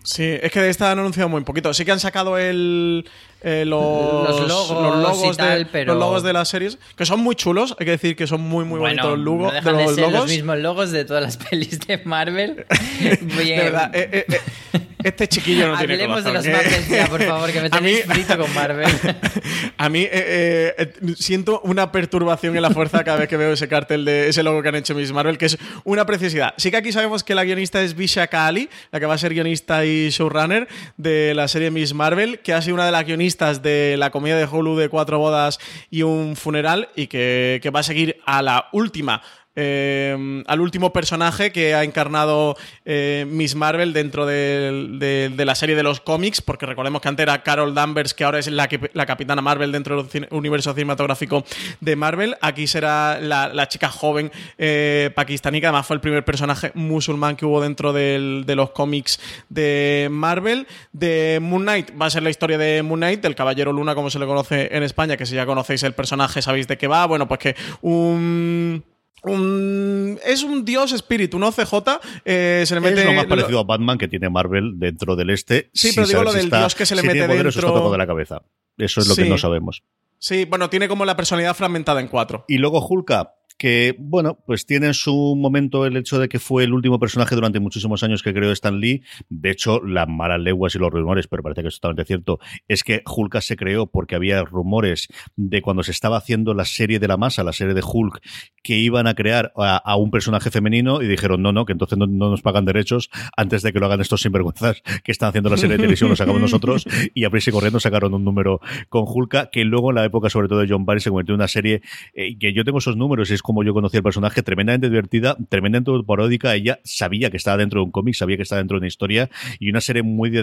Sí, 0.03 0.23
es 0.23 0.51
que 0.51 0.59
de 0.59 0.69
esta 0.69 0.91
han 0.91 0.99
anunciado 0.99 1.29
muy 1.29 1.41
poquito. 1.43 1.73
Sí 1.73 1.85
que 1.85 1.91
han 1.91 1.99
sacado 1.99 2.37
el, 2.37 3.05
eh, 3.43 3.65
los, 3.65 4.29
los, 4.29 4.47
logos, 4.47 4.83
los 4.83 4.97
logos, 4.97 5.37
tal, 5.37 5.59
de, 5.59 5.65
pero... 5.65 5.93
los 5.93 5.99
logos 5.99 6.23
de 6.23 6.33
las 6.33 6.49
series, 6.49 6.77
que 6.95 7.05
son 7.05 7.19
muy 7.19 7.35
chulos, 7.35 7.75
hay 7.79 7.85
que 7.85 7.91
decir 7.91 8.15
que 8.15 8.27
son 8.27 8.41
muy, 8.41 8.65
muy 8.65 8.79
bueno, 8.79 9.03
bonitos 9.03 9.19
los, 9.19 9.25
logos, 9.25 9.47
no 9.47 9.53
dejan 9.53 9.77
de 9.77 9.83
los 9.83 9.95
de 9.95 9.95
ser 9.95 10.11
logos. 10.11 10.21
los 10.21 10.31
mismos 10.31 10.57
logos 10.59 10.91
de 10.91 11.05
todas 11.05 11.23
las 11.23 11.37
pelis 11.49 11.79
de 11.81 11.97
Marvel. 12.05 12.65
de 12.99 13.57
verdad, 13.57 13.91
eh, 13.93 14.25
eh, 14.27 14.80
Este 15.03 15.27
chiquillo 15.27 15.67
no 15.67 15.77
tiene 15.77 15.93
Hablemos 15.93 16.23
de 16.23 16.33
los 16.33 16.45
¿eh? 16.45 16.85
Ya, 16.89 17.07
por 17.07 17.21
favor, 17.23 17.51
que 17.51 17.59
me 17.61 17.63
mí- 17.69 17.69
tenéis 17.69 18.05
frito 18.05 18.37
con 18.37 18.53
Marvel. 18.53 18.87
A 19.77 19.89
mí 19.89 20.01
eh, 20.11 20.73
eh, 20.77 20.93
siento 21.17 21.59
una 21.61 21.91
perturbación 21.91 22.55
en 22.55 22.61
la 22.61 22.69
fuerza 22.69 23.03
cada 23.03 23.17
vez 23.17 23.27
que 23.27 23.37
veo 23.37 23.53
ese 23.53 23.67
cartel 23.67 24.05
de 24.05 24.29
ese 24.29 24.43
logo 24.43 24.61
que 24.61 24.69
han 24.69 24.75
hecho 24.75 24.93
Miss 24.93 25.11
Marvel, 25.11 25.37
que 25.37 25.45
es 25.47 25.57
una 25.83 26.05
preciosidad. 26.05 26.53
Sí 26.57 26.69
que 26.71 26.77
aquí 26.77 26.91
sabemos 26.91 27.23
que 27.23 27.33
la 27.35 27.43
guionista 27.43 27.81
es 27.81 27.95
Bisha 27.95 28.29
Ali, 28.31 28.69
la 28.91 28.99
que 28.99 29.05
va 29.07 29.15
a 29.15 29.17
ser 29.17 29.33
guionista 29.33 29.83
y 29.85 30.09
showrunner 30.09 30.67
de 30.97 31.33
la 31.33 31.47
serie 31.47 31.71
Miss 31.71 31.93
Marvel, 31.93 32.39
que 32.39 32.53
ha 32.53 32.61
sido 32.61 32.75
una 32.75 32.85
de 32.85 32.91
las 32.91 33.05
guionistas 33.05 33.61
de 33.63 33.95
la 33.97 34.11
comedia 34.11 34.37
de 34.37 34.45
Hulu 34.45 34.75
de 34.77 34.89
Cuatro 34.89 35.17
Bodas 35.17 35.59
y 35.89 36.03
un 36.03 36.35
Funeral, 36.35 36.89
y 36.95 37.07
que, 37.07 37.59
que 37.63 37.69
va 37.71 37.79
a 37.79 37.83
seguir 37.83 38.17
a 38.25 38.41
la 38.41 38.67
última 38.71 39.21
eh, 39.55 40.43
al 40.47 40.61
último 40.61 40.93
personaje 40.93 41.51
que 41.51 41.75
ha 41.75 41.83
encarnado 41.83 42.55
eh, 42.85 43.25
Miss 43.27 43.55
Marvel 43.55 43.93
dentro 43.93 44.25
de, 44.25 45.31
la 45.37 45.55
serie 45.55 45.75
de 45.75 45.83
los 45.83 45.99
cómics, 45.99 46.41
porque 46.41 46.65
recordemos 46.65 47.01
que 47.01 47.09
antes 47.09 47.23
era 47.23 47.43
Carol 47.43 47.73
Danvers, 47.73 48.13
que 48.13 48.23
ahora 48.23 48.39
es 48.39 48.47
la, 48.47 48.69
la 48.93 49.05
capitana 49.05 49.41
Marvel 49.41 49.71
dentro 49.71 50.03
del 50.03 50.27
universo 50.31 50.73
cinematográfico 50.73 51.43
de 51.79 51.95
Marvel. 51.95 52.37
Aquí 52.41 52.67
será 52.67 53.19
la, 53.19 53.67
chica 53.67 53.89
joven 53.89 54.31
eh, 54.57 55.11
pakistaní, 55.15 55.59
que 55.59 55.67
además 55.67 55.85
fue 55.85 55.95
el 55.95 56.01
primer 56.01 56.23
personaje 56.25 56.71
musulmán 56.73 57.35
que 57.35 57.45
hubo 57.45 57.61
dentro 57.61 57.93
de 57.93 58.53
los 58.55 58.71
cómics 58.71 59.19
de 59.49 60.07
Marvel. 60.11 60.67
De 60.93 61.39
Moon 61.41 61.63
Knight 61.63 61.91
va 61.99 62.05
a 62.05 62.09
ser 62.09 62.23
la 62.23 62.29
historia 62.29 62.57
de 62.57 62.83
Moon 62.83 62.99
Knight, 62.99 63.21
del 63.21 63.35
Caballero 63.35 63.73
Luna, 63.73 63.95
como 63.95 64.09
se 64.09 64.19
le 64.19 64.25
conoce 64.25 64.69
en 64.71 64.83
España, 64.83 65.17
que 65.17 65.25
si 65.25 65.35
ya 65.35 65.45
conocéis 65.45 65.83
el 65.83 65.93
personaje 65.93 66.41
sabéis 66.41 66.67
de 66.67 66.77
qué 66.77 66.87
va. 66.87 67.05
Bueno, 67.05 67.27
pues 67.27 67.39
que 67.39 67.55
un 67.81 68.83
un- 69.23 70.19
es 70.25 70.43
un 70.43 70.65
dios 70.65 70.91
espíritu, 70.91 71.37
un 71.37 71.43
OCJ. 71.43 71.99
eh, 72.25 72.63
se 72.65 72.75
le 72.75 72.81
mete 72.81 72.99
es 73.01 73.05
lo 73.05 73.13
más 73.13 73.23
lo- 73.23 73.29
parecido 73.29 73.59
a 73.59 73.63
Batman 73.63 73.97
que 73.97 74.07
tiene 74.07 74.29
Marvel 74.29 74.73
dentro 74.79 75.15
del 75.15 75.29
este. 75.29 75.69
Sí, 75.73 75.91
pero 75.95 76.07
digo 76.07 76.23
lo 76.23 76.33
del 76.33 76.45
está- 76.45 76.59
dios 76.59 76.75
que 76.75 76.85
se 76.85 76.95
le 76.95 77.01
si 77.01 77.07
mete 77.07 77.19
tiene 77.19 77.33
poderes 77.33 77.55
está 77.55 77.61
dentro. 77.61 77.73
tapado 77.75 77.91
de 77.91 77.97
la 77.97 78.07
cabeza. 78.07 78.41
Eso 78.77 79.01
es 79.01 79.07
lo 79.07 79.15
que 79.15 79.25
no 79.25 79.37
sabemos. 79.37 79.83
Sí, 80.17 80.45
bueno, 80.45 80.69
tiene 80.69 80.87
como 80.87 81.03
la 81.05 81.15
personalidad 81.15 81.55
fragmentada 81.55 81.99
en 81.99 82.07
cuatro. 82.07 82.45
Y 82.47 82.57
luego 82.57 82.85
Hulka, 82.87 83.33
que, 83.61 83.95
bueno, 83.99 84.39
pues 84.47 84.65
tiene 84.65 84.87
en 84.87 84.95
su 84.95 85.35
momento 85.35 85.85
el 85.85 85.95
hecho 85.95 86.17
de 86.17 86.27
que 86.27 86.39
fue 86.39 86.63
el 86.63 86.73
último 86.73 86.97
personaje 86.97 87.35
durante 87.35 87.59
muchísimos 87.59 88.01
años 88.01 88.23
que 88.23 88.33
creó 88.33 88.51
Stan 88.53 88.79
Lee. 88.79 89.03
De 89.29 89.51
hecho, 89.51 89.79
las 89.85 90.07
malas 90.07 90.39
leguas 90.39 90.73
y 90.73 90.79
los 90.79 90.89
rumores, 90.89 91.27
pero 91.27 91.43
parece 91.43 91.61
que 91.61 91.67
es 91.67 91.75
totalmente 91.75 92.05
cierto, 92.05 92.39
es 92.67 92.83
que 92.83 93.03
Hulka 93.05 93.39
se 93.39 93.55
creó 93.57 93.85
porque 93.85 94.15
había 94.15 94.43
rumores 94.43 95.09
de 95.35 95.61
cuando 95.61 95.83
se 95.83 95.91
estaba 95.91 96.17
haciendo 96.17 96.55
la 96.55 96.65
serie 96.65 96.97
de 96.97 97.07
la 97.07 97.17
masa, 97.17 97.43
la 97.43 97.53
serie 97.53 97.75
de 97.75 97.83
Hulk, 97.85 98.23
que 98.63 98.79
iban 98.79 99.05
a 99.05 99.13
crear 99.13 99.53
a, 99.55 99.77
a 99.77 99.95
un 99.95 100.09
personaje 100.09 100.49
femenino 100.49 101.03
y 101.03 101.07
dijeron, 101.07 101.43
no, 101.43 101.51
no, 101.51 101.65
que 101.65 101.73
entonces 101.73 101.99
no, 101.99 102.07
no 102.07 102.31
nos 102.31 102.41
pagan 102.41 102.65
derechos 102.65 103.11
antes 103.37 103.61
de 103.61 103.71
que 103.71 103.79
lo 103.79 103.85
hagan 103.85 104.01
estos 104.01 104.23
sinvergüenzas 104.23 104.81
que 105.03 105.11
están 105.11 105.29
haciendo 105.29 105.51
la 105.51 105.57
serie 105.57 105.73
de 105.73 105.83
televisión, 105.83 106.09
lo 106.09 106.15
sacamos 106.15 106.41
nosotros 106.41 106.87
y 107.13 107.25
a 107.25 107.29
prisa 107.29 107.51
y 107.51 107.53
corriendo 107.53 107.79
sacaron 107.79 108.15
un 108.15 108.23
número 108.23 108.59
con 108.89 109.03
Hulka, 109.05 109.51
que 109.51 109.65
luego 109.65 109.91
en 109.91 109.97
la 109.97 110.05
época, 110.05 110.31
sobre 110.31 110.47
todo 110.47 110.61
de 110.61 110.67
John 110.67 110.83
Barry, 110.83 110.99
se 110.99 111.11
convirtió 111.11 111.35
en 111.35 111.41
una 111.41 111.47
serie 111.47 111.83
eh, 112.15 112.39
que 112.39 112.53
yo 112.53 112.63
tengo 112.63 112.79
esos 112.79 112.97
números 112.97 113.29
y 113.29 113.35
es 113.35 113.43
como 113.43 113.50
yo 113.63 113.73
conocí 113.73 113.97
al 113.97 114.03
personaje, 114.03 114.41
tremendamente 114.43 114.89
divertida, 114.89 115.37
tremendamente 115.49 115.91
paródica. 116.05 116.55
Ella 116.55 116.79
sabía 116.83 117.29
que 117.29 117.37
estaba 117.37 117.57
dentro 117.57 117.81
de 117.81 117.85
un 117.85 117.91
cómic, 117.91 118.15
sabía 118.15 118.37
que 118.37 118.43
estaba 118.43 118.59
dentro 118.59 118.75
de 118.75 118.79
una 118.79 118.87
historia 118.87 119.29
y 119.59 119.69
una 119.69 119.81
serie 119.81 120.03
muy 120.03 120.29
de, 120.29 120.41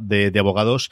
de, 0.00 0.30
de 0.30 0.38
abogados. 0.38 0.90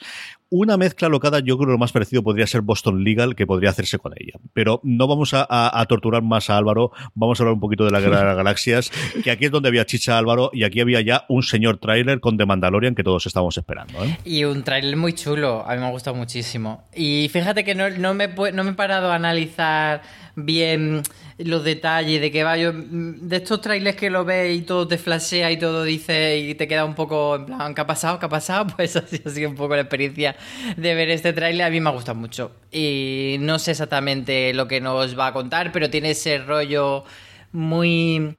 Una 0.49 0.77
mezcla 0.77 1.09
locada, 1.09 1.39
yo 1.39 1.57
creo 1.57 1.67
que 1.67 1.71
lo 1.73 1.77
más 1.77 1.91
parecido 1.91 2.23
podría 2.23 2.47
ser 2.47 2.61
Boston 2.61 3.03
Legal, 3.03 3.35
que 3.35 3.45
podría 3.45 3.69
hacerse 3.71 3.99
con 3.99 4.13
ella. 4.17 4.39
Pero 4.53 4.79
no 4.83 5.05
vamos 5.05 5.33
a, 5.33 5.45
a- 5.49 5.79
a 5.81 5.85
torturar 5.87 6.21
más 6.23 6.49
a 6.49 6.57
Álvaro, 6.57 6.91
vamos 7.15 7.37
a 7.39 7.43
hablar 7.43 7.53
un 7.55 7.59
poquito 7.59 7.83
de 7.83 7.91
la 7.91 7.99
Guerra 7.99 8.19
de 8.19 8.25
las 8.27 8.37
Galaxias, 8.37 8.91
que 9.23 9.29
aquí 9.31 9.45
es 9.45 9.51
donde 9.51 9.67
había 9.67 9.85
chicha 9.85 10.17
Álvaro 10.17 10.49
y 10.53 10.63
aquí 10.63 10.79
había 10.79 11.01
ya 11.01 11.25
un 11.27 11.43
señor 11.43 11.79
tráiler 11.79 12.21
con 12.21 12.37
The 12.37 12.45
Mandalorian 12.45 12.95
que 12.95 13.03
todos 13.03 13.25
estábamos 13.27 13.57
esperando. 13.57 14.01
¿eh? 14.05 14.17
Y 14.23 14.45
un 14.45 14.63
tráiler 14.63 14.95
muy 14.95 15.11
chulo, 15.13 15.65
a 15.67 15.73
mí 15.73 15.79
me 15.81 15.87
ha 15.87 15.91
gustado 15.91 16.15
muchísimo. 16.15 16.83
Y 16.95 17.29
fíjate 17.33 17.65
que 17.65 17.75
no, 17.75 17.89
no 17.89 18.13
me, 18.13 18.27
no 18.53 18.63
me 18.63 18.71
he 18.71 18.73
parado 18.75 19.11
a 19.11 19.15
analizar 19.15 20.01
bien 20.35 21.01
los 21.39 21.63
detalles 21.63 22.21
de 22.21 22.31
que 22.31 22.43
va 22.43 22.57
yo 22.57 22.71
de 22.73 23.37
estos 23.37 23.59
trailers 23.61 23.95
que 23.97 24.09
lo 24.09 24.23
ves 24.25 24.55
y 24.57 24.61
todo 24.61 24.87
te 24.87 24.97
flashea 24.97 25.51
y 25.51 25.57
todo 25.57 25.83
dice 25.83 26.37
y 26.37 26.55
te 26.55 26.67
queda 26.67 26.85
un 26.85 26.93
poco 26.95 27.35
en 27.35 27.45
plan 27.47 27.75
¿qué 27.75 27.81
ha 27.81 27.87
pasado? 27.87 28.17
¿qué 28.19 28.25
ha 28.25 28.29
pasado? 28.29 28.67
pues 28.75 28.95
así 28.95 29.19
ha 29.23 29.29
sido 29.29 29.49
un 29.49 29.55
poco 29.55 29.75
la 29.75 29.81
experiencia 29.81 30.35
de 30.77 30.95
ver 30.95 31.09
este 31.09 31.33
tráiler 31.33 31.67
a 31.67 31.69
mí 31.69 31.79
me 31.79 31.89
ha 31.89 31.93
gustado 31.93 32.17
mucho. 32.17 32.51
Y 32.71 33.37
no 33.39 33.59
sé 33.59 33.71
exactamente 33.71 34.53
lo 34.53 34.67
que 34.67 34.81
nos 34.81 35.17
va 35.17 35.27
a 35.27 35.33
contar 35.33 35.71
pero 35.71 35.89
tiene 35.89 36.11
ese 36.11 36.37
rollo 36.39 37.03
muy 37.51 38.37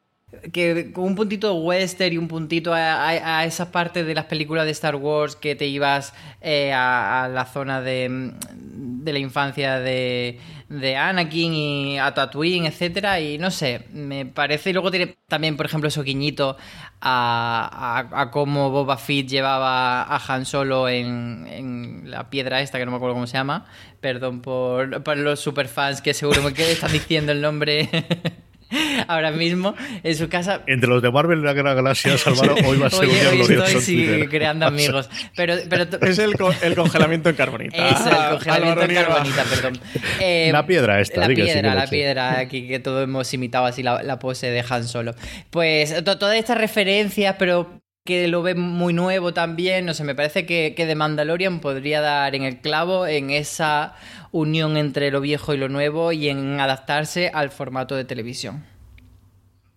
que 0.53 0.93
un 0.97 1.15
puntito 1.15 1.55
western 1.55 2.13
y 2.15 2.19
un 2.19 2.29
puntito 2.29 2.75
a, 2.75 3.09
a- 3.09 3.39
a 3.41 3.45
esas 3.47 3.69
partes 3.69 4.07
de 4.07 4.15
las 4.15 4.27
películas 4.27 4.67
de 4.67 4.73
Star 4.73 4.97
Wars 4.97 5.37
que 5.37 5.55
te 5.57 5.67
ibas 5.67 6.13
eh, 6.43 6.73
a, 6.75 7.29
la 7.33 7.47
zona 7.47 7.81
de, 7.81 8.33
de 8.55 9.13
la 9.13 9.19
infancia 9.19 9.79
de, 9.81 10.39
de 10.69 10.97
Anakin 10.97 11.55
y 11.55 11.99
a 11.99 12.13
Tatooine, 12.13 12.67
etcétera 12.67 13.21
y 13.21 13.39
no 13.39 13.51
sé, 13.51 13.87
me 13.93 14.27
parece 14.27 14.71
y 14.71 14.73
luego 14.75 14.91
tiene 14.91 15.17
también 15.29 15.57
por 15.57 15.65
ejemplo 15.67 15.89
esos 15.89 16.05
guiñitos 16.05 16.57
a 17.01 18.29
cómo 18.33 18.71
Boba 18.71 18.97
Fett 18.99 19.29
llevaba 19.29 20.03
a 20.03 20.21
Han 20.29 20.45
Solo 20.45 20.89
en, 20.89 21.47
en 21.51 22.11
la 22.11 22.29
piedra 22.31 22.61
esta 22.61 22.79
que 22.79 22.85
no 22.85 22.91
me 22.91 22.97
acuerdo 22.97 23.15
cómo 23.15 23.27
se 23.27 23.35
llama 23.39 23.67
perdón 24.01 24.41
por, 24.43 25.03
por 25.03 25.17
los 25.17 25.41
superfans 25.41 26.03
que 26.03 26.13
seguro 26.15 26.53
que 26.55 26.73
están 26.73 26.93
diciendo 26.93 27.33
el 27.33 27.41
nombre 27.41 27.89
ahora 29.09 29.31
mismo 29.31 29.75
en 30.03 30.15
su 30.17 30.29
casa. 30.29 30.63
Entre 30.67 30.89
los 30.89 31.03
de 31.03 31.11
Marvel 31.11 31.41
y 31.41 31.43
la 31.43 31.55
las 31.55 31.75
Galaxias, 31.75 32.27
Álvaro, 32.27 32.55
hoy 32.67 32.79
va 32.79 32.87
a 32.87 32.91
ser 32.91 33.07
un 33.09 33.15
día 33.15 33.65
estoy 33.65 33.81
sí, 33.83 34.07
creando 34.31 34.67
amigos. 34.67 35.09
Pero, 35.37 35.55
pero 35.69 35.87
Es 36.07 36.19
el, 36.19 36.37
co- 36.37 36.55
el 36.63 36.75
congelamiento 36.75 37.29
en 37.31 37.37
carbonita. 37.37 37.77
El 37.89 37.95
congelamiento 38.35 38.53
Álvaro 38.53 38.83
en 38.83 38.95
carbonita, 38.95 39.45
perdón. 39.45 39.81
Eh, 40.21 40.51
La 40.53 40.67
piedra 40.67 41.01
esta, 41.01 41.21
La 41.21 41.29
piedra, 41.29 41.75
la 41.75 41.87
piedra 41.87 42.39
aquí 42.39 42.67
que 42.69 42.79
todos 42.79 43.05
hemos 43.05 43.33
imitado 43.35 43.67
así 43.67 43.83
la, 43.83 44.03
la 44.03 44.19
pose 44.19 44.51
de 44.51 44.65
Han 44.69 44.87
Solo. 44.87 45.15
Pues 45.51 46.05
to- 46.05 46.19
todas 46.19 46.37
estas 46.37 46.59
referencias, 46.59 47.37
pero 47.39 47.81
que 48.09 48.27
lo 48.27 48.41
ven 48.41 48.59
muy 48.59 48.95
nuevo 48.95 49.35
también, 49.35 49.85
no 49.85 49.93
sé, 49.93 50.03
me 50.03 50.15
parece 50.15 50.47
que, 50.47 50.73
que 50.75 50.87
The 50.87 50.95
Mandalorian 50.95 51.61
podría 51.61 52.01
dar 52.01 52.35
en 52.35 52.43
el 52.43 52.63
clavo 52.63 53.07
en 53.07 53.29
esa 53.29 53.97
unión 54.33 54.79
entre 54.79 55.11
lo 55.11 55.21
viejo 55.21 55.53
y 55.53 55.59
lo 55.59 55.69
nuevo 55.69 56.11
y 56.13 56.31
en 56.31 56.59
adaptarse 56.59 57.31
al 57.35 57.51
formato 57.51 57.97
de 57.97 58.07
televisión. 58.07 58.65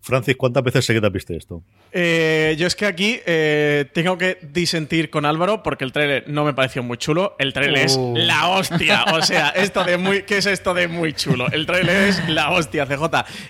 Francis, 0.00 0.34
¿cuántas 0.38 0.62
veces 0.62 0.86
seguidas 0.86 1.12
viste 1.12 1.36
esto? 1.36 1.62
Eh, 1.92 2.56
yo 2.58 2.66
es 2.66 2.74
que 2.74 2.86
aquí 2.86 3.20
eh, 3.26 3.84
tengo 3.92 4.16
que 4.16 4.38
disentir 4.42 5.10
con 5.10 5.26
Álvaro 5.26 5.62
porque 5.62 5.84
el 5.84 5.92
trailer 5.92 6.24
no 6.26 6.44
me 6.44 6.54
pareció 6.54 6.82
muy 6.82 6.96
chulo. 6.96 7.36
El 7.38 7.52
trailer 7.52 7.82
Uh. 7.82 8.16
es 8.16 8.24
la 8.26 8.48
hostia. 8.48 9.04
O 9.12 9.20
sea, 9.22 9.48
esto 9.50 9.84
de 9.84 9.96
muy. 9.98 10.22
¿Qué 10.22 10.38
es 10.38 10.46
esto 10.46 10.72
de 10.74 10.88
muy 10.88 11.12
chulo? 11.12 11.46
El 11.52 11.66
trailer 11.66 12.08
es 12.08 12.28
la 12.28 12.50
hostia, 12.50 12.86
CJ. 12.86 13.04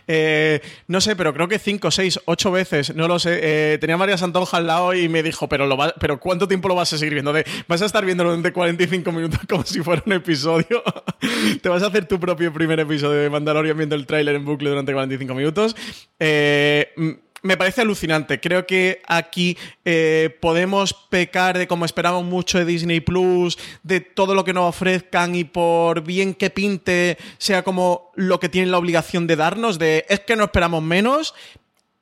Eh, 0.09 0.61
no 0.89 1.01
sé, 1.01 1.15
pero 1.17 1.33
creo 1.35 1.47
que 1.49 1.59
5, 1.59 1.91
6, 1.91 2.21
8 2.25 2.51
veces, 2.51 2.95
no 2.95 3.07
lo 3.09 3.19
sé. 3.19 3.39
eh, 3.43 3.79
tenía 3.81 3.97
María 3.97 4.19
Santonja 4.19 4.57
al 4.57 4.67
lado 4.67 4.93
y 4.95 5.09
me 5.09 5.23
dijo, 5.23 5.49
pero, 5.49 5.67
lo 5.67 5.77
va- 5.77 5.95
pero 6.01 6.19
¿cuánto 6.19 6.49
tiempo 6.49 6.69
lo 6.69 6.75
vas 6.75 6.93
a 6.93 6.99
seguir 6.99 7.15
viendo? 7.15 7.33
De, 7.33 7.45
¿Vas 7.69 7.83
a 7.83 7.87
estar 7.87 8.05
viéndolo 8.05 8.31
durante 8.31 8.53
45 8.53 9.13
minutos 9.13 9.41
como 9.49 9.65
si 9.65 9.81
fuera 9.83 10.03
un 10.05 10.13
episodio? 10.15 10.83
¿Te 11.63 11.69
vas 11.69 11.83
a 11.83 11.87
hacer 11.87 12.07
tu 12.07 12.19
propio 12.19 12.53
primer 12.53 12.81
episodio 12.81 13.21
de 13.21 13.31
Mandalorian 13.31 13.77
viendo 13.77 13.95
el 13.95 14.07
tráiler 14.07 14.35
en 14.35 14.45
bucle 14.45 14.71
durante 14.71 14.93
45 14.93 15.35
minutos? 15.35 15.77
Eh, 16.19 16.91
mm, 16.97 17.11
me 17.43 17.57
parece 17.57 17.81
alucinante. 17.81 18.41
Creo 18.41 18.67
que 18.67 19.03
aquí 19.07 19.57
eh, 19.85 20.37
podemos 20.41 20.95
pecar 20.95 21.59
de 21.59 21.67
como 21.67 21.85
esperamos 21.85 22.25
mucho 22.25 22.59
de 22.59 22.65
Disney 22.65 23.01
Plus, 23.01 23.59
de 23.83 24.01
todo 24.01 24.35
lo 24.35 24.45
que 24.45 24.53
nos 24.53 24.69
ofrezcan 24.69 25.35
y 25.35 25.45
por 25.45 26.03
bien 26.03 26.35
que 26.35 26.51
pinte, 26.51 27.19
sea 27.39 27.63
como 27.63 28.13
lo 28.15 28.41
que 28.41 28.49
tienen 28.49 28.71
la 28.71 28.79
obligación 28.79 29.27
de 29.27 29.37
darnos, 29.37 29.79
de 29.79 30.07
es 30.09 30.21
que 30.21 30.37
no 30.37 30.45
esperamos 30.45 30.83
menos. 30.83 31.35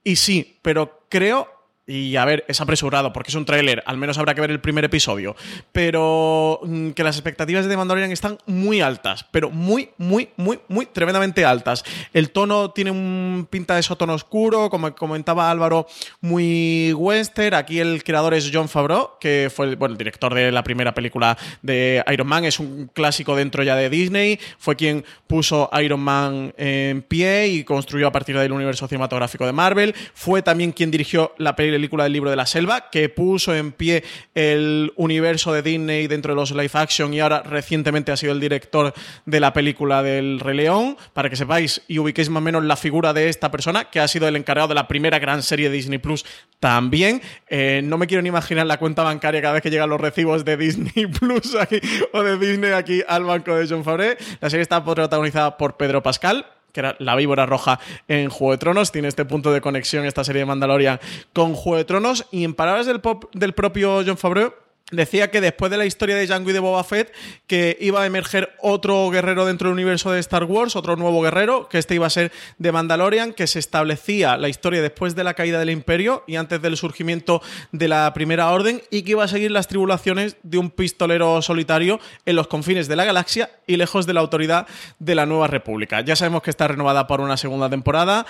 Y 0.05 0.17
sí, 0.17 0.59
pero 0.63 1.05
creo. 1.09 1.60
Y 1.91 2.15
a 2.15 2.25
ver, 2.25 2.45
es 2.47 2.61
apresurado 2.61 3.13
porque 3.13 3.31
es 3.31 3.35
un 3.35 3.45
tráiler, 3.45 3.83
al 3.85 3.97
menos 3.97 4.17
habrá 4.17 4.33
que 4.33 4.41
ver 4.41 4.53
el 4.53 4.61
primer 4.61 4.85
episodio. 4.85 5.35
Pero 5.73 6.61
mm, 6.63 6.91
que 6.91 7.03
las 7.03 7.17
expectativas 7.17 7.65
de 7.65 7.71
The 7.71 7.77
Mandalorian 7.77 8.13
están 8.13 8.39
muy 8.47 8.81
altas, 8.81 9.27
pero 9.33 9.51
muy, 9.51 9.91
muy, 9.99 10.29
muy, 10.37 10.61
muy 10.69 10.87
tremendamente 10.87 11.45
altas. 11.45 11.83
El 12.13 12.31
tono 12.31 12.71
tiene 12.71 12.93
un 12.93 13.49
pinta 13.51 13.75
de 13.75 13.83
sótono 13.83 14.15
oscuro, 14.15 14.71
como 14.71 14.95
comentaba 14.95 15.51
Álvaro, 15.51 15.87
muy 16.21 16.93
western. 16.93 17.55
Aquí 17.55 17.81
el 17.81 18.05
creador 18.05 18.35
es 18.35 18.51
John 18.53 18.69
Favreau, 18.69 19.19
que 19.19 19.51
fue 19.53 19.75
bueno, 19.75 19.95
el 19.95 19.99
director 19.99 20.33
de 20.33 20.53
la 20.53 20.63
primera 20.63 20.95
película 20.95 21.37
de 21.63 22.05
Iron 22.13 22.29
Man, 22.29 22.45
es 22.45 22.61
un 22.61 22.89
clásico 22.95 23.35
dentro 23.35 23.65
ya 23.65 23.75
de 23.75 23.91
Disney. 23.91 24.39
Fue 24.59 24.77
quien 24.77 25.05
puso 25.27 25.69
Iron 25.83 26.01
Man 26.01 26.55
en 26.57 27.03
pie 27.03 27.49
y 27.49 27.65
construyó 27.65 28.07
a 28.07 28.13
partir 28.13 28.39
del 28.39 28.53
universo 28.53 28.87
cinematográfico 28.87 29.45
de 29.45 29.53
Marvel. 29.53 29.95
Fue 30.15 30.43
también 30.43 30.73
quien 30.73 30.91
dirigió 30.91 31.33
la, 31.39 31.57
peli- 31.57 31.80
película 31.81 32.05
del 32.05 32.13
libro 32.13 32.29
de 32.29 32.37
la 32.37 32.45
selva, 32.45 32.91
que 32.91 33.09
puso 33.09 33.55
en 33.55 33.73
pie 33.73 34.05
el 34.35 34.93
universo 34.97 35.51
de 35.55 35.63
Disney 35.63 36.09
dentro 36.09 36.35
de 36.35 36.37
los 36.37 36.51
live 36.51 36.71
action 36.75 37.15
y 37.15 37.21
ahora 37.21 37.43
recientemente 37.43 38.13
ha 38.13 38.19
sido 38.19 38.33
el 38.33 38.41
director 38.41 38.93
de 39.25 39.41
la 39.41 39.55
película 39.55 40.03
del 40.03 40.41
Rey 40.41 40.59
León, 40.59 40.99
para 41.15 41.31
que 41.31 41.37
sepáis 41.37 41.81
y 41.89 41.99
ubiquéis 41.99 42.29
más 42.29 42.43
o 42.43 42.45
menos 42.45 42.65
la 42.65 42.77
figura 42.77 43.15
de 43.15 43.31
esta 43.31 43.51
persona, 43.51 43.87
que 43.87 43.99
ha 43.99 44.09
sido 44.09 44.29
el 44.29 44.37
encargado 44.37 44.69
de 44.69 44.75
la 44.75 44.89
primera 44.89 45.19
gran 45.19 45.43
serie 45.43 45.71
de 45.71 45.77
Disney 45.77 45.99
Plus 45.99 46.27
también. 46.59 47.23
Eh, 47.49 47.81
no 47.83 47.97
me 47.97 48.07
quiero 48.07 48.21
ni 48.21 48.29
imaginar 48.29 48.67
la 48.67 48.79
cuenta 48.79 49.03
bancaria 49.03 49.41
cada 49.41 49.55
vez 49.55 49.63
que 49.63 49.71
llegan 49.71 49.89
los 49.89 50.03
recibos 50.03 50.45
de 50.45 50.59
Disney 50.59 51.07
Plus 51.19 51.55
aquí, 51.55 51.81
o 52.13 52.23
de 52.23 52.37
Disney 52.37 52.73
aquí 52.73 53.03
al 53.09 53.25
banco 53.25 53.57
de 53.57 53.67
John 53.67 53.85
Favreau. 53.85 54.17
La 54.41 54.51
serie 54.51 54.61
está 54.61 54.85
protagonizada 54.85 55.57
por 55.57 55.79
Pedro 55.79 56.03
Pascal, 56.03 56.45
que 56.73 56.81
era 56.81 56.97
la 56.99 57.17
víbora 57.17 57.47
roja 57.47 57.79
en 58.09 58.29
Juego 58.31 58.53
de 58.53 58.59
Tronos. 58.59 58.93
Tiene 58.93 59.09
este 59.09 59.25
punto 59.25 59.53
de 59.53 59.61
conexión 59.61 60.05
esta 60.07 60.25
serie 60.25 60.41
de 60.41 60.47
Mandalorian 60.47 61.01
con 61.33 61.55
Juego 61.55 61.79
de 61.79 61.85
Tronos. 61.85 62.27
Y 62.31 62.45
en 62.45 62.55
palabras 62.55 62.87
del, 62.87 63.01
pop- 63.01 63.31
del 63.35 63.53
propio 63.55 64.03
John 64.07 64.17
Favreau, 64.17 64.53
Decía 64.91 65.31
que 65.31 65.41
después 65.41 65.71
de 65.71 65.77
la 65.77 65.87
historia 65.87 66.17
de 66.17 66.27
Django 66.27 66.51
y 66.51 66.53
de 66.53 66.59
Boba 66.59 66.85
Fett, 66.85 67.13
que 67.47 67.77
iba 67.81 68.03
a 68.03 68.07
emerger 68.07 68.55
otro 68.61 69.09
guerrero 69.11 69.47
dentro 69.47 69.69
del 69.69 69.75
universo 69.75 70.11
de 70.11 70.21
Star 70.21 70.45
Wars, 70.45 70.77
otro 70.77 70.97
nuevo 70.97 71.23
guerrero, 71.23 71.69
que 71.69 71.79
este 71.79 71.95
iba 71.95 72.07
a 72.07 72.11
ser 72.11 72.33
de 72.59 72.73
Mandalorian, 72.73 73.33
que 73.33 73.47
se 73.47 73.59
establecía 73.59 74.37
la 74.37 74.49
historia 74.49 74.83
después 74.83 75.15
de 75.15 75.25
la 75.25 75.35
caída 75.35 75.59
del 75.59 75.71
Imperio 75.71 76.25
y 76.27 76.37
antes 76.37 76.61
del 76.61 76.77
surgimiento 76.77 77.43
de 77.73 77.89
la 77.89 78.13
Primera 78.15 78.51
Orden, 78.51 78.83
y 78.91 79.03
que 79.03 79.13
iba 79.13 79.25
a 79.25 79.29
seguir 79.29 79.51
las 79.51 79.69
tribulaciones 79.69 80.37
de 80.43 80.59
un 80.59 80.71
pistolero 80.71 81.41
solitario 81.43 82.01
en 82.27 82.37
los 82.37 82.49
confines 82.49 82.89
de 82.89 82.97
la 82.97 83.05
galaxia 83.05 83.51
y 83.67 83.77
lejos 83.77 84.07
de 84.07 84.15
la 84.15 84.21
autoridad 84.21 84.67
de 84.99 85.15
la 85.15 85.27
Nueva 85.27 85.47
República. 85.47 86.01
Ya 86.01 86.17
sabemos 86.17 86.43
que 86.43 86.51
está 86.51 86.69
renovada 86.69 87.07
por 87.07 87.21
una 87.21 87.37
segunda 87.37 87.69
temporada. 87.71 88.27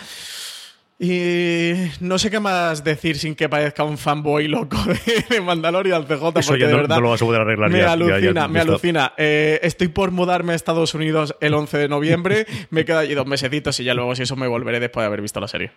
Y 1.03 1.73
no 2.01 2.19
sé 2.19 2.31
qué 2.31 2.41
más 2.41 2.85
decir 2.85 3.17
sin 3.19 3.35
que 3.35 3.49
parezca 3.49 3.85
un 3.85 3.97
fanboy 3.97 4.49
loco 4.49 4.77
de, 5.07 5.25
de 5.31 5.41
Mandalorian 5.41 6.05
CJ, 6.05 6.19
porque 6.21 6.41
Eso 6.41 6.57
ya 6.57 6.67
de 6.67 6.73
no- 6.73 6.79
verdad 6.79 6.97
no 6.97 7.01
lo 7.01 7.11
vas 7.11 7.23
a 7.23 7.25
poder 7.25 7.41
arreglar 7.41 7.71
me 7.71 7.79
ya, 7.79 7.93
alucina, 7.93 8.43
ya, 8.43 8.49
me 8.49 8.55
ya 8.57 8.61
alucina. 8.61 9.13
Eh, 9.17 9.61
estoy 9.63 9.89
por 9.89 10.11
mudarme 10.11 10.53
a 10.53 10.57
Estados 10.57 10.93
Unidos 10.95 11.35
el 11.41 11.55
11 11.55 11.79
de 11.79 11.89
noviembre, 11.89 12.47
me 12.69 12.85
quedan 12.85 12.99
allí 13.05 13.15
dos 13.15 13.27
mesecitos 13.27 13.81
y 13.81 13.85
ya 13.85 13.95
luego 13.95 14.15
si 14.15 14.25
eso 14.25 14.37
me 14.37 14.47
volveré 14.47 14.79
después 14.79 15.03
de 15.03 15.07
haber 15.07 15.23
visto 15.23 15.41
la 15.41 15.49
serie. 15.49 15.71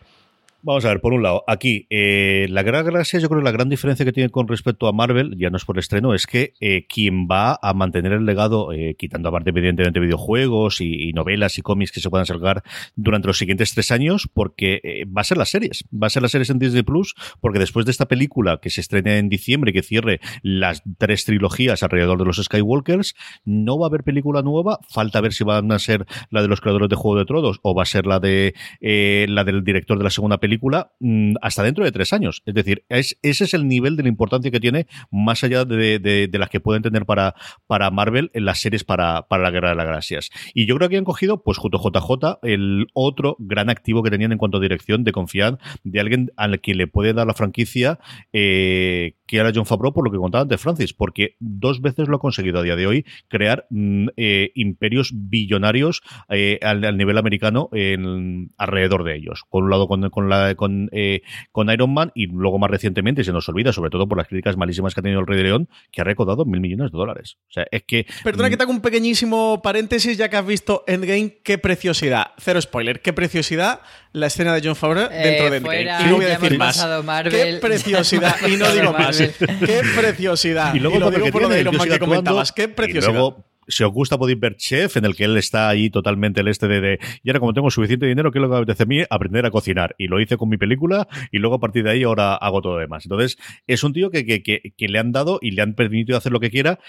Vamos 0.65 0.85
a 0.85 0.87
ver, 0.87 1.01
por 1.01 1.11
un 1.11 1.21
lado, 1.21 1.43
aquí, 1.45 1.87
eh, 1.89 2.47
la 2.49 2.63
gran 2.63 2.85
gracia, 2.85 3.19
yo 3.19 3.27
creo 3.27 3.41
que 3.41 3.43
la 3.43 3.51
gran 3.51 3.67
diferencia 3.67 4.05
que 4.05 4.13
tiene 4.13 4.29
con 4.29 4.47
respecto 4.47 4.87
a 4.87 4.93
Marvel, 4.93 5.35
ya 5.37 5.49
no 5.49 5.57
es 5.57 5.65
por 5.65 5.77
estreno, 5.77 6.13
es 6.13 6.25
que 6.25 6.53
eh, 6.61 6.87
quien 6.87 7.27
va 7.27 7.59
a 7.61 7.73
mantener 7.73 8.13
el 8.13 8.25
legado, 8.25 8.71
eh, 8.71 8.95
quitando 8.97 9.27
aparte 9.27 9.49
evidentemente 9.49 9.99
videojuegos 9.99 10.79
y, 10.79 11.11
novelas 11.11 11.57
y 11.57 11.61
cómics 11.61 11.91
que 11.91 11.99
se 11.99 12.09
puedan 12.09 12.25
sacar 12.25 12.63
durante 12.95 13.27
los 13.27 13.37
siguientes 13.37 13.73
tres 13.73 13.91
años, 13.91 14.29
porque 14.33 14.79
eh, 14.85 15.03
va 15.03 15.19
a 15.19 15.23
ser 15.25 15.37
las 15.37 15.49
series, 15.49 15.83
va 15.91 16.07
a 16.07 16.09
ser 16.09 16.21
las 16.21 16.31
series 16.31 16.49
en 16.49 16.59
Disney 16.59 16.83
Plus, 16.83 17.13
porque 17.41 17.59
después 17.59 17.85
de 17.85 17.91
esta 17.91 18.07
película 18.07 18.59
que 18.61 18.69
se 18.69 18.79
estrene 18.79 19.17
en 19.17 19.27
diciembre 19.27 19.71
y 19.71 19.73
que 19.73 19.83
cierre 19.83 20.21
las 20.43 20.81
tres 20.97 21.25
trilogías 21.25 21.83
alrededor 21.83 22.17
de 22.17 22.23
los 22.23 22.37
Skywalkers, 22.37 23.15
no 23.43 23.77
va 23.77 23.87
a 23.87 23.89
haber 23.89 24.05
película 24.05 24.41
nueva, 24.41 24.79
falta 24.87 25.19
ver 25.19 25.33
si 25.33 25.43
van 25.43 25.73
a 25.73 25.79
ser 25.79 26.05
la 26.29 26.41
de 26.41 26.47
los 26.47 26.61
creadores 26.61 26.87
de 26.87 26.95
Juego 26.95 27.19
de 27.19 27.25
Tronos 27.25 27.59
o 27.63 27.75
va 27.75 27.83
a 27.83 27.85
ser 27.85 28.05
la 28.05 28.21
de 28.21 28.55
eh, 28.79 29.25
la 29.27 29.43
del 29.43 29.65
director 29.65 29.97
de 29.97 30.05
la 30.05 30.09
segunda 30.09 30.37
película 30.37 30.52
mm, 30.99 31.35
hasta 31.41 31.63
dentro 31.63 31.83
de 31.83 31.91
tres 31.91 32.13
años. 32.13 32.41
Es 32.45 32.53
decir, 32.53 32.85
es, 32.89 33.17
ese 33.21 33.43
es 33.45 33.53
el 33.53 33.67
nivel 33.67 33.95
de 33.97 34.03
la 34.03 34.09
importancia 34.09 34.51
que 34.51 34.59
tiene 34.59 34.87
más 35.11 35.43
allá 35.43 35.65
de, 35.65 35.99
de- 35.99 36.27
de 36.27 36.37
las 36.39 36.49
que 36.49 36.59
pueden 36.59 36.81
tener 36.83 37.05
para, 37.05 37.35
para 37.67 37.89
Marvel 37.91 38.31
en 38.33 38.45
las 38.45 38.59
series 38.61 38.83
para, 38.83 39.27
para 39.27 39.43
la 39.43 39.51
Guerra 39.51 39.69
de 39.69 39.75
las 39.75 39.85
Galaxias. 39.85 40.29
Y 40.53 40.65
yo 40.65 40.75
creo 40.77 40.89
que 40.89 40.97
han 40.97 41.03
cogido, 41.03 41.43
pues 41.43 41.57
junto 41.57 41.77
a 41.77 41.81
JJ, 41.81 42.39
el 42.43 42.87
otro 42.93 43.35
gran 43.39 43.69
activo 43.69 44.03
que 44.03 44.09
tenían 44.11 44.31
en 44.31 44.37
cuanto 44.37 44.57
a 44.57 44.61
dirección 44.61 45.03
de 45.03 45.11
confiar 45.11 45.57
de 45.83 45.99
alguien 45.99 46.31
al 46.37 46.59
que 46.61 46.75
le 46.75 46.87
puede 46.87 47.13
dar 47.13 47.27
la 47.27 47.33
franquicia 47.33 47.99
eh, 48.31 49.15
que 49.27 49.37
era 49.37 49.51
John 49.53 49.65
Favreau, 49.65 49.93
por 49.93 50.05
lo 50.05 50.11
que 50.11 50.17
contaba 50.17 50.41
antes 50.43 50.59
Francis, 50.61 50.93
porque 50.93 51.35
dos 51.39 51.81
veces 51.81 52.07
lo 52.07 52.17
ha 52.17 52.19
conseguido 52.19 52.59
a 52.59 52.63
día 52.63 52.75
de 52.75 52.87
hoy 52.87 53.05
crear 53.27 53.65
mm, 53.69 54.07
eh, 54.17 54.51
imperios 54.55 55.11
billonarios 55.13 56.01
eh, 56.29 56.59
al, 56.61 56.97
nivel 56.97 57.17
americano 57.17 57.69
en- 57.73 58.51
alrededor 58.57 59.03
de 59.03 59.15
ellos. 59.15 59.43
Por 59.49 59.63
un 59.63 59.69
lado 59.69 59.87
con, 59.87 60.09
con, 60.09 60.29
la, 60.29 60.42
con, 60.55 60.89
eh, 60.91 61.21
con 61.51 61.69
Iron 61.69 61.93
Man 61.93 62.11
y 62.15 62.27
luego 62.27 62.59
más 62.59 62.69
recientemente, 62.69 63.23
se 63.23 63.31
nos 63.31 63.47
olvida, 63.49 63.73
sobre 63.73 63.89
todo 63.89 64.07
por 64.07 64.17
las 64.17 64.27
críticas 64.27 64.57
malísimas 64.57 64.93
que 64.93 64.99
ha 64.99 65.03
tenido 65.03 65.19
el 65.21 65.27
Rey 65.27 65.37
de 65.37 65.43
León, 65.43 65.69
que 65.91 66.01
ha 66.01 66.03
recaudado 66.03 66.45
mil 66.45 66.61
millones 66.61 66.91
de 66.91 66.97
dólares. 66.97 67.37
O 67.49 67.53
sea, 67.53 67.65
es 67.71 67.83
que... 67.83 68.05
Perdona 68.23 68.47
mm, 68.47 68.51
que 68.51 68.57
te 68.57 68.63
hago 68.63 68.71
un 68.71 68.81
pequeñísimo 68.81 69.61
paréntesis 69.61 70.17
ya 70.17 70.29
que 70.29 70.37
has 70.37 70.45
visto 70.45 70.83
Endgame, 70.87 71.37
qué 71.43 71.57
preciosidad, 71.57 72.31
cero 72.37 72.61
spoiler, 72.61 73.01
qué 73.01 73.13
preciosidad 73.13 73.81
la 74.11 74.27
escena 74.27 74.53
de 74.53 74.61
John 74.63 74.75
Favreau 74.75 75.09
dentro 75.09 75.47
Eh, 75.47 75.49
de 75.49 75.57
Endgame. 75.57 75.61
fuera, 75.61 76.01
y 76.01 76.09
no 76.09 76.15
voy 76.17 76.25
a 76.25 76.37
decir 76.37 76.57
más. 76.57 77.03
Marvel, 77.03 77.31
qué 77.31 77.59
preciosidad, 77.59 78.35
y 78.47 78.57
no 78.57 78.71
digo 78.73 78.93
más. 78.93 79.17
Qué 79.17 79.81
preciosidad. 79.95 80.73
Y 80.75 80.79
luego 80.79 80.97
y 80.97 80.99
lo 80.99 81.11
digo 81.11 81.27
por 81.31 81.41
lo 81.43 81.49
de 81.49 81.61
Iron 81.61 81.75
Man 81.77 81.89
que 81.89 81.99
comentabas, 81.99 82.51
qué 82.51 82.67
preciosidad. 82.67 83.11
Y 83.11 83.13
luego, 83.13 83.45
si 83.67 83.83
os 83.83 83.91
gusta, 83.91 84.17
podéis 84.17 84.39
ver 84.39 84.55
Chef, 84.55 84.97
en 84.97 85.05
el 85.05 85.15
que 85.15 85.25
él 85.25 85.37
está 85.37 85.69
ahí 85.69 85.89
totalmente 85.89 86.41
el 86.41 86.47
este 86.47 86.67
de, 86.67 86.81
de 86.81 86.99
y 87.23 87.29
ahora 87.29 87.39
como 87.39 87.53
tengo 87.53 87.69
suficiente 87.71 88.05
dinero, 88.05 88.31
¿qué 88.31 88.39
es 88.39 88.41
lo 88.41 88.47
que 88.47 88.53
me 88.53 88.57
apetece 88.59 88.83
a 88.83 88.85
mí? 88.85 89.01
Aprender 89.09 89.45
a 89.45 89.51
cocinar. 89.51 89.95
Y 89.97 90.07
lo 90.07 90.19
hice 90.19 90.37
con 90.37 90.49
mi 90.49 90.57
película 90.57 91.07
y 91.31 91.39
luego 91.39 91.55
a 91.55 91.59
partir 91.59 91.83
de 91.83 91.91
ahí 91.91 92.03
ahora 92.03 92.35
hago 92.35 92.61
todo 92.61 92.73
lo 92.73 92.79
demás. 92.79 93.05
Entonces, 93.05 93.37
es 93.67 93.83
un 93.83 93.93
tío 93.93 94.09
que, 94.09 94.25
que, 94.25 94.43
que, 94.43 94.73
que 94.75 94.87
le 94.87 94.99
han 94.99 95.11
dado 95.11 95.39
y 95.41 95.51
le 95.51 95.61
han 95.61 95.73
permitido 95.75 96.17
hacer 96.17 96.31
lo 96.31 96.39
que 96.39 96.49
quiera 96.49 96.79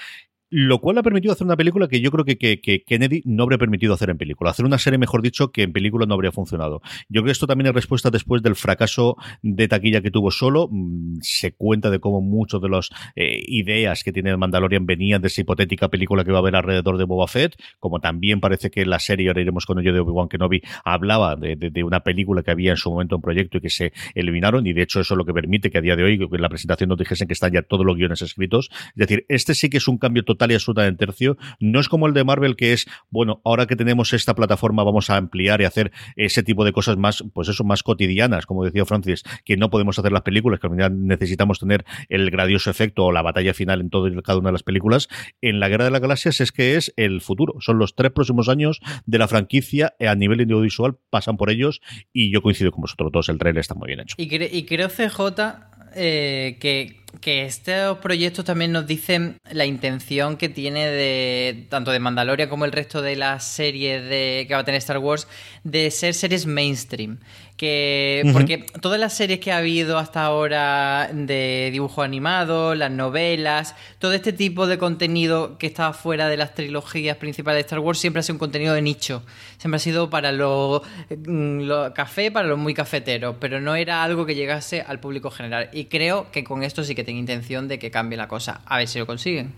lo 0.57 0.79
cual 0.79 0.95
le 0.95 1.01
ha 1.01 1.03
permitido 1.03 1.33
hacer 1.33 1.45
una 1.45 1.57
película 1.57 1.89
que 1.89 2.01
yo 2.01 2.13
creo 2.13 2.25
que, 2.25 2.85
Kennedy 2.87 3.23
no 3.25 3.43
habría 3.43 3.59
permitido 3.59 3.93
hacer 3.93 4.11
en 4.11 4.19
película. 4.19 4.51
Hacer 4.51 4.65
una 4.65 4.79
serie, 4.79 4.99
mejor 4.99 5.21
dicho, 5.21 5.51
que 5.51 5.63
en 5.63 5.73
película 5.73 6.07
no 6.07 6.15
habría 6.15 6.31
funcionado. 6.31 6.81
Yo 7.09 7.23
creo 7.23 7.25
que 7.25 7.31
esto 7.33 7.49
también 7.49 7.67
es 7.67 7.75
respuesta 7.75 8.09
después 8.09 8.41
del 8.41 8.55
fracaso 8.55 9.17
de 9.43 9.67
taquilla 9.67 10.01
que 10.01 10.13
tuvo 10.13 10.31
solo. 10.31 10.69
Mm, 10.71 11.17
Se 11.23 11.57
cuenta 11.57 11.91
de 11.91 11.99
cómo 11.99 12.21
muchas 12.21 12.61
de 12.61 12.69
las 12.69 12.91
eh, 13.17 13.43
ideas 13.49 14.05
que 14.05 14.13
tiene 14.13 14.37
Mandalorian 14.37 14.87
venían 14.87 15.21
de 15.23 15.27
esa 15.27 15.41
hipotética 15.41 15.89
película 15.89 16.23
que 16.23 16.31
va 16.31 16.39
a 16.39 16.41
haber 16.41 16.55
alrededor 16.55 16.99
de 16.99 17.05
Boba 17.05 17.27
Fett, 17.27 17.57
como 17.81 17.99
también 17.99 18.39
parece 18.39 18.71
que 18.71 18.87
la 18.87 19.01
serie, 19.01 19.27
ahora 19.27 19.41
iremos 19.41 19.67
con 19.67 19.81
ello 19.81 19.93
de 19.93 19.99
Obi-Wan 19.99 20.29
Kenobi, 20.29 20.63
hablaba 20.85 21.35
de, 21.35 21.57
de, 21.57 21.71
de 21.71 21.83
una 21.83 22.05
película 22.05 22.45
que 22.45 22.53
había 22.53 22.71
en 22.71 22.77
su 22.77 22.93
momento 22.93 23.17
en 23.17 23.23
proyecto 23.23 23.59
y 23.59 23.61
que 23.61 23.71
se 23.71 23.93
eliminaron, 24.15 24.65
y 24.69 24.73
de 24.73 24.83
hecho 24.83 25.01
eso 25.01 25.15
es 25.15 25.19
lo 25.19 25.25
que 25.25 25.33
permite 25.33 25.69
que 25.69 25.79
a 25.79 25.81
día 25.81 25.97
de 25.97 26.05
hoy, 26.05 26.15
en 26.15 26.43
la 26.43 26.49
presentación 26.49 26.91
nos 26.91 26.99
dijesen 26.99 27.27
que 27.27 27.35
están 27.35 27.51
ya 27.51 27.63
todos 27.63 27.85
los 27.85 27.97
guiones 27.97 28.23
escritos. 28.23 28.71
Es 28.71 28.95
decir, 28.95 29.27
este 29.29 29.57
sí 29.57 29.69
que 29.69 29.79
es 29.79 29.89
un 29.89 29.99
cambio 29.99 30.25
total 30.25 30.44
y 30.51 30.55
absolutamente 30.55 31.05
tercio. 31.07 31.37
No 31.61 31.81
es 31.81 31.89
como 31.89 32.07
el 32.07 32.15
de 32.15 32.25
Marvel, 32.25 32.57
que 32.57 32.73
es, 32.73 32.87
bueno, 33.11 33.41
ahora 33.45 33.67
que 33.67 33.77
tenemos 33.77 34.13
esta 34.13 34.35
plataforma, 34.35 34.85
vamos 34.85 35.11
a 35.11 35.17
ampliar 35.17 35.61
y 35.61 35.65
hacer 35.65 35.93
ese 36.17 36.43
tipo 36.43 36.65
de 36.65 36.73
cosas 36.73 36.97
más, 36.97 37.25
pues 37.33 37.49
eso, 37.49 37.65
más 37.65 37.83
cotidianas, 37.83 38.47
como 38.47 38.65
decía 38.65 38.85
Francis, 38.85 39.23
que 39.45 39.57
no 39.57 39.71
podemos 39.71 39.99
hacer 39.99 40.13
las 40.13 40.23
películas, 40.23 40.61
que 40.61 40.67
al 40.67 40.73
final 40.73 41.07
necesitamos 41.07 41.59
tener 41.59 41.85
el 42.09 42.31
gradioso 42.31 42.71
efecto 42.71 43.05
o 43.05 43.13
la 43.13 43.23
batalla 43.23 43.55
final 43.55 43.81
en 43.81 43.91
todo 43.91 44.11
cada 44.23 44.39
una 44.39 44.49
de 44.49 44.53
las 44.55 44.63
películas. 44.63 45.09
En 45.41 45.61
la 45.61 45.69
Guerra 45.69 45.85
de 45.85 45.91
las 45.91 46.01
Galaxias 46.01 46.41
es 46.41 46.53
que 46.53 46.77
es 46.77 46.93
el 46.97 47.21
futuro. 47.21 47.55
Son 47.61 47.79
los 47.79 47.95
tres 47.95 48.13
próximos 48.13 48.49
años 48.49 48.81
de 49.07 49.19
la 49.19 49.29
franquicia 49.29 49.95
a 50.01 50.15
nivel 50.15 50.41
audiovisual, 50.41 50.97
pasan 51.11 51.37
por 51.37 51.51
ellos 51.51 51.81
y 52.13 52.33
yo 52.33 52.43
coincido 52.43 52.71
con 52.73 52.83
vosotros 52.83 53.11
todos. 53.13 53.29
El 53.29 53.39
trailer 53.39 53.61
está 53.61 53.75
muy 53.75 53.89
bien 53.89 54.01
hecho. 54.01 54.15
Y, 54.19 54.29
cre- 54.29 54.49
y 54.53 54.65
creo, 54.65 54.89
CJ, 54.89 55.19
eh, 55.97 56.57
que, 56.61 57.04
que 57.21 57.45
estos 57.45 57.99
proyectos 57.99 58.45
también 58.45 58.73
nos 58.73 58.87
dicen 58.87 59.39
la 59.51 59.67
intención 59.67 60.37
que 60.37 60.49
tiene 60.49 60.87
de 60.87 61.67
tanto 61.69 61.91
de 61.91 61.99
Mandalorian 61.99 62.49
como 62.49 62.65
el 62.65 62.73
resto 62.73 63.03
de 63.03 63.17
las 63.17 63.45
series 63.45 64.03
de, 64.03 64.45
que 64.47 64.55
va 64.55 64.61
a 64.61 64.65
tener 64.65 64.79
Star 64.79 64.99
Wars 64.99 65.29
de 65.63 65.91
ser 65.91 66.15
series 66.15 66.47
mainstream. 66.47 67.19
Que, 67.57 68.29
Porque 68.33 68.67
todas 68.81 68.99
las 68.99 69.15
series 69.15 69.39
que 69.39 69.53
ha 69.53 69.59
habido 69.59 69.97
hasta 69.97 70.25
ahora 70.25 71.09
de 71.13 71.69
dibujo 71.71 72.03
animado, 72.03 72.75
las 72.75 72.91
novelas, 72.91 73.77
todo 74.01 74.13
este 74.13 74.33
tipo 74.33 74.67
de 74.67 74.77
contenido 74.77 75.57
que 75.57 75.69
está 75.69 75.93
fuera 75.93 76.29
de 76.29 76.37
las 76.37 76.55
trilogías 76.55 77.17
principales 77.17 77.59
de 77.59 77.61
Star 77.61 77.79
Wars 77.79 78.01
siempre 78.01 78.21
ha 78.21 78.23
sido 78.25 78.35
un 78.35 78.39
contenido 78.41 78.75
de 78.75 78.83
nicho. 78.83 79.23
Siempre 79.59 79.77
ha 79.77 79.79
sido 79.79 80.11
para 80.11 80.33
los 80.33 80.83
mm, 81.11 81.61
lo 81.61 81.95
café, 81.95 82.33
para 82.33 82.49
los 82.49 82.59
muy 82.59 82.75
cafeteros, 82.75 83.37
pero 83.39 83.61
no 83.61 83.77
era 83.77 84.03
algo 84.03 84.27
que 84.27 84.35
llegase 84.35 84.83
al 84.83 84.99
público 84.99 85.31
general. 85.31 85.71
Y 85.73 85.85
creo 85.85 86.33
que 86.33 86.43
con 86.43 86.65
esto 86.65 86.83
sí 86.83 86.97
que 86.97 87.04
tengo 87.05 87.19
intención 87.21 87.69
de 87.69 87.79
que 87.79 87.91
cambie 87.91 88.17
la 88.19 88.29
cosa. 88.29 88.63
A 88.67 88.79
ver 88.79 88.89
si 88.89 88.99
lo 88.99 89.07
consiguen. 89.07 89.55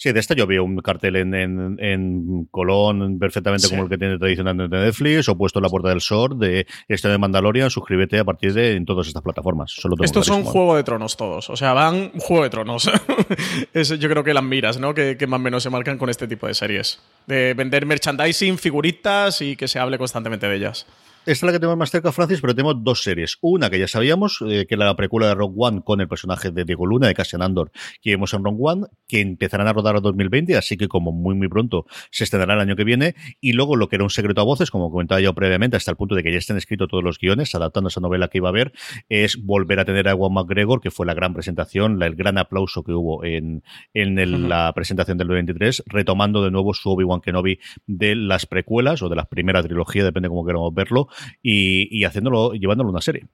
Sí, 0.00 0.12
de 0.12 0.20
esta 0.20 0.32
yo 0.34 0.46
veo 0.46 0.62
un 0.62 0.76
cartel 0.76 1.16
en, 1.16 1.34
en, 1.34 1.76
en 1.80 2.44
Colón 2.52 3.18
perfectamente 3.18 3.66
Sí. 3.66 3.70
como 3.70 3.82
el 3.82 3.88
que 3.88 3.98
tiene 3.98 4.16
tradicionalmente 4.16 4.76
Netflix, 4.76 5.28
o 5.28 5.36
puesto 5.36 5.58
en 5.58 5.64
la 5.64 5.68
puerta 5.68 5.88
del 5.88 6.00
Sor 6.00 6.36
de 6.36 6.68
este 6.86 7.08
de 7.08 7.18
Mandalorian, 7.18 7.68
suscríbete 7.68 8.20
a 8.20 8.24
partir 8.24 8.54
de 8.54 8.76
en 8.76 8.84
todas 8.86 9.08
estas 9.08 9.24
plataformas. 9.24 9.72
Solo 9.72 9.96
tengo 9.96 10.04
Estos 10.04 10.26
son. 10.26 10.44
Juego 10.44 10.76
de 10.76 10.84
Tronos 10.84 11.16
todos. 11.16 11.50
O 11.50 11.56
sea, 11.56 11.72
van 11.72 12.12
Juego 12.12 12.44
de 12.44 12.50
Tronos. 12.50 12.88
es, 13.74 13.88
yo 13.98 14.08
creo 14.08 14.22
que 14.22 14.32
las 14.34 14.44
miras, 14.44 14.78
¿no? 14.78 14.94
Que, 14.94 15.16
que 15.16 15.26
más 15.26 15.40
o 15.40 15.42
menos 15.42 15.64
se 15.64 15.70
marcan 15.70 15.98
con 15.98 16.08
este 16.10 16.28
tipo 16.28 16.46
de 16.46 16.54
series. 16.54 17.02
De 17.26 17.54
vender 17.54 17.84
merchandising, 17.84 18.56
figuritas 18.56 19.42
y 19.42 19.56
que 19.56 19.66
se 19.66 19.80
hable 19.80 19.98
constantemente 19.98 20.46
de 20.46 20.54
ellas. 20.54 20.86
Esta 21.32 21.32
es 21.32 21.42
la 21.44 21.52
que 21.52 21.58
tenemos 21.60 21.76
más 21.78 21.90
cerca, 21.90 22.10
Francis, 22.12 22.40
pero 22.40 22.54
tenemos 22.54 22.82
dos 22.82 23.02
series. 23.02 23.38
Una 23.40 23.70
que 23.70 23.78
ya 23.78 23.86
sabíamos, 23.88 24.38
eh, 24.48 24.66
que 24.66 24.74
era 24.74 24.86
la 24.86 24.96
precuela 24.96 25.28
de 25.28 25.34
Rogue 25.34 25.54
One 25.56 25.82
con 25.84 26.00
el 26.00 26.08
personaje 26.08 26.50
de 26.50 26.64
Diego 26.64 26.86
Luna, 26.86 27.06
de 27.06 27.14
Cassian 27.14 27.42
Andor, 27.42 27.70
que 28.00 28.10
vimos 28.10 28.32
en 28.34 28.42
Rogue 28.44 28.58
One, 28.60 28.86
que 29.06 29.20
empezarán 29.20 29.68
a 29.68 29.72
rodar 29.72 29.96
en 29.96 30.02
2020, 30.02 30.56
así 30.56 30.76
que 30.76 30.88
como 30.88 31.12
muy, 31.12 31.34
muy 31.34 31.48
pronto 31.48 31.86
se 32.10 32.24
estrenará 32.24 32.54
el 32.54 32.60
año 32.60 32.76
que 32.76 32.84
viene. 32.84 33.14
Y 33.40 33.52
luego 33.52 33.76
lo 33.76 33.88
que 33.88 33.96
era 33.96 34.04
un 34.04 34.10
secreto 34.10 34.40
a 34.40 34.44
voces, 34.44 34.70
como 34.70 34.90
comentaba 34.90 35.20
yo 35.20 35.34
previamente, 35.34 35.76
hasta 35.76 35.90
el 35.90 35.96
punto 35.96 36.14
de 36.14 36.22
que 36.22 36.32
ya 36.32 36.38
estén 36.38 36.56
escritos 36.56 36.88
todos 36.88 37.04
los 37.04 37.18
guiones, 37.18 37.54
adaptando 37.54 37.88
esa 37.88 38.00
novela 38.00 38.28
que 38.28 38.38
iba 38.38 38.48
a 38.48 38.50
haber, 38.50 38.72
es 39.08 39.44
volver 39.44 39.80
a 39.80 39.84
tener 39.84 40.08
a 40.08 40.12
Ewan 40.12 40.32
McGregor, 40.32 40.80
que 40.80 40.90
fue 40.90 41.06
la 41.06 41.14
gran 41.14 41.34
presentación, 41.34 41.98
la- 41.98 42.06
el 42.06 42.14
gran 42.16 42.38
aplauso 42.38 42.82
que 42.82 42.92
hubo 42.92 43.24
en, 43.24 43.62
en 43.94 44.18
el- 44.18 44.48
la 44.48 44.72
presentación 44.74 45.18
del 45.18 45.28
23, 45.28 45.82
retomando 45.86 46.42
de 46.42 46.50
nuevo 46.50 46.74
su 46.74 46.90
Obi-Wan 46.90 47.20
Kenobi 47.20 47.58
de 47.86 48.14
las 48.14 48.46
precuelas 48.46 49.02
o 49.02 49.08
de 49.08 49.16
la 49.16 49.24
primera 49.26 49.62
trilogía, 49.62 50.04
depende 50.04 50.28
cómo 50.28 50.44
queramos 50.46 50.72
verlo, 50.74 51.08
y, 51.42 51.88
y 51.98 52.04
haciéndolo, 52.04 52.52
llevándolo 52.52 52.88
a 52.88 52.92
una 52.92 53.00
serie. 53.00 53.26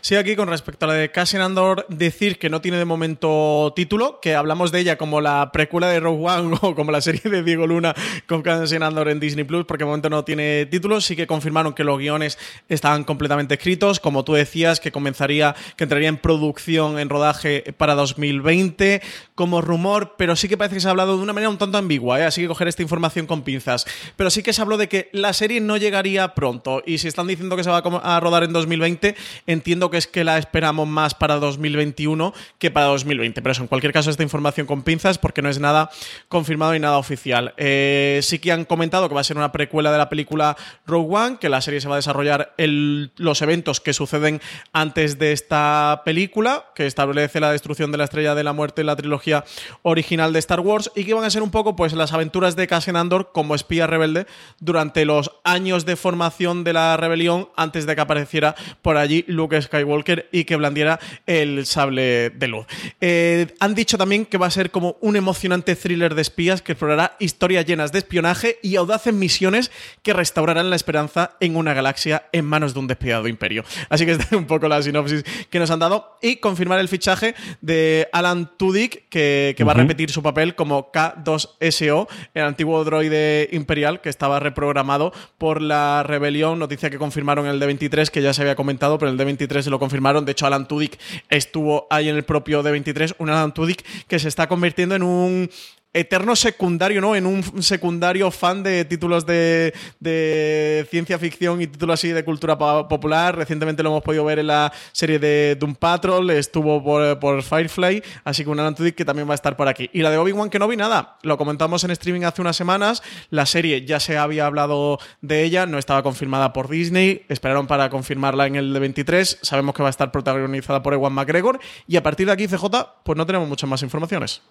Sí, 0.00 0.14
aquí 0.14 0.36
con 0.36 0.48
respecto 0.48 0.84
a 0.84 0.88
la 0.88 0.94
de 0.94 1.10
Cassian 1.10 1.42
Andor, 1.42 1.86
decir 1.88 2.38
que 2.38 2.48
no 2.48 2.60
tiene 2.60 2.78
de 2.78 2.84
momento 2.84 3.72
título, 3.74 4.20
que 4.20 4.36
hablamos 4.36 4.70
de 4.70 4.78
ella 4.78 4.96
como 4.96 5.20
la 5.20 5.50
precuela 5.52 5.88
de 5.88 5.98
Rogue 5.98 6.24
One 6.24 6.56
o 6.62 6.74
como 6.74 6.92
la 6.92 7.00
serie 7.00 7.22
de 7.24 7.42
Diego 7.42 7.66
Luna 7.66 7.94
con 8.26 8.42
Cassian 8.42 8.84
Andor 8.84 9.08
en 9.08 9.18
Disney 9.18 9.44
Plus, 9.44 9.64
porque 9.64 9.82
de 9.82 9.86
momento 9.86 10.08
no 10.08 10.24
tiene 10.24 10.66
título. 10.66 11.00
Sí 11.00 11.16
que 11.16 11.26
confirmaron 11.26 11.72
que 11.72 11.82
los 11.82 11.98
guiones 11.98 12.38
estaban 12.68 13.02
completamente 13.02 13.54
escritos, 13.54 13.98
como 13.98 14.24
tú 14.24 14.34
decías, 14.34 14.78
que 14.78 14.92
comenzaría, 14.92 15.56
que 15.76 15.84
entraría 15.84 16.08
en 16.08 16.16
producción, 16.16 16.98
en 17.00 17.08
rodaje 17.08 17.74
para 17.76 17.94
2020, 17.94 19.02
como 19.34 19.60
rumor, 19.60 20.14
pero 20.16 20.36
sí 20.36 20.48
que 20.48 20.56
parece 20.56 20.76
que 20.76 20.80
se 20.80 20.88
ha 20.88 20.92
hablado 20.92 21.16
de 21.16 21.22
una 21.22 21.32
manera 21.32 21.50
un 21.50 21.58
tanto 21.58 21.78
ambigua, 21.78 22.20
¿eh? 22.20 22.24
así 22.24 22.42
que 22.42 22.48
coger 22.48 22.68
esta 22.68 22.82
información 22.82 23.26
con 23.26 23.42
pinzas. 23.42 23.86
Pero 24.16 24.30
sí 24.30 24.42
que 24.42 24.52
se 24.52 24.62
habló 24.62 24.76
de 24.76 24.88
que 24.88 25.08
la 25.12 25.32
serie 25.32 25.60
no 25.60 25.76
llegaría 25.76 26.34
pronto, 26.34 26.82
y 26.86 26.98
si 26.98 27.08
están 27.08 27.26
diciendo 27.26 27.56
que 27.56 27.64
se 27.64 27.70
va 27.70 27.78
a 27.78 28.20
rodar 28.20 28.44
en 28.44 28.52
2020, 28.52 29.16
entiendo 29.46 29.71
que 29.80 29.96
es 29.96 30.06
que 30.06 30.24
la 30.24 30.38
esperamos 30.38 30.86
más 30.86 31.14
para 31.14 31.36
2021 31.36 32.32
que 32.58 32.70
para 32.70 32.86
2020. 32.86 33.40
Pero 33.40 33.52
eso, 33.52 33.62
en 33.62 33.68
cualquier 33.68 33.92
caso, 33.92 34.10
esta 34.10 34.22
información 34.22 34.66
con 34.66 34.82
pinzas 34.82 35.18
porque 35.18 35.42
no 35.42 35.48
es 35.48 35.58
nada 35.58 35.90
confirmado 36.28 36.74
y 36.74 36.80
nada 36.80 36.98
oficial. 36.98 37.54
Eh, 37.56 38.20
sí 38.22 38.38
que 38.38 38.52
han 38.52 38.64
comentado 38.64 39.08
que 39.08 39.14
va 39.14 39.22
a 39.22 39.24
ser 39.24 39.36
una 39.36 39.52
precuela 39.52 39.90
de 39.90 39.98
la 39.98 40.08
película 40.08 40.56
Rogue 40.86 41.16
One, 41.16 41.36
que 41.40 41.48
la 41.48 41.60
serie 41.60 41.80
se 41.80 41.88
va 41.88 41.94
a 41.94 41.96
desarrollar 41.96 42.54
en 42.58 43.10
los 43.16 43.40
eventos 43.42 43.80
que 43.80 43.92
suceden 43.92 44.40
antes 44.72 45.18
de 45.18 45.32
esta 45.32 46.02
película, 46.04 46.66
que 46.74 46.86
establece 46.86 47.40
la 47.40 47.50
destrucción 47.50 47.92
de 47.92 47.98
la 47.98 48.04
Estrella 48.04 48.34
de 48.34 48.44
la 48.44 48.52
Muerte 48.52 48.82
en 48.82 48.86
la 48.86 48.96
trilogía 48.96 49.44
original 49.82 50.32
de 50.32 50.38
Star 50.38 50.60
Wars, 50.60 50.90
y 50.94 51.04
que 51.04 51.14
van 51.14 51.24
a 51.24 51.30
ser 51.30 51.42
un 51.42 51.50
poco 51.50 51.76
pues 51.76 51.92
las 51.94 52.12
aventuras 52.12 52.56
de 52.56 52.66
Cassian 52.66 52.96
Andor 52.96 53.30
como 53.32 53.54
espía 53.54 53.86
rebelde 53.86 54.26
durante 54.60 55.04
los 55.04 55.30
años 55.44 55.86
de 55.86 55.96
formación 55.96 56.64
de 56.64 56.72
la 56.72 56.96
rebelión 56.96 57.48
antes 57.56 57.86
de 57.86 57.94
que 57.94 58.00
apareciera 58.00 58.54
por 58.82 58.96
allí 58.96 59.24
Luke 59.28 59.61
Skywalker 59.62 60.28
y 60.32 60.44
que 60.44 60.56
blandiera 60.56 60.98
el 61.26 61.66
sable 61.66 62.30
de 62.30 62.48
luz. 62.48 62.66
Eh, 63.00 63.48
han 63.60 63.74
dicho 63.74 63.98
también 63.98 64.26
que 64.26 64.38
va 64.38 64.46
a 64.46 64.50
ser 64.50 64.70
como 64.70 64.96
un 65.00 65.16
emocionante 65.16 65.76
thriller 65.76 66.14
de 66.14 66.22
espías 66.22 66.62
que 66.62 66.72
explorará 66.72 67.16
historias 67.18 67.64
llenas 67.64 67.92
de 67.92 67.98
espionaje 67.98 68.58
y 68.62 68.76
audaces 68.76 69.14
misiones 69.14 69.70
que 70.02 70.12
restaurarán 70.12 70.70
la 70.70 70.76
esperanza 70.76 71.36
en 71.40 71.56
una 71.56 71.74
galaxia 71.74 72.24
en 72.32 72.44
manos 72.44 72.74
de 72.74 72.80
un 72.80 72.86
despiadado 72.86 73.28
imperio. 73.28 73.64
Así 73.88 74.06
que 74.06 74.12
esta 74.12 74.24
es 74.24 74.32
un 74.32 74.46
poco 74.46 74.68
la 74.68 74.82
sinopsis 74.82 75.24
que 75.50 75.58
nos 75.58 75.70
han 75.70 75.78
dado 75.78 76.18
y 76.22 76.36
confirmar 76.36 76.80
el 76.80 76.88
fichaje 76.88 77.34
de 77.60 78.08
Alan 78.12 78.50
Tudyk 78.56 79.08
que, 79.08 79.54
que 79.56 79.64
va 79.64 79.72
a 79.72 79.76
repetir 79.76 80.10
su 80.10 80.22
papel 80.22 80.54
como 80.54 80.90
K2SO, 80.92 82.08
el 82.34 82.44
antiguo 82.44 82.82
droide 82.84 83.48
imperial 83.52 84.00
que 84.00 84.08
estaba 84.08 84.40
reprogramado 84.40 85.12
por 85.38 85.60
la 85.60 86.02
rebelión, 86.02 86.58
noticia 86.58 86.90
que 86.90 86.98
confirmaron 86.98 87.46
en 87.46 87.52
el 87.52 87.60
D23 87.60 88.08
que 88.08 88.22
ya 88.22 88.32
se 88.32 88.42
había 88.42 88.54
comentado, 88.54 88.98
pero 88.98 89.10
en 89.10 89.20
el 89.20 89.26
D23 89.26 89.51
se 89.60 89.70
lo 89.70 89.80
confirmaron, 89.80 90.24
de 90.24 90.32
hecho 90.32 90.46
Alan 90.46 90.68
Tudyk 90.68 90.98
estuvo 91.28 91.88
ahí 91.90 92.08
en 92.08 92.14
el 92.14 92.22
propio 92.22 92.62
D23, 92.62 93.16
un 93.18 93.30
Alan 93.30 93.52
Tudyk 93.52 93.84
que 94.06 94.20
se 94.20 94.28
está 94.28 94.46
convirtiendo 94.46 94.94
en 94.94 95.02
un 95.02 95.50
eterno 95.94 96.34
secundario, 96.36 97.00
¿no? 97.00 97.14
En 97.14 97.26
un 97.26 97.62
secundario 97.62 98.30
fan 98.30 98.62
de 98.62 98.84
títulos 98.84 99.26
de, 99.26 99.74
de 100.00 100.86
ciencia 100.90 101.18
ficción 101.18 101.60
y 101.60 101.66
títulos 101.66 101.94
así 102.00 102.08
de 102.08 102.24
cultura 102.24 102.56
po- 102.56 102.88
popular. 102.88 103.36
Recientemente 103.36 103.82
lo 103.82 103.90
hemos 103.90 104.02
podido 104.02 104.24
ver 104.24 104.38
en 104.38 104.46
la 104.46 104.72
serie 104.92 105.18
de 105.18 105.56
Doom 105.58 105.74
Patrol, 105.74 106.30
estuvo 106.30 106.82
por, 106.82 107.18
por 107.18 107.42
Firefly, 107.42 108.02
así 108.24 108.44
que 108.44 108.50
un 108.50 108.58
Alan 108.60 108.74
Tudyk 108.74 108.94
que 108.94 109.04
también 109.04 109.28
va 109.28 109.32
a 109.32 109.34
estar 109.34 109.56
por 109.56 109.68
aquí. 109.68 109.90
Y 109.92 110.00
la 110.02 110.10
de 110.10 110.18
Obi-Wan 110.18 110.50
que 110.50 110.58
no 110.58 110.68
vi 110.68 110.76
nada, 110.76 111.18
lo 111.22 111.36
comentamos 111.36 111.84
en 111.84 111.90
streaming 111.90 112.22
hace 112.22 112.40
unas 112.40 112.56
semanas, 112.56 113.02
la 113.30 113.46
serie 113.46 113.84
ya 113.84 114.00
se 114.00 114.16
había 114.16 114.46
hablado 114.46 114.98
de 115.20 115.42
ella, 115.44 115.66
no 115.66 115.78
estaba 115.78 116.02
confirmada 116.02 116.52
por 116.52 116.68
Disney, 116.68 117.24
esperaron 117.28 117.66
para 117.66 117.90
confirmarla 117.90 118.46
en 118.46 118.56
el 118.56 118.72
de 118.72 118.80
23, 118.80 119.38
sabemos 119.42 119.74
que 119.74 119.82
va 119.82 119.88
a 119.88 119.90
estar 119.90 120.10
protagonizada 120.10 120.82
por 120.82 120.94
Ewan 120.94 121.12
McGregor 121.12 121.60
y 121.86 121.96
a 121.96 122.02
partir 122.02 122.26
de 122.26 122.32
aquí 122.32 122.48
CJ, 122.48 122.64
pues 123.04 123.16
no 123.18 123.26
tenemos 123.26 123.46
muchas 123.48 123.68
más 123.68 123.82
informaciones. 123.82 124.42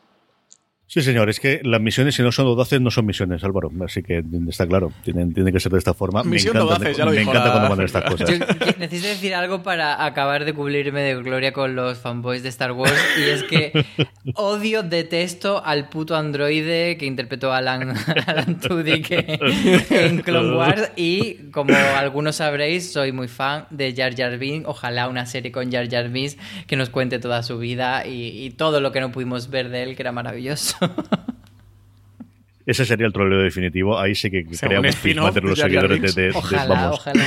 Sí, 0.94 1.02
señor, 1.02 1.30
es 1.30 1.40
que 1.40 1.62
las 1.64 1.80
misiones, 1.80 2.16
si 2.16 2.22
no 2.22 2.34
son 2.34 2.48
audaces, 2.48 2.82
no 2.82 2.92
son 2.92 3.06
misiones, 3.06 3.42
Álvaro. 3.46 3.72
Así 3.86 4.04
que 4.04 4.22
está 4.50 4.68
claro, 4.68 4.92
tienen, 5.06 5.34
tiene 5.34 5.54
que 5.54 5.62
ser 5.62 5.72
de 5.72 5.78
esta 5.78 5.94
forma. 5.94 6.22
Misión 6.26 6.54
me 6.54 6.60
encanta, 6.60 6.76
audaces, 6.76 6.98
ya 6.98 7.06
lo 7.06 7.12
me 7.12 7.18
dijo 7.20 7.32
encanta 7.32 7.48
la- 7.48 7.54
cuando 7.54 7.70
mandan 7.70 7.86
estas 7.86 8.04
cosas. 8.04 8.30
Yo 8.30 8.36
yo 8.36 8.46
necesito 8.78 9.08
decir 9.08 9.34
algo 9.34 9.64
para 9.64 10.04
acabar 10.06 10.44
de 10.44 10.54
cubrirme 10.54 11.00
de 11.00 11.16
gloria 11.16 11.54
con 11.54 11.78
los 11.78 11.98
fanboys 11.98 12.44
de 12.44 12.50
Star 12.50 12.74
Wars 12.74 12.94
y 13.18 13.30
es 13.30 13.44
que 13.44 13.86
odio, 14.36 14.84
detesto 14.84 15.64
al 15.64 15.88
puto 15.88 16.18
androide 16.18 16.98
que 16.98 17.06
interpretó 17.06 17.54
a 17.54 17.60
Alan, 17.60 17.94
Alan 18.28 18.60
Tudyk 18.60 19.12
en, 19.12 19.86
en 19.92 20.22
Clone 20.24 20.58
Wars 20.58 20.92
y 20.98 21.36
como 21.52 21.74
algunos 21.74 22.36
sabréis 22.36 22.92
soy 22.92 23.14
muy 23.14 23.30
fan 23.30 23.66
de 23.70 23.94
Jar 23.96 24.14
Jar 24.14 24.38
Binks, 24.38 24.68
ojalá 24.68 25.08
una 25.08 25.26
serie 25.26 25.54
con 25.54 25.72
Jar 25.72 25.90
Jar 25.90 26.10
Binks 26.10 26.38
que 26.68 26.76
nos 26.76 26.90
cuente 26.90 27.18
toda 27.20 27.44
su 27.44 27.58
vida 27.60 28.06
y, 28.06 28.44
y 28.46 28.50
todo 28.50 28.82
lo 28.82 28.92
que 28.92 29.00
no 29.00 29.14
pudimos 29.14 29.50
ver 29.50 29.70
de 29.70 29.84
él 29.84 29.96
que 29.96 30.02
era 30.04 30.12
maravilloso. 30.12 30.76
Ese 32.66 32.86
sería 32.86 33.08
el 33.08 33.14
troleo 33.14 33.40
definitivo. 33.40 34.00
Ahí 34.00 34.14
sí 34.16 34.30
que 34.30 34.46
creamos 34.46 34.86
spin-off 34.96 35.30
entre 35.30 35.44
los 35.50 35.60
seguidores 35.60 36.02
de, 36.02 36.12
de- 36.22 36.32
de- 36.32 36.38
Ojalá, 36.38 36.66
vamos. 36.66 37.00
ojalá. 37.00 37.26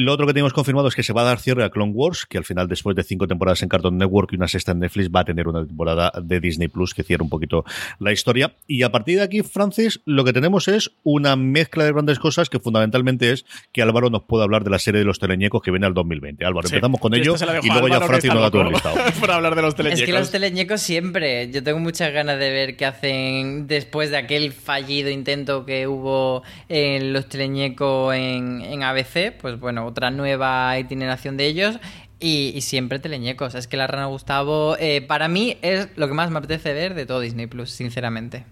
Lo 0.00 0.12
otro 0.12 0.26
que 0.28 0.32
tenemos 0.32 0.52
confirmado 0.52 0.86
es 0.86 0.94
que 0.94 1.02
se 1.02 1.12
va 1.12 1.22
a 1.22 1.24
dar 1.24 1.40
cierre 1.40 1.64
a 1.64 1.70
Clone 1.70 1.90
Wars, 1.92 2.24
que 2.24 2.38
al 2.38 2.44
final, 2.44 2.68
después 2.68 2.94
de 2.94 3.02
cinco 3.02 3.26
temporadas 3.26 3.62
en 3.64 3.68
Cartoon 3.68 3.98
Network 3.98 4.32
y 4.32 4.36
una 4.36 4.46
sexta 4.46 4.70
en 4.70 4.78
Netflix, 4.78 5.10
va 5.10 5.20
a 5.20 5.24
tener 5.24 5.48
una 5.48 5.66
temporada 5.66 6.12
de 6.22 6.38
Disney 6.38 6.68
Plus 6.68 6.94
que 6.94 7.02
cierra 7.02 7.24
un 7.24 7.30
poquito 7.30 7.64
la 7.98 8.12
historia. 8.12 8.54
Y 8.68 8.84
a 8.84 8.92
partir 8.92 9.16
de 9.18 9.24
aquí, 9.24 9.42
Francis, 9.42 10.00
lo 10.04 10.22
que 10.24 10.32
tenemos 10.32 10.68
es 10.68 10.92
una 11.02 11.34
mezcla 11.34 11.82
de 11.84 11.92
grandes 11.92 12.20
cosas 12.20 12.48
que 12.48 12.60
fundamentalmente 12.60 13.32
es 13.32 13.44
que 13.72 13.82
Álvaro 13.82 14.08
nos 14.08 14.22
pueda 14.22 14.44
hablar 14.44 14.62
de 14.62 14.70
la 14.70 14.78
serie 14.78 15.00
de 15.00 15.04
los 15.04 15.18
teleñecos 15.18 15.62
que 15.62 15.72
viene 15.72 15.86
al 15.86 15.94
2020. 15.94 16.44
Álvaro, 16.44 16.68
Sí. 16.68 16.74
empezamos 16.76 17.00
con 17.00 17.14
ello 17.14 17.34
y 17.62 17.68
luego 17.68 17.88
ya 17.88 18.00
Francis 18.00 18.32
nos 18.32 18.42
da 18.42 18.50
todo 18.52 18.62
el 18.62 18.68
listado. 18.68 18.96
Para 19.20 19.34
hablar 19.34 19.56
de 19.56 19.62
los 19.62 19.74
Es 19.74 19.76
que 19.76 19.82
teleñecos. 19.82 20.14
los 20.20 20.30
teleñecos 20.30 20.80
siempre. 20.80 21.50
Yo 21.50 21.62
tengo 21.64 21.80
muchas 21.80 22.12
ganas 22.12 22.38
de 22.38 22.50
ver 22.50 22.76
qué 22.76 22.86
hacen 22.86 23.66
después 23.66 24.10
de 24.10 24.18
aquel 24.18 24.52
fallido 24.52 25.10
intento 25.10 25.64
que 25.66 25.88
hubo 25.88 26.44
en 26.68 27.12
los 27.12 27.28
teleñecos 27.28 28.14
en, 28.14 28.60
en 28.60 28.82
ABC. 28.84 29.32
Pues 29.40 29.58
bueno, 29.58 29.87
otra 29.88 30.10
nueva 30.10 30.78
itineración 30.78 31.36
de 31.36 31.46
ellos. 31.46 31.78
Y, 32.20 32.52
y 32.54 32.62
siempre 32.62 32.98
teleñecos. 32.98 33.54
Es 33.54 33.68
que 33.68 33.76
la 33.76 33.86
Rana 33.86 34.06
Gustavo, 34.06 34.76
eh, 34.78 35.02
para 35.02 35.28
mí, 35.28 35.56
es 35.62 35.88
lo 35.96 36.08
que 36.08 36.14
más 36.14 36.30
me 36.30 36.38
apetece 36.38 36.72
ver 36.72 36.94
de 36.94 37.06
todo 37.06 37.20
Disney 37.20 37.46
Plus, 37.46 37.70
sinceramente. 37.70 38.44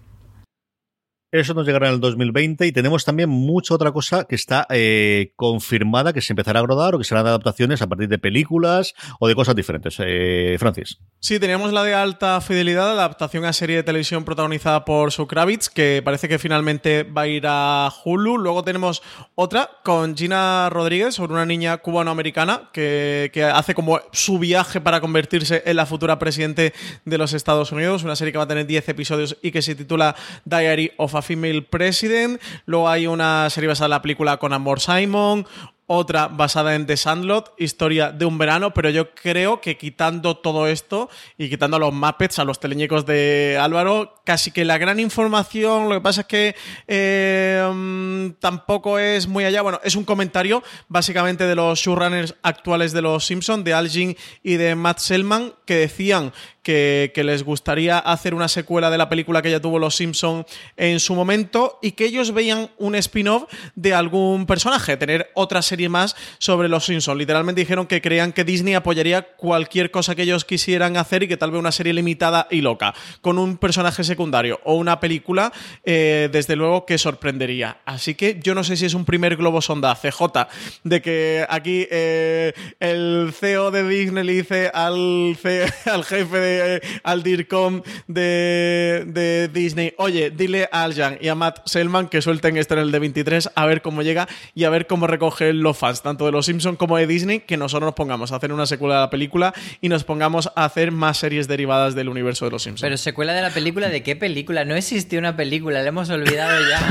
Eso 1.29 1.53
nos 1.53 1.65
llegará 1.65 1.89
en 1.89 1.95
el 1.95 1.99
2020 1.99 2.65
y 2.67 2.71
tenemos 2.71 3.03
también 3.03 3.29
mucha 3.29 3.75
otra 3.75 3.91
cosa 3.91 4.23
que 4.23 4.35
está 4.35 4.65
eh, 4.69 5.33
confirmada 5.35 6.13
que 6.13 6.21
se 6.21 6.31
empezará 6.31 6.61
a 6.61 6.65
rodar 6.65 6.95
o 6.95 6.99
que 6.99 7.03
serán 7.03 7.27
adaptaciones 7.27 7.81
a 7.81 7.87
partir 7.87 8.07
de 8.07 8.17
películas 8.17 8.93
o 9.19 9.27
de 9.27 9.35
cosas 9.35 9.53
diferentes. 9.53 9.97
Eh, 9.99 10.55
Francis. 10.57 10.99
Sí, 11.19 11.37
teníamos 11.37 11.73
la 11.73 11.83
de 11.83 11.93
alta 11.93 12.39
fidelidad, 12.39 12.91
adaptación 12.91 13.43
a 13.43 13.51
serie 13.51 13.75
de 13.75 13.83
televisión 13.83 14.23
protagonizada 14.23 14.85
por 14.85 15.11
Sue 15.11 15.27
Kravitz, 15.27 15.67
que 15.67 16.01
parece 16.05 16.29
que 16.29 16.39
finalmente 16.39 17.03
va 17.03 17.23
a 17.23 17.27
ir 17.27 17.43
a 17.45 17.91
Hulu. 18.05 18.37
Luego 18.37 18.63
tenemos 18.63 19.03
otra 19.35 19.69
con 19.83 20.15
Gina 20.15 20.69
Rodríguez 20.69 21.15
sobre 21.15 21.33
una 21.33 21.45
niña 21.45 21.77
cubanoamericana 21.79 22.69
que, 22.71 23.31
que 23.33 23.43
hace 23.43 23.75
como 23.75 23.99
su 24.13 24.39
viaje 24.39 24.79
para 24.79 25.01
convertirse 25.01 25.61
en 25.65 25.75
la 25.75 25.85
futura 25.85 26.19
presidente 26.19 26.73
de 27.03 27.17
los 27.17 27.33
Estados 27.33 27.73
Unidos. 27.73 28.03
Una 28.03 28.15
serie 28.15 28.31
que 28.31 28.37
va 28.37 28.45
a 28.45 28.47
tener 28.47 28.65
10 28.65 28.87
episodios 28.87 29.37
y 29.41 29.51
que 29.51 29.61
se 29.61 29.75
titula 29.75 30.15
Diary 30.45 30.91
of 30.95 31.16
Female 31.21 31.61
President. 31.61 32.41
Luego 32.65 32.89
hay 32.89 33.07
una 33.07 33.49
serie 33.49 33.67
basada 33.67 33.87
en 33.87 33.91
la 33.91 34.01
película 34.01 34.37
con 34.37 34.53
Amor 34.53 34.79
Simon. 34.79 35.45
Otra 35.89 36.27
basada 36.27 36.75
en 36.75 36.85
The 36.85 36.97
Sandlot, 36.97 37.53
historia 37.57 38.11
de 38.11 38.25
un 38.25 38.37
verano, 38.37 38.73
pero 38.73 38.89
yo 38.89 39.11
creo 39.11 39.61
que 39.61 39.77
quitando 39.77 40.35
todo 40.35 40.67
esto 40.67 41.09
y 41.37 41.49
quitando 41.49 41.77
a 41.77 41.79
los 41.79 41.93
Muppets, 41.93 42.39
a 42.39 42.43
los 42.43 42.59
teleñecos 42.59 43.05
de 43.05 43.57
Álvaro, 43.57 44.21
casi 44.25 44.51
que 44.51 44.65
la 44.65 44.77
gran 44.77 44.99
información, 44.99 45.87
lo 45.87 45.95
que 45.95 46.01
pasa 46.01 46.21
es 46.21 46.27
que 46.27 46.55
eh, 46.89 47.65
mm, 47.73 48.31
tampoco 48.41 48.99
es 48.99 49.27
muy 49.27 49.45
allá. 49.45 49.61
Bueno, 49.61 49.79
es 49.81 49.95
un 49.95 50.03
comentario 50.03 50.61
básicamente 50.89 51.45
de 51.45 51.55
los 51.55 51.79
showrunners 51.79 52.35
actuales 52.43 52.91
de 52.91 53.01
Los 53.01 53.25
Simpsons, 53.25 53.63
de 53.63 53.73
Al 53.73 53.87
Jean 53.87 54.13
y 54.43 54.57
de 54.57 54.75
Matt 54.75 54.99
Selman, 54.99 55.53
que 55.65 55.75
decían 55.75 56.33
que, 56.67 57.23
les 57.23 57.43
gustaría 57.43 57.97
hacer 57.97 58.33
una 58.33 58.49
secuela 58.49 58.89
de 58.89 58.97
la 58.97 59.07
película 59.07 59.41
que 59.41 59.49
ya 59.49 59.61
tuvo 59.61 59.79
Los 59.79 59.95
Simpson 59.95 60.45
en 60.75 60.99
su 60.99 61.15
momento 61.15 61.79
y 61.81 61.93
que 61.93 62.05
ellos 62.05 62.33
veían 62.33 62.71
un 62.77 62.95
spin-off 62.95 63.45
de 63.75 63.93
algún 63.93 64.45
personaje, 64.45 64.97
tener 64.97 65.31
otra 65.33 65.61
serie 65.61 65.76
serie 65.77 65.89
más 65.89 66.15
sobre 66.39 66.69
los 66.69 66.85
Simpsons. 66.85 67.17
Literalmente 67.19 67.61
dijeron 67.61 67.85
que 67.85 68.01
creían 68.01 68.33
que 68.33 68.43
Disney 68.43 68.73
apoyaría 68.73 69.21
cualquier 69.21 69.91
cosa 69.91 70.15
que 70.15 70.23
ellos 70.23 70.43
quisieran 70.43 70.97
hacer 70.97 71.21
y 71.23 71.27
que 71.27 71.37
tal 71.37 71.51
vez 71.51 71.59
una 71.59 71.71
serie 71.71 71.93
limitada 71.93 72.47
y 72.49 72.61
loca, 72.61 72.95
con 73.21 73.37
un 73.37 73.57
personaje 73.57 74.03
secundario 74.03 74.59
o 74.63 74.73
una 74.73 74.99
película, 74.99 75.51
eh, 75.85 76.29
desde 76.31 76.55
luego 76.55 76.85
que 76.87 76.97
sorprendería. 76.97 77.77
Así 77.85 78.15
que 78.15 78.39
yo 78.41 78.55
no 78.55 78.63
sé 78.63 78.75
si 78.75 78.85
es 78.85 78.95
un 78.95 79.05
primer 79.05 79.35
globo 79.35 79.61
sonda 79.61 79.93
CJ 79.95 80.47
de 80.83 81.01
que 81.01 81.45
aquí 81.47 81.85
eh, 81.91 82.53
el 82.79 83.31
CEO 83.39 83.69
de 83.69 83.87
Disney 83.87 84.23
le 84.23 84.33
dice 84.33 84.71
al, 84.73 85.37
ce- 85.39 85.71
al 85.91 86.03
jefe 86.03 86.37
de 86.39 86.81
al 87.03 87.21
DIRCOM 87.21 87.81
de, 88.07 89.03
de 89.05 89.49
Disney, 89.53 89.93
oye, 89.97 90.31
dile 90.31 90.69
a 90.71 90.83
Al 90.85 90.95
Jan 90.95 91.17
y 91.21 91.27
a 91.27 91.35
Matt 91.35 91.67
Selman 91.67 92.07
que 92.07 92.21
suelten 92.21 92.57
esto 92.57 92.73
en 92.73 92.79
el 92.81 92.91
D23 92.91 93.51
a 93.55 93.65
ver 93.65 93.81
cómo 93.81 94.01
llega 94.01 94.27
y 94.55 94.63
a 94.63 94.69
ver 94.69 94.87
cómo 94.87 95.05
recogen 95.07 95.61
los 95.67 95.77
fans, 95.77 96.01
tanto 96.01 96.25
de 96.25 96.31
los 96.31 96.45
Simpsons 96.45 96.77
como 96.77 96.97
de 96.97 97.07
Disney, 97.07 97.41
que 97.41 97.57
nosotros 97.57 97.87
nos 97.87 97.95
pongamos 97.95 98.31
a 98.31 98.37
hacer 98.37 98.51
una 98.51 98.65
secuela 98.65 98.95
de 98.95 99.01
la 99.01 99.09
película 99.09 99.53
y 99.81 99.89
nos 99.89 100.03
pongamos 100.03 100.49
a 100.55 100.65
hacer 100.65 100.91
más 100.91 101.17
series 101.17 101.47
derivadas 101.47 101.95
del 101.95 102.09
universo 102.09 102.45
de 102.45 102.51
los 102.51 102.63
Simpsons. 102.63 102.81
Pero 102.81 102.97
secuela 102.97 103.33
de 103.33 103.41
la 103.41 103.49
película, 103.51 103.89
¿de 103.89 104.03
qué 104.03 104.15
película? 104.15 104.65
No 104.65 104.75
existió 104.75 105.19
una 105.19 105.35
película, 105.35 105.81
la 105.81 105.89
hemos 105.89 106.09
olvidado 106.09 106.59
ya. 106.69 106.87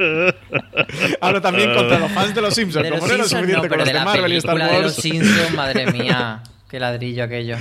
Hablo 1.20 1.40
también 1.40 1.72
contra 1.74 1.98
los 1.98 2.12
fans 2.12 2.34
de 2.34 2.40
los 2.40 2.54
Simpsons, 2.54 2.84
De 2.84 2.90
los 2.90 3.00
como 3.00 3.08
no 3.08 3.14
era 3.14 3.24
suficiente 3.24 3.52
no, 3.54 3.60
con 3.60 3.68
pero 3.68 3.78
los 3.78 3.86
de 3.86 3.92
de 3.92 3.98
la 3.98 4.04
Marvel 4.04 4.32
y 4.32 4.36
Star 4.36 4.70
de 4.70 4.82
los. 4.82 4.94
Simpsons, 4.94 5.54
madre 5.54 5.86
mía, 5.92 6.42
qué 6.68 6.78
ladrillo 6.78 7.24
aquello. 7.24 7.56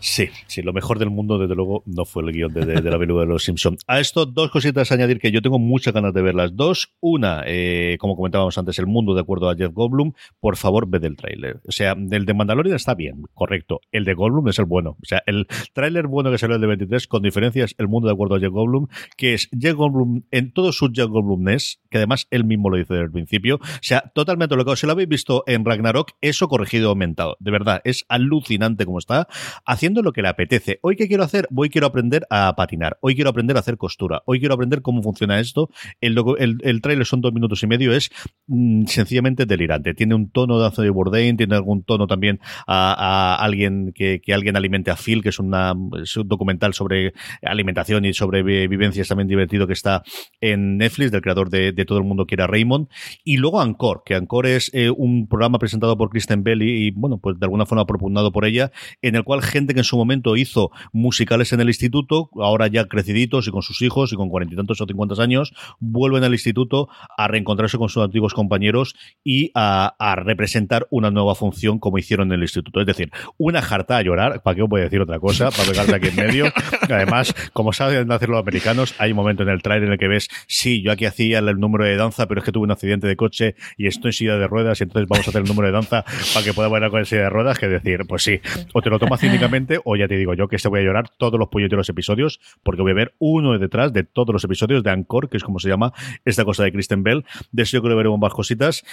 Sí, 0.00 0.28
sí, 0.46 0.62
lo 0.62 0.72
mejor 0.72 0.98
del 0.98 1.10
mundo, 1.10 1.38
desde 1.38 1.54
luego, 1.54 1.82
no 1.86 2.04
fue 2.04 2.22
el 2.22 2.32
guion 2.32 2.52
de, 2.52 2.66
la 2.66 2.98
película 2.98 3.22
de 3.22 3.26
los 3.26 3.44
Simpsons. 3.44 3.82
A 3.86 4.00
esto, 4.00 4.26
dos 4.26 4.50
cositas 4.50 4.92
añadir 4.92 5.18
que 5.18 5.30
yo 5.30 5.42
tengo 5.42 5.58
muchas 5.58 5.92
ganas 5.92 6.14
de 6.14 6.22
ver 6.22 6.34
las 6.34 6.54
dos. 6.54 6.94
Una, 7.00 7.42
eh, 7.46 7.96
como 7.98 8.16
comentábamos 8.16 8.56
antes, 8.58 8.78
el 8.78 8.86
mundo, 8.86 9.14
de 9.14 9.20
acuerdo 9.20 9.50
a 9.50 9.56
Jeff 9.56 9.72
Goldblum, 9.72 10.12
por 10.40 10.56
favor, 10.56 10.88
ve 10.88 10.98
del 10.98 11.16
tráiler. 11.16 11.60
O 11.66 11.72
sea, 11.72 11.92
el 11.92 12.26
de 12.26 12.34
Mandalorian 12.34 12.76
está 12.76 12.94
bien, 12.94 13.24
correcto. 13.34 13.80
El 13.92 14.04
de 14.04 14.14
Goldblum 14.14 14.48
es 14.48 14.58
el 14.58 14.66
bueno. 14.66 14.96
O 15.02 15.04
sea, 15.04 15.22
el 15.26 15.46
tráiler 15.72 16.06
bueno 16.06 16.30
que 16.30 16.38
salió 16.38 16.56
el 16.56 16.60
de 16.60 16.68
23, 16.68 17.06
con 17.06 17.22
diferencias, 17.22 17.74
el 17.78 17.88
mundo, 17.88 18.08
de 18.08 18.14
acuerdo 18.14 18.36
a 18.36 18.40
Jeff 18.40 18.52
Goldblum, 18.52 18.86
que 19.16 19.34
es 19.34 19.48
Jeff 19.58 19.74
Goldblum 19.74 20.22
en 20.30 20.52
todo 20.52 20.72
su 20.72 20.90
Jeff 20.92 21.08
Goldblumness, 21.08 21.80
que 21.90 21.98
además 21.98 22.26
él 22.30 22.44
mismo 22.44 22.70
lo 22.70 22.76
dice 22.76 22.94
desde 22.94 23.06
el 23.06 23.12
principio. 23.12 23.56
O 23.56 23.82
sea, 23.82 24.12
totalmente 24.14 24.56
lo 24.56 24.64
que 24.64 24.76
si 24.76 24.86
lo 24.86 24.92
habéis 24.92 25.08
visto 25.08 25.44
en 25.46 25.64
Ragnarok, 25.64 26.12
eso 26.20 26.48
corregido 26.48 26.90
aumentado. 26.90 27.36
De 27.40 27.50
verdad, 27.50 27.80
es 27.84 28.04
alucinante 28.08 28.84
como 28.84 28.98
está, 28.98 29.28
haciendo 29.64 29.87
lo 29.94 30.12
que 30.12 30.22
le 30.22 30.28
apetece. 30.28 30.78
Hoy, 30.82 30.96
¿qué 30.96 31.08
quiero 31.08 31.22
hacer? 31.22 31.48
Hoy 31.54 31.70
quiero 31.70 31.86
aprender 31.86 32.26
a 32.30 32.54
patinar. 32.56 32.98
Hoy 33.00 33.14
quiero 33.14 33.30
aprender 33.30 33.56
a 33.56 33.60
hacer 33.60 33.76
costura. 33.76 34.22
Hoy 34.26 34.38
quiero 34.38 34.54
aprender 34.54 34.82
cómo 34.82 35.02
funciona 35.02 35.40
esto. 35.40 35.70
El, 36.00 36.16
el, 36.38 36.58
el 36.62 36.80
tráiler 36.80 37.06
son 37.06 37.20
dos 37.20 37.32
minutos 37.32 37.62
y 37.62 37.66
medio. 37.66 37.92
Es 37.92 38.10
mm, 38.46 38.84
sencillamente 38.86 39.46
delirante. 39.46 39.94
Tiene 39.94 40.14
un 40.14 40.30
tono 40.30 40.58
de 40.58 40.66
Anthony 40.66 40.92
Bourdain, 40.92 41.36
tiene 41.36 41.54
algún 41.56 41.82
tono 41.82 42.06
también 42.06 42.40
a, 42.66 43.36
alguien 43.40 43.92
que, 43.94 44.20
que 44.20 44.34
alguien 44.34 44.56
alimente 44.56 44.90
a 44.90 44.96
Phil, 44.96 45.22
que 45.22 45.30
es, 45.30 45.38
una, 45.38 45.72
un 45.72 46.02
documental 46.26 46.74
sobre 46.74 47.12
alimentación 47.42 48.04
y 48.04 48.12
sobre 48.12 48.42
vi- 48.42 48.66
vivencias 48.66 49.08
también 49.08 49.28
divertido 49.28 49.66
que 49.66 49.72
está 49.72 50.02
en 50.40 50.76
Netflix, 50.78 51.10
del 51.10 51.22
creador 51.22 51.50
de, 51.50 51.72
de 51.72 51.84
Todo 51.84 51.98
el 51.98 52.04
Mundo 52.04 52.26
Quiere 52.26 52.46
Raymond. 52.46 52.88
Y 53.24 53.36
luego 53.38 53.60
Anchor, 53.60 54.02
que 54.04 54.14
Anchor 54.14 54.46
es 54.46 54.70
eh, 54.74 54.90
un 54.90 55.28
programa 55.28 55.58
presentado 55.58 55.96
por 55.96 56.10
Kristen 56.10 56.42
Bell 56.42 56.62
y, 56.62 56.90
bueno, 56.90 57.18
pues 57.18 57.38
de 57.38 57.46
alguna 57.46 57.66
forma 57.66 57.86
propugnado 57.86 58.32
por 58.32 58.44
ella, 58.44 58.70
en 59.02 59.16
el 59.16 59.24
cual 59.24 59.42
gente 59.42 59.74
que 59.74 59.77
en 59.78 59.84
su 59.84 59.96
momento 59.96 60.36
hizo 60.36 60.70
musicales 60.92 61.52
en 61.52 61.60
el 61.60 61.68
instituto, 61.68 62.30
ahora 62.36 62.66
ya 62.68 62.86
creciditos 62.86 63.48
y 63.48 63.50
con 63.50 63.62
sus 63.62 63.82
hijos 63.82 64.12
y 64.12 64.16
con 64.16 64.28
cuarenta 64.28 64.54
y 64.54 64.56
tantos 64.56 64.80
o 64.80 64.86
cincuenta 64.86 65.08
años, 65.22 65.54
vuelven 65.80 66.24
al 66.24 66.32
instituto 66.32 66.88
a 67.16 67.28
reencontrarse 67.28 67.78
con 67.78 67.88
sus 67.88 68.02
antiguos 68.02 68.34
compañeros 68.34 68.94
y 69.24 69.50
a, 69.54 69.94
a 69.98 70.16
representar 70.16 70.86
una 70.90 71.10
nueva 71.10 71.34
función 71.34 71.78
como 71.78 71.98
hicieron 71.98 72.28
en 72.28 72.34
el 72.34 72.42
instituto. 72.42 72.80
Es 72.80 72.86
decir, 72.86 73.10
una 73.36 73.62
jarta 73.62 73.96
a 73.96 74.02
llorar, 74.02 74.42
¿para 74.42 74.54
qué 74.54 74.62
os 74.62 74.68
voy 74.68 74.80
a 74.80 74.84
decir 74.84 75.00
otra 75.00 75.18
cosa? 75.18 75.50
Para 75.50 75.70
pegarse 75.70 75.94
aquí 75.94 76.08
en 76.08 76.16
medio. 76.16 76.52
Además, 76.82 77.34
como 77.52 77.72
saben 77.72 78.10
hacer 78.12 78.28
los 78.28 78.40
americanos, 78.40 78.94
hay 78.98 79.10
un 79.10 79.16
momento 79.16 79.42
en 79.42 79.48
el 79.48 79.62
trailer 79.62 79.86
en 79.86 79.92
el 79.92 79.98
que 79.98 80.08
ves, 80.08 80.28
sí, 80.46 80.82
yo 80.82 80.92
aquí 80.92 81.04
hacía 81.04 81.38
el 81.38 81.58
número 81.58 81.84
de 81.84 81.96
danza, 81.96 82.26
pero 82.26 82.40
es 82.40 82.44
que 82.44 82.52
tuve 82.52 82.64
un 82.64 82.70
accidente 82.70 83.06
de 83.06 83.16
coche 83.16 83.54
y 83.76 83.86
estoy 83.86 84.10
en 84.10 84.12
silla 84.12 84.36
de 84.36 84.46
ruedas 84.46 84.80
y 84.80 84.84
entonces 84.84 85.08
vamos 85.08 85.26
a 85.26 85.30
hacer 85.30 85.42
el 85.42 85.48
número 85.48 85.68
de 85.68 85.72
danza 85.72 86.04
para 86.34 86.44
que 86.44 86.52
pueda 86.52 86.68
bailar 86.68 86.90
con 86.90 87.04
silla 87.04 87.22
de 87.22 87.30
ruedas, 87.30 87.58
que 87.58 87.68
decir, 87.68 88.00
pues 88.06 88.22
sí, 88.22 88.40
o 88.72 88.82
te 88.82 88.90
lo 88.90 88.98
tomas 88.98 89.20
cínicamente 89.20 89.67
o 89.84 89.96
ya 89.96 90.08
te 90.08 90.16
digo 90.16 90.34
yo 90.34 90.48
que 90.48 90.58
se 90.58 90.68
voy 90.68 90.80
a 90.80 90.82
llorar 90.82 91.08
todos 91.08 91.38
los 91.38 91.48
puñeteros 91.48 91.88
episodios 91.88 92.40
porque 92.62 92.82
voy 92.82 92.92
a 92.92 92.94
ver 92.94 93.14
uno 93.18 93.58
detrás 93.58 93.92
de 93.92 94.04
todos 94.04 94.32
los 94.32 94.44
episodios 94.44 94.82
de 94.82 94.90
Anchor, 94.90 95.28
que 95.28 95.36
es 95.36 95.44
como 95.44 95.58
se 95.58 95.68
llama 95.68 95.92
esta 96.24 96.44
cosa 96.44 96.64
de 96.64 96.72
Kristen 96.72 97.02
Bell. 97.02 97.24
De 97.52 97.62
eso 97.62 97.76
yo 97.76 97.82
creo 97.82 97.92
que 97.92 97.98
veremos 97.98 98.18
más 98.18 98.32
cositas. 98.32 98.84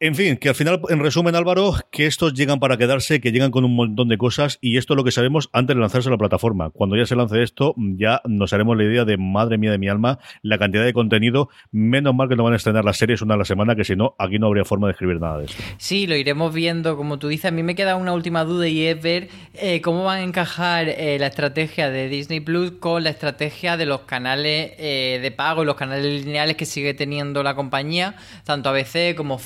En 0.00 0.14
fin, 0.14 0.36
que 0.36 0.48
al 0.48 0.54
final, 0.54 0.80
en 0.90 1.00
resumen, 1.00 1.34
Álvaro, 1.34 1.74
que 1.90 2.06
estos 2.06 2.32
llegan 2.32 2.60
para 2.60 2.76
quedarse, 2.76 3.20
que 3.20 3.32
llegan 3.32 3.50
con 3.50 3.64
un 3.64 3.74
montón 3.74 4.06
de 4.06 4.16
cosas 4.16 4.58
y 4.60 4.76
esto 4.76 4.92
es 4.92 4.96
lo 4.96 5.02
que 5.02 5.10
sabemos 5.10 5.50
antes 5.52 5.74
de 5.74 5.80
lanzarse 5.80 6.08
a 6.08 6.12
la 6.12 6.18
plataforma. 6.18 6.70
Cuando 6.70 6.96
ya 6.96 7.04
se 7.04 7.16
lance 7.16 7.42
esto, 7.42 7.74
ya 7.76 8.22
nos 8.24 8.52
haremos 8.52 8.76
la 8.76 8.84
idea 8.84 9.04
de, 9.04 9.16
madre 9.16 9.58
mía 9.58 9.72
de 9.72 9.78
mi 9.78 9.88
alma, 9.88 10.20
la 10.42 10.56
cantidad 10.56 10.84
de 10.84 10.92
contenido. 10.92 11.48
Menos 11.72 12.14
mal 12.14 12.28
que 12.28 12.36
no 12.36 12.44
van 12.44 12.52
a 12.52 12.56
estrenar 12.56 12.84
las 12.84 12.96
series 12.96 13.22
una 13.22 13.34
a 13.34 13.38
la 13.38 13.44
semana, 13.44 13.74
que 13.74 13.82
si 13.82 13.96
no, 13.96 14.14
aquí 14.20 14.38
no 14.38 14.46
habría 14.46 14.64
forma 14.64 14.86
de 14.86 14.92
escribir 14.92 15.20
nada 15.20 15.38
de 15.38 15.46
esto. 15.46 15.60
Sí, 15.78 16.06
lo 16.06 16.14
iremos 16.14 16.54
viendo, 16.54 16.96
como 16.96 17.18
tú 17.18 17.26
dices. 17.26 17.46
A 17.46 17.50
mí 17.50 17.64
me 17.64 17.74
queda 17.74 17.96
una 17.96 18.12
última 18.12 18.44
duda 18.44 18.68
y 18.68 18.86
es 18.86 19.02
ver 19.02 19.28
eh, 19.54 19.80
cómo 19.80 20.04
van 20.04 20.18
a 20.18 20.22
encajar 20.22 20.88
eh, 20.88 21.16
la 21.18 21.26
estrategia 21.26 21.90
de 21.90 22.08
Disney 22.08 22.38
Plus 22.38 22.70
con 22.78 23.02
la 23.02 23.10
estrategia 23.10 23.76
de 23.76 23.86
los 23.86 24.02
canales 24.02 24.74
eh, 24.78 25.18
de 25.20 25.30
pago 25.32 25.64
y 25.64 25.66
los 25.66 25.74
canales 25.74 26.24
lineales 26.24 26.54
que 26.54 26.66
sigue 26.66 26.94
teniendo 26.94 27.42
la 27.42 27.56
compañía, 27.56 28.14
tanto 28.44 28.68
ABC 28.68 29.16
como 29.16 29.38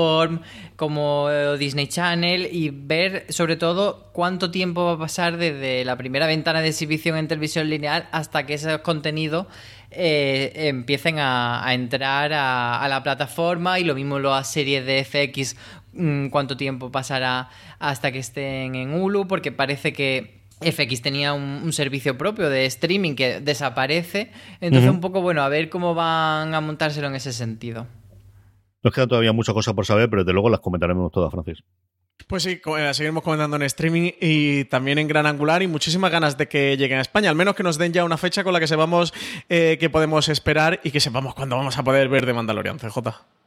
Freeform, 0.00 0.40
como 0.76 1.28
eh, 1.30 1.58
Disney 1.58 1.86
Channel, 1.86 2.48
y 2.50 2.70
ver 2.70 3.26
sobre 3.28 3.56
todo 3.56 4.10
cuánto 4.12 4.50
tiempo 4.50 4.84
va 4.84 4.92
a 4.92 4.98
pasar 4.98 5.36
desde 5.36 5.84
la 5.84 5.96
primera 5.96 6.26
ventana 6.26 6.62
de 6.62 6.68
exhibición 6.68 7.16
en 7.16 7.28
televisión 7.28 7.68
lineal 7.68 8.08
hasta 8.12 8.46
que 8.46 8.54
esos 8.54 8.78
contenidos 8.78 9.46
eh, 9.90 10.52
empiecen 10.54 11.18
a, 11.18 11.66
a 11.66 11.74
entrar 11.74 12.32
a, 12.32 12.82
a 12.82 12.88
la 12.88 13.02
plataforma 13.02 13.78
y 13.78 13.84
lo 13.84 13.94
mismo 13.94 14.18
las 14.18 14.50
series 14.50 14.86
de 14.86 15.04
FX, 15.04 15.56
mm, 15.92 16.28
cuánto 16.28 16.56
tiempo 16.56 16.90
pasará 16.90 17.50
hasta 17.78 18.12
que 18.12 18.18
estén 18.20 18.74
en 18.74 18.94
Hulu, 18.94 19.26
porque 19.26 19.52
parece 19.52 19.92
que 19.92 20.40
FX 20.60 21.02
tenía 21.02 21.32
un, 21.32 21.60
un 21.64 21.72
servicio 21.72 22.18
propio 22.18 22.50
de 22.50 22.66
streaming 22.66 23.14
que 23.14 23.40
desaparece, 23.40 24.30
entonces 24.60 24.90
un 24.90 25.00
poco 25.00 25.22
bueno, 25.22 25.42
a 25.42 25.48
ver 25.48 25.70
cómo 25.70 25.94
van 25.94 26.54
a 26.54 26.60
montárselo 26.60 27.08
en 27.08 27.14
ese 27.14 27.32
sentido. 27.32 27.86
Nos 28.82 28.94
quedan 28.94 29.08
todavía 29.08 29.32
muchas 29.32 29.54
cosas 29.54 29.74
por 29.74 29.86
saber, 29.86 30.08
pero 30.08 30.22
desde 30.22 30.32
luego 30.32 30.48
las 30.50 30.60
comentaremos 30.60 31.12
todas, 31.12 31.30
Francis. 31.30 31.62
Pues 32.26 32.42
sí, 32.42 32.60
eh, 32.78 32.94
seguiremos 32.94 33.22
comentando 33.22 33.56
en 33.56 33.62
streaming 33.62 34.12
y 34.20 34.64
también 34.64 34.98
en 34.98 35.08
Gran 35.08 35.26
Angular 35.26 35.62
y 35.62 35.66
muchísimas 35.66 36.10
ganas 36.10 36.36
de 36.36 36.48
que 36.48 36.76
lleguen 36.76 36.98
a 36.98 37.02
España. 37.02 37.30
Al 37.30 37.36
menos 37.36 37.54
que 37.54 37.62
nos 37.62 37.78
den 37.78 37.92
ya 37.92 38.04
una 38.04 38.16
fecha 38.18 38.44
con 38.44 38.52
la 38.52 38.60
que 38.60 38.66
sepamos 38.66 39.12
eh, 39.48 39.78
que 39.80 39.90
podemos 39.90 40.28
esperar 40.28 40.80
y 40.84 40.90
que 40.90 41.00
sepamos 41.00 41.34
cuándo 41.34 41.56
vamos 41.56 41.78
a 41.78 41.82
poder 41.82 42.08
ver 42.08 42.26
de 42.26 42.34
Mandalorian, 42.34 42.78
CJ. 42.78 43.39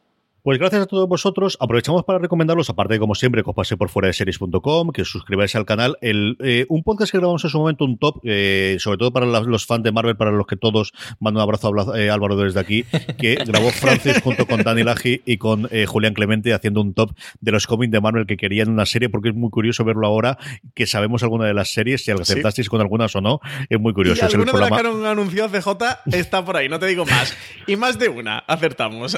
Pues 0.44 0.60
gracias 0.60 0.82
a 0.82 0.86
todos 0.88 1.08
vosotros. 1.08 1.56
Aprovechamos 1.62 2.04
para 2.04 2.20
recomendaros, 2.20 2.70
aparte 2.70 2.96
de 2.96 3.00
como 3.00 3.16
siempre, 3.16 3.44
que 3.44 3.50
os 3.50 3.56
paséis 3.56 3.78
por 3.78 3.88
fuera 3.88 4.08
de 4.08 4.14
series.com, 4.14 4.92
que 4.92 5.04
os 5.04 5.10
suscribáis 5.10 5.56
al 5.56 5.66
canal. 5.66 5.98
El, 6.02 6.36
eh, 6.44 6.66
un 6.68 6.84
podcast 6.84 7.14
que 7.14 7.18
grabamos 7.18 7.46
en 7.46 7.50
su 7.50 7.60
momento, 7.60 7.86
un 7.86 7.98
top, 7.98 8.20
eh, 8.26 8.76
sobre 8.80 8.98
todo 8.98 9.14
para 9.14 9.26
los 9.26 9.66
fans 9.66 9.84
de 9.84 9.94
Marvel, 9.94 10.18
para 10.18 10.32
los 10.32 10.46
que 10.46 10.58
todos 10.58 10.92
mando 11.22 11.40
un 11.40 11.44
abrazo 11.44 11.72
a 11.94 11.98
eh, 11.98 12.10
Álvaro 12.10 12.36
desde 12.36 12.60
aquí, 12.60 12.84
que 13.18 13.36
grabó 13.48 13.70
Francis 13.70 14.22
junto 14.22 14.46
con 14.46 14.64
Dani 14.64 14.84
Laji 14.84 15.22
y 15.26 15.38
con 15.38 15.70
eh, 15.72 15.86
Julián 15.86 16.14
Clemente 16.14 16.54
haciendo 16.54 16.82
un 16.82 16.94
top 16.94 17.12
de 17.40 17.52
los 17.54 17.66
cómics 17.66 17.94
de 17.94 18.02
Marvel 18.02 18.26
que 18.26 18.36
querían 18.36 18.68
una 18.68 18.86
serie, 18.86 19.08
porque 19.08 19.30
es 19.30 19.36
muy 19.36 19.50
curioso 19.50 19.86
verlo 19.86 20.08
ahora, 20.08 20.38
que 20.76 20.86
sabemos 20.88 21.24
alguna 21.24 21.46
de 21.46 21.54
las 21.54 21.72
series, 21.72 22.04
si 22.04 22.12
acertasteis 22.12 22.68
con 22.68 22.82
algunas 22.82 23.16
o 23.16 23.22
no, 23.22 23.40
es 23.70 23.80
muy 23.80 23.92
Y 23.92 23.94
curioso. 23.94 24.26
Es 24.26 24.34
el 24.34 24.42
alguna 24.42 24.66
de 24.66 24.70
las 24.70 24.82
que 24.82 24.88
han 24.90 25.06
anunciado 25.06 25.48
CJ 25.48 25.72
está 26.12 26.44
por 26.44 26.58
ahí, 26.58 26.68
no 26.68 26.80
te 26.80 26.88
digo 26.88 27.06
más. 27.06 27.34
Y 27.66 27.78
más 27.78 27.98
de 27.98 28.10
una, 28.10 28.40
acertamos. 28.40 29.18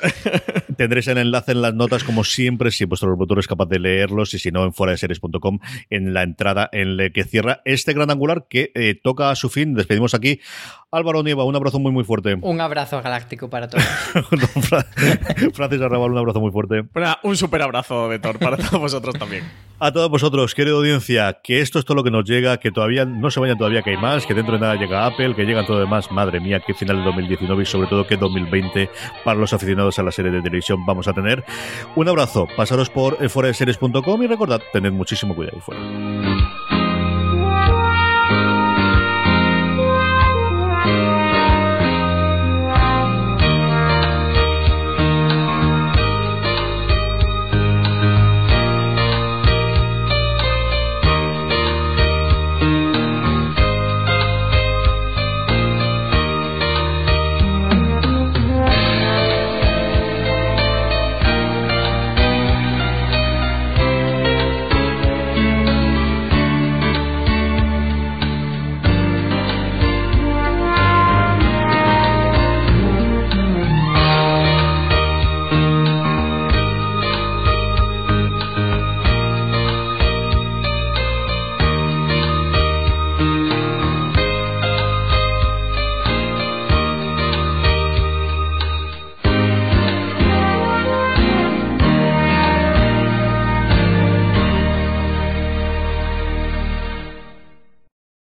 Tendréis 0.78 1.15
el 1.18 1.28
enlace 1.28 1.52
en 1.54 1.62
las 1.62 1.74
notas, 1.74 2.04
como 2.04 2.24
siempre, 2.24 2.72
si 2.72 2.86
vuestro 2.86 3.10
reproductor 3.10 3.40
es 3.40 3.48
capaz 3.48 3.66
de 3.68 3.80
leerlos 3.80 4.34
y 4.34 4.40
si 4.40 4.52
no, 4.52 4.64
en 4.66 4.74
fuera 4.74 4.92
de 4.92 4.98
series.com, 4.98 5.60
en 5.90 6.14
la 6.14 6.24
entrada 6.24 6.70
en 6.72 6.98
la 6.98 7.10
que 7.10 7.24
cierra 7.24 7.62
este 7.66 7.94
gran 7.94 8.10
angular 8.12 8.46
que 8.50 8.72
eh, 8.76 9.00
toca 9.02 9.30
a 9.32 9.36
su 9.36 9.50
fin. 9.50 9.74
Despedimos 9.74 10.14
aquí. 10.14 10.40
Álvaro 10.92 11.24
Nieva, 11.24 11.44
un 11.44 11.56
abrazo 11.56 11.80
muy, 11.80 11.92
muy 11.92 12.04
fuerte. 12.06 12.36
Un 12.42 12.62
abrazo 12.62 13.02
galáctico 13.02 13.50
para 13.50 13.68
todos. 13.70 13.84
Fra- 14.62 14.86
Francis 15.54 15.82
Arrabal, 15.82 16.12
un 16.12 16.18
abrazo 16.18 16.40
muy 16.40 16.52
fuerte. 16.52 16.82
Bueno, 16.94 17.16
un 17.24 17.36
súper 17.36 17.62
abrazo 17.62 18.10
de 18.10 18.20
Thor 18.20 18.40
para 18.40 18.58
todos 18.58 18.80
vosotros 18.80 19.16
también. 19.16 19.44
A 19.78 19.92
todos 19.92 20.10
vosotros, 20.10 20.56
querida 20.56 20.74
audiencia, 20.76 21.40
que 21.44 21.60
esto 21.60 21.80
es 21.80 21.86
todo 21.86 21.96
lo 21.96 22.04
que 22.06 22.12
nos 22.12 22.24
llega, 22.24 22.58
que 22.62 22.72
todavía 22.72 23.04
no 23.04 23.30
se 23.30 23.42
vayan 23.42 23.58
todavía 23.58 23.82
que 23.82 23.90
hay 23.90 23.98
más, 23.98 24.26
que 24.26 24.34
dentro 24.34 24.54
de 24.54 24.62
nada 24.62 24.76
llega 24.76 25.06
Apple, 25.06 25.36
que 25.36 25.44
llegan 25.44 25.66
todo 25.66 25.80
demás. 25.82 26.10
Madre 26.12 26.40
mía, 26.40 26.62
qué 26.66 26.74
final 26.74 26.98
de 27.00 27.04
2019 27.04 27.64
y 27.64 27.66
sobre 27.66 27.88
todo 27.90 28.08
qué 28.08 28.16
2020 28.16 28.90
para 29.26 29.38
los 29.38 29.52
aficionados 29.52 30.00
a 30.00 30.04
la 30.04 30.12
serie 30.12 30.32
de 30.32 30.42
televisión 30.42 30.86
vamos 30.86 31.05
a 31.08 31.14
tener. 31.14 31.44
Un 31.96 32.08
abrazo, 32.08 32.48
pasaros 32.56 32.90
por 32.90 33.24
eh, 33.24 33.30
fuera 33.30 33.48
de 33.48 33.54
series.com 33.54 34.24
y 34.24 34.28
recordad, 34.28 34.62
tened 34.74 34.92
muchísimo 34.92 35.36
cuidado 35.36 35.58
ahí 35.58 35.62
fuera. 35.62 36.75